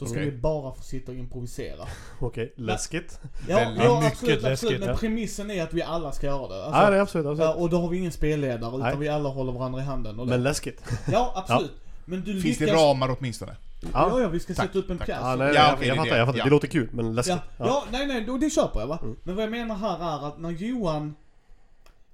Då 0.00 0.06
ska 0.06 0.14
Okej. 0.18 0.30
vi 0.30 0.36
bara 0.36 0.72
få 0.74 0.82
sitta 0.82 1.12
och 1.12 1.18
improvisera. 1.18 1.86
Okej, 2.20 2.52
läskigt. 2.56 3.20
Ja, 3.48 3.56
Väldigt 3.56 3.84
ja 3.84 4.00
mycket 4.00 4.12
absolut, 4.12 4.34
absolut. 4.36 4.42
läskigt, 4.62 4.80
Men 4.80 4.88
ja. 4.88 4.96
premissen 4.96 5.50
är 5.50 5.62
att 5.62 5.74
vi 5.74 5.82
alla 5.82 6.12
ska 6.12 6.26
göra 6.26 6.48
det. 6.48 6.64
Alltså, 6.64 6.80
Ja, 6.80 6.90
det 6.90 6.96
är 6.96 7.00
absolut. 7.00 7.26
absolut. 7.26 7.48
ja, 7.48 7.54
och 7.62 7.70
då 7.70 7.80
har 7.80 7.88
vi 7.88 7.98
ingen 7.98 8.12
spelledare 8.12 8.68
utan 8.76 8.80
Nej. 8.80 8.96
vi 8.98 9.08
alla 9.08 9.28
håller 9.28 9.52
varandra 9.52 9.80
i 9.80 9.84
handen. 9.84 10.20
Och 10.20 10.26
det. 10.26 10.30
Men 10.32 10.42
läskigt. 10.42 10.82
ja, 11.12 11.32
absolut. 11.36 11.72
Men 12.04 12.20
du 12.24 12.40
Finns 12.40 12.58
det 12.58 12.64
lyckas... 12.64 12.80
ramar 12.80 13.16
åtminstone? 13.18 13.56
Ja, 13.92 14.20
ja, 14.20 14.28
vi 14.28 14.40
ska 14.40 14.54
Tack, 14.54 14.66
sätta 14.66 14.78
upp 14.78 14.90
en 14.90 14.98
tack. 14.98 15.06
pjäs. 15.06 15.18
Ja, 15.22 15.36
nej, 15.36 15.52
Ja, 15.54 15.54
jag, 15.70 15.80
det 15.80 15.96
fattar, 15.96 16.10
det. 16.10 16.18
jag 16.18 16.26
fattar. 16.26 16.38
Ja. 16.38 16.44
Det 16.44 16.50
låter 16.50 16.68
kul, 16.68 16.88
men 16.92 17.14
läskigt. 17.14 17.36
Ja, 17.56 17.66
ja, 17.66 17.84
nej, 17.92 18.06
nej, 18.06 18.24
då, 18.24 18.38
det 18.38 18.50
köper 18.50 18.80
jag 18.80 18.86
va. 18.86 18.98
Men 19.22 19.34
vad 19.36 19.44
jag 19.44 19.50
menar 19.50 19.74
här 19.74 19.98
är 20.22 20.28
att 20.28 20.38
när 20.40 20.50
Johan, 20.50 21.14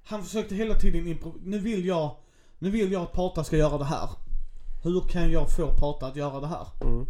han 0.05 0.23
försökte 0.23 0.55
hela 0.55 0.75
tiden 0.75 1.07
impro- 1.07 1.41
nu 1.45 1.59
vill 1.59 1.87
jag, 1.87 2.11
nu 2.59 2.71
vill 2.71 2.93
jag 2.93 3.03
att 3.03 3.13
Pata 3.13 3.45
ska 3.45 3.57
göra 3.57 3.79
det 3.79 3.85
här. 3.85 4.09
Hur 4.83 5.01
kan 5.01 5.31
jag 5.33 5.51
få 5.57 5.67
Pata 5.79 6.07
att 6.07 6.17
göra 6.17 6.41
det 6.41 6.47
här? 6.47 6.67
Mm. 6.81 7.07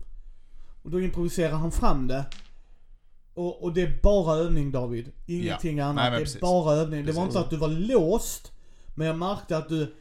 Och 0.87 0.93
då 0.93 1.01
improviserar 1.01 1.53
han 1.53 1.73
fram 1.73 2.07
det. 2.07 2.25
Och, 3.35 3.63
och 3.63 3.73
det 3.75 3.83
är 3.83 3.99
bara 4.03 4.37
övning 4.37 4.73
David. 4.73 5.13
Ingenting 5.27 5.79
Ja. 5.79 5.85
annat. 5.85 5.97
Nej, 6.05 6.11
det 6.11 6.17
är 6.17 6.21
precis. 6.21 6.41
bara 6.41 6.75
övning. 6.75 7.05
Det 7.07 7.13
var 7.13 7.23
Precis. 7.25 7.37
inte 7.37 7.41
att 7.45 7.51
du 7.51 7.57
var 7.57 7.69
låst. 7.69 8.53
Men 8.95 9.07
jag 9.07 9.19
märkte 9.19 9.57
att 9.57 9.69
du, 9.69 9.95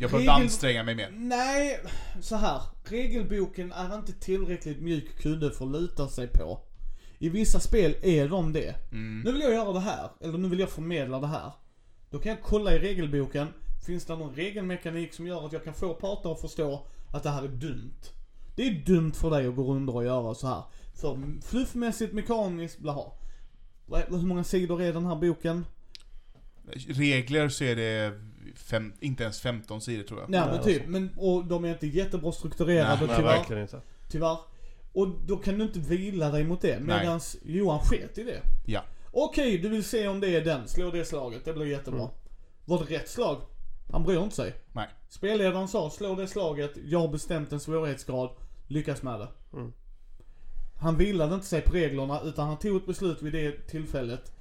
Jag 0.00 0.10
behövde 0.10 0.32
Regel- 0.32 0.42
anstränga 0.42 0.82
mig 0.82 0.94
mer. 0.94 1.10
nej, 1.12 1.80
så 2.20 2.36
här. 2.36 2.60
Regelboken 2.84 3.72
är 3.72 3.94
inte 3.94 4.12
tillräckligt 4.12 4.80
mjuk 4.80 5.18
kudde 5.22 5.50
för 5.50 5.64
att 5.64 5.72
luta 5.72 6.08
sig 6.08 6.28
på. 6.28 6.60
I 7.18 7.28
vissa 7.28 7.60
spel 7.60 7.94
är 8.02 8.28
de 8.28 8.52
det. 8.52 8.74
Mm. 8.92 9.20
Nu 9.24 9.32
vill 9.32 9.40
jag 9.40 9.52
göra 9.52 9.72
det 9.72 9.80
här, 9.80 10.10
eller 10.20 10.38
nu 10.38 10.48
vill 10.48 10.58
jag 10.60 10.70
förmedla 10.70 11.20
det 11.20 11.26
här. 11.26 11.52
Då 12.10 12.18
kan 12.18 12.30
jag 12.30 12.42
kolla 12.42 12.74
i 12.74 12.78
regelboken, 12.78 13.48
finns 13.86 14.04
det 14.04 14.16
någon 14.16 14.34
regelmekanik 14.34 15.14
som 15.14 15.26
gör 15.26 15.46
att 15.46 15.52
jag 15.52 15.64
kan 15.64 15.74
få 15.74 15.94
parter 15.94 16.32
att 16.32 16.40
förstå 16.40 16.86
att 17.12 17.22
det 17.22 17.30
här 17.30 17.42
är 17.42 17.48
dumt? 17.48 18.00
Det 18.54 18.66
är 18.66 18.84
dumt 18.86 19.12
för 19.12 19.30
dig 19.30 19.46
att 19.46 19.56
gå 19.56 19.62
runt 19.62 19.90
och 19.90 20.04
göra 20.04 20.34
så 20.34 20.46
här. 20.46 20.62
För 20.94 21.42
fluffmässigt, 21.42 22.12
mekaniskt, 22.12 22.78
blaha. 22.78 23.12
Hur 24.08 24.26
många 24.26 24.44
sidor 24.44 24.82
är 24.82 24.92
den 24.92 25.06
här 25.06 25.16
boken? 25.16 25.66
Regler 26.88 27.48
så 27.48 27.64
är 27.64 27.76
det 27.76 28.12
fem, 28.56 28.92
inte 29.00 29.22
ens 29.22 29.40
15 29.40 29.80
sidor 29.80 30.02
tror 30.02 30.20
jag. 30.20 30.30
Nej 30.30 30.40
men 30.46 30.62
typ, 30.62 30.86
men, 30.86 31.10
och 31.16 31.44
de 31.44 31.64
är 31.64 31.68
inte 31.68 31.86
jättebra 31.86 32.32
strukturerade 32.32 33.06
Nej, 33.06 33.16
tyvärr. 33.16 33.22
verkligen 33.22 33.62
inte. 33.62 33.80
Tyvärr. 34.10 34.38
Och 34.92 35.08
då 35.08 35.36
kan 35.36 35.58
du 35.58 35.64
inte 35.64 35.78
vila 35.78 36.30
dig 36.30 36.44
mot 36.44 36.60
det. 36.60 36.80
Nej. 36.80 36.98
Medan 37.00 37.20
Johan 37.44 37.80
sket 37.80 38.18
i 38.18 38.24
det. 38.24 38.42
Ja. 38.66 38.84
Okej, 39.12 39.58
du 39.58 39.68
vill 39.68 39.84
se 39.84 40.08
om 40.08 40.20
det 40.20 40.28
är 40.28 40.44
den. 40.44 40.68
Slå 40.68 40.90
det 40.90 41.04
slaget. 41.04 41.44
Det 41.44 41.52
blir 41.52 41.66
jättebra. 41.66 42.00
Mm. 42.00 42.14
Var 42.64 42.78
det 42.78 42.94
rätt 42.94 43.08
slag? 43.08 43.40
Han 43.92 44.02
bryr 44.02 44.22
inte 44.22 44.36
sig. 44.36 44.54
Nej. 44.72 44.88
Spelledaren 45.08 45.68
sa, 45.68 45.90
slå 45.90 46.14
det 46.14 46.26
slaget. 46.28 46.72
Jag 46.84 46.98
har 46.98 47.08
bestämt 47.08 47.52
en 47.52 47.60
svårighetsgrad. 47.60 48.30
Lyckas 48.74 49.02
med 49.02 49.20
det. 49.20 49.28
Mm. 49.52 49.72
Han 50.78 50.96
vilade 50.96 51.34
inte 51.34 51.46
sig 51.46 51.60
på 51.60 51.72
reglerna, 51.72 52.20
utan 52.24 52.48
han 52.48 52.58
tog 52.58 52.76
ett 52.76 52.86
beslut 52.86 53.22
vid 53.22 53.32
det 53.32 53.66
tillfället. 53.66 54.32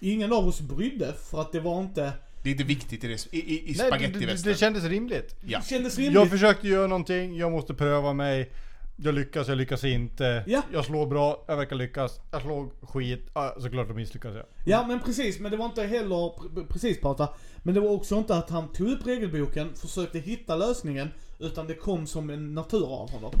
Ingen 0.00 0.32
av 0.32 0.48
oss 0.48 0.60
brydde, 0.60 1.12
för 1.12 1.40
att 1.40 1.52
det 1.52 1.60
var 1.60 1.80
inte... 1.80 2.12
Det 2.42 2.48
är 2.48 2.52
inte 2.52 2.64
viktigt 2.64 3.04
i, 3.04 3.08
det, 3.08 3.26
i, 3.32 3.38
i, 3.38 3.70
i 3.70 3.76
Nej, 3.78 3.90
det, 3.98 4.26
det, 4.26 4.44
det 4.44 4.54
kändes 4.54 4.84
rimligt. 4.84 5.36
Ja. 5.46 5.58
Det 5.58 5.64
kändes 5.64 5.98
rimligt. 5.98 6.14
Jag 6.14 6.30
försökte 6.30 6.68
göra 6.68 6.86
någonting, 6.86 7.36
jag 7.36 7.52
måste 7.52 7.74
pröva 7.74 8.12
mig. 8.12 8.50
Jag 8.96 9.14
lyckas, 9.14 9.48
jag 9.48 9.58
lyckas 9.58 9.84
inte. 9.84 10.44
Ja. 10.46 10.62
Jag 10.72 10.84
slår 10.84 11.06
bra, 11.06 11.44
jag 11.48 11.56
verkar 11.56 11.76
lyckas. 11.76 12.20
Jag 12.30 12.42
slår 12.42 12.68
skit, 12.86 13.26
ah, 13.32 13.50
såklart 13.60 13.88
då 13.88 13.94
misslyckas 13.94 14.34
jag. 14.34 14.44
Ja 14.64 14.86
men 14.86 15.00
precis, 15.00 15.38
men 15.40 15.50
det 15.50 15.56
var 15.56 15.66
inte 15.66 15.82
heller, 15.82 16.16
pre- 16.16 16.66
precis 16.68 17.00
prata. 17.00 17.28
Men 17.62 17.74
det 17.74 17.80
var 17.80 17.90
också 17.90 18.14
inte 18.18 18.34
att 18.36 18.50
han 18.50 18.72
tog 18.72 18.88
upp 18.88 19.06
regelboken, 19.06 19.74
försökte 19.74 20.18
hitta 20.18 20.56
lösningen. 20.56 21.08
Utan 21.38 21.66
det 21.66 21.74
kom 21.74 22.06
som 22.06 22.30
en 22.30 22.54
natur 22.54 22.84
av 22.94 23.10
honom. 23.10 23.32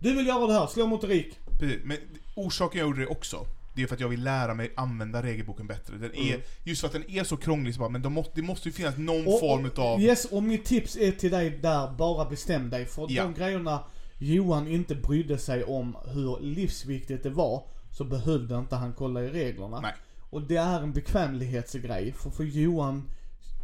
Du 0.00 0.14
vill 0.14 0.26
göra 0.26 0.46
det 0.46 0.52
här, 0.52 0.66
slå 0.66 0.86
motorik. 0.86 1.38
Precis. 1.60 1.80
Men 1.84 1.96
orsaken 2.34 2.78
jag 2.78 2.86
gjorde 2.88 3.00
det 3.00 3.06
också, 3.06 3.46
det 3.74 3.82
är 3.82 3.86
för 3.86 3.94
att 3.94 4.00
jag 4.00 4.08
vill 4.08 4.24
lära 4.24 4.54
mig 4.54 4.72
använda 4.76 5.22
regelboken 5.22 5.66
bättre. 5.66 5.96
Den 5.96 6.14
är, 6.14 6.28
Mm. 6.34 6.40
Just 6.64 6.80
för 6.80 6.86
att 6.88 6.92
den 6.92 7.10
är 7.10 7.24
så 7.24 7.36
krånglig 7.36 7.74
så 7.74 7.80
bara, 7.80 7.88
men 7.88 8.02
de 8.02 8.12
måste, 8.12 8.32
det 8.34 8.42
måste 8.42 8.68
ju 8.68 8.72
finnas 8.72 8.96
någon 8.98 9.26
Och- 9.26 9.40
form 9.40 9.66
utav... 9.66 10.00
Yes, 10.00 10.24
och 10.24 10.42
mitt 10.42 10.64
tips 10.64 10.96
är 10.96 11.12
till 11.12 11.30
dig 11.30 11.50
där, 11.50 11.90
bara 11.98 12.24
bestäm 12.30 12.70
dig. 12.70 12.86
För 12.86 13.06
Ja. 13.08 13.22
de 13.22 13.34
grejerna 13.34 13.84
Johan 14.22 14.68
inte 14.68 14.94
brydde 14.94 15.38
sig 15.38 15.64
om 15.64 15.96
hur 16.06 16.38
livsviktigt 16.40 17.22
det 17.22 17.30
var, 17.30 17.62
så 17.92 18.04
behövde 18.04 18.58
inte 18.58 18.76
han 18.76 18.92
kolla 18.92 19.22
i 19.22 19.28
reglerna. 19.28 19.80
Nej. 19.80 19.94
Och 20.30 20.42
det 20.42 20.56
är 20.56 20.80
en 20.82 20.92
bekvämlighetsgrej, 20.92 22.12
för 22.12 22.30
för 22.30 22.44
Johan 22.44 23.10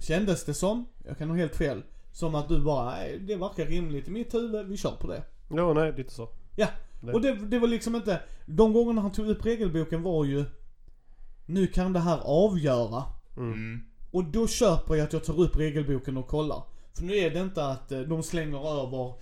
kändes 0.01 0.45
det 0.45 0.55
som, 0.55 0.87
jag 1.07 1.19
kan 1.19 1.29
ha 1.31 1.37
helt 1.37 1.57
fel, 1.57 1.83
som 2.13 2.35
att 2.35 2.49
du 2.49 2.61
bara, 2.61 2.91
nej 2.91 3.19
det 3.19 3.37
verkar 3.37 3.67
rimligt 3.67 4.09
i 4.09 4.11
mitt 4.11 4.35
huvud, 4.35 4.67
vi 4.69 4.77
kör 4.77 4.91
på 5.01 5.07
det. 5.07 5.23
Jo, 5.51 5.75
nej, 5.75 5.93
lite 5.97 6.15
så. 6.15 6.29
Ja, 6.57 6.69
Det- 7.01 7.13
och 7.13 7.21
det, 7.21 7.33
det 7.35 7.59
var 7.59 7.69
liksom 7.69 7.95
inte, 7.97 8.21
de 8.47 8.73
gångerna 8.73 9.01
han 9.03 9.13
tog 9.13 9.29
upp 9.29 9.47
regelboken 9.47 10.03
var 10.03 10.25
ju, 10.25 10.45
nu 11.47 11.67
kan 11.67 11.93
det 11.93 12.01
här 12.01 12.19
avgöra. 12.25 13.03
Mm. 13.37 13.81
Och 14.11 14.25
då 14.25 14.47
köper 14.47 14.95
jag 14.95 15.05
att 15.05 15.13
jag 15.13 15.25
tar 15.25 15.41
upp 15.41 15.57
regelboken 15.57 16.17
och 16.17 16.27
kollar. 16.27 16.63
För 16.93 17.03
nu 17.05 17.15
är 17.17 17.31
det 17.31 17.41
inte 17.41 17.67
att 17.67 17.93
eh, 17.93 18.01
de 18.01 18.23
slänger 18.23 18.83
över, 18.83 19.15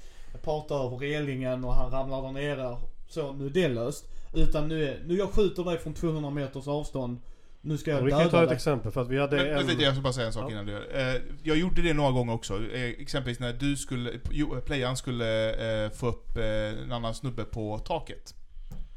partar 0.42 0.86
över 0.86 0.96
relingen 0.96 1.64
och 1.64 1.74
han 1.74 1.90
ramlar 1.90 2.22
där 2.22 2.32
nere. 2.32 2.76
Så, 3.08 3.32
nu 3.32 3.46
är 3.46 3.50
det 3.50 3.68
löst. 3.68 4.04
Utan 4.34 4.68
nu 4.68 4.84
är, 4.88 5.02
nu 5.06 5.16
jag 5.16 5.30
skjuter 5.30 5.64
dig 5.64 5.78
från 5.78 5.94
200 5.94 6.30
meters 6.30 6.68
avstånd. 6.68 7.20
Nu 7.60 7.78
ska 7.78 7.90
jag 7.90 8.02
Vi 8.02 8.10
kan 8.10 8.18
ta 8.20 8.24
döda 8.24 8.42
ett 8.42 8.48
dig. 8.48 8.56
exempel 8.56 8.92
för 8.92 9.02
att 9.02 9.08
vi 9.08 9.20
hade 9.20 9.36
Men, 9.36 9.46
en... 9.56 9.66
vänta 9.66 9.82
jag 9.82 9.94
ska 9.94 10.02
bara 10.02 10.12
säga 10.12 10.26
en 10.26 10.32
sak 10.32 10.44
Ja. 10.46 10.50
innan 10.52 10.66
du 10.66 10.72
gör 10.72 11.14
eh, 11.14 11.20
Jag 11.42 11.56
gjorde 11.56 11.82
det 11.82 11.92
några 11.94 12.10
gånger 12.10 12.32
också. 12.32 12.54
Eh, 12.72 12.82
exempelvis 12.82 13.40
när 13.40 13.52
du 13.52 13.76
skulle, 13.76 14.10
jo, 14.30 14.60
playern 14.66 14.96
skulle 14.96 15.84
eh, 15.84 15.90
få 15.90 16.06
upp 16.08 16.36
en 16.36 16.92
annan 16.92 17.14
snubbe 17.14 17.44
på 17.44 17.78
taket. 17.78 18.34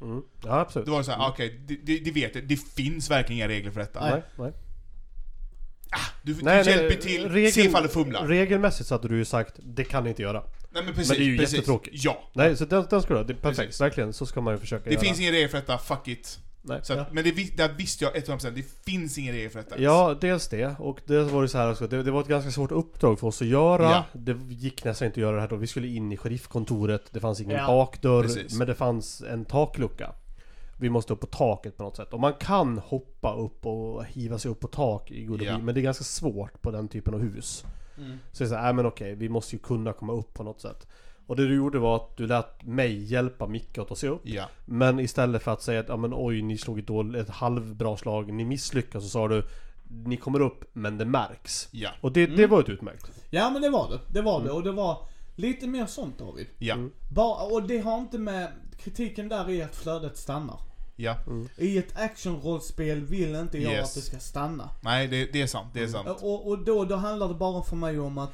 Mm. 0.01 0.21
Ja, 0.43 0.59
absolut. 0.59 0.85
Då 0.85 0.91
var 0.91 0.99
det 0.99 1.05
såhär, 1.05 1.19
ah, 1.19 1.29
okej, 1.29 1.59
det, 1.67 1.75
det, 1.83 1.97
det 1.99 2.11
vet 2.11 2.35
jag. 2.35 2.47
Det 2.47 2.55
finns 2.57 3.11
verkligen 3.11 3.38
inga 3.38 3.47
regler 3.47 3.71
för 3.71 3.79
detta. 3.79 3.99
Nej. 4.01 4.11
Nej, 4.11 4.21
nej. 4.38 4.51
Du, 6.23 6.33
du 6.33 6.43
nej, 6.43 6.63
nej, 6.65 6.75
hjälper 6.75 7.01
till, 7.01 7.29
regel- 7.29 7.51
se 7.51 7.61
ifall 7.61 7.83
du 7.83 7.89
fumlar. 7.89 8.27
Regelmässigt 8.27 8.88
så 8.89 8.95
hade 8.95 9.07
du 9.07 9.17
ju 9.17 9.25
sagt, 9.25 9.55
det 9.63 9.83
kan 9.83 10.03
ni 10.03 10.09
inte 10.09 10.21
göra. 10.21 10.43
Nej 10.78 10.86
men 10.86 10.93
precis, 10.93 11.09
Men 11.09 11.17
det 11.17 11.23
är 11.23 11.28
ju 11.28 11.38
precis. 11.38 11.53
jättetråkigt. 11.55 12.03
Ja. 12.03 12.23
Nej, 12.34 12.57
så 12.57 12.65
den, 12.65 12.86
den 12.89 13.01
ska 13.01 13.13
du 13.13 13.19
ha. 13.19 13.23
Det 13.23 13.34
är 13.34 13.36
perfekt. 13.36 13.57
Precis. 13.67 13.82
Verkligen, 13.82 14.13
så 14.13 14.25
ska 14.25 14.41
man 14.41 14.53
ju 14.53 14.59
försöka 14.59 14.84
Det 14.89 14.91
göra. 14.95 15.01
finns 15.03 15.19
ingen 15.19 15.32
regel 15.32 15.49
för 15.49 15.57
detta, 15.57 15.78
fuck 15.78 16.07
it. 16.07 16.39
Nej. 16.61 16.80
Så 16.84 16.93
att, 16.93 16.99
Ja. 16.99 17.05
Men 17.11 17.23
det, 17.23 17.57
där 17.57 17.69
visste 17.78 18.03
jag 18.05 18.15
100% 18.15 18.51
det 18.51 18.63
finns 18.86 19.17
ingen 19.17 19.34
regel 19.34 19.49
för 19.49 19.59
detta. 19.59 19.80
Ja, 19.82 20.17
dels 20.21 20.47
det. 20.47 20.75
Och 20.80 20.99
det 21.05 21.23
var 21.23 21.41
det 21.41 21.47
så 21.49 21.57
här 21.57 21.71
också. 21.71 21.88
Det, 21.88 22.03
det 22.03 22.11
var 22.11 22.21
ett 22.21 22.28
ganska 22.28 22.51
svårt 22.51 22.71
uppdrag 22.71 23.19
för 23.19 23.28
oss 23.28 23.41
att 23.41 23.47
göra. 23.47 23.84
Ja. 23.84 24.03
Det 24.13 24.38
gick 24.49 24.84
nästan 24.84 25.05
inte 25.05 25.17
att 25.19 25.21
göra 25.21 25.36
det 25.36 25.41
här 25.41 25.47
då. 25.49 25.55
Vi 25.55 25.67
skulle 25.67 25.88
in 25.88 26.11
i 26.11 26.17
sheriffkontoret. 26.17 27.03
Det 27.11 27.19
fanns 27.19 27.41
ingen 27.41 27.57
Ja. 27.57 27.67
bakdörr. 27.67 28.23
Precis. 28.23 28.53
Men 28.53 28.67
det 28.67 28.75
fanns 28.75 29.21
en 29.21 29.45
taklucka. 29.45 30.11
Vi 30.80 30.89
måste 30.89 31.13
upp 31.13 31.19
på 31.19 31.28
taket 31.28 31.78
på 31.78 31.84
något 31.84 31.95
sätt. 31.95 32.13
Och 32.13 32.19
man 32.19 32.34
kan 32.34 32.78
hoppa 32.78 33.36
upp 33.36 33.65
och 33.65 34.05
hiva 34.05 34.39
sig 34.39 34.51
upp 34.51 34.59
på 34.59 34.67
tak 34.67 35.11
i 35.11 35.23
Good 35.23 35.41
Ja. 35.41 35.51
ja. 35.51 35.57
men 35.57 35.75
det 35.75 35.82
är 35.82 35.84
ganska 35.84 36.03
svårt 36.03 36.61
på 36.61 36.71
den 36.71 36.88
typen 36.88 37.13
av 37.13 37.19
hus. 37.19 37.63
Mm. 37.97 38.17
Så 38.31 38.47
så 38.47 38.55
här, 38.55 38.69
äh, 38.69 38.73
men 38.75 38.85
okej, 38.85 39.15
vi 39.15 39.29
måste 39.29 39.55
ju 39.55 39.59
kunna 39.59 39.93
komma 39.93 40.13
upp 40.13 40.33
på 40.33 40.43
något 40.43 40.61
sätt. 40.61 40.87
Och 41.27 41.35
det 41.35 41.47
du 41.47 41.55
gjorde 41.55 41.79
var 41.79 41.95
att 41.95 42.17
du 42.17 42.27
lät 42.27 42.63
mig 42.63 43.03
hjälpa 43.03 43.47
Micke 43.47 43.77
att 43.77 43.87
ta 43.87 43.95
sig 43.95 44.09
upp. 44.09 44.21
Ja. 44.23 44.49
Men 44.65 44.99
istället 44.99 45.43
för 45.43 45.51
att 45.53 45.61
säga 45.61 45.79
att 45.79 45.89
ja, 45.89 45.97
men 45.97 46.11
oj, 46.15 46.41
ni 46.41 46.57
slog 46.57 46.79
ett, 46.79 46.87
dåligt, 46.87 47.21
ett 47.21 47.29
halvbra 47.29 47.97
slag, 47.97 48.33
ni 48.33 48.45
misslyckas, 48.45 49.03
så 49.03 49.09
sa 49.09 49.27
du 49.27 49.43
Ni 49.89 50.17
kommer 50.17 50.39
upp, 50.39 50.63
men 50.73 50.97
det 50.97 51.05
märks. 51.05 51.67
Ja. 51.71 51.89
Och 52.01 52.11
det, 52.11 52.25
det 52.25 52.33
Mm. 52.33 52.49
var 52.49 52.59
ett 52.59 52.69
utmärkt. 52.69 53.11
Ja 53.29 53.49
men 53.49 53.61
det 53.61 53.69
var 53.69 53.89
det. 53.89 53.99
Det 54.13 54.21
var 54.21 54.43
det. 54.43 54.51
Och 54.51 54.63
det 54.63 54.71
var 54.71 54.97
lite 55.35 55.67
mer 55.67 55.85
sånt 55.85 56.19
David. 56.19 56.47
Ja. 56.59 56.73
Mm. 56.73 56.91
Bara, 57.15 57.43
och 57.43 57.63
det 57.67 57.77
har 57.79 57.97
inte 57.97 58.17
med, 58.17 58.51
kritiken 58.79 59.29
där 59.29 59.49
är 59.49 59.65
att 59.65 59.75
flödet 59.75 60.17
stannar. 60.17 60.59
Ja. 60.99 61.15
I 61.57 61.77
ett 61.77 61.97
actionrollspel 61.97 63.05
vill 63.05 63.35
inte 63.35 63.57
jag 63.57 63.73
Yes. 63.73 63.89
att 63.89 63.95
det 63.95 64.01
ska 64.01 64.19
stanna. 64.19 64.69
Nej, 64.81 65.07
det, 65.07 65.25
det 65.33 65.41
är 65.41 65.47
sant. 65.47 65.67
Det 65.73 65.83
är 65.83 65.87
sant. 65.87 66.07
Och, 66.21 66.47
och 66.47 66.59
då, 66.65 66.85
då 66.85 66.95
handlar 66.95 67.27
det 67.27 67.33
bara 67.33 67.63
för 67.63 67.75
mig 67.75 67.99
om 67.99 68.17
att 68.17 68.31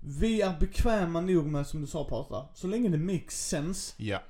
vi 0.00 0.40
är 0.42 0.56
bekväma 0.60 1.20
nog 1.20 1.46
med, 1.46 1.66
som 1.66 1.80
du 1.80 1.86
sa 1.86 2.04
Patra, 2.04 2.44
så 2.54 2.66
länge 2.66 2.88
det 2.88 2.98
makes 2.98 3.48
sense. 3.48 3.94
Ja. 3.96 4.22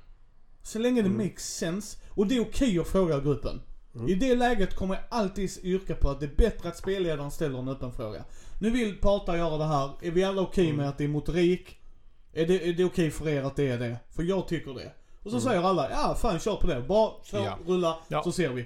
Så 0.63 0.79
länge 0.79 1.01
det 1.01 1.09
makes 1.09 1.55
sense. 1.57 1.97
Och 2.09 2.27
det 2.27 2.35
är 2.37 2.41
okej 2.41 2.79
att 2.79 2.87
fråga 2.87 3.19
gruppen. 3.19 3.61
I 4.07 4.15
det 4.15 4.35
läget 4.35 4.75
kommer 4.75 4.95
jag 4.95 5.03
alltid 5.09 5.49
yrka 5.63 5.95
på 5.95 6.09
att 6.09 6.19
det 6.19 6.25
är 6.25 6.35
bättre 6.35 6.69
att 6.69 6.77
spelledaren 6.77 7.31
ställer 7.31 7.59
en 7.59 7.67
öppen 7.67 7.91
fråga. 7.91 8.23
Nu 8.59 8.69
vill 8.69 8.95
Patra 8.97 9.37
göra 9.37 9.57
det 9.57 9.65
här. 9.65 9.91
Är 10.01 10.11
vi 10.11 10.23
alla 10.23 10.41
okej 10.41 10.73
med 10.73 10.89
att 10.89 10.97
det 10.97 11.03
är 11.03 11.07
motorik? 11.07 11.77
Är 12.33 12.47
det, 12.47 12.69
är 12.69 12.73
det 12.73 12.83
okej 12.85 13.11
för 13.11 13.27
er 13.29 13.43
att 13.43 13.55
det 13.55 13.67
är 13.67 13.79
det? 13.79 13.97
För 14.09 14.23
jag 14.23 14.47
tycker 14.47 14.73
det. 14.73 14.91
Och 15.35 15.41
så 15.41 15.49
säger 15.49 15.61
alla, 15.63 15.89
ja 15.89 16.15
fan 16.21 16.39
kör 16.39 16.55
på 16.55 16.67
det. 16.67 16.81
Bara 16.81 17.11
kör, 17.23 17.45
Ja. 17.45 17.57
rulla, 17.67 17.97
Ja. 18.07 18.23
så 18.23 18.31
ser 18.31 18.49
vi. 18.49 18.65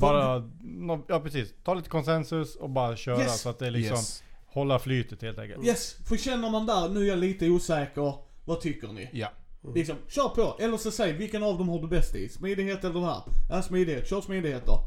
Bara, 0.00 0.50
ja 1.08 1.20
precis. 1.20 1.54
Ta 1.64 1.74
lite 1.74 1.88
konsensus 1.88 2.56
och 2.56 2.70
bara 2.70 2.96
köra 2.96 3.20
Yes. 3.20 3.40
så 3.40 3.48
att 3.48 3.58
det 3.58 3.70
liksom 3.70 3.96
Yes. 3.96 4.22
hålla 4.46 4.78
flytet 4.78 5.22
helt 5.22 5.38
enkelt. 5.38 5.64
Yes, 5.66 5.96
för 6.08 6.16
känner 6.16 6.50
man 6.50 6.66
där, 6.66 6.88
nu 6.88 7.00
är 7.02 7.08
jag 7.08 7.18
lite 7.18 7.48
osäker, 7.50 8.14
vad 8.44 8.60
tycker 8.60 8.88
ni? 8.88 9.08
Ja. 9.12 9.28
Liksom, 9.74 9.96
kör 10.08 10.28
på. 10.28 10.56
Eller 10.60 10.76
så 10.76 10.90
säg, 10.90 11.12
vilken 11.12 11.42
av 11.42 11.58
dem 11.58 11.68
har 11.68 11.78
du 11.80 11.88
bäst 11.88 12.14
i? 12.14 12.28
Smidighet 12.28 12.84
eller 12.84 12.94
den 12.94 13.04
här? 13.04 13.22
Ja, 13.50 13.62
smidighet. 13.62 14.08
Kör 14.08 14.20
smidighet 14.20 14.66
då. 14.66 14.78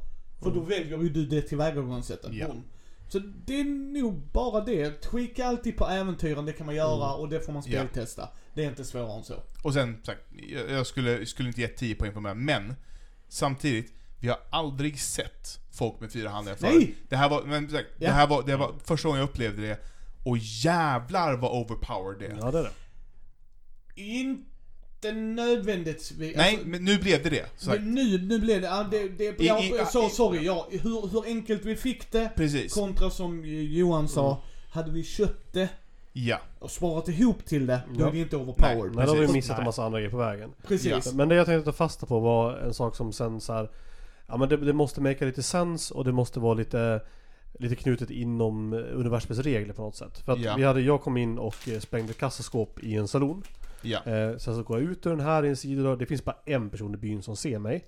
För 0.44 0.52
då 0.52 0.60
väljer 0.60 0.98
ju 0.98 1.10
du 1.10 1.26
det 1.26 1.42
tillvägagångssättet. 1.42 2.34
Ja. 2.34 2.48
Boom. 2.48 2.64
Så 3.08 3.20
det 3.20 3.60
är 3.60 3.64
nog 4.01 4.14
bara 4.34 4.62
det. 4.62 5.01
Tweaka 5.01 5.45
alltid 5.45 5.78
på 5.78 5.88
äventyren, 5.88 6.45
det 6.45 6.53
kan 6.53 6.66
man 6.66 6.76
göra 6.76 7.14
och 7.14 7.30
det 7.30 7.39
får 7.41 7.53
man 7.53 7.64
speltesta. 7.64 8.30
Det 8.53 8.64
är 8.66 8.70
inte 8.70 8.86
svårare 8.86 9.18
än 9.18 9.24
så. 9.24 9.43
Och 9.64 9.74
sen, 9.74 10.01
sagt, 10.03 10.22
jag, 10.32 10.70
jag 10.72 10.88
skulle, 10.88 11.26
skulle 11.26 11.49
inte 11.49 11.62
ge 11.62 11.68
10 11.68 11.95
poäng 11.95 12.14
på 12.14 12.20
här, 12.20 12.34
men 12.34 12.76
samtidigt, 13.28 13.93
vi 14.20 14.28
har 14.28 14.39
aldrig 14.49 14.99
sett 14.99 15.60
folk 15.72 15.99
med 15.99 16.12
fyra 16.12 16.30
handlingar 16.30 16.58
förut. 16.58 16.74
Nej! 16.76 16.95
Det 17.10 17.16
här 17.16 17.30
var, 17.30 17.43
men, 17.43 17.70
sagt, 17.70 17.88
Ja. 17.97 18.08
det 18.08 18.14
här 18.14 18.28
var, 18.28 18.43
det 18.43 18.56
var 18.56 18.76
första 18.84 19.08
gången 19.08 19.22
jag 19.22 19.30
upplevde 19.30 19.62
det, 19.62 19.80
och 20.24 20.38
jävlar 20.38 21.34
vad 21.38 21.51
overpowered 21.51 22.20
det 22.20 22.26
är. 22.26 22.38
Ja, 22.39 22.51
det 22.51 22.60
är 22.60 22.64
det. 22.64 22.72
Inte 25.10 25.20
nödvändigtvis. 25.22 26.36
Nej, 26.38 26.53
alltså, 26.53 26.68
men 26.68 26.86
nu 26.86 26.97
blev 26.97 27.24
det 27.24 27.30
det. 27.30 27.45
Så, 27.58 27.70
men 27.70 27.93
nu, 27.93 28.18
nu 28.22 28.39
blev 28.39 28.62
det, 28.62 28.68
ja, 28.68 28.88
det, 28.91 29.10
det 29.10 29.24
I- 29.41 29.47
ja, 29.47 29.64
i- 29.64 29.74
så, 29.91 30.08
i- 30.08 30.10
sorry, 30.10 30.45
ja, 30.45 30.68
hur, 30.72 31.08
hur 31.12 31.26
enkelt 31.26 31.66
vi 31.66 31.76
fick 31.76 32.12
det, 32.12 32.30
precis. 32.36 32.74
kontra 32.74 33.10
som 33.10 33.41
Johan 33.45 34.08
sa, 34.08 34.28
Mm. 34.28 34.38
hade 34.70 34.91
vi 34.91 35.03
köpt 35.03 35.53
det 35.53 35.70
Ja. 36.14 36.38
och 36.60 36.72
sparat 36.72 37.08
ihop 37.08 37.45
till 37.45 37.66
det, 37.68 37.80
då 37.93 38.01
Ja. 38.03 38.08
är 38.08 38.12
det 38.12 38.18
inte 38.20 38.38
overpowered. 38.38 38.78
Nej, 38.78 38.91
Nej, 38.95 39.06
då 39.06 39.12
har 39.12 39.20
vi 39.28 39.34
missat 39.34 39.60
en 39.60 39.66
massa 39.66 39.84
andra 39.86 39.99
grejer 39.99 40.12
på 40.12 40.18
vägen. 40.18 40.51
Precis. 40.68 41.14
Men 41.14 41.30
det 41.30 41.36
jag 41.36 41.45
tänkte 41.45 41.72
ta 41.72 41.78
fasta 41.78 42.06
på 42.06 42.20
var 42.20 42.58
en 42.58 42.74
sak 42.74 42.95
som 42.95 43.14
sen 43.14 43.41
så 43.41 43.53
här, 43.53 43.70
Ja 44.28 44.38
men 44.38 44.49
det, 44.49 44.58
det 44.58 44.74
måste 44.74 45.01
make 45.01 45.26
lite 45.26 45.43
sens 45.43 45.91
och 45.91 46.03
det 46.06 46.12
måste 46.12 46.39
vara 46.39 46.53
lite 46.53 47.01
Lite 47.60 47.76
knutet 47.76 48.10
inom 48.10 48.74
eh, 48.74 48.80
universumets 48.80 49.41
regler 49.41 49.74
på 49.74 49.82
något 49.82 49.95
sätt. 49.95 50.18
För 50.26 50.34
att 50.34 50.39
Ja. 50.39 50.56
vi 50.58 50.64
hade, 50.64 50.82
jag 50.82 51.01
kom 51.01 51.18
in 51.18 51.38
och 51.38 51.70
eh, 51.70 51.80
sprängde 51.80 52.14
kassaskåp 52.14 52.80
i 52.84 52.95
en 52.95 53.08
salon. 53.08 53.43
Ja. 53.86 54.12
Eh, 54.12 54.38
sen 54.38 54.56
så 54.56 54.64
går 54.64 54.80
jag 54.82 54.92
ut 54.92 55.06
ur 55.06 55.10
den 55.10 55.20
här 55.20 55.46
i 55.46 55.50
en 55.50 55.56
sidodörr. 55.56 55.96
Det 55.96 56.06
finns 56.06 56.24
bara 56.26 56.38
en 56.46 56.70
person 56.70 56.94
i 56.94 56.98
byn 56.98 57.22
som 57.24 57.36
ser 57.36 57.60
mig. 57.60 57.86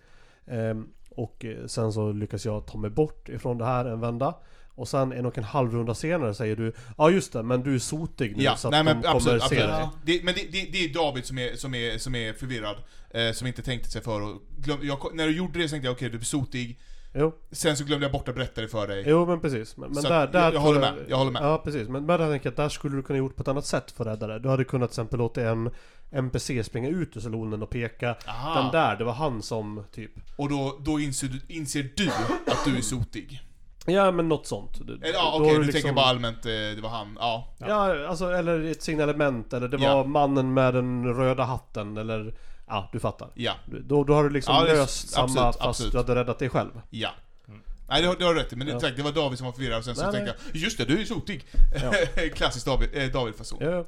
Ehm, 0.47 0.87
och 1.09 1.45
eh, 1.45 1.65
sen 1.65 1.93
så 1.93 2.11
lyckas 2.11 2.45
jag 2.45 2.65
ta 2.67 2.77
mig 2.77 2.89
bort 2.89 3.29
ifrån 3.29 3.57
det 3.57 3.65
här 3.65 3.85
en 3.85 3.99
vända. 3.99 4.35
Och 4.75 4.87
sen 4.87 5.11
en 5.11 5.25
och 5.25 5.37
en 5.37 5.43
halv 5.43 5.71
runda 5.71 5.93
senare 5.95 6.33
säger 6.33 6.55
du 6.55 6.73
Ja 6.97 7.09
just 7.09 7.33
det, 7.33 7.43
men 7.43 7.63
du 7.63 7.75
är 7.75 7.79
sotig 7.79 8.37
nu 8.37 8.43
Ja, 8.43 8.55
så 8.55 8.67
att 8.67 8.71
nej 8.71 8.79
de 8.79 8.83
men 8.83 9.01
kommer 9.01 9.15
absolut, 9.15 9.43
se 9.43 9.61
absolut. 9.61 10.05
dig. 10.05 10.17
Det, 10.17 10.23
men 10.23 10.33
det, 10.33 10.41
det, 10.51 10.71
det 10.71 10.77
är 10.77 10.93
David 10.93 11.25
som 11.25 11.37
är, 11.37 11.55
som 11.55 11.73
är, 11.73 11.97
som 11.97 12.15
är 12.15 12.33
förvirrad, 12.33 12.75
eh, 13.09 13.31
som 13.31 13.47
inte 13.47 13.61
tänkte 13.61 13.89
sig 13.89 14.01
för 14.01 14.21
och 14.21 14.41
glöm, 14.57 14.79
jag, 14.81 15.09
När 15.13 15.27
du 15.27 15.37
gjorde 15.37 15.59
det 15.59 15.67
så 15.67 15.73
tänkte 15.73 15.87
jag 15.87 15.95
okej, 15.95 16.09
du 16.09 16.17
är 16.17 16.21
sotig, 16.21 16.79
Jo, 17.19 17.33
sen 17.51 17.77
så 17.77 17.83
glömde 17.83 18.05
jag 18.05 18.11
bort 18.11 18.27
att 18.27 18.35
berätta 18.35 18.61
det 18.61 18.67
för 18.67 18.87
dig. 18.87 19.03
jo 19.07 19.25
men 19.25 19.39
precis. 19.39 19.77
Men, 19.77 19.89
men 19.91 20.03
Så 20.03 20.09
där, 20.09 20.27
där 20.27 20.39
jag- 20.43 20.53
jag 20.53 20.59
håller 20.59 20.79
med, 20.79 20.93
jag 21.07 21.17
håller 21.17 21.31
med. 21.31 21.41
Ja 21.41 21.61
precis, 21.63 21.87
men 21.89 22.07
där 22.07 22.17
tänker 22.17 22.45
jag 22.47 22.51
att 22.51 22.57
där 22.57 22.69
skulle 22.69 22.95
du 22.95 23.03
kunna 23.03 23.19
gjort 23.19 23.35
på 23.35 23.41
ett 23.41 23.47
annat 23.47 23.65
sätt 23.65 23.91
för 23.91 24.05
att 24.05 24.11
rädda 24.11 24.27
det. 24.27 24.39
Du 24.39 24.49
hade 24.49 24.63
kunnat 24.63 24.89
till 24.89 24.93
exempel 24.93 25.19
låta 25.19 25.41
en 25.49 25.69
NPC 26.11 26.63
springa 26.63 26.89
ut 26.89 27.17
ur 27.17 27.21
salonen 27.21 27.63
och 27.63 27.69
peka 27.69 28.15
Aha. 28.27 28.61
Den 28.61 28.71
där, 28.71 28.95
det 28.95 29.03
var 29.03 29.13
han 29.13 29.41
som 29.41 29.83
typ 29.91 30.11
Och 30.35 30.49
då, 30.49 30.77
då 30.85 30.99
inser, 30.99 31.27
du, 31.27 31.55
inser 31.55 31.89
du 31.95 32.07
att 32.51 32.65
du 32.65 32.77
är 32.77 32.81
sotig? 32.81 33.41
Ja 33.89 34.11
men 34.11 34.29
något 34.29 34.47
sånt. 34.47 34.87
Du- 34.87 34.99
ja 35.13 35.31
okej, 35.35 35.47
har 35.49 35.55
du 35.59 35.63
liksom- 35.63 35.81
tänker 35.81 35.95
bara 35.95 36.05
allmänt, 36.05 36.45
eh, 36.45 36.51
det 36.51 36.79
var 36.81 36.89
han, 36.89 37.17
ja. 37.19 37.55
Ja, 37.57 38.07
alltså 38.07 38.31
eller 38.31 38.63
ett 38.71 38.81
signalement 38.83 39.53
eller 39.53 39.67
det 39.67 39.77
var 39.77 39.85
Ja. 39.85 40.03
mannen 40.03 40.53
med 40.53 40.73
den 40.73 41.13
röda 41.15 41.43
hatten 41.43 41.97
eller 41.97 42.33
Ja, 42.67 42.89
du 42.91 42.99
fattar. 42.99 43.29
Ja, 43.33 43.53
Då, 43.65 44.03
då 44.03 44.13
har 44.13 44.23
du 44.23 44.29
liksom 44.29 44.55
Ja, 44.55 44.63
det 44.63 44.73
löst 44.73 45.09
samma 45.09 45.23
absolut, 45.25 45.43
fast 45.43 45.61
absolut. 45.61 45.91
du 45.91 45.97
hade 45.97 46.15
räddat 46.15 46.39
dig 46.39 46.49
själv. 46.49 46.81
ja. 46.89 47.09
Nej 47.89 48.01
det 48.01 48.07
har, 48.07 48.15
det 48.15 48.25
har 48.25 48.33
du 48.33 48.39
rätt 48.39 48.53
i, 48.53 48.55
men 48.55 48.67
Ja. 48.67 48.75
exakt, 48.75 48.97
det 48.97 49.03
var 49.03 49.11
David 49.11 49.37
som 49.37 49.45
var 49.45 49.51
förvirrad 49.53 49.77
och 49.77 49.85
sen 49.85 49.95
så 49.95 50.03
Nej, 50.03 50.11
tänkte 50.11 50.35
jag 50.51 50.55
Just 50.55 50.77
det, 50.77 50.85
du 50.85 51.01
är 51.01 51.05
sotig! 51.05 51.45
Ja. 51.83 51.93
Klassisk 52.35 52.65
David, 52.65 52.89
eh, 52.93 53.09
David-fason. 53.11 53.57
Ja, 53.61 53.85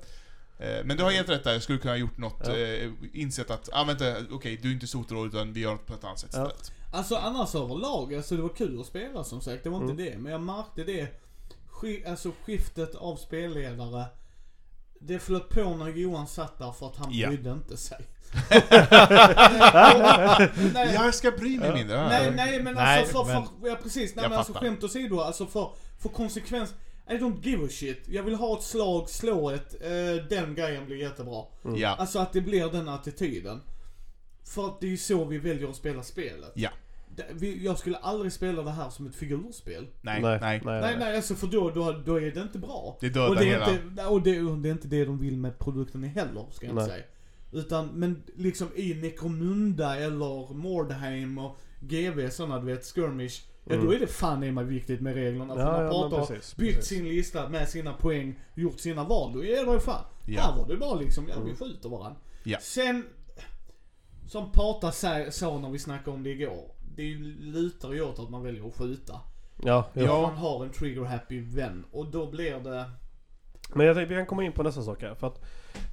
Eh, 0.65 0.83
Men 0.85 0.97
du 0.97 1.03
har 1.03 1.11
helt 1.11 1.29
rätt 1.29 1.43
där, 1.43 1.53
jag 1.53 1.63
skulle 1.63 1.77
kunna 1.79 1.91
ha 1.93 1.97
gjort 1.97 2.17
något, 2.17 2.41
Ja. 2.47 2.55
eh, 2.57 2.89
insett 3.13 3.51
att, 3.51 3.69
ah 3.73 3.83
vänta, 3.83 4.15
okej, 4.31 4.59
du 4.61 4.69
är 4.69 4.73
inte 4.73 4.87
sotig 4.87 5.15
utan 5.25 5.53
vi 5.53 5.59
gör 5.59 5.71
något 5.71 5.85
på 5.85 5.93
ett 5.93 6.03
annat 6.03 6.19
sätt 6.19 6.29
Ja. 6.33 6.41
istället. 6.47 6.71
Alltså 6.91 7.15
annars 7.15 7.55
överlag, 7.55 8.13
alltså 8.15 8.35
det 8.35 8.41
var 8.41 8.49
kul 8.49 8.79
att 8.79 8.85
spela 8.85 9.23
som 9.23 9.41
sagt, 9.41 9.63
det 9.63 9.69
var 9.69 9.77
inte 9.81 9.93
Mm. 9.93 10.05
det. 10.05 10.17
Men 10.17 10.31
jag 10.31 10.41
märkte 10.41 10.83
det, 10.83 11.07
sk- 11.71 12.09
alltså 12.09 12.31
skiftet 12.45 12.95
av 12.95 13.15
spelledare. 13.15 14.05
Det 14.99 15.19
flöt 15.19 15.49
på 15.49 15.75
när 15.75 15.87
Johan 15.89 16.27
satt 16.27 16.57
där 16.59 16.71
för 16.71 16.87
att 16.87 16.95
han 16.95 17.07
Ja. 17.13 17.27
brydde 17.27 17.51
inte 17.51 17.77
sig. 17.77 17.97
nej, 20.73 20.93
Jag 20.93 21.15
ska 21.15 21.31
bry 21.31 21.59
mig 21.59 21.73
mindre. 21.73 22.07
nej, 22.09 22.31
nej 22.35 22.63
men 22.63 22.73
Nej, 22.73 22.99
alltså 22.99 23.25
för, 23.25 23.33
men- 23.33 23.43
för, 23.61 23.67
ja 23.69 23.77
precis, 23.83 24.15
nej 24.15 24.23
Jag 24.23 24.29
men 24.29 24.37
alltså 24.39 24.53
fattar. 24.53 24.65
skämt 24.67 24.83
åsido, 24.83 25.19
alltså 25.19 25.45
för, 25.45 25.69
för 25.99 26.09
konsekvens. 26.09 26.73
I 27.09 27.13
don't 27.13 27.39
give 27.43 27.65
a 27.65 27.69
shit. 27.71 28.03
Jag 28.07 28.23
vill 28.23 28.35
ha 28.35 28.57
ett 28.57 28.63
slag, 28.63 29.09
slå 29.09 29.49
ett, 29.49 29.75
eh, 29.81 30.25
den 30.29 30.55
grejen 30.55 30.85
blir 30.85 30.97
jättebra. 30.97 31.43
Ja. 31.75 31.89
Alltså 31.89 32.19
att 32.19 32.33
det 32.33 32.41
blir 32.41 32.71
den 32.71 32.89
attityden. 32.89 33.61
För 34.45 34.65
att 34.65 34.79
det 34.79 34.87
är 34.87 34.91
ju 34.91 34.97
så 34.97 35.25
vi 35.25 35.37
väljer 35.37 35.69
att 35.69 35.75
spela 35.75 36.03
spelet. 36.03 36.51
Ja. 36.55 36.69
Jag 37.61 37.77
skulle 37.77 37.97
aldrig 37.97 38.31
spela 38.31 38.61
det 38.63 38.71
här 38.71 38.89
som 38.89 39.07
ett 39.07 39.15
figurspel. 39.15 39.87
Nej, 40.01 40.21
nej, 40.21 40.37
nej. 40.41 40.61
nej, 40.65 40.81
Nej, 40.81 40.95
nej, 40.99 41.15
alltså 41.15 41.35
för 41.35 41.47
då, 41.47 41.69
då, 41.69 41.91
då 42.05 42.15
är 42.19 42.31
det 42.31 42.41
inte 42.41 42.59
bra. 42.59 42.97
Det 43.01 43.09
dödar 43.09 43.29
och 43.29 43.35
det 43.35 43.41
är 43.41 43.45
hela. 43.45 43.71
Inte, 43.71 44.05
och 44.05 44.21
det, 44.21 44.41
och 44.41 44.57
det 44.57 44.69
är 44.69 44.71
inte 44.71 44.87
det 44.87 45.05
de 45.05 45.17
vill 45.17 45.37
med 45.37 45.59
produkten 45.59 46.03
heller, 46.03 46.45
ska 46.51 46.65
jag 46.65 46.71
inte 46.73 46.81
Nej. 46.81 46.91
säga. 46.91 47.03
Utan, 47.51 47.87
men 47.87 48.23
liksom 48.35 48.67
i 48.75 48.93
Necromunda 48.93 49.95
eller 49.97 50.53
Mordheim 50.53 51.37
och 51.37 51.57
GV 51.79 52.29
sådana, 52.29 52.59
du 52.59 52.65
vet, 52.65 52.85
skirmish. 52.85 53.41
Ja 53.71 53.75
då 53.77 53.93
är 53.93 53.99
det 53.99 54.07
fan 54.07 54.43
i 54.43 54.51
mig 54.51 54.65
viktigt 54.65 55.01
med 55.01 55.13
reglerna. 55.13 55.55
För 55.55 55.61
Mm. 55.61 55.73
Ja, 55.73 55.77
man 55.77 55.85
ja, 55.85 56.09
pratar 56.09 56.25
precis, 56.25 56.55
byggt 56.55 56.75
precis. 56.75 56.97
sin 56.97 57.09
lista 57.09 57.49
med 57.49 57.69
sina 57.69 57.93
poäng, 57.93 58.39
gjort 58.55 58.79
sina 58.79 59.03
val. 59.03 59.33
Då 59.33 59.43
är 59.45 59.73
det 59.73 59.79
fan. 59.79 60.05
Ja. 60.25 60.41
Här 60.41 60.57
var 60.57 60.67
det 60.67 60.77
bara 60.77 60.99
liksom, 60.99 61.25
ja 61.29 61.35
Mm. 61.35 61.47
vi 61.47 61.55
skjuter 61.55 61.89
varandra. 61.89 62.15
Ja. 62.43 62.57
Sen, 62.61 63.05
som 64.27 64.51
Pata 64.51 64.91
sa, 64.91 65.31
sa 65.31 65.59
när 65.59 65.69
vi 65.69 65.79
snackade 65.79 66.11
om 66.17 66.23
det 66.23 66.29
igår. 66.29 66.71
Det 66.99 67.15
lutar 67.39 67.93
ju 67.93 68.01
åt 68.01 68.19
att 68.19 68.29
man 68.29 68.43
väljer 68.43 68.67
att 68.67 68.75
skjuta. 68.75 69.19
Ja. 69.63 69.87
Ja. 69.93 70.21
Man 70.21 70.37
har 70.37 70.63
en 70.65 70.71
trigger-happy 70.71 71.55
vän. 71.55 71.85
Och 71.91 72.05
då 72.05 72.31
blir 72.31 72.59
det... 72.59 72.85
Men 73.73 73.85
jag 73.85 73.95
tänkte 73.95 74.13
vi 74.13 74.19
kan 74.19 74.25
komma 74.25 74.43
in 74.43 74.51
på 74.51 74.63
nästa 74.63 74.81
sak 74.81 75.01
här. 75.01 75.15
För 75.15 75.27
att 75.27 75.41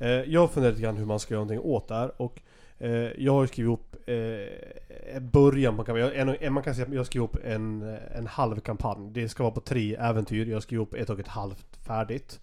eh, 0.01 0.09
jag 0.09 0.51
funderar 0.51 0.73
lite 0.73 0.83
grann 0.83 0.97
hur 0.97 1.05
man 1.05 1.21
ska 1.21 1.35
göra 1.35 1.45
någonting 1.45 1.71
åt 1.71 1.89
det 1.89 1.95
här. 1.95 2.23
Och 2.23 2.41
eh, 2.79 2.91
jag 3.23 3.33
har 3.33 3.43
ju 3.43 3.47
skrivit 3.47 3.67
ihop 3.67 3.97
eh, 4.07 5.21
början, 5.21 5.77
man 5.77 5.85
kan, 5.85 5.97
en, 5.97 6.37
en, 6.41 6.53
man 6.53 6.63
kan 6.63 6.75
säga 6.75 6.87
att 6.87 6.93
jag 6.93 7.01
har 7.01 7.05
skrivit 7.05 7.35
ihop 7.35 7.45
en, 7.45 7.83
en 8.15 8.27
halv 8.27 8.61
kampanj. 8.61 9.11
Det 9.13 9.29
ska 9.29 9.43
vara 9.43 9.55
på 9.55 9.61
tre 9.61 9.95
äventyr. 9.95 10.47
Jag 10.47 10.57
har 10.57 10.61
skrivit 10.61 10.79
ihop 10.79 10.95
ett 10.95 11.11
och 11.11 11.21
ett 11.21 11.29
halvt 11.29 11.77
färdigt. 11.77 12.41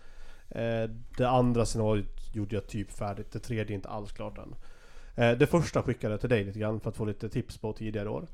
Eh, 0.49 0.89
det 1.17 1.29
andra 1.29 1.65
scenariot 1.65 2.35
gjorde 2.35 2.55
jag 2.55 2.67
typ 2.67 2.91
färdigt. 2.91 3.31
Det 3.31 3.39
tredje 3.39 3.73
är 3.73 3.75
inte 3.75 3.89
alls 3.89 4.11
klart 4.11 4.37
än. 4.37 4.55
Eh, 5.15 5.37
det 5.37 5.47
första 5.47 5.83
skickade 5.83 6.13
jag 6.13 6.19
till 6.19 6.29
dig 6.29 6.43
lite 6.43 6.59
grann 6.59 6.79
för 6.79 6.89
att 6.89 6.97
få 6.97 7.05
lite 7.05 7.29
tips 7.29 7.57
på 7.57 7.73
tidigare 7.73 8.09
år. 8.09 8.27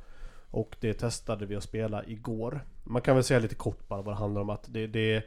Och 0.52 0.76
det 0.80 0.93
testade 0.93 1.45
vi 1.45 1.56
att 1.56 1.64
spela 1.64 2.06
igår. 2.06 2.66
Man 2.84 3.02
kan 3.02 3.16
väl 3.16 3.24
säga 3.24 3.39
lite 3.39 3.56
kort 3.56 3.88
bara 3.88 4.02
vad 4.02 4.14
det 4.16 4.20
handlar 4.20 4.41
om 4.41 4.50
att 4.50 4.66
det, 4.68 4.88
det 4.88 5.24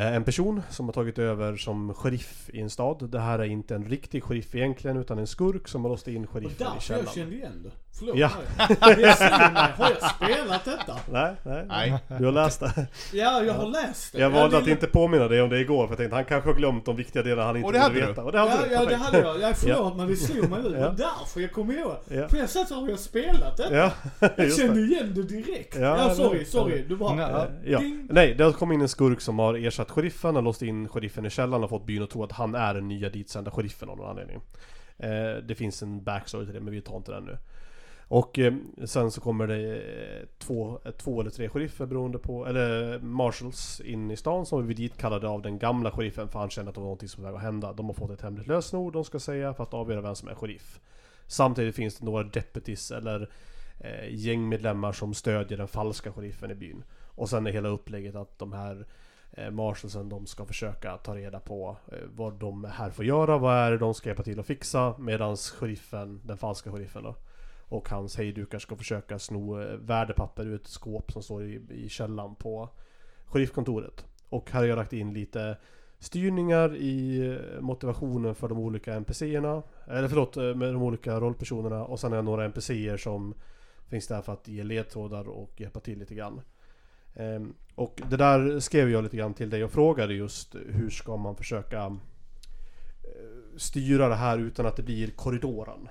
en 0.00 0.24
person 0.24 0.62
som 0.70 0.86
har 0.86 0.92
tagit 0.92 1.18
över 1.18 1.56
som 1.56 1.94
sheriff 1.94 2.50
i 2.52 2.60
en 2.60 2.70
stad. 2.70 3.08
Det 3.10 3.18
här 3.20 3.38
är 3.38 3.44
inte 3.44 3.74
en 3.74 3.84
riktig 3.84 4.22
sheriff 4.24 4.54
egentligen 4.54 4.96
utan 4.96 5.18
en 5.18 5.26
skurk 5.26 5.68
som 5.68 5.82
har 5.84 5.90
låst 5.90 6.08
in 6.08 6.26
sheriffen 6.26 6.52
i 6.52 6.58
därför 6.58 6.74
jag 6.74 6.82
källaren. 6.82 7.06
kände 7.14 7.34
igen 7.36 7.62
det. 7.64 7.70
Förlåt 7.98 8.16
Ja. 8.16 8.30
mig. 8.58 8.68
Det 8.96 9.12
säger 9.12 9.52
mig. 9.52 9.72
Har 9.76 9.90
jag 10.00 10.10
spelat 10.10 10.64
detta? 10.64 10.96
Nej, 11.12 11.34
nej, 11.44 11.64
Nej. 11.68 11.98
Du 12.18 12.24
har 12.24 12.32
läst 12.32 12.60
det. 12.60 12.86
Ja, 13.12 13.42
jag 13.42 13.54
har 13.54 13.66
läst 13.66 14.12
det. 14.12 14.18
Jag 14.20 14.32
Ja, 14.32 14.36
valde 14.40 14.58
att 14.58 14.66
inte 14.66 14.86
påminna 14.86 15.28
dig 15.28 15.42
om 15.42 15.48
det 15.50 15.60
igår 15.60 15.86
för 15.86 15.92
jag 15.92 15.98
tänkte 15.98 16.14
han 16.16 16.24
kanske 16.24 16.50
har 16.50 16.54
glömt 16.56 16.84
de 16.84 16.96
viktiga 16.96 17.22
delarna 17.22 17.46
han 17.46 17.56
inte 17.56 17.72
ville 17.72 17.88
du. 17.88 18.06
veta. 18.06 18.24
Och 18.24 18.32
det 18.32 18.38
hade 18.38 18.52
Ja, 18.52 18.66
du. 18.68 18.72
ja, 18.74 18.84
det 18.84 18.96
hade 18.96 19.18
jag. 19.18 19.40
Jag 19.40 19.56
förlåt 19.58 19.96
men 19.96 20.08
det 20.08 20.16
slog 20.16 20.50
mig 20.50 20.62
nu. 20.62 20.76
Ja. 20.78 20.88
därför 20.98 21.40
jag 21.40 21.52
kom 21.52 21.70
ihåg. 21.70 21.92
Ja. 22.08 22.28
För 22.28 22.36
jag 22.36 22.48
satt 22.50 22.70
här 22.70 22.82
och 22.82 22.90
jag 22.90 22.98
spelat 22.98 23.56
det. 23.56 23.76
Ja, 23.76 23.90
Jag 24.36 24.52
kände 24.56 24.74
det. 24.74 24.80
igen 24.80 25.12
det 25.14 25.22
direkt. 25.22 25.76
Ja, 25.76 25.98
Ja, 26.08 26.14
sorry, 26.14 26.44
sorry. 26.44 26.84
Du 26.88 26.96
bara... 26.96 27.14
Nej. 27.14 27.46
Ja. 27.64 27.80
Nej, 28.10 28.34
det 28.34 28.44
har 28.44 28.52
kommit 28.52 28.74
in 28.74 28.80
en 28.82 28.88
skurk 28.88 29.20
som 29.20 29.38
har 29.38 29.54
ersatt 29.54 29.87
sheriffen, 29.90 30.34
har 30.34 30.42
låst 30.42 30.62
in 30.62 30.88
sheriffen 30.88 31.26
i 31.26 31.30
källaren 31.30 31.64
och 31.64 31.70
fått 31.70 31.86
byn 31.86 32.02
att 32.02 32.10
tro 32.10 32.24
att 32.24 32.32
han 32.32 32.54
är 32.54 32.74
den 32.74 32.88
nya 32.88 33.08
ditsända 33.08 33.50
sheriffen 33.50 33.88
av 33.88 33.96
någon 33.96 34.10
anledning. 34.10 34.40
Eh, 34.96 35.36
det 35.36 35.54
finns 35.54 35.82
en 35.82 36.04
backstory 36.04 36.44
till 36.44 36.54
det, 36.54 36.60
men 36.60 36.72
vi 36.72 36.80
tar 36.80 36.96
inte 36.96 37.12
den 37.12 37.24
nu. 37.24 37.38
Och 38.08 38.38
eh, 38.38 38.54
sen 38.84 39.10
så 39.10 39.20
kommer 39.20 39.46
det 39.46 39.76
eh, 39.76 40.26
två, 40.38 40.80
eh, 40.84 40.90
två 40.90 41.20
eller 41.20 41.30
tre 41.30 41.48
sheriffer 41.48 41.86
beroende 41.86 42.18
på, 42.18 42.46
eller 42.46 42.94
eh, 42.94 43.00
marshals 43.00 43.80
in 43.80 44.10
i 44.10 44.16
stan 44.16 44.46
som 44.46 44.66
vi 44.66 44.74
dit 44.74 44.92
ditkallade 44.92 45.28
av 45.28 45.42
den 45.42 45.58
gamla 45.58 45.90
sheriffen 45.90 46.28
för 46.28 46.38
han 46.38 46.50
kände 46.50 46.68
att 46.68 46.74
det 46.74 46.80
var 46.80 46.86
någonting 46.86 47.08
som 47.08 47.22
var 47.22 47.30
på 47.30 47.32
väg 47.32 47.38
att 47.38 47.44
hända. 47.44 47.72
De 47.72 47.86
har 47.86 47.94
fått 47.94 48.10
ett 48.10 48.22
hemligt 48.22 48.46
lösenord 48.46 48.92
de 48.92 49.04
ska 49.04 49.18
säga 49.18 49.54
för 49.54 49.62
att 49.62 49.74
avgöra 49.74 50.00
vem 50.00 50.14
som 50.14 50.28
är 50.28 50.34
sheriff. 50.34 50.80
Samtidigt 51.26 51.74
finns 51.74 51.98
det 51.98 52.04
några 52.04 52.22
deputies 52.22 52.90
eller 52.90 53.28
eh, 53.80 54.14
gängmedlemmar 54.14 54.92
som 54.92 55.14
stödjer 55.14 55.58
den 55.58 55.68
falska 55.68 56.12
sheriffen 56.12 56.50
i 56.50 56.54
byn. 56.54 56.84
Och 57.14 57.28
sen 57.28 57.46
är 57.46 57.50
hela 57.50 57.68
upplägget 57.68 58.14
att 58.16 58.38
de 58.38 58.52
här 58.52 58.76
eh, 58.76 58.84
Eh, 59.32 59.50
marshalsen 59.50 60.08
de 60.08 60.26
ska 60.26 60.44
försöka 60.44 60.96
ta 60.96 61.16
reda 61.16 61.40
på 61.40 61.76
eh, 61.92 61.98
vad 62.16 62.34
de 62.34 62.64
här 62.64 62.90
får 62.90 63.04
göra, 63.04 63.38
vad 63.38 63.56
är 63.56 63.70
det 63.70 63.78
de 63.78 63.94
ska 63.94 64.08
hjälpa 64.08 64.22
till 64.22 64.40
att 64.40 64.46
fixa 64.46 64.94
medan 64.98 65.36
sheriffen, 65.36 66.20
den 66.24 66.38
falska 66.38 66.72
sheriffen 66.72 67.02
då 67.02 67.14
och 67.70 67.88
hans 67.88 68.16
hejdukar 68.16 68.58
ska 68.58 68.76
försöka 68.76 69.18
sno 69.18 69.60
eh, 69.60 69.76
värdepapper 69.76 70.46
ur 70.46 70.54
ett 70.54 70.66
skåp 70.66 71.12
som 71.12 71.22
står 71.22 71.44
i, 71.44 71.60
i 71.70 71.88
källan 71.88 72.34
på 72.34 72.68
sheriffkontoret. 73.24 74.06
Och 74.28 74.50
här 74.50 74.60
har 74.60 74.66
jag 74.66 74.76
lagt 74.76 74.92
in 74.92 75.12
lite 75.12 75.56
styrningar 75.98 76.76
i 76.76 77.38
motivationen 77.60 78.34
för 78.34 78.48
de 78.48 78.58
olika 78.58 78.94
NPCerna. 78.94 79.62
Eller 79.86 80.08
förlåt, 80.08 80.36
med 80.36 80.74
de 80.74 80.82
olika 80.82 81.20
rollpersonerna. 81.20 81.84
Och 81.84 82.00
sen 82.00 82.12
är 82.12 82.16
det 82.16 82.22
några 82.22 82.44
NPCer 82.44 82.96
som 82.96 83.34
finns 83.88 84.06
där 84.06 84.22
för 84.22 84.32
att 84.32 84.48
ge 84.48 84.64
ledtrådar 84.64 85.28
och 85.28 85.60
hjälpa 85.60 85.80
till 85.80 85.98
lite 85.98 86.14
grann. 86.14 86.40
Ehm, 87.18 87.54
och 87.74 88.02
det 88.10 88.16
där 88.16 88.60
skrev 88.60 88.90
jag 88.90 89.04
lite 89.04 89.16
grann 89.16 89.34
till 89.34 89.50
dig 89.50 89.64
och 89.64 89.70
frågade 89.70 90.14
just 90.14 90.54
hur 90.54 90.90
ska 90.90 91.16
man 91.16 91.36
försöka 91.36 91.84
eh, 91.84 93.56
styra 93.56 94.08
det 94.08 94.14
här 94.14 94.38
utan 94.38 94.66
att 94.66 94.76
det 94.76 94.82
blir 94.82 95.10
korridoren. 95.10 95.88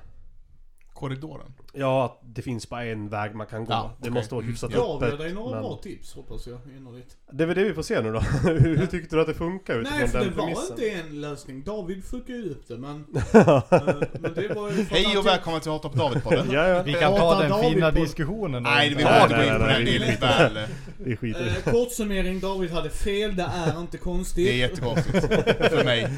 Korridoren. 0.97 1.53
Ja, 1.73 2.05
att 2.05 2.19
det 2.35 2.41
finns 2.41 2.69
bara 2.69 2.83
en 2.85 3.09
väg 3.09 3.35
man 3.35 3.47
kan 3.47 3.65
gå. 3.65 3.71
Ja, 3.73 3.91
det 3.97 4.01
okej. 4.01 4.11
måste 4.11 4.33
vara 4.35 4.41
Mm. 4.43 4.51
hyfsat 4.51 4.71
jag 4.73 5.03
öppet. 5.03 5.19
dig 5.19 5.33
några 5.33 5.51
men- 5.51 5.61
bra 5.63 5.79
tips 5.83 6.13
hoppas 6.13 6.47
jag 6.47 6.59
innerligt. 6.77 7.17
Det 7.31 7.43
är 7.43 7.47
väl 7.47 7.55
det 7.55 7.63
vi 7.63 7.73
får 7.73 7.81
se 7.81 8.01
nu 8.01 8.11
då. 8.13 8.19
hur, 8.43 8.59
hur 8.77 8.85
tyckte 8.85 9.15
du 9.15 9.21
att 9.21 9.27
det 9.27 9.33
funkar 9.33 9.73
utifrån 9.79 9.99
Nej 9.99 10.07
för 10.07 10.19
den 10.19 10.29
det 10.29 10.35
var 10.35 10.45
premissen? 10.45 10.75
inte 10.79 10.89
en 10.89 11.21
lösning. 11.21 11.63
David 11.63 12.03
fuckade 12.03 12.37
ju 12.39 12.49
upp 12.51 12.67
det 12.67 12.77
men... 12.77 13.05
eh, 13.33 14.01
men 14.19 14.33
det 14.33 14.55
var 14.55 14.71
ju 14.71 14.83
Hej 14.89 15.17
och 15.17 15.25
välkomna 15.25 15.59
till 15.59 15.71
Hata 15.71 15.89
på 15.89 15.97
David-podden. 15.97 16.53
ja, 16.53 16.67
ja. 16.67 16.83
Vi 16.83 16.93
kan 16.93 17.15
ta 17.15 17.39
den 17.41 17.49
David 17.49 17.73
fina 17.73 17.91
på- 17.91 17.99
diskussionen. 17.99 18.63
Nej, 18.63 18.89
vi 18.89 18.95
behöver 18.95 19.23
inte 19.23 19.35
gå 19.37 19.43
in 19.43 19.59
på 19.61 19.65
den, 19.67 19.85
det 19.85 19.95
är 19.95 19.99
nej. 20.21 20.53
väl... 20.53 20.67
Vi 20.97 21.17
skiter 21.17 21.43
det. 21.43 21.49
Eh, 21.69 21.73
kortsummering, 21.73 22.39
David 22.39 22.71
hade 22.71 22.89
fel, 22.89 23.35
det 23.35 23.49
är 23.55 23.79
inte 23.81 23.97
konstigt. 23.97 24.45
Det 24.47 24.51
är 24.53 24.57
jättekonstigt. 24.57 25.25
För 25.69 25.83
mig. 25.83 26.03
Eh, 26.03 26.09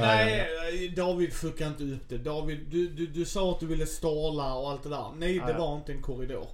nej, 0.00 0.40
eh, 0.40 0.92
David 0.96 1.32
fuckade 1.32 1.70
inte 1.70 1.84
upp 1.84 2.08
det. 2.08 2.18
David, 2.18 2.58
du, 2.70 2.88
du, 2.88 3.06
du 3.06 3.24
sa 3.24 3.50
att 3.52 3.60
du 3.60 3.66
ville 3.66 3.86
ståla 4.32 4.54
och 4.54 4.70
allt 4.70 4.82
det 4.82 4.88
där. 4.88 5.12
Nej, 5.18 5.42
det 5.46 5.52
var 5.52 5.76
inte 5.76 5.92
en 5.92 6.02
korridor. 6.02 6.46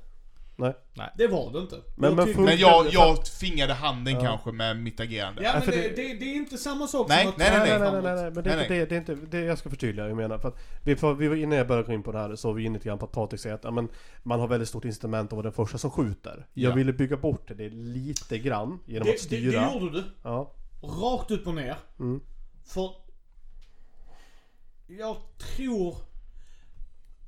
Nej. 0.56 0.74
Det 1.16 1.26
var 1.26 1.52
det 1.52 1.58
inte. 1.58 1.76
Men- 1.96 2.16
Jag 2.18 2.28
men 2.36 2.44
Men 2.44 2.56
jag, 2.58 2.86
jag 2.92 3.24
tvingade 3.24 3.72
handen 3.74 4.14
Ja. 4.14 4.20
kanske 4.20 4.52
med 4.52 4.76
mitt 4.76 5.00
agerande. 5.00 5.42
Ja 5.42 5.52
men 5.58 5.70
det, 5.70 5.76
det- 5.76 5.88
det, 5.96 6.14
det 6.14 6.24
är 6.24 6.34
inte 6.34 6.58
samma 6.58 6.86
sak 6.86 7.08
Nej, 7.08 7.22
som 7.22 7.30
att 7.32 7.38
nej, 7.38 7.50
nej, 7.50 7.58
nej, 7.60 7.68
nej, 7.68 7.78
nej, 7.80 7.90
framåt. 7.90 8.04
nej, 8.04 8.30
men 8.30 8.44
det 8.44 8.50
är, 8.50 8.56
Nej, 8.56 8.62
inte, 8.64 8.74
det, 8.74 8.86
det 8.86 8.94
är 8.94 8.98
inte 8.98 9.14
det 9.36 9.44
jag 9.44 9.58
ska 9.58 9.70
förtydliga. 9.70 10.08
Jag 10.08 10.16
menar, 10.16 10.38
för 10.38 10.48
att 10.48 10.56
vi, 10.84 10.96
för, 10.96 11.14
vi 11.14 11.28
var 11.28 11.36
inne 11.36 11.56
jag 11.56 11.66
började 11.68 11.86
gå 11.86 11.92
in 11.92 12.02
på 12.02 12.12
det 12.12 12.18
här 12.18 12.36
så 12.36 12.48
var 12.48 12.54
vi 12.54 12.64
inne 12.64 12.74
lite 12.74 12.88
grann 12.88 12.98
på 12.98 13.04
att 13.04 13.12
Patrik 13.12 13.40
säger 13.40 13.54
att 13.54 13.64
ja, 13.64 13.70
men, 13.70 13.88
man 14.22 14.40
har 14.40 14.48
väldigt 14.48 14.68
stort 14.68 14.84
incitament 14.84 15.26
att 15.28 15.32
vara 15.36 15.42
den 15.42 15.52
första 15.52 15.78
som 15.78 15.90
skjuter. 15.90 16.46
Jag 16.54 16.70
Ja. 16.70 16.74
ville 16.74 16.92
bygga 16.92 17.16
bort 17.16 17.48
det 17.56 17.68
lite 17.68 18.38
grann 18.38 18.78
genom 18.86 19.06
Det, 19.06 19.14
att 19.14 19.28
det, 19.30 19.36
det 19.36 19.50
styra. 19.50 19.72
gjorde 19.74 19.90
du. 19.92 20.04
Ja. 20.22 20.52
Rakt 20.82 21.30
upp 21.30 21.46
och 21.46 21.54
ner. 21.54 21.76
Mm. 21.98 22.20
För... 22.64 22.90
Jag 24.86 25.16
tror... 25.38 25.96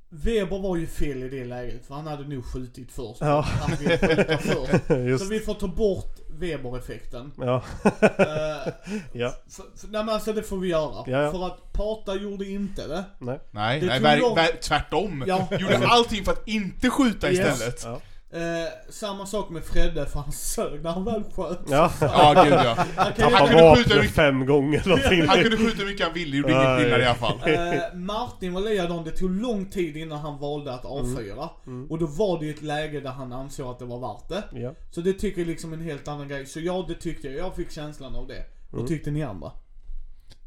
Weber 0.09 0.59
var 0.59 0.75
ju 0.77 0.87
fel 0.87 1.23
i 1.23 1.29
det 1.29 1.45
läget, 1.45 1.85
för 1.87 1.95
han 1.95 2.07
hade 2.07 2.27
nog 2.27 2.45
skjutit 2.45 2.91
först. 2.91 3.17
Ja. 3.21 3.41
Han 3.41 3.75
ville 3.77 3.97
skjuta 3.97 4.37
först. 4.37 5.19
Så 5.23 5.29
vi 5.29 5.39
får 5.39 5.53
ta 5.53 5.67
bort 5.67 6.15
Weber-effekten. 6.29 7.31
Ja. 7.37 7.63
Eh, 7.83 8.73
ja. 9.13 9.33
för, 9.49 9.77
för, 9.79 9.87
nej 9.87 10.03
men 10.03 10.09
alltså 10.09 10.33
det 10.33 10.43
får 10.43 10.57
vi 10.57 10.67
göra. 10.67 11.03
Ja, 11.07 11.21
ja. 11.21 11.31
För 11.31 11.45
att 11.47 11.73
Pata 11.73 12.15
gjorde 12.15 12.45
inte 12.45 12.87
det. 12.87 13.03
Nej. 13.19 13.39
Nej, 13.51 13.79
Det 13.81 13.99
nej 13.99 14.19
lång- 14.19 14.35
ver, 14.35 14.61
tvärtom. 14.61 15.23
Ja. 15.27 15.47
Gjorde 15.51 15.87
allting 15.87 16.25
för 16.25 16.31
att 16.31 16.47
inte 16.47 16.89
skjuta 16.89 17.31
Yes. 17.31 17.53
istället. 17.53 17.81
Ja. 17.83 18.01
Eh, 18.35 18.67
samma 18.89 19.25
sak 19.25 19.49
med 19.49 19.63
Fredde, 19.63 20.05
för 20.05 20.19
han 20.19 20.31
sög 20.31 20.83
när 20.83 20.91
han 20.91 21.05
väl 21.05 21.23
sköt. 21.35 21.59
Ja. 21.69 21.91
Ja, 22.01 22.43
gud 22.43 22.53
ja. 22.53 22.85
Han 22.95 23.13
kan 23.13 23.33
Han 23.33 23.47
kunde 23.47 23.75
skjuta 23.75 23.95
mycket- 23.95 24.11
fem 24.15 24.45
gånger 24.45 24.81
eller. 24.85 25.27
Han 25.27 25.41
kunde 25.41 25.57
skjuta 25.57 25.77
hur 25.77 25.85
mycket 25.85 26.05
han 26.05 26.13
ville, 26.13 26.31
det 26.31 26.37
gjorde 26.37 26.51
ingen 26.51 26.63
Nej. 26.63 26.79
skillnad 26.81 27.01
i 27.01 27.03
alla 27.05 27.15
fall. 27.15 27.39
Eh, 27.45 27.93
Martin 27.93 28.53
var 28.53 28.61
likadan, 28.61 29.03
det 29.03 29.11
tog 29.11 29.29
lång 29.41 29.65
tid 29.65 29.97
innan 29.97 30.17
han 30.19 30.39
valde 30.39 30.73
att 30.73 30.85
avfyra. 30.85 31.49
Mm. 31.67 31.87
Och 31.91 31.99
då 31.99 32.05
var 32.05 32.39
det 32.39 32.45
ju 32.45 32.51
ett 32.53 32.61
läge 32.61 32.99
där 32.99 33.09
han 33.11 33.33
ansåg 33.33 33.67
att 33.71 33.79
det 33.79 33.85
var 33.85 33.99
värt 33.99 34.29
det. 34.51 34.59
Ja. 34.59 34.73
Så 34.91 35.01
det 35.01 35.13
tycker 35.13 35.41
jag 35.41 35.47
liksom 35.47 35.73
en 35.73 35.81
helt 35.81 36.07
annan 36.07 36.27
grej. 36.27 36.45
Så 36.45 36.59
ja, 36.59 36.85
det 36.87 36.95
tyckte 36.95 37.27
jag. 37.27 37.37
Jag 37.37 37.55
fick 37.55 37.71
känslan 37.71 38.15
av 38.15 38.27
det. 38.27 38.43
Vad 38.71 38.79
Mm. 38.81 38.87
tyckte 38.87 39.11
ni 39.11 39.23
andra? 39.23 39.51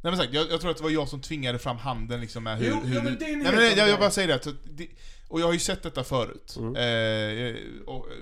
Nej 0.03 0.13
men 0.13 0.17
sagt, 0.17 0.33
jag, 0.35 0.51
jag 0.51 0.61
tror 0.61 0.71
att 0.71 0.77
det 0.77 0.83
var 0.83 0.91
jag 0.91 1.09
som 1.09 1.21
tvingade 1.21 1.59
fram 1.59 1.77
handen 1.77 2.21
liksom 2.21 2.45
med 2.45 2.59
hur... 2.59 2.67
Jo, 2.67 2.77
hur 2.85 2.97
ja, 2.97 3.03
men 3.03 3.17
det 3.19 3.25
är 3.25 3.33
en 3.33 3.39
nej, 3.39 3.47
helt 3.47 3.57
men 3.57 3.77
jag, 3.79 3.89
jag 3.89 3.99
bara 3.99 4.11
säger 4.11 4.29
det, 4.29 4.35
att 4.35 4.49
det, 4.71 4.87
och 5.29 5.41
jag 5.41 5.47
har 5.47 5.53
ju 5.53 5.59
sett 5.59 5.83
detta 5.83 6.05
förut. 6.05 6.57
Mm. 6.59 6.77
Eh, 6.77 7.57
och, 7.87 8.07
eh, 8.07 8.19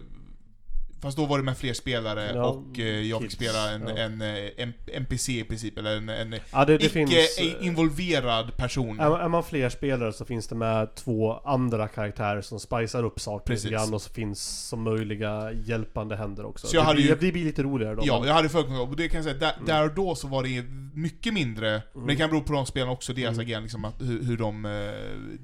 fast 1.01 1.16
då 1.16 1.26
var 1.26 1.38
det 1.38 1.44
med 1.44 1.57
fler 1.59 1.72
spelare 1.72 2.30
Ja, 2.34 2.44
och 2.47 2.78
eh, 2.78 2.84
jag 2.86 3.20
fick 3.22 3.30
kids, 3.30 3.42
spela 3.44 3.70
en, 3.70 3.82
ja. 3.88 3.97
en, 3.97 4.22
eh, 4.22 4.51
en 4.57 4.72
NPC 4.94 5.40
i 5.40 5.44
princip, 5.44 5.78
eller 5.78 5.97
en, 5.97 6.09
en 6.09 6.34
Ja, 6.53 6.64
det, 6.64 6.78
det 6.78 6.84
icke 6.84 6.88
finns... 6.94 7.38
eh, 7.38 7.66
involverad 7.66 8.57
person. 8.57 9.01
Är 9.01 9.18
är 9.18 9.28
man 9.28 9.44
fler 9.44 9.68
spelare 9.68 10.12
så 10.12 10.24
finns 10.24 10.49
det 10.49 10.55
med 10.55 10.94
två 10.94 11.32
andra 11.44 11.88
karaktärer 11.88 12.40
som 12.42 12.61
spicar 12.61 13.05
upp 13.05 13.20
saker 13.20 13.55
lite 13.55 13.68
grann 13.68 13.94
och 13.94 14.03
så 14.03 14.11
finns 14.12 14.68
som 14.68 14.82
möjliga 14.82 15.53
hjälpande 15.53 16.16
händer 16.16 16.44
också. 16.47 16.66
Så 16.66 16.76
jag 16.76 16.82
det, 16.82 16.86
hade 16.86 16.97
blir, 16.97 17.07
ju- 17.09 17.16
det 17.20 17.32
blir 17.32 17.44
lite 17.44 17.62
roligare 17.62 17.94
då. 17.94 18.03
Ja, 18.05 18.26
jag 18.26 18.34
hade 18.34 18.49
förkunskap, 18.49 18.88
och 18.90 18.97
det 18.97 19.09
kan 19.09 19.16
jag 19.16 19.24
säga, 19.24 19.36
där, 19.38 19.53
Mm. 19.55 19.66
där 19.66 19.84
och 19.88 19.94
då 19.94 20.14
så 20.14 20.28
var 20.28 20.42
det 20.42 20.62
mycket 20.94 21.34
mindre, 21.34 21.82
men 21.94 22.07
det 22.07 22.16
kan 22.16 22.30
bero 22.30 22.42
på 22.42 22.53
de 22.53 22.66
spelarna 22.66 22.92
också, 22.92 23.12
deras 23.12 23.32
Mm. 23.34 23.40
agerande, 23.47 23.64
liksom, 23.64 23.84
att, 23.84 24.01
hur, 24.01 24.22
hur 24.22 24.36
de, 24.36 24.64
eh, 24.64 24.70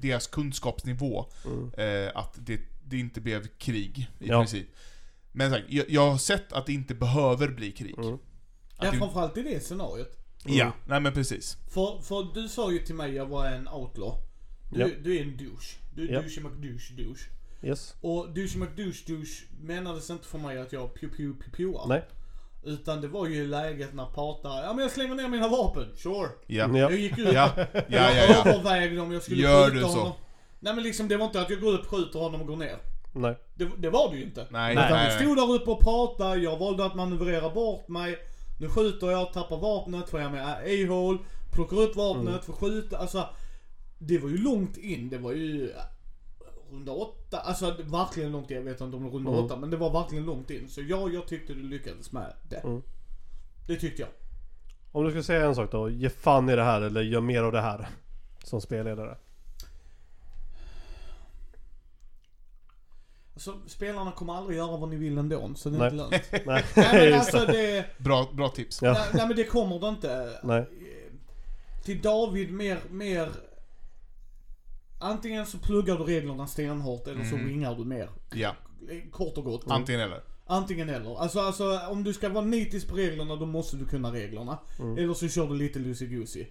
deras 0.01 0.27
kunskapsnivå, 0.27 1.25
Mm. 1.45 1.71
eh, 2.05 2.11
att 2.15 2.33
det, 2.35 2.59
det 2.85 2.97
inte 2.99 3.21
blev 3.21 3.47
krig 3.57 3.97
i 4.19 4.27
Ja. 4.27 4.39
princip. 4.39 4.67
Men 5.33 5.51
sagt, 5.51 5.63
jag, 5.69 5.85
jag 5.89 6.09
har 6.11 6.17
sett 6.17 6.53
att 6.53 6.65
det 6.65 6.73
inte 6.73 6.93
behöver 6.95 7.47
bli 7.47 7.71
krig. 7.71 7.97
Mm. 7.97 8.09
Ja, 8.09 8.17
Att 8.87 8.91
det, 8.91 8.97
framförallt 8.97 9.37
i 9.37 9.41
det 9.43 9.59
scenariot. 9.59 10.17
ja, 10.45 10.71
nej 10.85 10.99
men 10.99 11.13
precis. 11.13 11.57
För, 11.73 12.01
för 12.01 12.27
du 12.33 12.47
sa 12.47 12.71
ju 12.71 12.79
till 12.79 12.95
mig 12.95 13.13
jag 13.13 13.25
var 13.25 13.45
en 13.47 13.67
outlaw. 13.67 14.17
Du, 14.71 14.79
Ja. 14.79 14.87
du 15.03 15.17
är 15.17 15.21
en 15.21 15.37
douche. 15.37 15.77
Du 15.95 16.07
är 16.09 16.13
Ja. 16.13 16.21
douche 16.21 16.41
McDouche 16.41 16.93
douche. 17.03 17.29
Yes. 17.63 17.95
Och 18.01 18.33
douche 18.33 18.57
McDouche 18.57 19.03
douche 19.07 19.43
menades 19.61 20.09
inte 20.09 20.27
för 20.27 20.37
mig 20.37 20.57
att 20.59 20.73
jag 20.73 20.93
pew 20.93 21.17
pew 21.17 21.33
pew 21.39 21.51
pewar. 21.57 21.87
Nej. 21.87 22.03
Utan 22.65 23.01
det 23.01 23.07
var 23.07 23.27
ju 23.27 23.47
läget 23.47 23.93
när 23.93 24.05
Pata, 24.05 24.49
ja 24.63 24.73
men 24.73 24.81
jag 24.83 24.91
slänger 24.91 25.15
ner 25.15 25.27
mina 25.27 25.47
vapen, 25.47 25.87
sure. 25.95 26.29
Ja. 26.47 26.67
Ja. 26.67 26.77
Jag 26.77 26.95
gick 26.99 27.17
ut, 27.17 27.33
Ja, 27.33 27.51
ja, 27.57 27.65
ja, 27.73 28.11
jag 28.11 28.29
ja. 28.29 28.45
övervägde 28.45 29.01
om 29.01 29.11
jag 29.11 29.23
skulle 29.23 29.41
Gör 29.41 29.69
skjuta 29.69 29.75
du 29.87 29.93
så? 29.93 29.99
honom. 29.99 30.13
Nej 30.59 30.73
men 30.75 30.83
liksom 30.83 31.07
det 31.07 31.17
var 31.17 31.25
inte 31.25 31.41
att 31.41 31.49
jag 31.49 31.61
går 31.61 31.73
upp, 31.73 31.85
skjuter 31.85 32.19
honom 32.19 32.41
och 32.41 32.47
går 32.47 32.55
ner. 32.57 32.77
Nej. 33.13 33.37
Det, 33.55 33.69
det 33.77 33.89
var 33.89 34.11
det 34.11 34.17
ju 34.17 34.23
inte. 34.23 34.47
Nej, 34.49 34.73
Utan 34.73 34.89
nej, 34.91 35.07
vi 35.09 35.15
nej. 35.15 35.25
stod 35.25 35.37
där 35.37 35.53
uppe 35.55 35.71
och 35.71 35.79
pratade, 35.79 36.35
jag 36.37 36.57
valde 36.57 36.85
att 36.85 36.95
manövrera 36.95 37.49
bort 37.49 37.87
mig. 37.87 38.17
Nu 38.59 38.69
skjuter 38.69 39.11
jag, 39.11 39.33
tappar 39.33 39.57
vapnet, 39.57 40.09
får 40.09 40.21
jag 40.21 40.31
med 40.31 40.47
a-hole, 40.47 41.19
plockar 41.51 41.77
upp 41.81 41.95
vapnet, 41.95 42.27
Mm. 42.27 42.41
får 42.41 42.53
skjuta. 42.53 42.97
Alltså, 42.97 43.29
det 43.97 44.17
var 44.17 44.29
ju 44.29 44.37
långt 44.37 44.77
in. 44.77 45.09
Det 45.09 45.17
var 45.17 45.31
ju 45.33 45.69
äh, 45.69 45.75
runda 46.71 46.91
åtta. 46.91 47.39
Alltså 47.39 47.75
verkligen 47.83 48.31
långt 48.31 48.51
in. 48.51 48.57
Jag 48.57 48.63
vet 48.63 48.81
inte 48.81 48.83
om 48.83 48.91
det 49.03 49.09
var 49.09 49.15
runda 49.17 49.31
Mm. 49.31 49.45
åtta, 49.45 49.55
men 49.55 49.69
det 49.69 49.77
var 49.77 49.89
verkligen 49.93 50.25
långt 50.25 50.49
in. 50.49 50.69
Så 50.69 50.81
ja, 50.81 51.09
jag 51.09 51.27
tyckte 51.27 51.53
du 51.53 51.63
lyckades 51.63 52.11
med 52.11 52.33
det. 52.49 52.55
Mm. 52.63 52.81
Det 53.67 53.75
tyckte 53.75 54.01
jag. 54.01 54.09
Om 54.91 55.03
du 55.05 55.11
ska 55.11 55.23
säga 55.23 55.45
en 55.45 55.55
sak 55.55 55.71
då, 55.71 55.89
ge 55.89 56.09
fan 56.09 56.49
i 56.49 56.55
det 56.55 56.63
här 56.63 56.81
eller 56.81 57.01
gör 57.01 57.21
mer 57.21 57.43
av 57.43 57.51
det 57.51 57.61
här. 57.61 57.87
Som 58.43 58.61
spelledare. 58.61 59.17
Alltså, 63.33 63.59
spelarna 63.67 64.11
kommer 64.11 64.33
aldrig 64.33 64.57
göra 64.57 64.77
vad 64.77 64.89
ni 64.89 64.95
vill 64.95 65.17
ändå, 65.17 65.51
så 65.55 65.69
det 65.69 65.75
är 65.75 65.79
Nej. 65.79 65.87
inte 65.87 65.97
lönt. 66.03 66.23
Nej, 66.45 66.63
Nej 66.75 67.09
men 67.09 67.19
alltså 67.19 67.37
det. 67.45 67.85
Bra, 67.97 68.29
bra 68.33 68.49
tips. 68.49 68.81
Ja. 68.81 68.93
Nej, 68.93 69.07
nej 69.13 69.27
men 69.27 69.35
det 69.37 69.43
kommer 69.43 69.79
det 69.79 69.87
inte. 69.87 70.39
Nej. 70.43 70.65
Till 71.83 72.01
David 72.01 72.51
mer, 72.53 72.79
mer... 72.89 73.29
Antingen 74.99 75.45
så 75.45 75.57
pluggar 75.57 75.97
du 75.97 76.03
reglerna 76.03 76.47
stenhårt 76.47 77.07
eller 77.07 77.23
så 77.23 77.35
Mm. 77.35 77.47
ringar 77.47 77.75
du 77.75 77.85
mer. 77.85 78.09
Ja, 78.33 78.55
Kort 79.11 79.37
och 79.37 79.43
gott. 79.43 79.63
antingen 79.67 80.01
eller. 80.01 80.21
Antingen 80.45 80.89
eller. 80.89 81.19
Alltså, 81.21 81.39
alltså 81.39 81.79
om 81.89 82.03
du 82.03 82.13
ska 82.13 82.29
vara 82.29 82.45
nitisk 82.45 82.87
på 82.87 82.95
reglerna 82.95 83.35
då 83.35 83.45
måste 83.45 83.77
du 83.77 83.85
kunna 83.85 84.13
reglerna. 84.13 84.57
Mm. 84.79 84.97
Eller 84.97 85.13
så 85.13 85.27
kör 85.29 85.47
du 85.47 85.55
lite 85.55 85.79
loosey-goosey. 85.79 86.45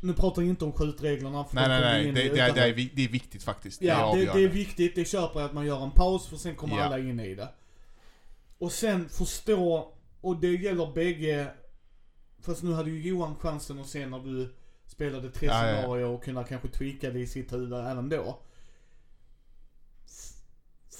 Nu 0.00 0.12
pratar 0.14 0.42
jag 0.42 0.48
inte 0.48 0.64
om 0.64 0.72
skjutreglerna. 0.72 1.44
för 1.44 1.54
Nej, 1.54 1.68
nej, 1.68 1.80
nej. 1.80 2.08
in 2.08 2.14
Det, 2.14 2.22
det, 2.28 2.52
det, 2.52 2.60
är, 2.68 2.74
vi- 2.74 2.92
det 2.94 3.04
är 3.04 3.08
viktigt 3.08 3.42
faktiskt. 3.42 3.82
Ja, 3.82 4.12
det 4.14 4.22
är 4.22 4.26
det, 4.26 4.32
det 4.32 4.44
är 4.44 4.48
viktigt. 4.48 4.94
Det 4.94 5.04
köper 5.04 5.40
jag 5.40 5.46
att 5.48 5.54
man 5.54 5.66
gör 5.66 5.84
en 5.84 5.90
paus 5.90 6.26
för 6.26 6.36
sen 6.36 6.56
kommer 6.56 6.76
Ja. 6.76 6.84
alla 6.84 6.98
in 6.98 7.20
i 7.20 7.34
det. 7.34 7.48
Och 8.58 8.72
sen 8.72 9.08
förstå, 9.08 9.92
och 10.20 10.36
det 10.36 10.48
gäller 10.54 10.92
bägge, 10.92 11.52
fast 12.42 12.62
nu 12.62 12.72
hade 12.72 12.90
ju 12.90 13.08
Johan 13.08 13.36
chansen 13.36 13.78
att 13.80 13.86
se 13.86 14.06
när 14.06 14.18
du 14.18 14.54
spelade 14.86 15.30
tre 15.30 15.46
Ja, 15.48 15.66
ja, 15.66 15.70
ja. 15.72 15.80
scenarier 15.82 16.06
och 16.06 16.24
kunna 16.24 16.44
kanske 16.44 16.68
tweaka 16.68 17.10
det 17.10 17.18
i 17.20 17.26
sitt 17.26 17.52
huvud 17.52 17.72
även 17.72 18.08
då. 18.08 18.38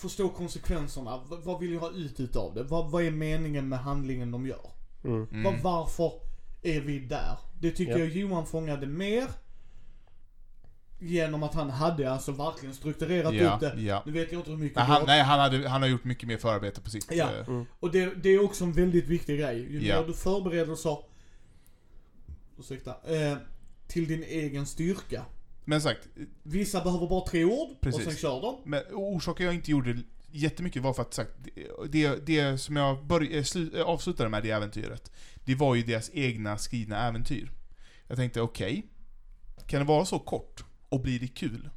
Förstå 0.00 0.28
konsekvenserna. 0.28 1.16
V- 1.30 1.36
vad 1.44 1.60
vill 1.60 1.72
jag 1.72 1.80
ha 1.80 1.90
ut 1.90 2.20
utav 2.20 2.54
det? 2.54 2.62
Vad, 2.62 2.90
vad 2.90 3.02
är 3.04 3.10
meningen 3.10 3.68
med 3.68 3.78
handlingen 3.78 4.30
de 4.30 4.46
gör? 4.46 4.70
Mm. 5.04 5.24
Mm. 5.32 5.42
Var, 5.42 5.56
varför 5.62 6.12
är 6.62 6.80
vi 6.80 6.98
där? 6.98 7.38
Det 7.60 7.70
tycker 7.70 7.92
Ja. 7.92 7.98
jag 7.98 8.08
Johan 8.08 8.46
fångade 8.46 8.86
mer. 8.86 9.26
Genom 11.02 11.42
att 11.42 11.54
han 11.54 11.70
hade 11.70 12.12
alltså 12.12 12.32
verkligen 12.32 12.74
strukturerat 12.74 13.34
Ja, 13.34 13.54
ut 13.54 13.60
det. 13.60 13.80
ja. 13.82 14.02
Nu 14.06 14.12
vet 14.12 14.32
jag 14.32 14.40
inte 14.40 14.50
hur 14.50 14.58
mycket 14.58 14.76
Nej, 14.76 14.86
du 14.86 14.92
han, 14.92 15.00
har- 15.00 15.06
nej 15.06 15.22
han, 15.22 15.40
hade, 15.40 15.68
han 15.68 15.82
har 15.82 15.88
gjort 15.88 16.04
mycket 16.04 16.28
mer 16.28 16.36
förarbete 16.36 16.80
på 16.80 16.90
sitt... 16.90 17.06
Ja. 17.12 17.28
eh, 17.48 17.62
Och 17.80 17.90
det, 17.92 18.14
det 18.22 18.28
är 18.28 18.44
också 18.44 18.64
en 18.64 18.72
väldigt 18.72 19.06
viktig 19.06 19.38
grej. 19.38 19.72
Ju 19.72 19.86
Ja. 19.86 20.00
mer 20.00 20.06
du 20.06 20.14
förberedelser, 20.14 20.98
ursäkta, 22.58 22.90
eh, 22.90 23.36
till 23.88 24.08
din 24.08 24.22
egen 24.22 24.66
styrka. 24.66 25.24
Men 25.64 25.80
sagt, 25.80 26.08
Vissa 26.42 26.84
behöver 26.84 27.06
bara 27.06 27.26
tre 27.26 27.44
ord 27.44 27.68
Precis. 27.80 28.06
och 28.06 28.12
sen 28.12 28.20
kör 28.20 28.40
de. 28.40 28.56
men 28.64 28.82
orsaken 28.92 29.46
jag 29.46 29.54
inte 29.54 29.70
gjorde 29.70 29.98
jättemycket 30.32 30.82
var 30.82 30.92
för 30.92 31.02
att 31.02 31.14
sagt, 31.14 31.30
det, 31.88 32.26
det 32.26 32.58
som 32.58 32.76
jag 32.76 33.06
börj, 33.06 33.36
eh, 33.36 33.44
slu, 33.44 33.70
eh, 33.74 33.82
avslutade 33.82 34.28
med 34.30 34.42
det 34.42 34.50
äventyret, 34.50 35.10
det 35.44 35.54
var 35.54 35.74
ju 35.74 35.82
deras 35.82 36.10
egna 36.14 36.58
skrivna 36.58 37.08
äventyr. 37.08 37.50
Jag 38.06 38.16
tänkte, 38.16 38.40
okej, 38.40 38.86
kan 39.66 39.78
det 39.80 39.86
vara 39.86 40.04
så 40.04 40.18
kort? 40.18 40.64
Och 40.88 41.00
blir 41.00 41.20
det 41.20 41.28
kul? 41.28 41.70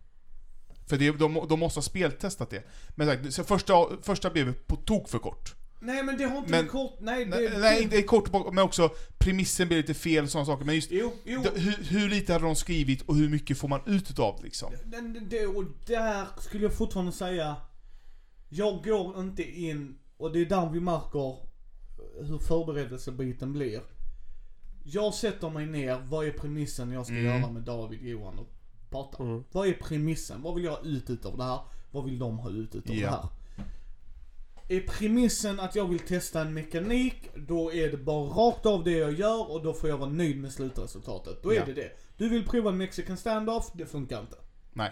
För 0.88 0.98
det, 0.98 1.12
de, 1.12 1.46
de 1.50 1.60
måste 1.60 1.78
ha 1.78 1.84
speltestat 1.84 2.50
det. 2.50 2.64
Men 2.90 3.08
sagt, 3.08 3.34
så 3.34 3.44
första, 3.44 3.74
första 4.02 4.30
blev 4.30 4.54
på 4.54 4.76
tok 4.76 5.10
för 5.10 5.20
kort. 5.20 5.56
Nej 5.80 6.04
men 6.04 6.18
det 6.18 6.24
har 6.24 6.38
inte 6.38 6.52
Men- 6.52 6.68
kort, 6.68 6.98
nej 7.02 7.26
det... 7.26 7.32
Nej, 7.32 7.52
nej, 7.60 7.84
inte 7.84 8.02
kort, 8.02 8.54
men 8.54 8.64
också 8.64 8.90
premissen 9.18 9.68
blev 9.68 9.78
lite 9.78 9.94
fel 9.94 10.24
och 10.24 10.30
sådana 10.30 10.46
saker. 10.46 10.66
Men 10.66 10.76
just 10.76 10.92
Jo, 10.92 11.14
jo. 11.26 11.44
hur, 11.56 11.84
hur 11.84 12.10
lite 12.10 12.34
hade 12.34 12.46
de 12.46 12.56
skrivit 12.56 13.02
och 13.02 13.16
hur 13.16 13.30
mycket 13.30 13.58
får 13.58 13.68
man 13.68 13.82
ut 13.86 14.16
det, 14.16 14.34
liksom? 14.44 14.74
Den, 14.86 15.28
det, 15.30 15.46
och 15.46 15.64
där 15.86 16.26
skulle 16.40 16.64
jag 16.64 16.74
fortfarande 16.74 17.12
säga, 17.12 17.56
jag 18.56 18.84
går 18.84 19.20
inte 19.20 19.44
in, 19.62 19.98
och 20.18 20.32
det 20.32 20.40
är 20.42 20.46
där 20.46 20.70
vi 20.70 20.80
märker 20.80 21.38
hur 22.22 22.38
förberedelsebiten 22.38 23.54
blir. 23.54 23.82
Jag 24.84 25.14
sätter 25.14 25.50
mig 25.50 25.66
ner, 25.66 26.02
vad 26.06 26.26
är 26.28 26.32
premissen 26.32 26.92
jag 26.92 27.06
ska 27.06 27.16
Mm. 27.16 27.26
göra 27.42 27.52
med 27.52 27.62
David, 27.64 28.02
Johan 28.02 28.40
och 28.40 28.48
prata? 28.90 29.24
Mm. 29.24 29.44
Vad 29.52 29.68
är 29.68 29.74
premissen? 29.74 30.42
Vad 30.42 30.56
vill 30.56 30.64
jag 30.64 30.72
ha 30.72 30.82
ut 30.84 31.10
utav 31.10 31.38
det 31.38 31.44
här? 31.44 31.60
Vad 31.92 32.06
vill 32.06 32.20
de 32.20 32.40
ha 32.40 32.50
ut 32.50 32.76
utav 32.76 32.96
Ja. 32.96 33.10
det 33.10 33.16
här? 33.16 33.30
Är 34.70 34.80
premissen 34.88 35.60
att 35.60 35.76
jag 35.76 35.86
vill 35.88 36.00
testa 36.00 36.42
en 36.42 36.54
mekanik, 36.54 37.30
då 37.36 37.74
är 37.74 37.92
det 37.92 37.98
bara 37.98 38.26
rakt 38.30 38.66
av 38.66 38.84
det 38.84 38.92
jag 38.98 39.14
gör 39.14 39.52
och 39.52 39.64
då 39.64 39.74
får 39.74 39.90
jag 39.90 39.98
vara 39.98 40.10
nöjd 40.10 40.38
med 40.42 40.52
slutresultatet. 40.52 41.44
Då 41.44 41.52
är 41.52 41.56
Ja. 41.56 41.66
det 41.66 41.74
det. 41.74 41.92
Du 42.18 42.30
vill 42.30 42.46
prova 42.46 42.70
en 42.70 42.78
mexican 42.78 43.18
standoff, 43.18 43.72
det 43.74 43.86
funkar 43.86 44.22
inte. 44.22 44.36
Nej. 44.74 44.92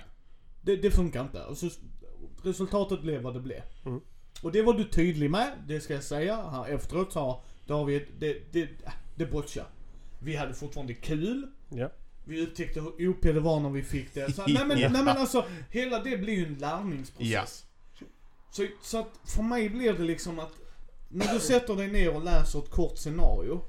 Det, 0.61 0.75
det 0.75 0.91
funkar 0.91 1.21
inte. 1.23 1.43
Och 1.45 1.57
så, 1.57 1.69
resultatet 2.43 3.01
blev 3.01 3.21
vad 3.21 3.33
det 3.33 3.39
blev. 3.39 3.61
Mm. 3.85 4.01
Och 4.41 4.51
det 4.51 4.61
var 4.61 4.73
du 4.73 4.83
tydlig 4.83 5.31
med, 5.31 5.51
det 5.67 5.81
ska 5.81 5.93
jag 5.93 6.03
säga. 6.03 6.49
Här 6.49 6.67
efteråt 6.67 7.13
sa 7.13 7.43
David, 7.67 8.01
det, 8.19 8.53
det, 8.53 8.69
det 9.15 9.25
botcha. 9.25 9.65
Vi 10.19 10.35
hade 10.35 10.53
fortfarande 10.53 10.93
kul. 10.93 11.47
Ja. 11.69 11.89
Vi 12.23 12.41
upptäckte 12.41 12.81
hur 12.81 13.09
OP 13.09 13.21
det 13.21 13.39
var 13.39 13.59
när 13.59 13.69
vi 13.69 13.83
fick 13.83 14.13
det. 14.13 14.35
Så, 14.35 14.43
nej, 14.47 14.65
men, 14.67 14.79
Ja. 14.79 14.89
nej 14.89 15.03
men 15.03 15.17
alltså, 15.17 15.45
hela 15.69 16.03
det 16.03 16.17
blir 16.17 16.33
ju 16.33 16.45
en 16.45 16.53
lärningsprocess. 16.55 17.65
Så, 18.51 18.67
så 18.81 18.99
att 18.99 19.19
för 19.25 19.43
mig 19.43 19.69
blir 19.69 19.93
det 19.93 20.03
liksom 20.03 20.39
att 20.39 20.51
när 21.09 21.33
du 21.33 21.39
sätter 21.39 21.75
dig 21.75 21.87
ner 21.91 22.15
och 22.15 22.23
läser 22.23 22.59
ett 22.59 22.69
kort 22.69 22.97
scenario. 22.97 23.61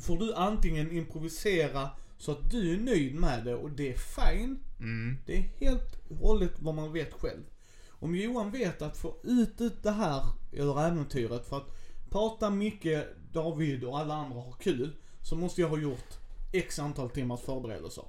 Får 0.00 0.18
du 0.18 0.34
antingen 0.34 0.92
improvisera 0.92 1.90
så 2.18 2.32
att 2.32 2.50
du 2.50 2.74
är 2.74 2.78
nöjd 2.78 3.14
med 3.14 3.44
det 3.44 3.54
och 3.54 3.70
det 3.70 3.92
är 3.92 3.96
fine. 3.96 4.58
Mm. 4.82 5.16
Det 5.26 5.36
är 5.36 5.42
helt 5.60 5.98
och 6.08 6.16
hållet 6.16 6.52
vad 6.58 6.74
man 6.74 6.92
vet 6.92 7.12
själv. 7.12 7.42
Om 7.90 8.16
Johan 8.16 8.50
vet 8.50 8.82
att 8.82 8.96
få 8.96 9.16
ut 9.22 9.60
ut 9.60 9.82
det 9.82 9.90
här 9.90 10.24
ur 10.52 10.80
äventyret 10.80 11.48
för 11.48 11.56
att 11.56 11.76
prata 12.10 12.50
mycket, 12.50 13.08
David 13.32 13.84
och 13.84 13.98
alla 13.98 14.14
andra 14.14 14.40
har 14.40 14.52
kul. 14.52 14.96
Så 15.20 15.36
måste 15.36 15.60
jag 15.60 15.68
ha 15.68 15.78
gjort 15.78 16.18
x 16.52 16.78
antal 16.78 17.10
timmars 17.10 17.40
förberedelser. 17.40 18.04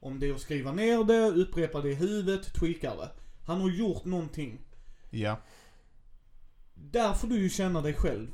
Om 0.00 0.18
det 0.18 0.28
är 0.28 0.34
att 0.34 0.40
skriva 0.40 0.72
ner 0.72 1.04
det, 1.04 1.42
upprepa 1.42 1.80
det 1.80 1.90
i 1.90 1.94
huvudet, 1.94 2.54
tweaka 2.54 2.96
det. 2.96 3.10
Han 3.46 3.60
har 3.60 3.70
gjort 3.70 4.04
någonting. 4.04 4.60
Ja. 5.10 5.36
Där 6.74 7.12
får 7.12 7.28
du 7.28 7.38
ju 7.38 7.48
känna 7.48 7.80
dig 7.80 7.94
själv. 7.94 8.28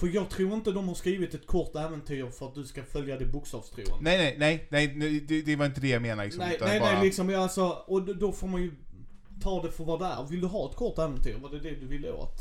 För 0.00 0.06
jag 0.14 0.30
tror 0.30 0.54
inte 0.54 0.72
de 0.72 0.88
har 0.88 0.94
skrivit 0.94 1.34
ett 1.34 1.46
kort 1.46 1.76
äventyr 1.76 2.30
för 2.30 2.46
att 2.46 2.54
du 2.54 2.64
ska 2.64 2.82
följa 2.84 3.18
det 3.18 3.26
bokstavstroende. 3.26 3.96
Nej, 4.00 4.18
nej, 4.18 4.36
nej, 4.38 4.66
nej, 4.70 4.94
nej 4.96 5.20
det, 5.20 5.42
det 5.42 5.56
var 5.56 5.66
inte 5.66 5.80
det 5.80 5.88
jag 5.88 6.02
menade 6.02 6.24
liksom. 6.24 6.44
Nej, 6.44 6.56
utan 6.56 6.68
nej, 6.68 6.80
bara, 6.80 6.92
nej, 6.92 7.04
liksom 7.04 7.30
jag 7.30 7.42
alltså, 7.42 7.68
och 7.86 8.16
då- 8.16 8.32
får 8.32 8.46
man 8.48 8.62
ju 8.62 8.72
ta 9.42 9.62
det 9.62 9.70
för 9.70 9.84
vad 9.84 10.00
det 10.00 10.06
är. 10.06 10.26
Vill 10.30 10.40
du 10.40 10.46
ha 10.46 10.70
ett 10.70 10.76
kort 10.76 10.98
äventyr? 10.98 11.38
Var 11.42 11.50
det 11.50 11.58
det 11.60 11.74
du 11.74 11.86
ville 11.86 12.12
åt? 12.12 12.36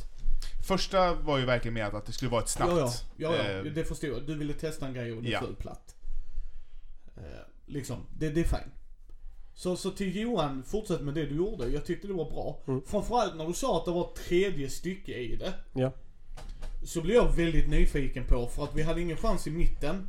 Första 0.67 1.13
var 1.13 1.37
ju 1.37 1.45
verkligen 1.45 1.73
menat 1.73 1.93
att 1.93 2.05
det 2.05 2.11
skulle 2.11 2.31
vara 2.31 2.41
ett 2.41 2.49
snabbt. 2.49 2.71
Ja, 2.71 2.91
ja, 3.17 3.35
ja, 3.35 3.43
ja 3.43 3.57
eh, 3.59 3.63
det 3.63 3.83
förstår 3.83 4.09
jag. 4.09 4.27
Du 4.27 4.35
ville 4.35 4.53
testa 4.53 4.87
en 4.87 4.93
grej 4.93 5.13
och 5.13 5.23
det 5.23 5.29
Ja. 5.29 5.39
föll 5.39 5.55
platt. 5.55 5.95
Eh, 7.17 7.23
liksom, 7.65 7.97
det, 8.17 8.29
det 8.29 8.39
är 8.39 8.43
fine. 8.43 8.71
Så, 9.53 9.75
så 9.75 9.91
till 9.91 10.15
Johan, 10.15 10.63
fortsätt 10.63 11.01
med 11.01 11.13
det 11.13 11.25
du 11.25 11.35
gjorde. 11.35 11.67
Jag 11.69 11.85
tyckte 11.85 12.07
det 12.07 12.13
var 12.13 12.29
bra. 12.31 12.59
Mm. 12.67 12.81
Framförallt 12.85 13.35
när 13.35 13.47
du 13.47 13.53
sa 13.53 13.77
att 13.77 13.85
det 13.85 13.91
var 13.91 14.07
ett 14.13 14.15
tredje 14.27 14.69
stycke 14.69 15.17
i 15.17 15.35
det. 15.35 15.53
Ja. 15.73 15.91
Så 16.83 17.01
blev 17.01 17.15
jag 17.15 17.31
väldigt 17.31 17.69
nyfiken 17.69 18.25
på, 18.25 18.47
för 18.47 18.63
att 18.63 18.75
vi 18.75 18.81
hade 18.81 19.01
ingen 19.01 19.17
chans 19.17 19.47
i 19.47 19.51
mitten. 19.51 20.07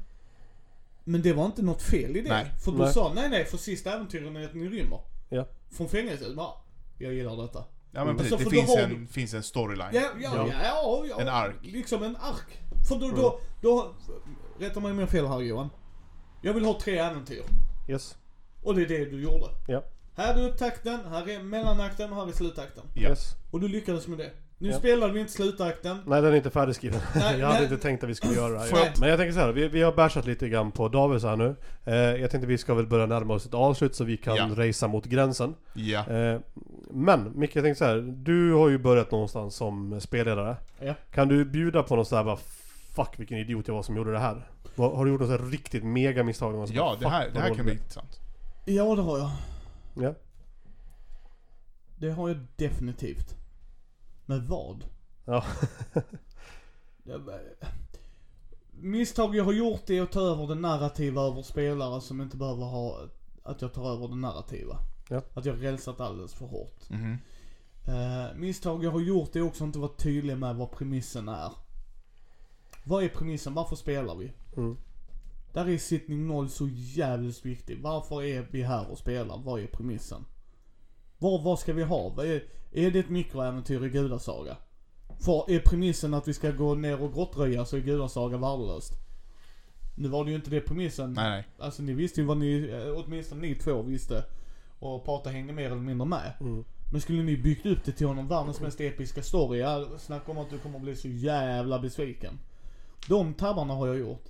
Men 1.04 1.22
det 1.22 1.32
var 1.32 1.46
inte 1.46 1.62
något 1.62 1.82
fel 1.82 2.16
i 2.16 2.20
det. 2.20 2.28
Nej. 2.28 2.46
För 2.64 2.72
du 2.72 2.78
Nej. 2.78 2.92
sa, 2.92 3.12
nej 3.14 3.28
nej, 3.30 3.44
för 3.44 3.56
sista 3.56 3.94
äventyren 3.94 4.36
är 4.36 4.44
att 4.44 4.54
ni 4.54 4.68
rymmer. 4.68 5.00
Ja. 5.28 5.46
Från 5.70 5.88
fängelset, 5.88 6.36
bara, 6.36 6.52
jag 6.98 7.14
gillar 7.14 7.42
detta. 7.42 7.64
Ja 7.92 8.04
men 8.04 8.16
precis, 8.16 8.32
Alltså, 8.32 8.48
det 8.48 8.56
finns 8.56 8.70
har 8.70 8.78
en, 8.78 9.06
finns 9.06 9.34
en 9.34 9.42
storyline. 9.42 9.90
Ja, 9.92 10.00
ja, 10.20 10.30
ja, 10.36 10.46
ja, 10.62 11.04
ja, 11.08 11.20
En 11.20 11.28
ark. 11.28 11.56
Liksom 11.62 12.02
en 12.02 12.16
ark. 12.16 12.60
För 12.88 12.96
då, 12.96 13.10
då, 13.10 13.40
då, 13.60 13.94
rätta 14.58 14.80
mig 14.80 14.90
om 14.90 14.98
jag 14.98 15.10
fel 15.10 15.26
här 15.26 15.40
Johan. 15.40 15.70
Jag 16.42 16.54
vill 16.54 16.64
ha 16.64 16.80
tre 16.80 16.98
äventyr. 16.98 17.42
Yes. 17.88 18.16
Och 18.62 18.74
det 18.74 18.82
är 18.82 18.88
det 18.88 19.04
du 19.04 19.22
gjorde. 19.22 19.46
Ja. 19.68 19.84
Här 20.14 20.34
är 20.34 20.48
upptakten, 20.48 21.00
här 21.08 21.28
är 21.28 21.42
mellanakten 21.42 22.12
och 22.12 22.16
här 22.16 22.28
är 22.28 22.32
slutakten. 22.32 22.84
Yes. 22.96 23.34
Och 23.50 23.60
du 23.60 23.68
lyckades 23.68 24.06
med 24.06 24.18
det. 24.18 24.30
Nu 24.62 24.68
Ja. 24.70 24.78
spelade 24.78 25.12
vi 25.12 25.20
inte 25.20 25.32
slutakten. 25.32 25.96
Nej 26.06 26.22
den 26.22 26.32
är 26.32 26.36
inte 26.36 26.50
färdigskriven. 26.50 27.00
Nej, 27.14 27.38
jag 27.40 27.46
hade 27.46 27.60
nej. 27.60 27.72
inte 27.72 27.82
tänkt 27.82 28.04
att 28.04 28.10
vi 28.10 28.14
skulle 28.14 28.34
göra 28.34 28.52
det 28.52 28.58
här. 28.58 28.92
Men 29.00 29.08
jag 29.08 29.18
tänker 29.18 29.32
så 29.32 29.40
här, 29.40 29.52
vi, 29.52 29.68
vi 29.68 29.82
har 29.82 29.92
bashat 29.92 30.26
lite 30.26 30.48
grann 30.48 30.72
på 30.72 30.88
Davids 30.88 31.24
här 31.24 31.36
nu. 31.36 31.56
Eh, 31.84 31.94
jag 31.94 32.30
tänkte 32.30 32.46
vi 32.46 32.58
ska 32.58 32.74
väl 32.74 32.86
börja 32.86 33.06
närma 33.06 33.34
oss 33.34 33.46
ett 33.46 33.54
avslut 33.54 33.94
så 33.94 34.04
vi 34.04 34.16
kan 34.16 34.36
Ja. 34.36 34.48
racea 34.56 34.88
mot 34.88 35.04
gränsen. 35.06 35.54
Ja. 35.74 36.06
Eh, 36.06 36.40
men 36.90 37.32
Micke 37.38 37.56
jag 37.56 37.64
tänkte 37.64 37.78
så 37.78 37.84
här, 37.84 37.96
du 38.16 38.52
har 38.52 38.68
ju 38.68 38.78
börjat 38.78 39.10
någonstans 39.10 39.54
som 39.54 40.00
spelledare. 40.00 40.56
Ja. 40.80 40.94
Kan 41.12 41.28
du 41.28 41.44
bjuda 41.44 41.82
på 41.82 41.96
något 41.96 42.08
sådär 42.08 42.24
bara 42.24 42.38
Fuck 42.96 43.14
vilken 43.16 43.38
idiot 43.38 43.68
jag 43.68 43.74
var 43.74 43.82
som 43.82 43.96
gjorde 43.96 44.12
det 44.12 44.18
här. 44.18 44.48
Har 44.76 45.04
du 45.04 45.10
gjort 45.10 45.20
något 45.20 45.30
så 45.30 45.36
här 45.44 45.50
riktigt 45.50 45.84
mega 45.84 46.22
misstag? 46.24 46.68
Ja, 46.72 46.92
det 46.98 47.04
"Fuck, 47.04 47.12
här, 47.12 47.30
det 47.34 47.40
här 47.40 47.46
kan 47.46 47.54
bli 47.54 47.64
blev." 47.64 47.74
intressant. 47.76 48.20
Ja, 48.64 48.94
det 48.96 49.02
har 49.02 49.18
jag. 49.18 49.30
Ja. 49.94 50.14
Det 51.96 52.10
har 52.10 52.28
jag 52.28 52.38
definitivt. 52.56 53.36
Men 54.30 54.46
vad? 54.46 54.84
Ja. 55.24 55.44
Misstag 58.70 59.36
jag 59.36 59.44
har 59.44 59.52
gjort 59.52 59.90
är 59.90 60.02
att 60.02 60.12
ta 60.12 60.20
över 60.20 60.46
det 60.46 60.54
narrativa 60.54 61.22
över 61.22 61.42
spelare 61.42 62.00
som 62.00 62.20
inte 62.20 62.36
behöver 62.36 62.64
ha, 62.64 63.00
att 63.42 63.62
jag 63.62 63.72
tar 63.72 63.92
över 63.92 64.08
det 64.08 64.16
narrativa. 64.16 64.78
Ja. 65.08 65.22
Att 65.34 65.44
jag 65.44 65.62
rälsat 65.64 66.00
alldeles 66.00 66.34
för 66.34 66.46
hårt. 66.46 66.90
Mhm. 66.90 67.18
Eh, 67.88 68.36
misstag 68.36 68.84
jag 68.84 68.90
har 68.90 69.00
gjort 69.00 69.36
är 69.36 69.42
också 69.42 69.64
att 69.64 69.66
inte 69.66 69.78
vara 69.78 69.92
tydlig 69.96 70.38
med 70.38 70.56
vad 70.56 70.70
premissen 70.70 71.28
är. 71.28 71.52
Vad 72.84 73.04
är 73.04 73.08
premissen? 73.08 73.54
Varför 73.54 73.76
spelar 73.76 74.16
vi? 74.16 74.32
Mm. 74.56 74.76
Där 75.52 75.68
är 75.68 75.78
sittning 75.78 76.26
noll 76.26 76.50
så 76.50 76.68
jävligt 76.72 77.46
viktig. 77.46 77.82
Varför 77.82 78.22
är 78.22 78.46
vi 78.50 78.62
här 78.62 78.90
och 78.90 78.98
spelar? 78.98 79.38
Vad 79.38 79.60
är 79.60 79.66
premissen? 79.66 80.24
Vad, 81.18 81.42
vad 81.42 81.58
ska 81.58 81.72
vi 81.72 81.82
ha? 81.82 82.08
Vad 82.08 82.26
Är, 82.26 82.42
är 82.72 82.90
det 82.90 82.98
ett 82.98 83.08
mikroäventyr 83.10 83.84
i 83.84 83.88
Gudasaga? 83.88 84.56
För 85.24 85.50
är 85.50 85.60
premissen 85.60 86.14
att 86.14 86.28
vi 86.28 86.34
ska 86.34 86.50
gå 86.50 86.74
ner 86.74 87.02
och 87.02 87.12
grottröja 87.14 87.64
så 87.64 87.76
är 87.76 87.80
Gudasaga 87.80 88.36
värdelöst. 88.36 88.92
Nu 89.96 90.08
var 90.08 90.24
det 90.24 90.30
ju 90.30 90.36
inte 90.36 90.50
det 90.50 90.60
premissen. 90.60 91.12
Nej, 91.12 91.30
nej. 91.30 91.46
Alltså 91.58 91.82
ni 91.82 91.92
visste 91.92 92.20
ju 92.20 92.26
vad 92.26 92.36
ni, 92.36 92.68
eh, 92.72 93.04
åtminstone 93.04 93.40
ni 93.40 93.54
två 93.54 93.82
visste. 93.82 94.24
Och 94.78 95.04
Pata 95.04 95.30
hängde 95.30 95.52
mer 95.52 95.66
eller 95.66 95.76
mindre 95.76 96.06
med. 96.06 96.32
Mm. 96.40 96.64
Men 96.92 97.00
skulle 97.00 97.22
ni 97.22 97.36
byggt 97.36 97.66
upp 97.66 97.84
det 97.84 97.92
till 97.92 98.06
honom 98.06 98.28
världens 98.28 98.60
mest 98.60 98.80
episka 98.80 99.22
story, 99.22 99.58
ja, 99.58 99.86
snacka 99.98 100.30
om 100.32 100.38
att 100.38 100.50
du 100.50 100.58
kommer 100.58 100.78
bli 100.78 100.96
så 100.96 101.08
jävla 101.08 101.78
besviken. 101.78 102.38
De 103.08 103.34
tabbarna 103.34 103.74
har 103.74 103.86
jag 103.86 103.98
gjort. 103.98 104.24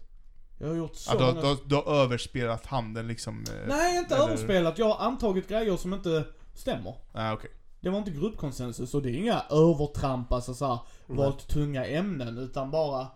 Jag 0.58 0.68
har 0.68 0.74
gjort 0.74 0.94
så 0.96 1.10
Ja, 1.14 1.18
du, 1.18 1.24
har- 1.24 1.32
många... 1.34 1.54
du, 1.54 1.60
du 1.64 1.74
har 1.74 1.94
överspelat 2.02 2.66
handen 2.66 3.06
liksom. 3.08 3.44
eh, 3.48 3.68
Nej, 3.68 3.98
inte 3.98 4.14
eller- 4.14 4.24
överspelat. 4.24 4.78
Jag 4.78 4.88
har 4.88 5.06
antagit 5.06 5.48
grejer 5.48 5.76
som 5.76 5.94
inte 5.94 6.24
stämmer. 6.54 6.94
Nej, 7.14 7.32
okej. 7.32 7.50
Det 7.81 7.90
var 7.90 7.98
inte 7.98 8.11
gruppkonsensus 8.11 8.94
och 8.94 9.02
det 9.02 9.11
är 9.11 9.15
inga 9.15 9.43
övertramp, 9.51 10.32
alltså 10.32 10.55
såhär, 10.55 10.78
valt 11.07 11.48
tunga 11.48 11.86
ämnen, 11.86 12.39
utan 12.39 12.70
bara... 12.70 13.07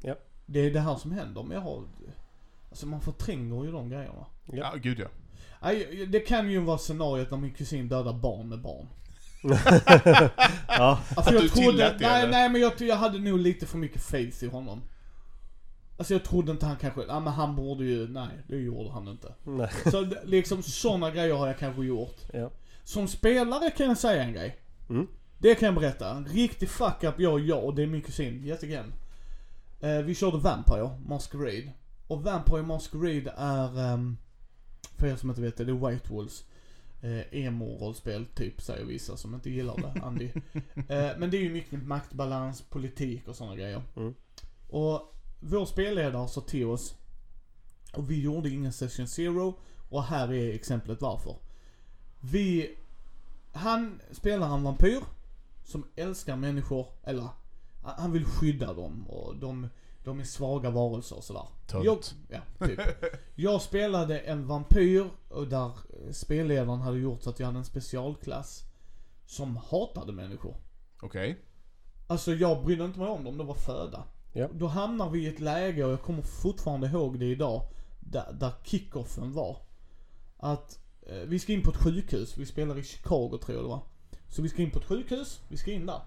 Ja. 0.00 0.14
Det 0.46 0.60
är 0.60 0.70
det 0.70 0.80
här 0.80 0.96
som 0.96 1.12
händer, 1.12 1.42
men 1.42 1.52
jag 1.52 1.60
har... 1.60 1.84
Alltså 2.70 2.86
man 2.86 3.00
förtränger 3.00 3.64
ju 3.64 3.72
de 3.72 3.88
grejerna. 3.88 4.26
Ja, 4.52 4.74
gud 4.82 4.98
ja. 4.98 5.06
Nej, 5.62 6.06
det 6.06 6.20
kan 6.20 6.50
ju 6.50 6.60
vara 6.60 6.78
scenariot 6.78 7.30
när 7.30 7.38
min 7.38 7.52
kusin 7.52 7.88
dödar 7.88 8.12
barn 8.12 8.48
med 8.48 8.60
barn. 8.60 8.86
Ja. 10.68 11.00
Alltså 11.16 11.34
jag 11.34 11.42
du 11.42 11.48
trodde, 11.48 11.70
tillät 11.70 11.98
det, 11.98 12.08
nej, 12.08 12.22
eller? 12.22 12.32
nej 12.32 12.48
men 12.48 12.60
jag, 12.60 12.72
jag 12.80 12.96
hade 12.96 13.18
nog 13.18 13.38
lite 13.38 13.66
för 13.66 13.78
mycket 13.78 14.02
faith 14.02 14.44
i 14.44 14.46
honom. 14.46 14.82
Alltså 15.96 16.14
jag 16.14 16.24
trodde 16.24 16.52
inte 16.52 16.66
han 16.66 16.76
kanske, 16.76 17.02
ja 17.08 17.20
men 17.20 17.32
han 17.32 17.56
borde 17.56 17.84
ju, 17.84 18.08
nej 18.08 18.28
det 18.48 18.56
gjorde 18.56 18.90
han 18.90 19.08
inte. 19.08 19.34
Nej. 19.44 19.70
Så 19.90 20.06
liksom 20.24 20.62
sådana 20.62 21.10
grejer 21.10 21.34
har 21.34 21.46
jag 21.46 21.58
kanske 21.58 21.82
gjort. 21.84 22.16
Ja. 22.32 22.50
Som 22.86 23.08
spelare 23.08 23.70
kan 23.70 23.86
jag 23.86 23.98
säga 23.98 24.22
en 24.22 24.32
grej. 24.32 24.56
Mm. 24.88 25.06
Det 25.38 25.54
kan 25.54 25.66
jag 25.66 25.74
berätta. 25.74 26.10
En 26.10 26.26
riktig 26.26 26.68
fuck 26.68 27.04
up 27.04 27.20
jag 27.20 27.32
och 27.32 27.40
jag 27.40 27.64
och 27.64 27.74
det 27.74 27.82
är 27.82 27.86
min 27.86 28.02
kusin, 28.02 28.56
again. 28.62 28.92
Eh, 29.80 29.98
vi 29.98 30.14
körde 30.14 30.38
Vampire 30.38 30.90
Masquerade. 31.06 31.72
Och 32.06 32.22
Vampire 32.22 32.62
Masquerade 32.62 33.34
är, 33.36 33.80
ehm, 33.80 34.16
för 34.98 35.06
er 35.06 35.16
som 35.16 35.30
inte 35.30 35.42
vet 35.42 35.56
det, 35.56 35.64
det 35.64 35.72
är 35.72 35.90
White 35.90 36.12
Wolves. 36.12 36.44
Eh, 37.02 37.44
emo-rollspel 37.44 38.26
typ, 38.34 38.62
säger 38.62 38.84
vissa 38.84 39.16
som 39.16 39.34
inte 39.34 39.50
gillar 39.50 39.76
det, 39.76 40.00
Andy. 40.02 40.30
eh, 40.88 41.10
men 41.18 41.30
det 41.30 41.36
är 41.36 41.42
ju 41.42 41.52
mycket 41.52 41.82
maktbalans, 41.82 42.62
politik 42.62 43.28
och 43.28 43.36
sådana 43.36 43.56
grejer. 43.56 43.82
Mm. 43.96 44.14
Och 44.68 45.14
vår 45.40 45.66
spelledare 45.66 46.28
sa 46.28 46.40
till 46.40 46.66
oss, 46.66 46.94
och 47.92 48.10
vi 48.10 48.22
gjorde 48.22 48.50
ingen 48.50 48.72
session 48.72 49.08
zero, 49.08 49.58
och 49.88 50.04
här 50.04 50.32
är 50.32 50.54
exemplet 50.54 51.00
varför. 51.00 51.36
Vi, 52.20 52.76
han 53.52 54.00
spelar 54.12 54.54
en 54.54 54.62
vampyr 54.62 55.02
som 55.64 55.86
älskar 55.96 56.36
människor, 56.36 56.86
eller 57.02 57.28
han 57.82 58.12
vill 58.12 58.24
skydda 58.24 58.74
dem 58.74 59.06
och 59.08 59.36
de, 59.36 59.68
de 60.04 60.20
är 60.20 60.24
svaga 60.24 60.70
varelser 60.70 61.16
och 61.16 61.24
sådär. 61.24 61.48
Jag, 61.72 61.98
ja, 62.28 62.66
typ. 62.66 62.80
jag 63.34 63.62
spelade 63.62 64.18
en 64.18 64.46
vampyr 64.46 65.10
och 65.28 65.48
där 65.48 65.72
spelledaren 66.12 66.80
hade 66.80 66.98
gjort 66.98 67.22
så 67.22 67.30
att 67.30 67.40
jag 67.40 67.46
hade 67.46 67.58
en 67.58 67.64
specialklass 67.64 68.64
som 69.26 69.56
hatade 69.56 70.12
människor. 70.12 70.56
Okej. 71.02 71.38
Alltså 72.06 72.34
jag 72.34 72.64
brydde 72.64 72.84
inte 72.84 72.98
mig 72.98 73.08
om 73.08 73.24
dem, 73.24 73.38
de 73.38 73.46
var 73.46 73.54
föda. 73.54 74.04
Ja. 74.32 74.48
Då 74.52 74.66
hamnar 74.66 75.10
vi 75.10 75.24
i 75.24 75.28
ett 75.28 75.40
läge, 75.40 75.84
och 75.84 75.92
jag 75.92 76.02
kommer 76.02 76.22
fortfarande 76.22 76.86
ihåg 76.86 77.18
det 77.18 77.26
idag, 77.26 77.62
där, 78.00 78.32
där 78.32 78.52
kickoffen 78.64 79.32
var. 79.32 79.56
Att 80.36 80.78
vi 81.26 81.38
ska 81.38 81.52
in 81.52 81.62
på 81.62 81.70
ett 81.70 81.76
sjukhus, 81.76 82.36
vi 82.38 82.46
spelar 82.46 82.78
i 82.78 82.82
Chicago 82.82 83.38
tror 83.44 83.56
jag 83.56 83.64
det 83.64 83.68
var. 83.68 83.80
Så 84.28 84.42
vi 84.42 84.48
ska 84.48 84.62
in 84.62 84.70
på 84.70 84.78
ett 84.78 84.84
sjukhus, 84.84 85.40
vi 85.48 85.56
ska 85.56 85.72
in 85.72 85.86
där. 85.86 86.00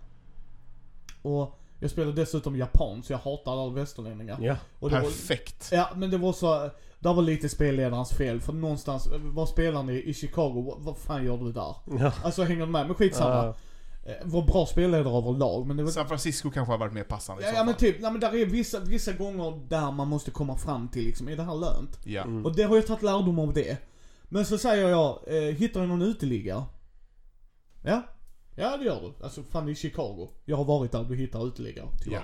Och 1.21 1.59
jag 1.80 1.91
spelar 1.91 2.11
dessutom 2.11 2.57
japan, 2.57 3.03
så 3.03 3.13
jag 3.13 3.17
hatar 3.17 3.51
alla 3.51 3.73
västerlänningar. 3.73 4.38
Ja. 4.41 4.55
Och 4.80 4.89
det 4.89 4.95
var, 4.95 5.01
Perfekt. 5.03 5.69
Ja, 5.71 5.89
men 5.95 6.09
det 6.09 6.17
var 6.17 6.34
så, 6.34 6.69
det 6.99 7.13
var 7.13 7.21
lite 7.21 7.49
spelledarens 7.49 8.11
fel. 8.11 8.41
För 8.41 8.53
någonstans, 8.53 9.07
eh, 9.07 9.19
vad 9.21 9.49
spelar 9.49 9.84
ni 9.84 9.93
i 9.93 10.13
Chicago? 10.13 10.61
Vad, 10.61 10.81
vad 10.81 10.97
fan 10.97 11.26
gör 11.26 11.38
du 11.38 11.51
där? 11.51 11.76
Ja. 11.99 12.13
Alltså 12.23 12.43
hänger 12.43 12.65
du 12.65 12.71
med? 12.71 12.85
Men 12.88 12.95
skitsamma. 12.95 13.45
Ja. 13.45 13.55
Eh, 14.05 14.15
Var 14.23 14.41
bra 14.41 14.65
spelledare 14.65 15.17
överlag, 15.17 15.67
men 15.67 15.77
det 15.77 15.84
var... 15.84 15.91
San 15.91 16.07
Francisco 16.07 16.51
kanske 16.51 16.73
har 16.73 16.77
varit 16.77 16.93
mer 16.93 17.03
passande 17.03 17.43
Ja, 17.43 17.51
ja 17.55 17.63
men 17.63 17.73
typ, 17.73 18.01
nej, 18.01 18.11
men 18.11 18.19
där 18.19 18.35
är 18.35 18.45
vissa, 18.45 18.80
vissa 18.80 19.11
gånger 19.11 19.61
där 19.69 19.91
man 19.91 20.07
måste 20.07 20.31
komma 20.31 20.57
fram 20.57 20.88
till 20.88 21.05
liksom, 21.05 21.27
är 21.30 21.35
det 21.35 21.43
här 21.43 21.55
lönt? 21.55 21.99
Ja. 22.03 22.21
Mm. 22.21 22.45
Och 22.45 22.55
det 22.55 22.63
har 22.63 22.76
jag 22.76 22.88
tagit 22.88 23.03
lärdom 23.03 23.39
av 23.39 23.53
det. 23.53 23.77
Men 24.30 24.45
så 24.45 24.57
säger 24.57 24.89
jag, 24.89 25.19
eh, 25.27 25.56
hittar 25.56 25.81
du 25.81 25.88
någon 25.88 26.01
uteliggare? 26.01 26.64
Ja, 27.84 28.01
ja 28.56 28.77
det 28.77 28.85
gör 28.85 29.01
du. 29.01 29.23
Alltså 29.23 29.43
fan 29.43 29.69
är 29.69 29.73
Chicago. 29.73 30.30
Jag 30.45 30.57
har 30.57 30.65
varit 30.65 30.91
där, 30.91 31.03
du 31.03 31.15
hittar 31.15 31.47
uteliggare, 31.47 31.88
tyvärr. 32.01 32.18
Ja. 32.18 32.23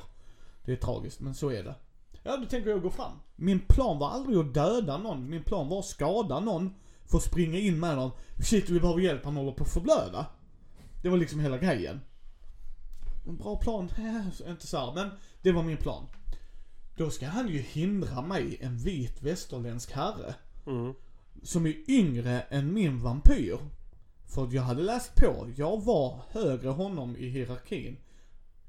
Det 0.65 0.71
är 0.71 0.75
tragiskt, 0.75 1.19
men 1.19 1.35
så 1.35 1.49
är 1.51 1.63
det. 1.63 1.75
Ja, 2.23 2.37
då 2.37 2.45
tänker 2.45 2.69
jag 2.69 2.81
gå 2.81 2.89
fram. 2.89 3.11
Min 3.35 3.59
plan 3.59 3.99
var 3.99 4.09
aldrig 4.09 4.37
att 4.37 4.53
döda 4.53 4.97
någon, 4.97 5.29
min 5.29 5.43
plan 5.43 5.69
var 5.69 5.79
att 5.79 5.85
skada 5.85 6.39
någon. 6.39 6.73
För 7.05 7.17
att 7.17 7.23
springa 7.23 7.59
in 7.59 7.79
med 7.79 7.95
någon. 7.95 8.11
Shit, 8.43 8.69
vi 8.69 8.79
behöver 8.79 9.01
hjälp, 9.01 9.25
han 9.25 9.35
håller 9.35 9.51
på 9.51 9.63
att 9.63 9.73
förblöda. 9.73 10.25
Det 11.01 11.09
var 11.09 11.17
liksom 11.17 11.39
hela 11.39 11.57
grejen. 11.57 12.01
En 13.27 13.37
bra 13.37 13.55
plan, 13.55 13.89
inte 14.47 14.67
så 14.67 14.77
här, 14.77 14.93
men 14.93 15.09
det 15.41 15.51
var 15.51 15.63
min 15.63 15.77
plan. 15.77 16.05
Då 16.97 17.09
ska 17.09 17.27
han 17.27 17.47
ju 17.47 17.59
hindra 17.59 18.21
mig, 18.21 18.57
en 18.61 18.77
vit 18.77 19.21
västerländsk 19.21 19.91
herre, 19.91 20.35
Mm. 20.67 20.93
Som 21.45 21.65
är 21.65 21.75
yngre 21.87 22.41
än 22.41 22.73
min 22.73 22.99
vampyr. 22.99 23.57
För 24.27 24.49
jag 24.51 24.61
hade 24.61 24.81
läst 24.81 25.15
på, 25.15 25.47
jag 25.55 25.83
var 25.83 26.19
högre 26.31 26.69
honom 26.69 27.15
i 27.15 27.29
hierarkin. 27.29 27.97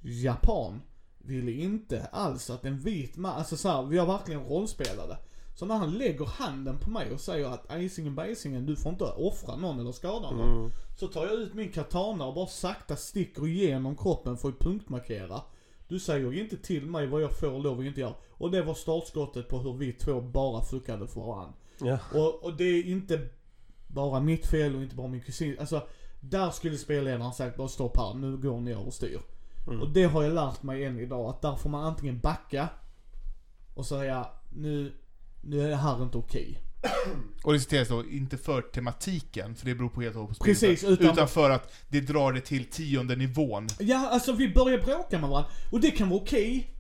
Japan 0.01 0.83
ville 1.19 1.53
inte 1.53 2.05
alls 2.05 2.51
att 2.51 2.65
en 2.65 2.81
vit 2.81 3.17
man, 3.17 3.33
alltså 3.33 3.57
så 3.57 3.69
här, 3.69 3.83
vi 3.83 3.99
har 3.99 4.07
verkligen 4.07 4.45
rollspelade. 4.45 5.19
Så 5.55 5.67
när 5.67 5.75
han 5.75 5.99
lägger 5.99 6.25
handen 6.25 6.79
på 6.79 6.91
mig 6.91 7.13
och 7.13 7.21
säger 7.21 7.47
att 7.49 7.67
icingen 7.81 8.15
bajsingen, 8.15 8.67
du 8.67 8.77
får 8.77 8.93
inte 8.93 9.05
offra 9.05 9.57
någon 9.57 9.81
eller 9.81 9.93
skada 9.93 10.31
någon. 10.31 10.59
Mm. 10.59 10.71
Så 10.99 11.09
tar 11.09 11.27
jag 11.27 11.35
ut 11.35 11.55
min 11.55 11.73
katana 11.73 12.27
och 12.27 12.35
bara 12.35 12.47
sakta 12.47 12.97
sticker 12.97 13.47
igenom 13.47 13.97
kroppen 13.97 14.37
för 14.37 14.49
att 14.49 14.59
punktmarkera. 14.59 15.41
Du 15.89 16.01
säger 16.01 16.41
inte 16.41 16.57
till 16.57 16.87
mig 16.87 17.07
vad 17.07 17.23
jag 17.23 17.39
får 17.39 17.59
lov 17.59 17.79
och 17.79 17.85
inte 17.85 18.01
göra. 18.01 18.15
Och 18.31 18.51
det 18.51 18.63
var 18.63 18.75
startskottet 18.75 19.49
på 19.49 19.59
hur 19.59 19.73
vi 19.73 19.93
två 19.93 20.21
bara 20.21 20.63
fuckade 20.63 21.07
för 21.07 21.21
varandra. 21.21 21.55
Ja. 21.81 21.99
Och, 22.13 22.45
och 22.45 22.57
det 22.57 22.65
är 22.65 22.83
inte 22.83 23.21
bara 23.87 24.21
mitt 24.21 24.47
fel 24.47 24.77
och 24.77 24.83
inte 24.83 24.97
bara 24.97 25.09
min 25.09 25.21
kusin. 25.21 25.57
Alltså, 25.61 25.87
där 26.21 26.51
skulle 26.51 26.77
spelledaren 26.77 27.33
sagt 27.33 27.57
bara 27.57 27.69
stopp 27.69 27.97
här, 27.97 28.15
nu 28.15 28.37
går 28.37 28.61
ni 28.61 28.73
överstyr. 28.73 29.21
Mm. 29.67 29.83
Och 29.83 29.91
det 29.91 30.05
har 30.05 30.23
jag 30.23 30.33
lärt 30.33 30.63
mig 30.63 30.85
än 30.85 30.99
idag, 31.01 31.31
att 31.31 31.43
där 31.43 31.57
får 31.57 31.71
man 31.71 31.85
antingen 31.85 32.19
backa 32.21 32.69
och 33.75 33.87
säga 33.87 34.27
nu, 34.51 34.93
nu 35.41 35.61
är 35.65 35.69
det 35.69 35.77
här 35.77 36.03
inte 36.03 36.19
okej. 36.19 36.63
Och 37.45 37.53
det 37.53 37.61
citeras 37.61 37.89
då 37.89 38.05
inte 38.05 38.37
för 38.39 38.63
tematiken, 38.63 39.55
för 39.55 39.67
det 39.67 39.75
beror 39.75 39.89
på 39.89 40.01
helt 40.01 40.17
och 40.17 40.23
hållet 40.23 40.39
på 40.39 40.45
Precis, 40.45 40.85
utan- 40.85 41.07
utan 41.11 41.29
för 41.29 41.51
att 41.51 41.73
det 41.89 42.01
drar 42.01 42.33
det 42.33 42.41
till 42.41 42.65
tionde 42.65 43.17
nivån. 43.17 43.69
Ja, 43.79 44.09
alltså 44.09 44.33
vi 44.33 44.55
börjar 44.55 44.79
bråka 44.79 45.19
med 45.19 45.31
varandra. 45.31 45.51
Och 45.73 45.81
det 45.81 45.91
kan 45.91 46.09
vara 46.09 46.21
okej. 46.21 46.76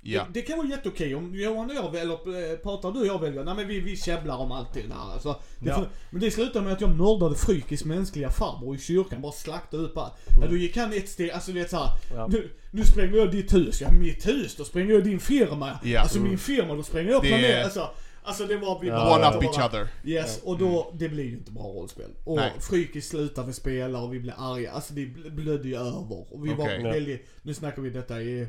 Ja. 0.00 0.22
Det, 0.32 0.40
det 0.40 0.42
kan 0.42 0.58
vara 0.58 0.68
jätteokej 0.68 1.14
om 1.14 1.34
Johan 1.34 1.70
och 1.70 1.76
jag, 1.76 1.90
väl- 1.92 2.00
eller 2.02 2.52
eh, 2.52 2.56
pratar 2.58 2.92
du 2.92 3.00
och 3.00 3.06
jag 3.06 3.20
väljer, 3.20 3.44
nej 3.44 3.54
men 3.54 3.68
vi, 3.68 3.80
vi 3.80 3.96
käbblar 3.96 4.36
om 4.36 4.52
allt 4.52 4.74
det 4.74 4.82
där 4.82 5.12
alltså. 5.12 5.36
Det 5.58 5.68
Ja. 5.70 5.84
Men 6.10 6.20
det 6.20 6.30
slutade 6.30 6.64
med 6.64 6.72
att 6.72 6.80
jag 6.80 6.96
mördade 6.96 7.34
Frykis 7.34 7.84
mänskliga 7.84 8.30
farbror 8.30 8.76
i 8.76 8.78
kyrkan, 8.78 9.20
bara 9.22 9.32
slaktade 9.32 9.82
ut 9.82 9.94
bara. 9.94 10.10
Ja, 10.40 10.46
då 10.50 10.56
gick 10.56 10.76
han 10.76 10.92
ett 10.92 11.08
steg, 11.08 11.30
alltså 11.30 11.52
du 11.52 11.58
vet 11.60 11.70
såhär, 11.70 11.88
Ja. 12.14 12.26
nu, 12.26 12.50
nu 12.70 12.84
spränger 12.84 13.16
jag 13.16 13.30
ditt 13.30 13.54
hus, 13.54 13.80
ja 13.80 13.90
mitt 13.92 14.26
hus, 14.26 14.56
då 14.56 14.64
spränger 14.64 14.94
jag 14.94 15.04
din 15.04 15.20
firma. 15.20 15.78
Ja. 15.84 16.00
Alltså 16.00 16.20
min 16.20 16.38
firma, 16.38 16.74
då 16.74 16.82
spränger 16.82 17.10
jag 17.10 17.22
Det- 17.22 17.28
planet, 17.28 17.64
alltså. 17.64 17.90
Alltså 18.22 18.46
det 18.46 18.56
var, 18.56 18.80
vi 18.80 18.90
bara- 18.90 19.14
One 19.30 19.36
up 19.36 19.42
each 19.44 19.66
other. 19.66 19.88
Yes, 20.04 20.40
och 20.44 20.58
då, 20.58 20.92
det 20.98 21.08
blir 21.08 21.24
ju 21.24 21.32
inte 21.32 21.50
bra 21.52 21.62
rollspel. 21.62 22.10
Och 22.24 22.36
Nej. 22.36 22.52
Frykis 22.60 23.08
slutade 23.08 23.52
spela 23.52 23.98
och 24.02 24.14
vi 24.14 24.20
blev 24.20 24.34
arga, 24.38 24.72
alltså 24.72 24.94
det 24.94 25.00
bl- 25.00 25.30
blödde 25.30 25.68
ju 25.68 25.76
över. 25.76 26.34
Och 26.34 26.46
vi 26.46 26.54
var 26.54 26.64
Okej. 26.64 26.80
Ja. 26.84 26.90
väldigt, 26.90 27.26
nu 27.42 27.54
snackar 27.54 27.82
vi 27.82 27.90
detta 27.90 28.20
i, 28.22 28.46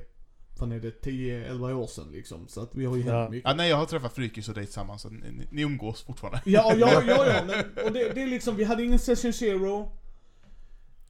fan 0.59 0.71
är 0.71 0.79
det 0.79 1.03
10-11 1.05 1.73
år 1.73 1.87
sedan 1.87 2.07
liksom. 2.11 2.47
Så 2.47 2.61
att 2.61 2.75
vi 2.75 2.85
har 2.85 2.95
ju 2.95 3.01
hänt 3.03 3.13
Ja. 3.13 3.29
mycket. 3.29 3.49
Ja, 3.49 3.55
nej, 3.55 3.69
jag 3.69 3.77
har 3.77 3.85
träffat 3.85 4.13
Frykis 4.15 4.49
och 4.49 4.55
dig 4.55 4.65
tillsammans, 4.65 5.01
så 5.01 5.09
ni, 5.09 5.47
ni 5.51 5.61
umgås 5.61 6.03
fortfarande. 6.03 6.41
Ja, 6.45 6.73
ja, 6.75 7.03
ja, 7.07 7.25
ja, 7.27 7.41
men, 7.47 7.85
och 7.85 7.91
det, 7.93 8.13
det 8.13 8.21
är 8.23 8.27
liksom, 8.27 8.55
vi 8.55 8.63
hade 8.63 8.83
ingen 8.83 8.99
session 8.99 9.33
zero. 9.33 9.91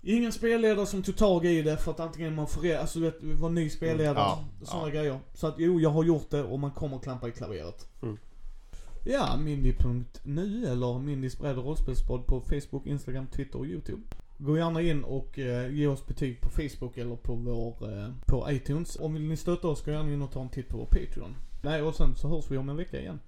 Ingen 0.01 0.31
spelledare 0.31 0.85
som 0.85 1.03
tog 1.03 1.15
tag 1.17 1.45
i 1.45 1.61
det 1.61 1.77
för 1.77 1.91
att 1.91 1.99
antingen 1.99 2.35
man 2.35 2.47
får, 2.47 2.73
alltså 2.75 2.99
du 2.99 3.05
vet, 3.05 3.17
var 3.39 3.49
ny 3.49 3.69
spelledare, 3.69 4.15
Ja, 4.17 4.45
sådana 4.63 4.87
ja. 4.87 4.93
grejer. 4.93 5.19
Så 5.33 5.47
att 5.47 5.55
jo, 5.57 5.79
jag 5.79 5.89
har 5.89 6.03
gjort 6.03 6.29
det 6.29 6.43
och 6.43 6.59
man 6.59 6.71
kommer 6.71 6.99
klampa 6.99 7.27
i 7.27 7.31
klaveret. 7.31 7.87
Mm. 8.01 8.17
Ja, 9.05 9.37
mindy.nu 9.37 10.65
eller 10.67 10.99
Mindys 10.99 11.39
och 11.39 11.45
rollspelspodd 11.55 12.25
på 12.27 12.41
Facebook, 12.41 12.85
Instagram, 12.87 13.27
Twitter 13.27 13.59
och 13.59 13.65
YouTube. 13.65 14.01
Gå 14.41 14.57
gärna 14.57 14.81
in 14.81 15.03
och 15.03 15.39
eh, 15.39 15.73
ge 15.73 15.87
oss 15.87 16.07
betyg 16.07 16.41
på 16.41 16.49
Facebook 16.49 16.97
eller 16.97 17.15
på 17.15 17.35
vår, 17.35 17.91
eh, 17.91 18.09
på 18.25 18.51
iTunes. 18.51 18.99
Om 18.99 19.13
vill 19.13 19.27
ni 19.27 19.37
stötta 19.37 19.67
oss, 19.67 19.81
gå 19.81 19.91
gärna 19.91 20.13
in 20.13 20.21
och 20.21 20.31
ta 20.31 20.41
en 20.41 20.49
titt 20.49 20.67
på 20.67 20.77
vår 20.77 20.85
Patreon. 20.85 21.35
Nej, 21.61 21.81
och 21.81 21.95
sen 21.95 22.15
så 22.15 22.27
hörs 22.27 22.51
vi 22.51 22.57
om 22.57 22.69
en 22.69 22.77
vecka 22.77 22.99
igen. 22.99 23.19